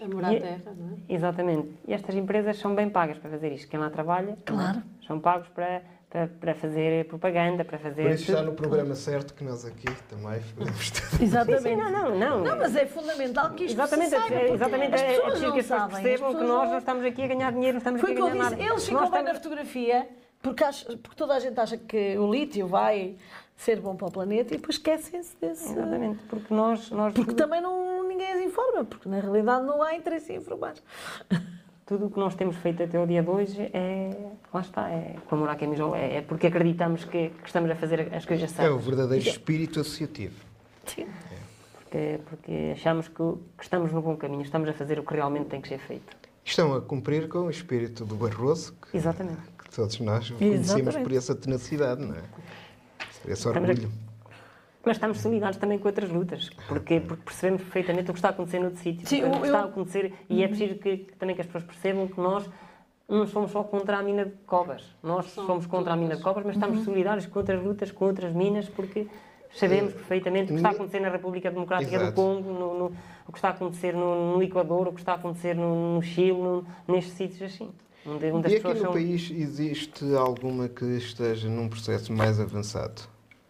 Amor 0.04 0.24
à 0.24 0.32
E- 0.34 0.40
terra, 0.40 0.72
não 0.76 0.96
é? 1.08 1.14
Exatamente. 1.14 1.68
E 1.86 1.92
estas 1.94 2.14
empresas 2.14 2.58
são 2.58 2.74
bem 2.74 2.88
pagas 2.88 3.18
para 3.18 3.30
fazer 3.30 3.52
isto. 3.52 3.68
Quem 3.68 3.78
lá 3.80 3.90
trabalha, 3.90 4.36
Claro. 4.44 4.82
são 5.06 5.18
pagos 5.20 5.48
para, 5.48 5.82
para, 6.10 6.26
para 6.26 6.54
fazer 6.54 7.06
propaganda, 7.06 7.64
para 7.64 7.78
fazer. 7.78 8.02
Por 8.02 8.10
isso 8.12 8.30
está 8.30 8.42
no 8.42 8.52
programa 8.52 8.94
certo 8.94 9.32
que 9.34 9.44
nós 9.44 9.64
aqui 9.64 9.86
também 10.08 10.40
fazemos. 10.40 10.92
Exatamente. 11.20 11.62
Sim, 11.68 11.76
não, 11.76 11.90
não, 11.90 12.18
não. 12.18 12.44
Não, 12.44 12.58
mas 12.58 12.74
é 12.76 12.86
fundamental 12.86 13.50
que 13.50 13.64
isto 13.64 13.74
Exatamente, 13.74 14.10
se 14.10 14.16
saiba, 14.16 14.34
é, 14.34 14.38
porque 14.40 14.52
exatamente 14.54 14.94
as 14.94 15.00
é, 15.02 15.04
é 15.04 15.08
pessoas 15.08 15.24
preciso 15.24 15.46
não 15.46 15.52
que 15.54 15.60
as 15.60 15.66
pessoas 15.66 15.80
sabem. 15.80 15.96
as 15.96 16.02
percebam 16.02 16.30
que 16.32 16.38
pessoas 16.40 16.58
nós 16.58 16.70
não- 16.70 16.78
estamos 16.78 17.04
aqui 17.04 17.22
a 17.22 17.26
ganhar 17.26 17.52
dinheiro, 17.52 17.72
não 17.74 17.78
estamos 17.78 18.00
Foi 18.00 18.12
aqui 18.12 18.20
a 18.20 18.24
ganhar 18.26 18.44
disse, 18.44 18.56
nada. 18.56 18.70
eles 18.72 18.84
ficam 18.84 19.00
bem 19.02 19.10
na 19.10 19.18
estamos- 19.18 19.38
fotografia, 19.42 20.08
porque, 20.42 20.64
acha- 20.64 20.86
porque 20.98 21.16
toda 21.16 21.34
a 21.34 21.38
gente 21.40 21.58
acha 21.60 21.76
que 21.78 22.18
o 22.18 22.30
lítio 22.32 22.66
vai 22.66 23.16
ser 23.62 23.80
bom 23.80 23.94
para 23.96 24.08
o 24.08 24.10
planeta 24.10 24.54
e 24.54 24.56
depois 24.56 24.76
esquecem-se 24.76 25.36
desse. 25.40 25.72
Exatamente, 25.72 26.22
porque 26.24 26.52
nós, 26.52 26.90
nós 26.90 27.12
Porque 27.14 27.30
tudo, 27.30 27.38
também 27.42 27.60
não, 27.60 28.06
ninguém 28.06 28.32
as 28.32 28.40
informa, 28.42 28.84
porque 28.84 29.08
na 29.08 29.20
realidade 29.20 29.64
não 29.64 29.82
há 29.82 29.94
interesse 29.94 30.32
em 30.32 30.36
informar. 30.36 30.74
tudo 31.86 32.06
o 32.06 32.10
que 32.10 32.18
nós 32.18 32.34
temos 32.34 32.56
feito 32.56 32.82
até 32.82 32.98
o 32.98 33.06
dia 33.06 33.22
de 33.22 33.28
hoje 33.30 33.60
é, 33.72 34.30
lá 34.52 34.60
está, 34.60 34.88
é 34.88 35.16
com 35.28 35.34
amor 35.36 35.48
à 35.48 35.56
camisola, 35.56 35.98
é, 35.98 36.16
é 36.16 36.22
porque 36.22 36.46
acreditamos 36.46 37.04
que, 37.04 37.30
que 37.30 37.46
estamos 37.46 37.70
a 37.70 37.74
fazer 37.74 38.12
as 38.14 38.24
coisas 38.24 38.50
É 38.50 38.52
o 38.52 38.56
certas. 38.56 38.84
verdadeiro 38.84 39.28
espírito 39.28 39.80
associativo. 39.80 40.34
Sim. 40.86 41.06
Porque, 41.74 42.20
porque 42.24 42.70
achamos 42.72 43.06
que, 43.08 43.14
que 43.58 43.62
estamos 43.64 43.92
no 43.92 44.00
bom 44.00 44.16
caminho, 44.16 44.42
estamos 44.42 44.68
a 44.68 44.72
fazer 44.72 44.98
o 44.98 45.02
que 45.04 45.14
realmente 45.14 45.46
tem 45.46 45.60
que 45.60 45.68
ser 45.68 45.78
feito. 45.78 46.16
Estão 46.44 46.74
a 46.74 46.80
cumprir 46.80 47.28
com 47.28 47.40
o 47.40 47.50
espírito 47.50 48.04
do 48.04 48.16
Barroso, 48.16 48.74
que, 48.90 48.96
Exatamente. 48.96 49.42
que 49.62 49.70
todos 49.70 50.00
nós 50.00 50.30
conhecemos 50.30 50.70
Exatamente. 50.70 51.02
por 51.08 51.12
essa 51.16 51.34
tenacidade, 51.34 52.02
não 52.04 52.16
é? 52.16 52.22
Esse 53.24 53.32
Estamos 53.48 53.68
a- 53.68 53.72
orgulho. 53.72 53.90
Mas 54.84 54.96
estamos 54.96 55.20
solidários 55.20 55.56
também 55.58 55.78
com 55.78 55.86
outras 55.86 56.10
lutas, 56.10 56.50
porque, 56.66 56.98
porque 56.98 57.22
percebemos 57.22 57.62
perfeitamente 57.62 58.10
o 58.10 58.12
que 58.14 58.18
está 58.18 58.28
a 58.28 58.30
acontecer 58.32 58.58
noutro 58.58 58.80
sítio, 58.80 59.06
Sim, 59.08 59.22
o 59.24 59.30
que 59.30 59.36
eu- 59.38 59.44
está 59.44 59.60
a 59.60 59.64
acontecer, 59.64 60.12
e 60.28 60.42
é 60.42 60.48
preciso 60.48 60.74
que, 60.74 60.96
que 60.98 61.12
também 61.16 61.36
que 61.36 61.40
as 61.40 61.46
pessoas 61.46 61.62
percebam 61.62 62.08
que 62.08 62.20
nós 62.20 62.44
não 63.08 63.24
somos 63.28 63.52
só 63.52 63.62
contra 63.62 63.98
a 63.98 64.02
mina 64.02 64.24
de 64.24 64.32
cobras, 64.44 64.82
nós 65.00 65.26
somos 65.26 65.66
contra 65.66 65.92
a 65.92 65.96
mina 65.96 66.16
de 66.16 66.22
cobras, 66.22 66.44
mas 66.46 66.56
estamos 66.56 66.84
solidários 66.84 67.26
com 67.26 67.38
outras 67.38 67.62
lutas, 67.62 67.92
com 67.92 68.06
outras 68.06 68.32
minas, 68.32 68.68
porque 68.68 69.06
sabemos 69.54 69.92
perfeitamente 69.92 70.46
o 70.46 70.48
que 70.48 70.54
está 70.54 70.70
a 70.70 70.72
acontecer 70.72 70.98
na 70.98 71.10
República 71.10 71.48
Democrática 71.50 71.90
do 71.98 72.02
Exato. 72.04 72.16
Congo, 72.16 72.50
no, 72.52 72.78
no- 72.78 72.92
o 73.28 73.30
que 73.30 73.38
está 73.38 73.48
a 73.48 73.52
acontecer 73.52 73.94
no, 73.94 74.34
no 74.36 74.42
Equador, 74.42 74.88
o 74.88 74.92
que 74.92 74.98
está 75.00 75.12
a 75.12 75.14
acontecer 75.14 75.54
no, 75.54 75.94
no 75.94 76.02
Chile, 76.02 76.32
no, 76.32 76.64
nestes 76.88 77.14
sítios 77.14 77.42
assim. 77.42 77.70
Onde, 78.04 78.32
onde 78.32 78.48
E 78.52 78.56
aqui 78.56 78.66
no 78.74 78.80
são. 78.80 78.92
país 78.92 79.30
existe 79.30 80.12
alguma 80.16 80.68
que 80.68 80.84
esteja 80.96 81.48
num 81.48 81.68
processo 81.68 82.12
mais 82.12 82.40
avançado? 82.40 83.02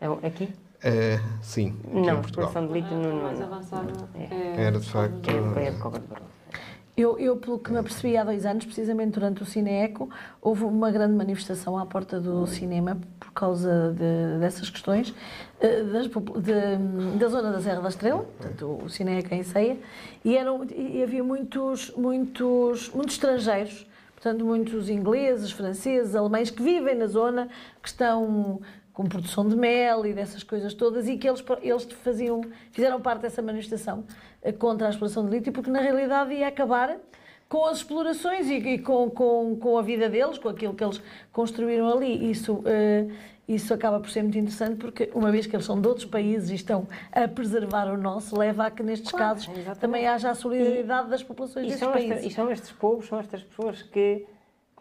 É 0.02 0.26
Aqui? 0.26 0.48
Eh, 0.84 1.20
sim, 1.40 1.76
aqui 1.84 1.94
Não, 1.94 2.00
em 2.00 2.20
Portugal. 2.22 2.48
exploração 2.48 2.66
de 2.66 2.72
lítio 2.72 2.96
A 2.96 2.98
não, 2.98 3.22
mais 3.22 3.38
não, 3.38 3.46
avançada 3.46 3.92
É. 4.18 4.64
Era 4.64 4.80
de 4.80 4.90
facto. 4.90 5.30
é, 5.30 5.66
é 5.66 5.70
de 5.70 5.78
de. 5.78 6.32
Eu, 6.94 7.18
eu, 7.18 7.36
pelo 7.36 7.58
que 7.58 7.70
me 7.72 7.78
apercebi 7.78 8.16
há 8.18 8.24
dois 8.24 8.44
anos, 8.44 8.64
precisamente 8.66 9.12
durante 9.12 9.42
o 9.42 9.46
Cineeco, 9.46 10.10
houve 10.42 10.64
uma 10.64 10.90
grande 10.90 11.14
manifestação 11.14 11.78
à 11.78 11.86
porta 11.86 12.20
do 12.20 12.46
cinema 12.46 12.98
por 13.18 13.32
causa 13.32 13.94
de- 13.96 14.40
dessas 14.40 14.68
questões 14.68 15.14
eh, 15.60 15.84
das 15.84 16.06
de- 16.08 17.16
da 17.18 17.28
zona 17.28 17.50
da 17.52 17.60
Serra 17.62 17.80
da 17.80 17.88
Estrela, 17.88 18.24
portanto, 18.38 18.78
o 18.84 18.88
Cineeco 18.90 19.32
em 19.32 19.42
Ceia, 19.42 19.78
e, 20.24 20.36
eram, 20.36 20.66
e 20.76 21.02
havia 21.02 21.22
muitos, 21.24 21.92
muitos, 21.96 22.90
muitos 22.90 23.14
estrangeiros, 23.14 23.86
portanto, 24.14 24.44
muitos 24.44 24.90
ingleses, 24.90 25.50
franceses, 25.52 26.14
alemães 26.14 26.50
que 26.50 26.62
vivem 26.62 26.94
na 26.96 27.06
zona, 27.06 27.48
que 27.80 27.88
estão 27.88 28.60
com 28.92 29.04
produção 29.06 29.48
de 29.48 29.56
mel 29.56 30.04
e 30.04 30.12
dessas 30.12 30.42
coisas 30.42 30.74
todas, 30.74 31.08
e 31.08 31.16
que 31.16 31.28
eles, 31.28 31.42
eles 31.62 31.84
faziam, 32.02 32.42
fizeram 32.70 33.00
parte 33.00 33.22
dessa 33.22 33.40
manifestação 33.40 34.04
eh, 34.42 34.52
contra 34.52 34.86
a 34.86 34.90
exploração 34.90 35.24
de 35.24 35.30
lítio, 35.30 35.52
porque 35.52 35.70
na 35.70 35.80
realidade 35.80 36.34
ia 36.34 36.48
acabar 36.48 36.98
com 37.48 37.64
as 37.66 37.78
explorações 37.78 38.48
e, 38.48 38.54
e 38.56 38.78
com, 38.78 39.10
com, 39.10 39.56
com 39.56 39.78
a 39.78 39.82
vida 39.82 40.08
deles, 40.08 40.38
com 40.38 40.48
aquilo 40.48 40.74
que 40.74 40.84
eles 40.84 41.00
construíram 41.32 41.88
ali. 41.90 42.30
Isso, 42.30 42.62
eh, 42.66 43.06
isso 43.48 43.72
acaba 43.74 43.98
por 43.98 44.08
ser 44.10 44.22
muito 44.22 44.38
interessante, 44.38 44.76
porque 44.76 45.10
uma 45.14 45.30
vez 45.30 45.46
que 45.46 45.56
eles 45.56 45.64
são 45.66 45.80
de 45.80 45.86
outros 45.88 46.06
países 46.06 46.50
e 46.50 46.54
estão 46.54 46.86
a 47.10 47.26
preservar 47.26 47.92
o 47.92 47.96
nosso, 47.96 48.38
leva 48.38 48.66
a 48.66 48.70
que 48.70 48.82
nestes 48.82 49.10
Claro, 49.10 49.34
casos 49.36 49.48
exatamente. 49.48 49.78
também 49.80 50.06
haja 50.06 50.30
a 50.30 50.34
solidariedade 50.34 51.08
das 51.10 51.22
populações 51.22 51.64
E 51.66 51.68
destes 51.70 51.80
são, 51.84 51.92
países. 51.92 52.24
e 52.24 52.30
são 52.30 52.50
estes 52.50 52.72
povos, 52.72 53.06
são 53.06 53.18
estas 53.18 53.42
pessoas 53.42 53.82
que 53.82 54.24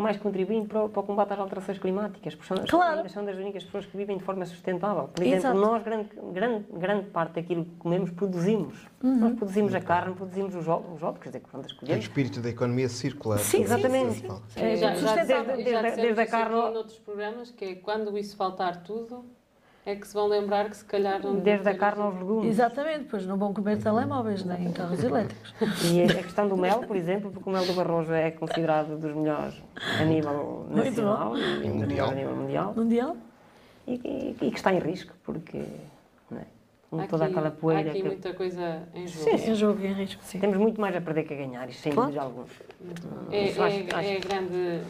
mais 0.01 0.17
contribuem 0.17 0.65
para, 0.65 0.83
o- 0.83 0.89
para 0.89 0.99
o 0.99 1.03
combate 1.03 1.33
às 1.33 1.39
alterações 1.39 1.77
climáticas, 1.79 2.35
porque 2.35 2.53
são, 2.55 2.65
Claro. 2.65 3.07
são 3.09 3.23
das 3.23 3.37
únicas 3.37 3.63
pessoas 3.63 3.85
que 3.85 3.95
vivem 3.95 4.17
de 4.17 4.23
forma 4.23 4.45
sustentável. 4.45 5.09
Por 5.13 5.21
exemplo, 5.23 5.37
Exato. 5.39 5.57
nós, 5.59 5.83
grande, 5.83 6.09
grande, 6.33 6.65
grande 6.73 7.05
parte 7.09 7.33
daquilo 7.35 7.65
que 7.65 7.75
comemos, 7.77 8.09
produzimos. 8.11 8.87
Uhum. 9.03 9.15
Nós 9.19 9.33
produzimos 9.35 9.73
a 9.75 9.81
carne, 9.81 10.15
produzimos 10.15 10.55
os 10.55 10.67
ovos, 10.67 10.95
os 10.97 11.03
ovos 11.03 11.19
quer 11.21 11.29
dizer, 11.29 11.41
quando 11.51 11.65
as 11.65 11.71
É 11.71 11.75
o 11.75 11.77
colhemos. 11.79 12.03
espírito 12.05 12.39
da 12.41 12.49
economia 12.49 12.89
circular. 12.89 13.37
Sim, 13.39 13.57
sim, 13.57 13.63
Exatamente. 13.63 14.13
sim, 14.15 14.27
sim. 14.49 14.61
É, 14.61 14.75
já, 14.75 14.95
já, 14.95 15.15
dissemos- 15.21 15.47
Desde- 15.47 15.71
já 15.71 15.81
desde- 15.81 16.01
desde 16.01 16.21
a 16.21 16.27
carne 16.27 16.55
noutros 16.55 16.99
programas, 16.99 17.51
que 17.51 17.65
é 17.65 17.75
quando 17.75 18.17
isso 18.17 18.35
faltar 18.35 18.83
tudo, 18.83 19.25
é 19.85 19.95
que 19.95 20.07
se 20.07 20.13
vão 20.13 20.27
lembrar 20.27 20.69
que 20.69 20.77
se 20.77 20.85
calhar 20.85 21.19
não 21.21 21.39
Desde 21.39 21.67
a 21.67 21.75
carne 21.75 22.01
aos 22.03 22.15
legumes. 22.15 22.47
Exatamente, 22.49 23.05
pois 23.09 23.25
não 23.25 23.37
vão 23.37 23.53
comer 23.53 23.77
telemóveis 23.81 24.43
nem 24.45 24.71
carros 24.71 25.03
elétricos. 25.03 25.53
E 25.91 26.03
a 26.03 26.05
a 26.19 26.23
questão 26.23 26.47
do 26.47 26.55
mel, 26.55 26.79
por 26.83 26.95
exemplo, 26.95 27.31
porque 27.31 27.49
o 27.49 27.53
mel 27.53 27.65
do 27.65 27.73
Barroso 27.73 28.13
é 28.13 28.29
considerado 28.31 28.97
dos 28.99 29.13
melhores 29.15 29.55
a 29.99 30.03
nível 30.05 30.65
nacional 30.69 31.35
e 31.37 31.67
Mundial. 31.67 32.09
a 32.09 32.13
nível 32.13 32.35
mundial. 32.35 32.73
Mundial? 32.75 33.17
e, 33.87 33.93
e- 33.95 34.35
e 34.45 34.51
que 34.51 34.57
está 34.57 34.71
em 34.71 34.77
risco, 34.79 35.13
porque 35.23 35.63
não 36.29 36.37
é? 36.39 36.45
com 36.89 36.99
Há 36.99 37.07
toda 37.07 37.23
aqui- 37.25 37.33
aquela 37.33 37.49
poeira. 37.51 37.89
Há 37.89 37.91
aqui 37.91 38.01
que- 38.01 38.07
muita 38.07 38.33
coisa 38.33 38.83
em 38.93 39.07
jogo. 39.07 39.23
Sim, 39.37 39.51
em 39.51 39.55
jogo 39.55 39.83
em 39.85 39.93
risco, 39.93 40.21
sim. 40.23 40.39
Temos 40.39 40.57
muito 40.57 40.79
mais 40.79 40.95
a 40.95 41.01
perder 41.01 41.23
que 41.23 41.33
a 41.33 41.37
ganhar, 41.37 41.67
isso 41.69 41.81
sem 41.81 41.91
Claro. 41.91 42.09
dúvida 42.11 42.23
alguma. 42.23 42.45
É, 43.31 43.45
acho- 43.49 43.61
é- 43.61 43.87
acho- 43.95 44.09
é 44.09 44.15
a 44.17 44.19
grande 44.19 44.81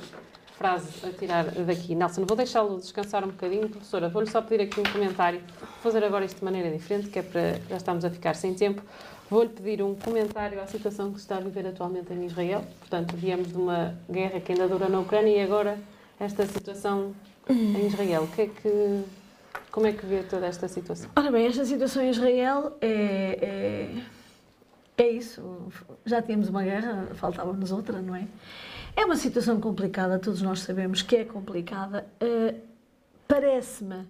frase 0.62 0.90
a 1.04 1.12
tirar 1.12 1.46
daqui. 1.46 1.96
Nelson, 1.96 2.24
vou 2.24 2.38
deixá-lo 2.38 2.78
descansar 2.78 3.24
um 3.24 3.30
bocadinho. 3.30 3.68
Professora, 3.68 4.08
vou-lhe 4.10 4.30
só 4.30 4.42
pedir 4.42 4.64
aqui 4.64 4.80
um 4.80 4.84
comentário. 4.84 5.42
Vou 5.60 5.92
fazer 5.92 6.04
agora 6.04 6.24
isto 6.24 6.38
de 6.38 6.46
maneira 6.46 6.70
diferente, 6.70 7.10
que 7.10 7.18
é 7.18 7.24
para. 7.24 7.60
Já 7.68 7.78
estamos 7.78 8.06
a 8.06 8.10
ficar 8.12 8.36
sem 8.36 8.54
tempo. 8.54 8.84
Vou-lhe 9.30 9.50
pedir 9.50 9.82
um 9.82 9.96
comentário 9.96 10.62
à 10.62 10.68
situação 10.68 11.12
que 11.12 11.18
se 11.18 11.24
está 11.24 11.38
a 11.38 11.40
viver 11.40 11.66
atualmente 11.66 12.14
em 12.14 12.26
Israel. 12.26 12.64
Portanto, 12.80 13.16
viemos 13.16 13.48
de 13.48 13.56
uma 13.56 13.96
guerra 14.10 14.40
que 14.40 14.52
ainda 14.52 14.68
dura 14.68 14.88
na 14.88 15.00
Ucrânia 15.00 15.36
e 15.36 15.42
agora 15.42 15.80
esta 16.20 16.46
situação 16.46 17.16
em 17.50 17.88
Israel. 17.88 18.24
O 18.24 18.28
que 18.28 18.42
é 18.44 18.48
que. 18.48 19.04
Como 19.72 19.88
é 19.88 19.94
que 19.94 20.06
vê 20.06 20.22
toda 20.22 20.46
esta 20.46 20.68
situação? 20.68 21.10
Ora 21.16 21.32
bem, 21.32 21.48
esta 21.48 21.64
situação 21.66 22.04
em 22.04 22.10
Israel 22.10 22.78
é, 22.82 23.90
é, 24.98 25.04
é 25.04 25.10
isso. 25.10 25.42
Já 26.06 26.22
tínhamos 26.22 26.50
uma 26.50 26.62
guerra, 26.62 27.08
faltava-nos 27.16 27.72
outra, 27.72 28.02
não 28.02 28.14
é? 28.14 28.28
É 28.96 29.06
uma 29.06 29.16
situação 29.16 29.60
complicada, 29.60 30.20
todos 30.20 30.42
nós 30.42 30.60
sabemos 30.62 31.02
que 31.02 31.16
é 31.16 31.26
complicada. 31.26 32.06
Eh, 32.20 32.56
Parece-me 33.28 34.08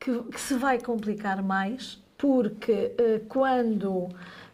que, 0.00 0.22
que 0.22 0.40
se 0.40 0.54
vai 0.54 0.80
complicar 0.80 1.42
mais, 1.42 2.02
porque 2.16 2.94
eh, 2.96 3.20
quando, 3.28 4.08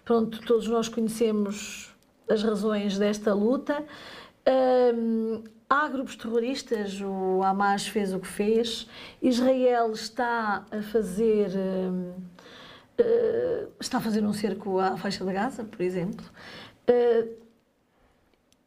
pronto, 0.04 0.40
todos 0.40 0.66
nós 0.66 0.88
conhecemos 0.88 1.94
as 2.28 2.42
razões 2.42 2.98
desta 2.98 3.32
luta, 3.32 3.84
hum, 4.96 5.44
há 5.70 5.86
grupos 5.88 6.16
terroristas, 6.16 7.00
o 7.00 7.40
Hamas 7.44 7.86
fez 7.86 8.12
o 8.12 8.18
que 8.18 8.26
fez, 8.26 8.88
Israel 9.22 9.92
está 9.92 10.64
a 10.72 10.82
fazer. 10.82 11.50
hum, 11.56 12.12
eh, 12.98 13.66
está 13.80 13.98
a 13.98 14.00
fazer 14.00 14.24
um 14.24 14.32
cerco 14.32 14.78
à 14.80 14.96
faixa 14.96 15.24
de 15.24 15.32
Gaza, 15.32 15.62
por 15.64 15.80
exemplo. 15.82 16.24
Eh, 16.88 17.26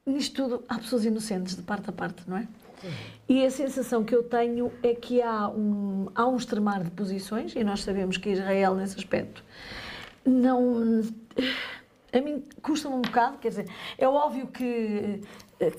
nisto 0.08 0.44
tudo 0.44 0.64
há 0.68 0.80
pessoas 0.80 1.06
inocentes 1.06 1.56
de 1.56 1.62
parte 1.62 1.90
a 1.90 1.94
parte, 1.94 2.24
não 2.28 2.38
é? 2.38 2.48
E 3.28 3.46
a 3.46 3.52
sensação 3.52 4.04
que 4.04 4.16
eu 4.16 4.24
tenho 4.24 4.72
é 4.82 4.94
que 4.94 5.22
há 5.22 5.50
um, 5.50 6.08
há 6.16 6.28
um 6.28 6.38
extremar 6.38 6.84
de 6.84 6.92
posições, 6.92 7.56
e 7.56 7.64
nós 7.64 7.84
sabemos 7.84 8.18
que 8.18 8.30
Israel, 8.30 8.76
nesse 8.76 8.98
aspecto, 8.98 9.44
não. 10.24 11.04
A 12.14 12.22
mim 12.22 12.42
custa-me 12.62 12.96
um 12.96 13.02
bocado, 13.02 13.38
quer 13.38 13.50
dizer, 13.50 13.68
é 13.98 14.08
óbvio 14.08 14.48
que, 14.48 15.22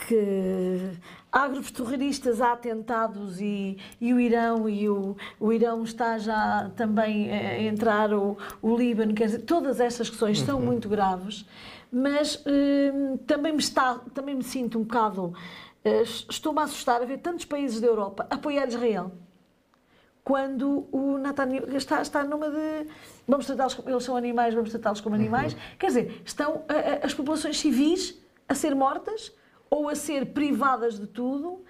que 0.06 0.90
há 1.32 1.48
grupos 1.48 1.70
terroristas, 1.70 2.42
há 2.42 2.52
atentados 2.52 3.40
e, 3.40 3.78
e 3.98 4.12
o 4.12 4.20
Irão 4.20 4.68
e 4.68 4.88
o, 4.90 5.16
o 5.40 5.52
Irão 5.52 5.82
está 5.82 6.18
já 6.18 6.70
também 6.76 7.32
a 7.32 7.62
entrar, 7.62 8.12
o, 8.12 8.36
o 8.60 8.76
Líbano, 8.76 9.14
quer 9.14 9.26
dizer, 9.26 9.38
todas 9.40 9.80
estas 9.80 10.10
questões 10.10 10.38
são 10.40 10.60
muito 10.60 10.86
graves, 10.86 11.46
mas 11.90 12.42
hum, 12.46 13.16
também, 13.26 13.52
me 13.52 13.58
está, 13.60 13.98
também 14.14 14.34
me 14.34 14.42
sinto 14.42 14.78
um 14.78 14.82
bocado, 14.82 15.32
eh, 15.84 16.02
estou-me 16.02 16.60
a 16.60 16.64
assustar 16.64 17.00
a 17.02 17.04
ver 17.04 17.18
tantos 17.18 17.44
países 17.44 17.80
da 17.80 17.86
Europa 17.86 18.26
apoiar 18.30 18.66
Israel 18.68 19.12
quando 20.24 20.86
o 20.92 21.16
Netanyahu 21.16 21.74
está, 21.76 22.02
está 22.02 22.22
numa 22.22 22.50
de 22.50 22.86
vamos 23.26 23.46
tratá-los 23.46 23.74
como 23.74 23.88
eles 23.88 24.04
são 24.04 24.14
animais, 24.16 24.54
vamos 24.54 24.70
tratá-los 24.70 25.00
como 25.00 25.14
animais. 25.14 25.56
Quer 25.78 25.86
dizer, 25.86 26.22
estão 26.24 26.64
a- 26.68 26.74
a- 27.02 27.06
as 27.06 27.14
populações 27.14 27.58
civis 27.58 28.20
a 28.46 28.54
ser 28.54 28.74
mortas 28.74 29.32
ou 29.70 29.88
a 29.88 29.94
ser 29.94 30.26
privadas 30.26 30.98
de 30.98 31.06
tudo 31.06 31.62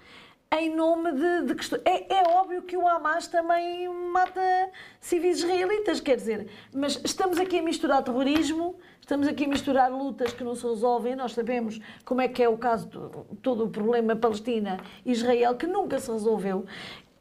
em 0.53 0.75
nome 0.75 1.13
de, 1.13 1.47
de 1.47 1.55
questões. 1.55 1.83
É, 1.85 2.21
é 2.21 2.23
óbvio 2.29 2.63
que 2.63 2.77
o 2.77 2.87
Hamas 2.89 3.27
também 3.27 3.89
mata 3.89 4.41
civis 5.01 5.39
israelitas, 5.39 6.01
quer 6.01 6.17
dizer, 6.17 6.49
mas 6.75 7.01
estamos 7.05 7.39
aqui 7.39 7.59
a 7.59 7.63
misturar 7.63 8.03
terrorismo, 8.03 8.77
estamos 9.01 9.29
aqui 9.29 9.45
a 9.45 9.49
misturar 9.49 9.91
lutas 9.91 10.33
que 10.33 10.43
não 10.43 10.55
se 10.55 10.67
resolvem. 10.67 11.15
Nós 11.15 11.33
sabemos 11.33 11.81
como 12.05 12.21
é 12.21 12.29
que 12.29 12.43
é 12.43 12.49
o 12.49 12.57
caso 12.57 12.89
de 12.89 13.37
todo 13.39 13.65
o 13.65 13.69
problema 13.69 14.17
Palestina-Israel, 14.17 15.57
que 15.57 15.67
nunca 15.67 15.99
se 15.99 16.11
resolveu 16.11 16.65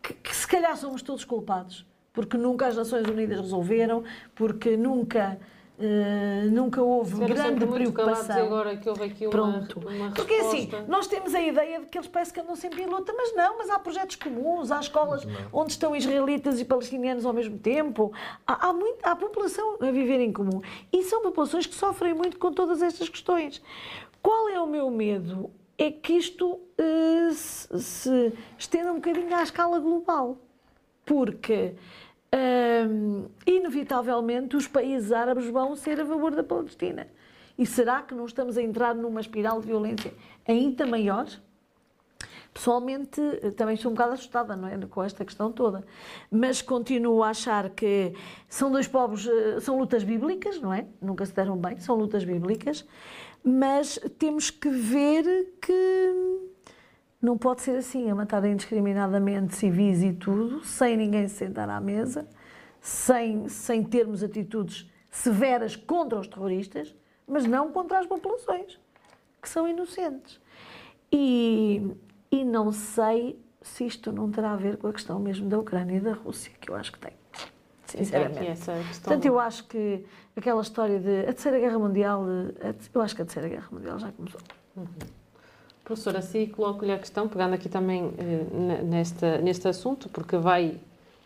que, 0.08 0.14
que 0.14 0.36
se 0.36 0.48
calhar 0.48 0.76
somos 0.78 1.02
todos 1.02 1.26
culpados, 1.26 1.86
porque 2.14 2.38
nunca 2.38 2.68
as 2.68 2.78
Nações 2.78 3.08
Unidas 3.08 3.42
resolveram, 3.42 4.04
porque 4.34 4.78
nunca 4.78 5.40
Uh, 5.80 6.50
nunca 6.50 6.82
houve 6.82 7.24
Era 7.24 7.36
grande 7.36 7.68
preocupação. 7.68 8.46
agora 8.48 8.76
que 8.78 8.90
houve 8.90 9.04
aqui 9.04 9.26
uma, 9.28 9.32
Pronto. 9.32 9.80
uma 9.88 10.12
Porque 10.12 10.34
assim, 10.34 10.62
resposta. 10.62 10.86
nós 10.88 11.06
temos 11.06 11.36
a 11.36 11.40
ideia 11.42 11.80
de 11.82 11.86
que 11.86 12.00
eles 12.00 12.08
parecem 12.08 12.34
que 12.34 12.40
andam 12.40 12.56
sempre 12.56 12.82
em 12.82 12.88
luta, 12.88 13.14
mas 13.16 13.36
não, 13.36 13.60
mas 13.60 13.70
há 13.70 13.78
projetos 13.78 14.16
comuns, 14.16 14.72
há 14.72 14.80
escolas 14.80 15.24
onde 15.54 15.74
estão 15.74 15.96
israelitas 15.96 16.60
e 16.60 16.66
palestinianos 16.66 17.28
ao 17.28 17.32
mesmo 17.34 17.60
tempo, 17.60 18.12
há, 18.48 18.70
há, 18.70 18.74
muito, 18.74 19.06
há 19.06 19.16
população 19.16 19.78
a 19.80 19.92
viver 19.92 20.20
em 20.20 20.34
comum. 20.34 20.62
E 20.92 21.04
são 21.04 21.22
populações 21.22 21.68
que 21.68 21.76
sofrem 21.76 22.12
muito 22.16 22.40
com 22.40 22.52
todas 22.52 22.82
estas 22.82 23.08
questões. 23.08 23.62
Qual 24.20 24.50
é 24.50 24.60
o 24.60 24.66
meu 24.66 24.90
medo? 24.90 25.52
É 25.78 25.92
que 25.92 26.14
isto 26.14 26.60
eh, 26.76 27.30
se, 27.34 27.80
se 27.80 28.34
estenda 28.58 28.92
um 28.92 28.96
bocadinho 28.96 29.36
à 29.36 29.44
escala 29.44 29.78
global. 29.80 30.40
Porque 31.06 31.76
hum, 32.90 33.26
inevitavelmente 33.46 34.56
os 34.56 34.68
países 34.68 35.12
árabes 35.12 35.48
vão 35.50 35.76
ser 35.76 36.00
a 36.00 36.06
favor 36.06 36.36
da 36.36 36.44
Palestina. 36.44 37.08
E 37.58 37.66
será 37.66 38.02
que 38.02 38.14
não 38.14 38.26
estamos 38.26 38.58
a 38.58 38.62
entrar 38.62 38.94
numa 38.94 39.20
espiral 39.20 39.60
de 39.60 39.68
violência 39.68 40.14
ainda 40.48 40.86
maior? 40.86 41.28
Pessoalmente, 42.54 43.22
também 43.56 43.76
estou 43.76 43.92
um 43.92 43.94
bocado 43.94 44.14
assustada 44.14 44.56
não 44.56 44.68
é? 44.68 44.78
com 44.88 45.04
esta 45.04 45.24
questão 45.24 45.52
toda, 45.52 45.86
mas 46.32 46.60
continuo 46.60 47.22
a 47.22 47.30
achar 47.30 47.70
que 47.70 48.14
são 48.50 48.72
dois 48.72 48.88
povos, 48.88 49.28
eh, 49.28 49.60
são 49.60 49.78
lutas 49.78 50.04
bíblicas, 50.04 50.60
não 50.60 50.74
é? 50.74 50.88
Nunca 51.00 51.24
se 51.24 51.34
deram 51.34 51.56
bem, 51.56 51.80
são 51.80 51.96
lutas 51.96 52.24
bíblicas, 52.24 52.84
mas 53.44 54.00
temos 54.18 54.50
que 54.50 54.70
ver 54.70 55.54
que 55.62 56.48
não 57.22 57.38
pode 57.38 57.62
ser 57.62 57.78
assim, 57.78 58.10
a 58.10 58.16
matar 58.16 58.46
indiscriminadamente 58.46 59.56
civis 59.56 60.04
e 60.04 60.14
tudo, 60.14 60.64
sem 60.64 60.96
ninguém 60.96 61.28
se 61.28 61.36
sentar 61.36 61.70
à 61.70 61.80
mesa, 61.82 62.28
sem, 62.80 63.48
sem 63.50 63.84
termos 63.84 64.24
atitudes 64.24 64.90
severas 65.10 65.76
contra 65.76 66.20
os 66.20 66.28
terroristas, 66.28 66.96
mas 67.28 67.46
não 67.46 67.72
contra 67.72 68.00
as 68.00 68.06
populações, 68.06 68.80
que 69.42 69.50
são 69.50 69.68
inocentes. 69.68 70.40
E, 71.12 71.92
e 72.32 72.46
não 72.46 72.72
sei 72.72 73.40
se 73.62 73.86
isto 73.86 74.12
não 74.12 74.30
terá 74.32 74.52
a 74.52 74.56
ver 74.56 74.78
com 74.78 74.88
a 74.88 74.94
questão 74.94 75.20
mesmo 75.20 75.50
da 75.50 75.58
Ucrânia 75.58 75.98
e 75.98 76.00
da 76.00 76.14
Rússia, 76.14 76.52
que 76.60 76.70
eu 76.70 76.76
acho 76.76 76.92
que 76.92 77.00
tem, 77.00 77.12
Fica 77.12 77.98
aqui 77.98 78.06
sinceramente. 78.06 78.48
essa 78.48 78.74
questão. 78.74 79.04
Portanto, 79.04 79.26
eu 79.26 79.40
acho 79.40 79.68
que 79.68 80.06
aquela 80.36 80.62
história 80.62 81.00
de 81.00 81.22
a 81.22 81.26
Terceira 81.26 81.60
Guerra 81.60 81.80
Mundial, 81.80 82.26
eh, 82.60 82.76
eu 82.94 83.02
acho 83.02 83.16
que 83.16 83.22
a 83.22 83.26
Terceira 83.26 83.50
Guerra 83.50 83.68
Mundial 83.72 83.98
já 83.98 84.12
começou. 84.12 84.42
Professora, 85.88 86.20
assim 86.20 86.46
coloco-lhe 86.48 86.92
a 86.92 87.00
questão, 87.00 87.30
pegando 87.30 87.54
aqui 87.54 87.70
também 87.70 88.12
eh, 88.18 88.44
ne- 88.54 88.82
nesta, 88.84 89.38
neste 89.38 89.70
assunto, 89.70 90.10
porque 90.10 90.36
vai 90.36 90.76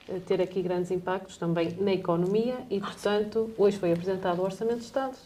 eh, 0.07 0.19
ter 0.27 0.39
aqui 0.39 0.61
grandes 0.61 0.91
impactos 0.91 1.35
também 1.35 1.75
na 1.79 1.91
economia 1.93 2.57
e, 2.69 2.79
portanto, 2.79 3.49
hoje 3.57 3.79
foi 3.79 3.91
apresentado 3.91 4.37
o 4.39 4.43
Orçamento 4.43 4.77
de 4.77 4.85
Estado. 4.85 5.17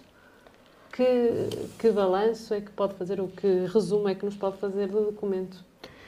Que, 0.94 1.50
que 1.78 1.92
balanço 1.92 2.54
é 2.54 2.62
que 2.62 2.72
pode 2.72 2.94
fazer, 2.94 3.20
o 3.20 3.28
que 3.28 3.66
resumo 3.74 4.08
é 4.08 4.16
que 4.16 4.24
nos 4.24 4.38
pode 4.38 4.56
fazer 4.58 4.88
do 4.88 5.02
documento, 5.08 5.58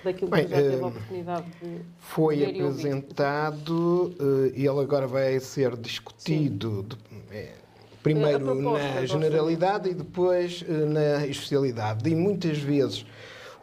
daquilo 0.05 0.32
que 0.32 0.38
Bem, 0.38 0.47
já 0.47 0.55
teve 0.55 0.75
eh, 0.75 0.80
a 0.80 0.88
oportunidade 0.88 1.45
de 1.61 1.82
Foi 1.99 2.45
apresentado 2.45 4.15
eh, 4.17 4.53
e 4.55 4.65
ele 4.65 4.80
agora 4.80 5.05
vai 5.05 5.38
ser 5.41 5.75
discutido 5.75 6.84
de- 6.84 6.97
eh, 7.36 7.53
primeiro 8.14 8.55
na 8.55 9.05
generalidade 9.05 9.89
e 9.89 9.93
depois 9.93 10.64
eh, 10.68 10.72
na 10.86 11.28
especialidade. 11.28 12.10
E 12.10 12.16
muitas 12.16 12.58
vezes 12.58 13.05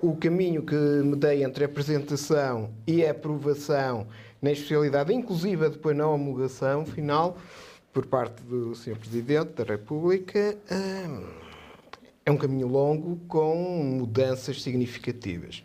o 0.03 0.15
caminho 0.17 0.63
que 0.63 0.75
me 0.75 1.17
dei 1.17 1.43
entre 1.43 1.65
a 1.65 1.67
apresentação 1.67 2.71
e 2.87 3.05
a 3.05 3.11
aprovação 3.11 4.07
na 4.43 4.53
especialidade, 4.53 5.13
inclusive 5.13 5.69
depois 5.71 5.97
na 5.97 6.07
homologação 6.07 6.85
final, 6.85 7.39
por 7.93 8.07
parte 8.07 8.43
do 8.43 8.75
Sr. 8.75 8.97
Presidente 8.97 9.53
da 9.53 9.65
República, 9.65 10.57
eh, 10.71 11.45
é 12.27 12.31
um 12.31 12.37
caminho 12.37 12.69
longo 12.69 13.17
com 13.29 13.55
mudanças 13.99 14.63
significativas. 14.63 15.63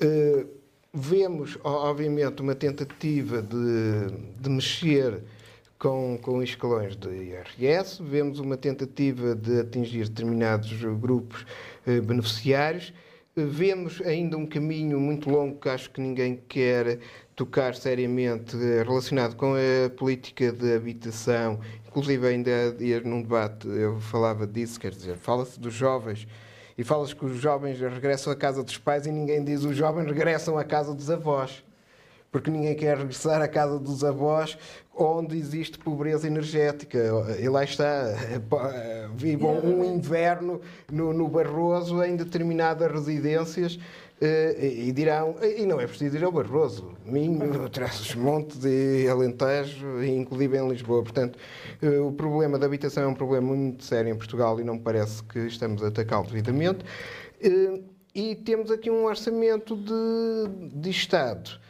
Uh, 0.00 0.48
vemos, 0.94 1.58
obviamente, 1.62 2.40
uma 2.40 2.54
tentativa 2.54 3.42
de, 3.42 4.06
de 4.40 4.48
mexer 4.48 5.22
com, 5.80 6.16
com 6.22 6.40
escalões 6.40 6.96
de 6.96 7.08
IRS, 7.08 8.00
vemos 8.00 8.38
uma 8.38 8.56
tentativa 8.56 9.34
de 9.34 9.58
atingir 9.58 10.08
determinados 10.08 10.72
grupos 11.00 11.44
eh, 11.84 12.00
beneficiários, 12.00 12.92
Eh, 13.36 13.44
vemos 13.44 14.02
ainda 14.02 14.36
um 14.36 14.46
caminho 14.46 14.98
muito 14.98 15.30
longo 15.30 15.58
que 15.58 15.68
acho 15.68 15.90
que 15.90 16.00
ninguém 16.00 16.42
quer 16.48 16.98
tocar 17.36 17.74
seriamente 17.74 18.56
eh, 18.56 18.82
relacionado 18.82 19.36
com 19.36 19.54
a 19.54 19.90
política 19.90 20.52
de 20.52 20.74
habitação. 20.74 21.60
Inclusive, 21.86 22.26
ainda 22.26 22.50
num 23.04 23.22
debate 23.22 23.68
eu 23.68 24.00
falava 24.00 24.46
disso, 24.46 24.78
quer 24.80 24.90
dizer, 24.90 25.16
fala-se 25.16 25.58
dos 25.58 25.74
jovens 25.74 26.26
e 26.76 26.84
falas 26.84 27.12
que 27.12 27.24
os 27.24 27.36
jovens 27.40 27.80
regressam 27.80 28.32
à 28.32 28.36
casa 28.36 28.62
dos 28.62 28.78
pais 28.78 29.06
e 29.06 29.12
ninguém 29.12 29.44
diz 29.44 29.64
os 29.64 29.76
jovens 29.76 30.06
regressam 30.06 30.58
à 30.58 30.64
casa 30.64 30.94
dos 30.94 31.10
avós. 31.10 31.64
Porque 32.32 32.50
ninguém 32.50 32.76
quer 32.76 32.96
regressar 32.96 33.42
à 33.42 33.48
casa 33.48 33.78
dos 33.78 34.04
avós 34.04 34.56
onde 34.96 35.36
existe 35.36 35.78
pobreza 35.78 36.26
energética. 36.26 36.98
E 37.40 37.48
lá 37.48 37.64
está, 37.64 38.04
vivam 39.14 39.58
um 39.60 39.84
inverno 39.84 40.60
no, 40.90 41.12
no 41.12 41.28
Barroso 41.28 42.02
em 42.02 42.16
determinadas 42.16 42.90
residências 42.90 43.78
eh, 44.20 44.84
e 44.86 44.92
dirão, 44.92 45.36
e 45.42 45.64
não 45.64 45.80
é 45.80 45.86
preciso 45.86 46.16
ir 46.16 46.24
ao 46.24 46.30
Barroso, 46.30 46.92
Minho, 47.06 47.68
Trás-os-Montes 47.70 48.64
e 48.64 49.08
Alentejo, 49.08 50.04
inclusive 50.04 50.58
em 50.58 50.68
Lisboa. 50.68 51.02
Portanto, 51.02 51.38
eh, 51.80 51.98
o 51.98 52.12
problema 52.12 52.58
da 52.58 52.66
habitação 52.66 53.04
é 53.04 53.06
um 53.06 53.14
problema 53.14 53.54
muito 53.54 53.84
sério 53.84 54.10
em 54.12 54.16
Portugal 54.16 54.60
e 54.60 54.64
não 54.64 54.78
parece 54.78 55.22
que 55.24 55.38
estamos 55.46 55.82
a 55.82 55.88
atacá-lo 55.88 56.26
devidamente. 56.26 56.84
Eh, 57.40 57.80
E 58.12 58.34
temos 58.34 58.72
aqui 58.72 58.90
um 58.90 59.04
orçamento 59.04 59.76
de, 59.76 60.74
de 60.74 60.90
Estado 60.90 61.60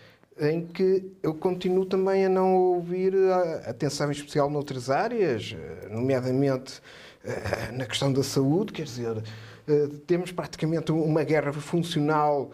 em 0.41 0.67
que 0.67 1.13
eu 1.23 1.35
continuo 1.35 1.85
também 1.85 2.25
a 2.25 2.29
não 2.29 2.55
ouvir 2.57 3.15
a 3.15 3.71
atenção 3.71 4.11
especial 4.11 4.49
noutras 4.49 4.89
áreas, 4.89 5.55
eh, 5.59 5.89
nomeadamente 5.91 6.81
eh, 7.25 7.73
na 7.73 7.85
questão 7.85 8.11
da 8.13 8.23
saúde, 8.23 8.73
quer 8.73 8.85
dizer, 8.85 9.23
eh, 9.69 9.89
temos 10.07 10.33
praticamente 10.33 10.91
uma 10.93 11.23
guerra 11.25 11.53
funcional 11.53 12.51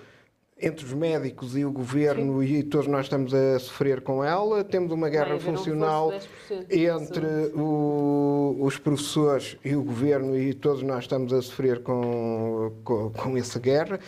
entre 0.60 0.84
os 0.86 0.92
médicos 0.94 1.54
e 1.56 1.64
o 1.66 1.70
governo 1.70 2.42
e 2.42 2.62
todos 2.62 2.86
nós 2.86 3.04
estamos 3.04 3.32
a 3.34 3.58
sofrer 3.58 4.00
com 4.00 4.24
ela. 4.24 4.64
Temos 4.64 4.90
uma 4.90 5.08
guerra 5.10 5.34
um 5.36 5.38
funcional 5.40 6.08
reforço 6.08 6.28
de 6.48 6.64
10% 6.66 6.94
entre 7.04 7.26
o- 7.54 8.56
os 8.60 8.78
professores 8.78 9.56
e 9.62 9.76
o 9.76 9.82
governo 9.82 10.36
e 10.36 10.54
todos 10.54 10.82
nós 10.82 11.00
estamos 11.04 11.32
a 11.34 11.42
sofrer 11.42 11.82
com, 11.82 12.72
com, 12.82 13.10
com 13.10 13.36
essa 13.36 13.60
guerra. 13.60 14.00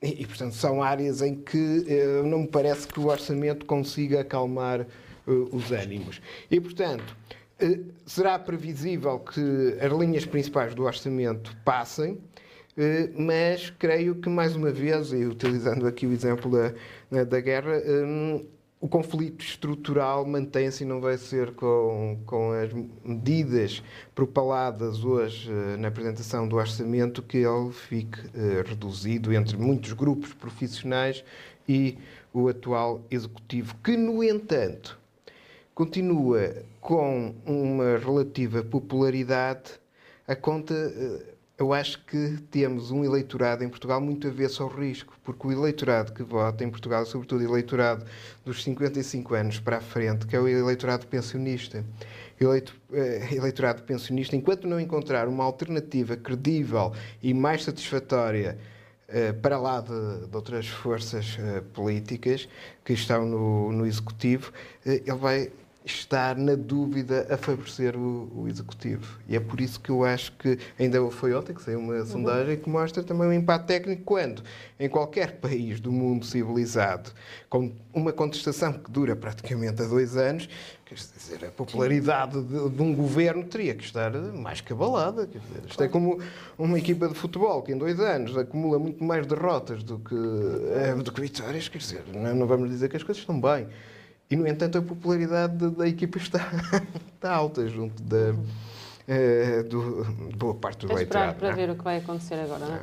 Eh, 0.00 0.08
E, 0.08 0.22
e, 0.22 0.26
portanto, 0.26 0.54
são 0.54 0.82
áreas 0.82 1.22
em 1.22 1.34
que 1.34 1.84
eh, 1.88 2.22
não 2.24 2.40
me 2.40 2.48
parece 2.48 2.86
que 2.86 3.00
o 3.00 3.06
orçamento 3.06 3.66
consiga 3.66 4.20
acalmar 4.20 4.80
eh, 4.80 4.86
os 5.52 5.72
ânimos. 5.72 6.20
E, 6.50 6.60
portanto, 6.60 7.16
eh, 7.58 7.80
será 8.06 8.38
previsível 8.38 9.18
que 9.18 9.76
as 9.80 9.92
linhas 9.92 10.24
principais 10.24 10.74
do 10.74 10.84
orçamento 10.84 11.56
passem, 11.64 12.18
eh, 12.76 13.10
mas 13.16 13.70
creio 13.70 14.14
que, 14.14 14.28
mais 14.28 14.54
uma 14.54 14.70
vez, 14.70 15.12
e 15.12 15.24
utilizando 15.24 15.86
aqui 15.86 16.06
o 16.06 16.12
exemplo 16.12 16.50
da, 17.10 17.24
da 17.24 17.40
guerra, 17.40 17.82
hum, 17.86 18.46
o 18.80 18.88
conflito 18.88 19.44
estrutural 19.44 20.24
mantém-se 20.24 20.84
e 20.84 20.86
não 20.86 21.00
vai 21.00 21.18
ser 21.18 21.52
com, 21.54 22.18
com 22.24 22.52
as 22.52 22.72
medidas 23.04 23.82
propaladas 24.14 25.04
hoje 25.04 25.50
eh, 25.50 25.76
na 25.76 25.88
apresentação 25.88 26.46
do 26.46 26.56
orçamento 26.56 27.22
que 27.22 27.38
ele 27.38 27.72
fique 27.72 28.20
eh, 28.34 28.62
reduzido 28.64 29.32
entre 29.32 29.56
muitos 29.56 29.92
grupos 29.92 30.32
profissionais 30.32 31.24
e 31.68 31.98
o 32.32 32.48
atual 32.48 33.02
executivo, 33.10 33.74
que, 33.82 33.96
no 33.96 34.22
entanto, 34.22 34.98
continua 35.74 36.62
com 36.80 37.34
uma 37.44 37.98
relativa 37.98 38.62
popularidade 38.62 39.72
a 40.26 40.36
conta. 40.36 40.74
eh, 40.74 41.37
Eu 41.58 41.72
acho 41.72 42.04
que 42.04 42.38
temos 42.52 42.92
um 42.92 43.04
eleitorado 43.04 43.64
em 43.64 43.68
Portugal 43.68 44.00
muito 44.00 44.28
avesso 44.28 44.62
ao 44.62 44.68
risco, 44.68 45.18
porque 45.24 45.44
o 45.44 45.50
eleitorado 45.50 46.12
que 46.12 46.22
vota 46.22 46.62
em 46.62 46.70
Portugal, 46.70 47.04
sobretudo 47.04 47.40
o 47.40 47.48
eleitorado 47.48 48.06
dos 48.44 48.62
55 48.62 49.34
anos 49.34 49.58
para 49.58 49.78
a 49.78 49.80
frente, 49.80 50.24
que 50.24 50.36
é 50.36 50.40
o 50.40 50.46
eleitorado 50.46 51.08
pensionista, 51.08 51.84
eleito, 52.40 52.80
eh, 52.92 53.34
eleitorado 53.34 53.82
pensionista, 53.82 54.36
enquanto 54.36 54.68
não 54.68 54.78
encontrar 54.78 55.26
uma 55.26 55.42
alternativa 55.42 56.16
credível 56.16 56.92
e 57.20 57.34
mais 57.34 57.64
satisfatória 57.64 58.56
eh, 59.08 59.32
para 59.32 59.58
lá 59.58 59.80
de, 59.80 60.28
de 60.28 60.36
outras 60.36 60.68
forças 60.68 61.36
eh, 61.40 61.60
políticas 61.72 62.48
que 62.84 62.92
estão 62.92 63.26
no, 63.26 63.72
no 63.72 63.84
Executivo, 63.84 64.52
ele 64.86 65.12
vai 65.16 65.50
estar 65.90 66.36
na 66.36 66.54
dúvida 66.54 67.26
a 67.30 67.36
favorecer 67.36 67.96
o, 67.96 68.30
o, 68.34 68.48
executivo. 68.48 69.18
E 69.28 69.36
é 69.36 69.40
por 69.40 69.60
isso 69.60 69.80
que 69.80 69.90
eu 69.90 70.04
acho 70.04 70.32
que 70.32 70.58
ainda 70.78 70.98
foi 71.10 71.34
ontem 71.34 71.54
que 71.54 71.62
saiu 71.62 71.78
uma 71.78 71.94
uhum. 71.94 72.06
sondagem 72.06 72.56
que 72.56 72.68
mostra 72.68 73.02
também 73.02 73.28
o 73.28 73.32
impacto 73.32 73.66
técnico 73.66 74.02
quando 74.04 74.42
em 74.78 74.88
qualquer 74.88 75.36
país 75.36 75.80
do 75.80 75.90
mundo 75.90 76.24
civilizado 76.24 77.10
com 77.48 77.72
uma 77.92 78.12
contestação 78.12 78.72
que 78.72 78.90
dura 78.90 79.16
praticamente 79.16 79.82
há 79.82 79.86
dois 79.86 80.16
anos, 80.16 80.48
quer 80.84 80.94
dizer, 80.94 81.44
a 81.46 81.50
popularidade 81.50 82.42
de, 82.42 82.68
de 82.70 82.82
um 82.82 82.94
governo 82.94 83.44
teria 83.44 83.74
que 83.74 83.84
estar 83.84 84.10
mais 84.12 84.60
que 84.60 84.72
abalada. 84.72 85.26
Quer 85.26 85.38
dizer, 85.38 85.62
isto 85.68 85.82
é 85.82 85.88
como 85.88 86.20
uma 86.58 86.78
equipa 86.78 87.08
de 87.08 87.14
futebol 87.14 87.62
que 87.62 87.72
em 87.72 87.78
dois 87.78 87.98
anos 88.00 88.36
acumula 88.36 88.78
muito 88.78 89.02
mais 89.02 89.26
derrotas 89.26 89.82
do 89.82 89.98
que, 89.98 90.14
eh, 90.14 90.94
do 90.94 91.10
que 91.10 91.20
vitórias. 91.20 91.68
Quer 91.68 91.78
dizer, 91.78 92.04
não, 92.12 92.34
não 92.34 92.46
vamos 92.46 92.68
dizer 92.68 92.88
que 92.88 92.96
as 92.96 93.02
coisas 93.02 93.22
estão 93.22 93.40
bem. 93.40 93.66
E, 94.30 94.36
no 94.36 94.46
entanto, 94.46 94.78
a 94.78 94.82
popularidade 94.82 95.56
da, 95.56 95.68
da 95.68 95.88
equipa 95.88 96.18
está, 96.18 96.40
está 97.14 97.34
alta 97.34 97.66
junto 97.66 98.02
da, 98.02 98.32
uh, 98.32 99.64
do, 99.68 100.04
boa 100.36 100.54
parte 100.54 100.86
do 100.86 100.92
eleitorado. 100.92 101.38
para 101.38 101.48
é? 101.48 101.52
ver 101.52 101.70
o 101.70 101.76
que 101.76 101.84
vai 101.84 101.98
acontecer 101.98 102.34
agora, 102.34 102.66
não 102.66 102.74
é? 102.74 102.80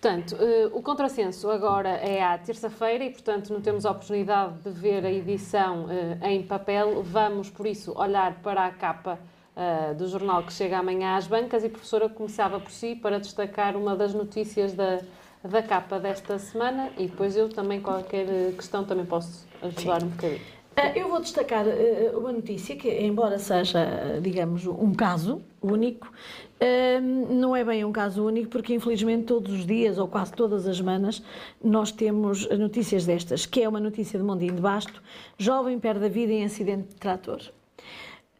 Portanto, 0.00 0.34
uh, 0.36 0.78
o 0.78 0.80
contrassenso 0.82 1.50
agora 1.50 1.90
é 1.90 2.22
à 2.22 2.38
terça-feira 2.38 3.04
e, 3.04 3.10
portanto, 3.10 3.52
não 3.52 3.60
temos 3.60 3.84
a 3.84 3.90
oportunidade 3.90 4.54
de 4.62 4.70
ver 4.70 5.04
a 5.04 5.12
edição 5.12 5.84
uh, 5.84 6.24
em 6.24 6.42
papel. 6.42 7.02
Vamos, 7.02 7.50
por 7.50 7.66
isso, 7.66 7.92
olhar 7.98 8.34
para 8.36 8.64
a 8.64 8.70
capa 8.70 9.18
uh, 9.54 9.94
do 9.94 10.08
jornal 10.08 10.42
que 10.42 10.52
chega 10.54 10.78
amanhã 10.78 11.16
às 11.16 11.26
bancas 11.26 11.64
e 11.64 11.68
professora 11.68 12.08
começava 12.08 12.58
por 12.58 12.70
si 12.70 12.94
para 12.94 13.20
destacar 13.20 13.76
uma 13.76 13.94
das 13.94 14.14
notícias 14.14 14.72
da, 14.72 15.00
da 15.42 15.62
capa 15.62 15.98
desta 15.98 16.38
semana 16.38 16.90
e 16.98 17.06
depois 17.06 17.36
eu 17.36 17.48
também, 17.48 17.80
qualquer 17.80 18.52
questão, 18.52 18.84
também 18.84 19.06
posso 19.06 19.46
ajudar 19.62 20.00
Sim. 20.00 20.06
um 20.06 20.10
bocadinho. 20.10 20.60
Ah, 20.76 20.96
eu 20.96 21.08
vou 21.08 21.20
destacar 21.20 21.66
uh, 21.66 22.18
uma 22.18 22.32
notícia 22.32 22.76
que, 22.76 22.88
embora 22.88 23.38
seja, 23.38 24.18
digamos, 24.22 24.66
um 24.66 24.94
caso 24.94 25.42
único, 25.60 26.06
uh, 26.06 27.34
não 27.34 27.56
é 27.56 27.64
bem 27.64 27.84
um 27.84 27.92
caso 27.92 28.24
único, 28.24 28.48
porque 28.48 28.74
infelizmente 28.74 29.24
todos 29.24 29.52
os 29.52 29.66
dias, 29.66 29.98
ou 29.98 30.06
quase 30.06 30.32
todas 30.32 30.66
as 30.66 30.76
semanas, 30.76 31.22
nós 31.62 31.90
temos 31.90 32.48
notícias 32.50 33.04
destas, 33.04 33.44
que 33.44 33.62
é 33.62 33.68
uma 33.68 33.80
notícia 33.80 34.18
de 34.18 34.24
Mondinho 34.24 34.54
de 34.54 34.60
Basto, 34.60 35.02
jovem 35.36 35.78
perde 35.78 36.06
a 36.06 36.08
vida 36.08 36.32
em 36.32 36.44
acidente 36.44 36.88
de 36.88 36.94
trator. 36.94 37.40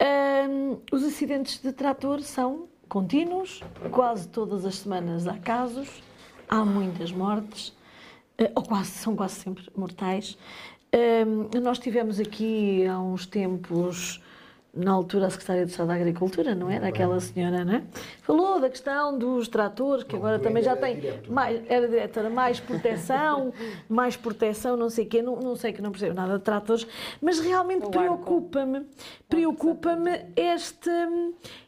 Uh, 0.01 0.81
os 0.93 1.05
acidentes 1.05 1.61
de 1.61 1.73
trator 1.73 2.21
são 2.21 2.69
contínuos, 2.89 3.61
quase 3.91 4.29
todas 4.29 4.65
as 4.65 4.77
semanas 4.77 5.27
há 5.27 5.37
casos, 5.37 6.03
há 6.51 6.65
muitas 6.65 7.13
mortes, 7.13 7.73
ou 8.55 8.63
quase, 8.63 8.91
são 8.91 9.15
quase 9.15 9.35
sempre 9.35 9.65
mortais. 9.77 10.37
Um, 10.93 11.61
nós 11.61 11.79
tivemos 11.79 12.19
aqui 12.19 12.85
há 12.87 12.99
uns 12.99 13.25
tempos, 13.25 14.21
na 14.73 14.93
altura, 14.93 15.27
a 15.27 15.31
Secretária 15.31 15.65
de 15.65 15.73
Estado 15.73 15.89
da 15.89 15.95
Agricultura, 15.95 16.55
não 16.55 16.71
era? 16.71 16.89
Aquela 16.89 17.19
senhora, 17.21 17.65
não 17.65 17.75
é? 17.75 17.83
Falou 18.23 18.61
da 18.61 18.71
questão 18.71 19.19
dos 19.19 19.49
tratores, 19.49 20.05
que 20.05 20.15
agora 20.15 20.39
também 20.39 20.63
já 20.63 20.77
tem. 20.77 21.01
Mais, 21.29 21.61
era 21.69 21.89
diretora, 21.89 22.31
mais 22.31 22.61
proteção, 22.61 23.53
mais 23.89 24.17
proteção, 24.17 24.77
não 24.77 24.89
sei 24.89 25.07
o 25.07 25.09
quê. 25.09 25.23
Não, 25.23 25.37
não 25.37 25.57
sei 25.57 25.73
que 25.73 25.83
não 25.83 25.91
percebo 25.91 26.15
nada 26.15 26.39
de 26.39 26.45
tratores, 26.45 26.87
mas 27.21 27.41
realmente 27.41 27.89
preocupa-me, 27.89 28.87
preocupa-me 29.29 30.27
este 30.37 30.91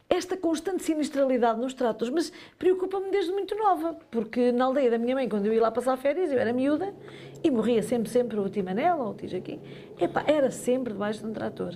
esta 0.09 0.37
constante 0.37 0.83
sinistralidade 0.83 1.59
nos 1.59 1.73
tratos, 1.73 2.07
mas 2.09 2.31
preocupa-me 2.59 3.09
desde 3.09 3.31
muito 3.31 3.55
nova, 3.55 3.97
porque 4.11 4.51
na 4.51 4.65
aldeia 4.65 4.91
da 4.91 4.97
minha 4.99 5.15
mãe, 5.15 5.27
quando 5.27 5.47
eu 5.47 5.53
ia 5.53 5.61
lá 5.61 5.71
passar 5.71 5.97
férias, 5.97 6.31
eu 6.31 6.37
era 6.37 6.53
miúda 6.53 6.93
e 7.43 7.49
morria 7.49 7.81
sempre, 7.81 8.09
sempre 8.09 8.39
o 8.39 8.47
Timanela 8.47 9.03
ou 9.03 9.11
o 9.11 9.13
Tijaquim. 9.15 9.59
Epá, 9.99 10.23
era 10.27 10.51
sempre 10.51 10.93
debaixo 10.93 11.21
de 11.21 11.25
um 11.25 11.33
trator. 11.33 11.75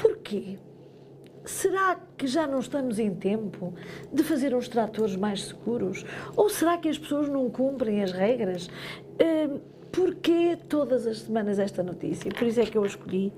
Porquê? 0.00 0.58
Será 1.44 1.98
que 2.16 2.26
já 2.26 2.46
não 2.46 2.60
estamos 2.60 2.98
em 2.98 3.14
tempo 3.14 3.74
de 4.12 4.22
fazer 4.22 4.54
uns 4.54 4.68
tratores 4.68 5.16
mais 5.16 5.44
seguros? 5.44 6.04
Ou 6.36 6.48
será 6.48 6.76
que 6.76 6.88
as 6.88 6.98
pessoas 6.98 7.28
não 7.28 7.48
cumprem 7.50 8.02
as 8.02 8.12
regras? 8.12 8.66
Uh, 8.68 9.60
porquê 9.90 10.56
todas 10.68 11.06
as 11.06 11.20
semanas 11.20 11.58
esta 11.58 11.82
notícia? 11.82 12.30
Por 12.30 12.46
isso 12.46 12.60
é 12.60 12.66
que 12.66 12.76
eu 12.76 12.84
escolhi 12.84 13.32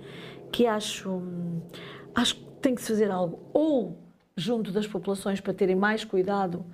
que 0.50 0.66
acho, 0.66 1.22
acho 2.14 2.36
tem 2.60 2.74
que 2.74 2.82
se 2.82 2.88
fazer 2.88 3.10
algo 3.10 3.38
ou 3.52 3.96
junto 4.36 4.72
das 4.72 4.86
populações 4.86 5.40
para 5.40 5.54
terem 5.54 5.76
mais 5.76 6.04
cuidado 6.04 6.64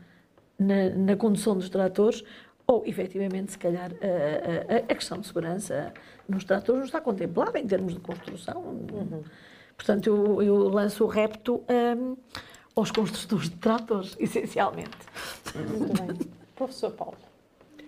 na, 0.58 0.90
na 0.90 1.16
condução 1.16 1.54
dos 1.54 1.68
tratores, 1.68 2.24
ou 2.66 2.84
efetivamente, 2.86 3.52
se 3.52 3.58
calhar, 3.58 3.92
a, 3.92 4.74
a, 4.74 4.76
a, 4.78 4.94
questão 4.94 5.18
de 5.18 5.26
segurança 5.26 5.92
nos 6.28 6.44
tratores 6.44 6.78
não 6.78 6.86
está 6.86 7.00
contemplada 7.00 7.58
em 7.58 7.66
termos 7.66 7.94
de 7.94 8.00
construção. 8.00 8.60
Uhum. 8.60 9.22
Portanto, 9.76 10.06
eu, 10.06 10.42
eu, 10.42 10.68
lanço 10.68 11.04
o 11.04 11.06
repto 11.06 11.62
um, 11.68 12.16
aos 12.74 12.90
construtores 12.90 13.50
de 13.50 13.56
tratores, 13.56 14.16
essencialmente. 14.20 14.96
Muito 15.54 16.02
bem. 16.02 16.30
Professor 16.54 16.90
Paulo, 16.92 17.16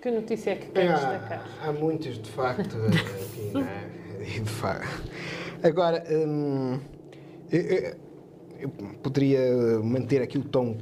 que 0.02 0.10
notícia 0.10 0.50
é 0.50 0.56
que 0.56 0.66
quer 0.70 0.86
é, 0.86 0.92
destacar? 0.92 1.48
Há, 1.60 1.68
há 1.68 1.72
muitas, 1.72 2.18
de 2.18 2.30
facto, 2.30 2.76
aqui, 2.76 3.58
né? 3.58 3.90
de 4.20 4.50
facto. 4.50 5.10
Agora. 5.62 6.04
Hum, 6.10 6.78
eu, 7.50 7.96
eu 8.58 8.68
poderia 9.02 9.40
manter 9.82 10.20
aqui 10.20 10.36
o 10.36 10.44
tom 10.44 10.76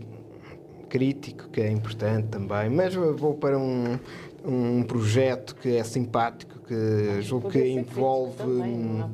crítico, 0.89 1.49
que 1.51 1.61
é 1.61 1.71
importante 1.71 2.29
também, 2.29 2.71
mas 2.71 2.95
vou 2.95 3.35
para 3.35 3.59
um, 3.59 3.99
um 4.47 4.83
projeto 4.83 5.57
que 5.57 5.77
é 5.77 5.83
simpático, 5.83 6.61
que 6.61 7.21
julgo 7.23 7.51
que 7.51 7.67
envolve. 7.67 8.37
Também, 8.37 9.05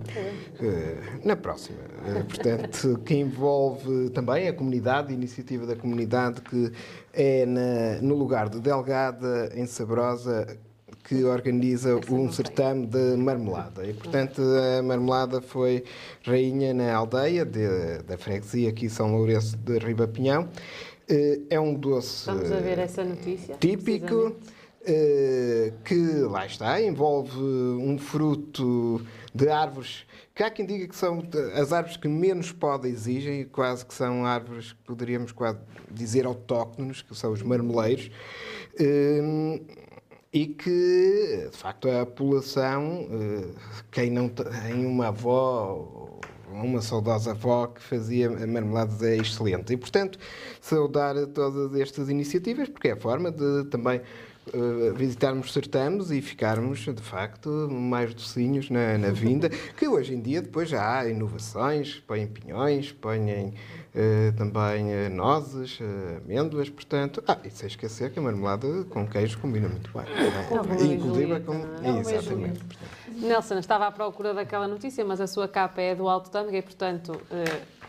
na 1.24 1.36
próxima. 1.36 1.78
Eh, 2.06 2.22
portanto, 2.22 3.00
que 3.04 3.14
envolve 3.14 4.10
também 4.10 4.48
a 4.48 4.52
comunidade, 4.52 5.12
a 5.12 5.14
iniciativa 5.14 5.66
da 5.66 5.74
comunidade, 5.74 6.40
que 6.42 6.70
é 7.12 7.46
na, 7.46 8.02
no 8.02 8.14
lugar 8.14 8.48
de 8.48 8.60
Delgada, 8.60 9.50
em 9.54 9.66
Sabrosa, 9.66 10.46
que 11.04 11.24
organiza 11.24 11.98
um 12.10 12.30
certame 12.30 12.86
de 12.86 13.16
marmelada. 13.16 13.84
E, 13.86 13.92
portanto, 13.92 14.40
a 14.40 14.82
marmelada 14.82 15.40
foi 15.40 15.84
rainha 16.24 16.72
na 16.72 16.94
aldeia 16.94 17.44
de, 17.44 18.02
da 18.06 18.16
freguesia 18.16 18.68
aqui 18.68 18.88
São 18.88 19.12
Lourenço 19.16 19.56
de 19.56 19.78
Ribapinhão. 19.78 20.48
Eh, 21.08 21.40
é 21.50 21.60
um 21.60 21.74
doce 21.74 22.26
Vamos 22.26 22.52
a 22.52 22.56
ver 22.56 22.78
essa 22.78 23.04
notícia, 23.04 23.56
típico 23.58 24.28
eh, 24.28 24.61
que, 25.84 25.94
lá 26.28 26.46
está, 26.46 26.80
envolve 26.82 27.38
um 27.38 27.96
fruto 27.98 29.00
de 29.34 29.48
árvores 29.48 30.04
que 30.34 30.42
há 30.42 30.50
quem 30.50 30.64
diga 30.64 30.88
que 30.88 30.96
são 30.96 31.22
as 31.54 31.72
árvores 31.72 31.96
que 31.96 32.08
menos 32.08 32.52
poda 32.52 32.88
exigem, 32.88 33.44
quase 33.44 33.84
que 33.84 33.92
são 33.92 34.24
árvores 34.24 34.72
que 34.72 34.82
poderíamos 34.84 35.30
quase 35.30 35.58
dizer 35.90 36.24
autóctonos, 36.24 37.02
que 37.02 37.14
são 37.14 37.32
os 37.32 37.42
marmeleiros. 37.42 38.10
Eh, 38.80 39.60
e 40.32 40.46
que, 40.46 41.48
de 41.50 41.56
facto, 41.56 41.90
a 41.90 42.06
população, 42.06 43.06
eh, 43.10 43.50
quem 43.90 44.10
não 44.10 44.30
tem 44.30 44.86
uma 44.86 45.08
avó, 45.08 46.18
uma 46.50 46.80
saudosa 46.80 47.32
avó 47.32 47.66
que 47.66 47.82
fazia 47.82 48.30
marmeladas 48.30 49.02
é 49.02 49.16
excelente. 49.16 49.74
E, 49.74 49.76
portanto, 49.76 50.18
saudar 50.62 51.14
todas 51.26 51.78
estas 51.78 52.08
iniciativas, 52.08 52.70
porque 52.70 52.88
é 52.88 52.92
a 52.92 52.96
forma 52.96 53.30
de 53.30 53.64
também 53.64 54.00
uh, 54.48 54.94
visitarmos 54.94 55.52
certames 55.52 56.10
e 56.10 56.20
ficarmos, 56.20 56.80
de 56.80 57.02
facto, 57.02 57.48
mais 57.70 58.14
docinhos 58.14 58.70
na, 58.70 58.98
na 58.98 59.10
vinda, 59.12 59.48
que 59.48 59.88
hoje 59.88 60.14
em 60.14 60.20
dia 60.20 60.42
depois 60.42 60.68
já 60.68 60.98
há 60.98 61.08
inovações, 61.08 62.02
põem 62.06 62.26
pinhões, 62.26 62.92
põem 62.92 63.54
Uh, 63.92 64.32
também 64.38 64.86
uh, 64.86 65.10
nozes, 65.10 65.78
uh, 65.78 65.84
amêndoas, 66.24 66.70
portanto. 66.70 67.22
Ah, 67.28 67.36
e 67.44 67.50
sem 67.50 67.66
esquecer 67.66 68.10
que 68.10 68.18
a 68.18 68.22
marmelada 68.22 68.84
com 68.84 69.06
queijo 69.06 69.38
combina 69.38 69.68
muito 69.68 69.90
bem. 69.92 70.04
É? 70.08 70.94
Inclusive 70.94 71.40
com. 71.40 71.52
É 71.84 71.98
exatamente. 72.00 72.60
Nelson, 73.20 73.58
estava 73.58 73.86
à 73.86 73.92
procura 73.92 74.32
daquela 74.32 74.66
notícia, 74.66 75.04
mas 75.04 75.20
a 75.20 75.26
sua 75.26 75.46
capa 75.46 75.82
é 75.82 75.94
do 75.94 76.08
Alto 76.08 76.30
Tâmega 76.30 76.56
e, 76.56 76.62
portanto, 76.62 77.20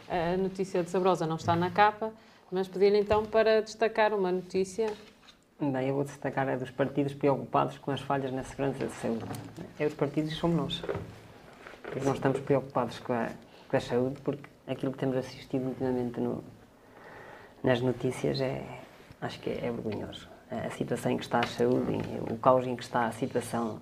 a 0.09 0.35
notícia 0.35 0.83
de 0.83 0.89
Sabrosa 0.89 1.25
não 1.25 1.37
está 1.37 1.55
na 1.55 1.71
capa, 1.71 2.11
mas 2.51 2.67
pedir 2.67 2.93
então 2.95 3.25
para 3.25 3.61
destacar 3.61 4.13
uma 4.13 4.29
notícia. 4.29 4.91
Bem, 5.71 5.87
eu 5.87 5.95
vou 5.95 6.03
destacar 6.03 6.49
a 6.49 6.57
dos 6.57 6.71
partidos 6.71 7.13
preocupados 7.13 7.77
com 7.77 7.89
as 7.91 8.01
falhas 8.01 8.33
na 8.33 8.43
segurança 8.43 8.85
de 8.85 8.91
saúde. 8.95 9.23
É 9.79 9.85
os 9.85 9.93
partidos 9.93 10.33
e 10.33 10.35
somos 10.35 10.57
nós. 10.57 10.83
Porque 11.81 12.01
nós 12.01 12.15
estamos 12.15 12.41
preocupados 12.41 12.99
com 12.99 13.13
a, 13.13 13.29
com 13.69 13.77
a 13.77 13.79
saúde, 13.79 14.19
porque 14.21 14.49
aquilo 14.67 14.91
que 14.91 14.97
temos 14.97 15.15
assistido 15.15 15.67
ultimamente 15.67 16.19
no, 16.19 16.43
nas 17.63 17.79
notícias 17.79 18.41
é, 18.41 18.61
acho 19.21 19.39
que 19.39 19.51
é, 19.51 19.67
é 19.67 19.71
vergonhoso. 19.71 20.27
A 20.51 20.69
situação 20.69 21.13
em 21.13 21.17
que 21.17 21.23
está 21.23 21.39
a 21.39 21.47
saúde, 21.47 21.97
o 22.29 22.37
caos 22.37 22.67
em 22.67 22.75
que 22.75 22.83
está 22.83 23.07
a 23.07 23.11
situação 23.13 23.79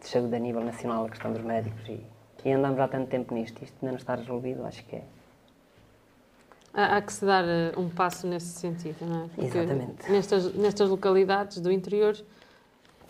de 0.00 0.08
saúde 0.08 0.34
a 0.34 0.38
nível 0.38 0.64
nacional, 0.64 1.06
a 1.06 1.08
questão 1.08 1.32
dos 1.32 1.42
médicos 1.42 1.88
e, 1.88 2.04
e 2.44 2.52
andamos 2.52 2.80
há 2.80 2.88
tanto 2.88 3.08
tempo 3.08 3.32
nisto, 3.34 3.62
isto 3.62 3.76
ainda 3.80 3.92
não 3.92 3.98
está 3.98 4.16
resolvido, 4.16 4.66
acho 4.66 4.84
que 4.84 4.96
é. 4.96 5.04
Há, 6.78 7.00
que 7.00 7.10
se 7.10 7.24
dar 7.24 7.42
eh, 7.42 7.72
um 7.74 7.88
passo 7.88 8.26
nesse 8.26 8.48
sentido, 8.48 8.98
não 9.06 9.24
é? 9.24 9.28
Porque 9.28 9.58
Exatamente. 9.58 10.12
Nestas, 10.12 10.54
nestas 10.54 10.90
localidades 10.90 11.58
do 11.58 11.72
interior, 11.72 12.14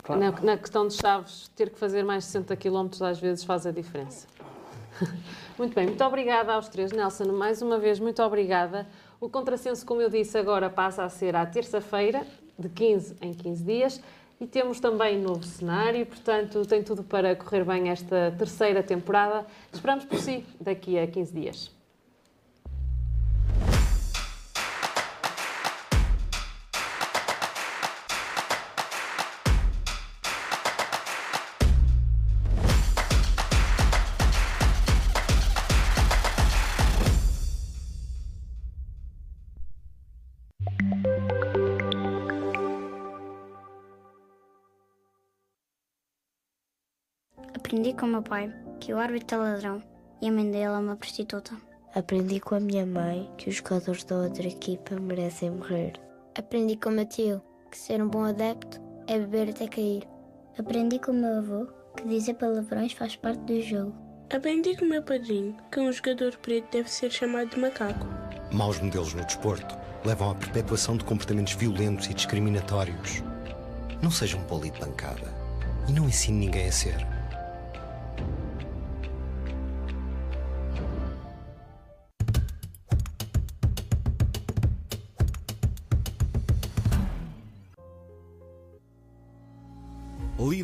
claro. 0.04 0.20
na, 0.20 0.30
na 0.40 0.56
questão 0.56 0.86
de 0.86 0.94
Chaves, 0.94 1.50
ter 1.56 1.70
que 1.70 1.76
fazer 1.76 2.04
mais 2.04 2.22
de 2.22 2.30
60 2.30 2.54
km 2.54 2.88
às 3.02 3.18
vezes 3.18 3.42
faz 3.42 3.66
a 3.66 3.72
diferença. 3.72 4.28
Muito 5.58 5.74
bem, 5.74 5.86
muito 5.86 6.04
obrigada 6.04 6.52
aos 6.52 6.68
três. 6.68 6.92
Nelson, 6.92 7.32
mais 7.32 7.60
uma 7.62 7.78
vez, 7.78 7.98
muito 7.98 8.22
obrigada. 8.22 8.86
O 9.18 9.28
contrassenso, 9.28 9.84
como 9.86 10.02
eu 10.02 10.10
disse, 10.10 10.36
agora 10.36 10.68
passa 10.68 11.02
a 11.02 11.08
ser 11.08 11.34
à 11.34 11.46
terça-feira, 11.46 12.26
de 12.58 12.68
15 12.68 13.16
em 13.22 13.32
15 13.32 13.64
dias. 13.64 14.02
E 14.38 14.46
temos 14.46 14.80
também 14.80 15.18
novo 15.18 15.44
cenário, 15.44 16.04
portanto, 16.04 16.64
tem 16.66 16.82
tudo 16.82 17.02
para 17.02 17.34
correr 17.34 17.64
bem 17.64 17.88
esta 17.88 18.34
terceira 18.38 18.82
temporada. 18.82 19.46
Esperamos 19.72 20.04
por 20.04 20.18
si 20.18 20.44
daqui 20.60 20.98
a 20.98 21.06
15 21.06 21.32
dias. 21.32 21.75
Aprendi 47.76 47.92
com 47.92 48.06
o 48.06 48.08
meu 48.08 48.22
pai 48.22 48.50
que 48.80 48.94
o 48.94 48.98
árbitro 48.98 49.36
é 49.36 49.40
ladrão 49.40 49.82
e 50.22 50.26
a 50.26 50.32
mãe 50.32 50.50
dele 50.50 50.64
é 50.64 50.70
uma 50.70 50.96
prostituta. 50.96 51.52
Aprendi 51.94 52.40
com 52.40 52.54
a 52.54 52.60
minha 52.60 52.86
mãe 52.86 53.30
que 53.36 53.50
os 53.50 53.56
jogadores 53.56 54.02
da 54.02 54.16
outra 54.16 54.48
equipa 54.48 54.98
merecem 54.98 55.50
morrer. 55.50 55.92
Aprendi 56.38 56.78
com 56.78 56.88
o 56.88 56.92
meu 56.92 57.04
tio 57.04 57.42
que 57.70 57.76
ser 57.76 58.02
um 58.02 58.08
bom 58.08 58.24
adepto 58.24 58.80
é 59.06 59.18
beber 59.18 59.50
até 59.50 59.68
cair. 59.68 60.08
Aprendi 60.58 60.98
com 60.98 61.10
o 61.10 61.14
meu 61.14 61.36
avô 61.36 61.68
que 61.94 62.08
dizer 62.08 62.32
palavrões 62.36 62.94
faz 62.94 63.14
parte 63.14 63.40
do 63.40 63.60
jogo. 63.60 63.94
Aprendi 64.34 64.74
com 64.74 64.86
o 64.86 64.88
meu 64.88 65.02
padrinho 65.02 65.54
que 65.70 65.78
um 65.78 65.92
jogador 65.92 66.34
preto 66.38 66.72
deve 66.72 66.90
ser 66.90 67.10
chamado 67.10 67.50
de 67.50 67.60
macaco. 67.60 68.06
Maus 68.52 68.80
modelos 68.80 69.12
no 69.12 69.22
desporto 69.22 69.76
levam 70.02 70.30
à 70.30 70.34
perpetuação 70.34 70.96
de 70.96 71.04
comportamentos 71.04 71.52
violentos 71.52 72.06
e 72.06 72.14
discriminatórios. 72.14 73.22
Não 74.02 74.10
seja 74.10 74.38
um 74.38 74.44
poli 74.44 74.70
de 74.70 74.80
bancada 74.80 75.30
e 75.86 75.92
não 75.92 76.08
ensine 76.08 76.46
ninguém 76.46 76.68
a 76.68 76.72
ser. 76.72 77.15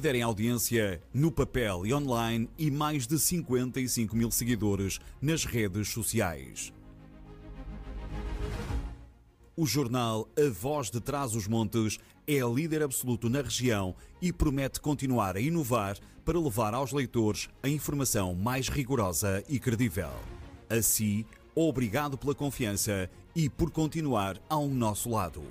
Líder 0.02 0.16
em 0.16 0.22
audiência 0.22 1.00
no 1.14 1.30
papel 1.30 1.86
e 1.86 1.94
online 1.94 2.50
e 2.58 2.72
mais 2.72 3.06
de 3.06 3.16
55 3.20 4.16
mil 4.16 4.32
seguidores 4.32 4.98
nas 5.20 5.44
redes 5.44 5.90
sociais. 5.90 6.72
O 9.56 9.64
jornal 9.64 10.28
A 10.36 10.50
Voz 10.50 10.90
de 10.90 11.00
Trás 11.00 11.36
os 11.36 11.46
Montes 11.46 12.00
é 12.26 12.40
líder 12.40 12.82
absoluto 12.82 13.30
na 13.30 13.42
região 13.42 13.94
e 14.20 14.32
promete 14.32 14.80
continuar 14.80 15.36
a 15.36 15.40
inovar 15.40 15.96
para 16.24 16.40
levar 16.40 16.74
aos 16.74 16.90
leitores 16.90 17.48
a 17.62 17.68
informação 17.68 18.34
mais 18.34 18.68
rigorosa 18.68 19.44
e 19.48 19.60
credível. 19.60 20.10
Assim, 20.68 21.24
obrigado 21.54 22.18
pela 22.18 22.34
confiança 22.34 23.08
e 23.36 23.48
por 23.48 23.70
continuar 23.70 24.42
ao 24.48 24.66
nosso 24.66 25.10
lado. 25.10 25.44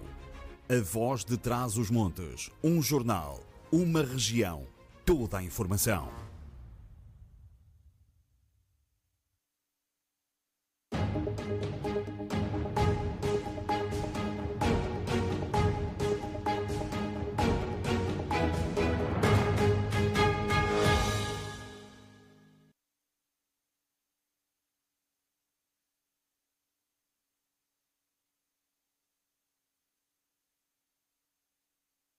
A 0.68 0.82
Voz 0.82 1.24
de 1.24 1.38
Trás 1.38 1.78
os 1.78 1.90
Montes, 1.90 2.50
um 2.62 2.82
jornal 2.82 3.50
uma 3.72 4.04
região, 4.04 4.68
toda 5.06 5.38
a 5.38 5.44
informação. 5.44 6.10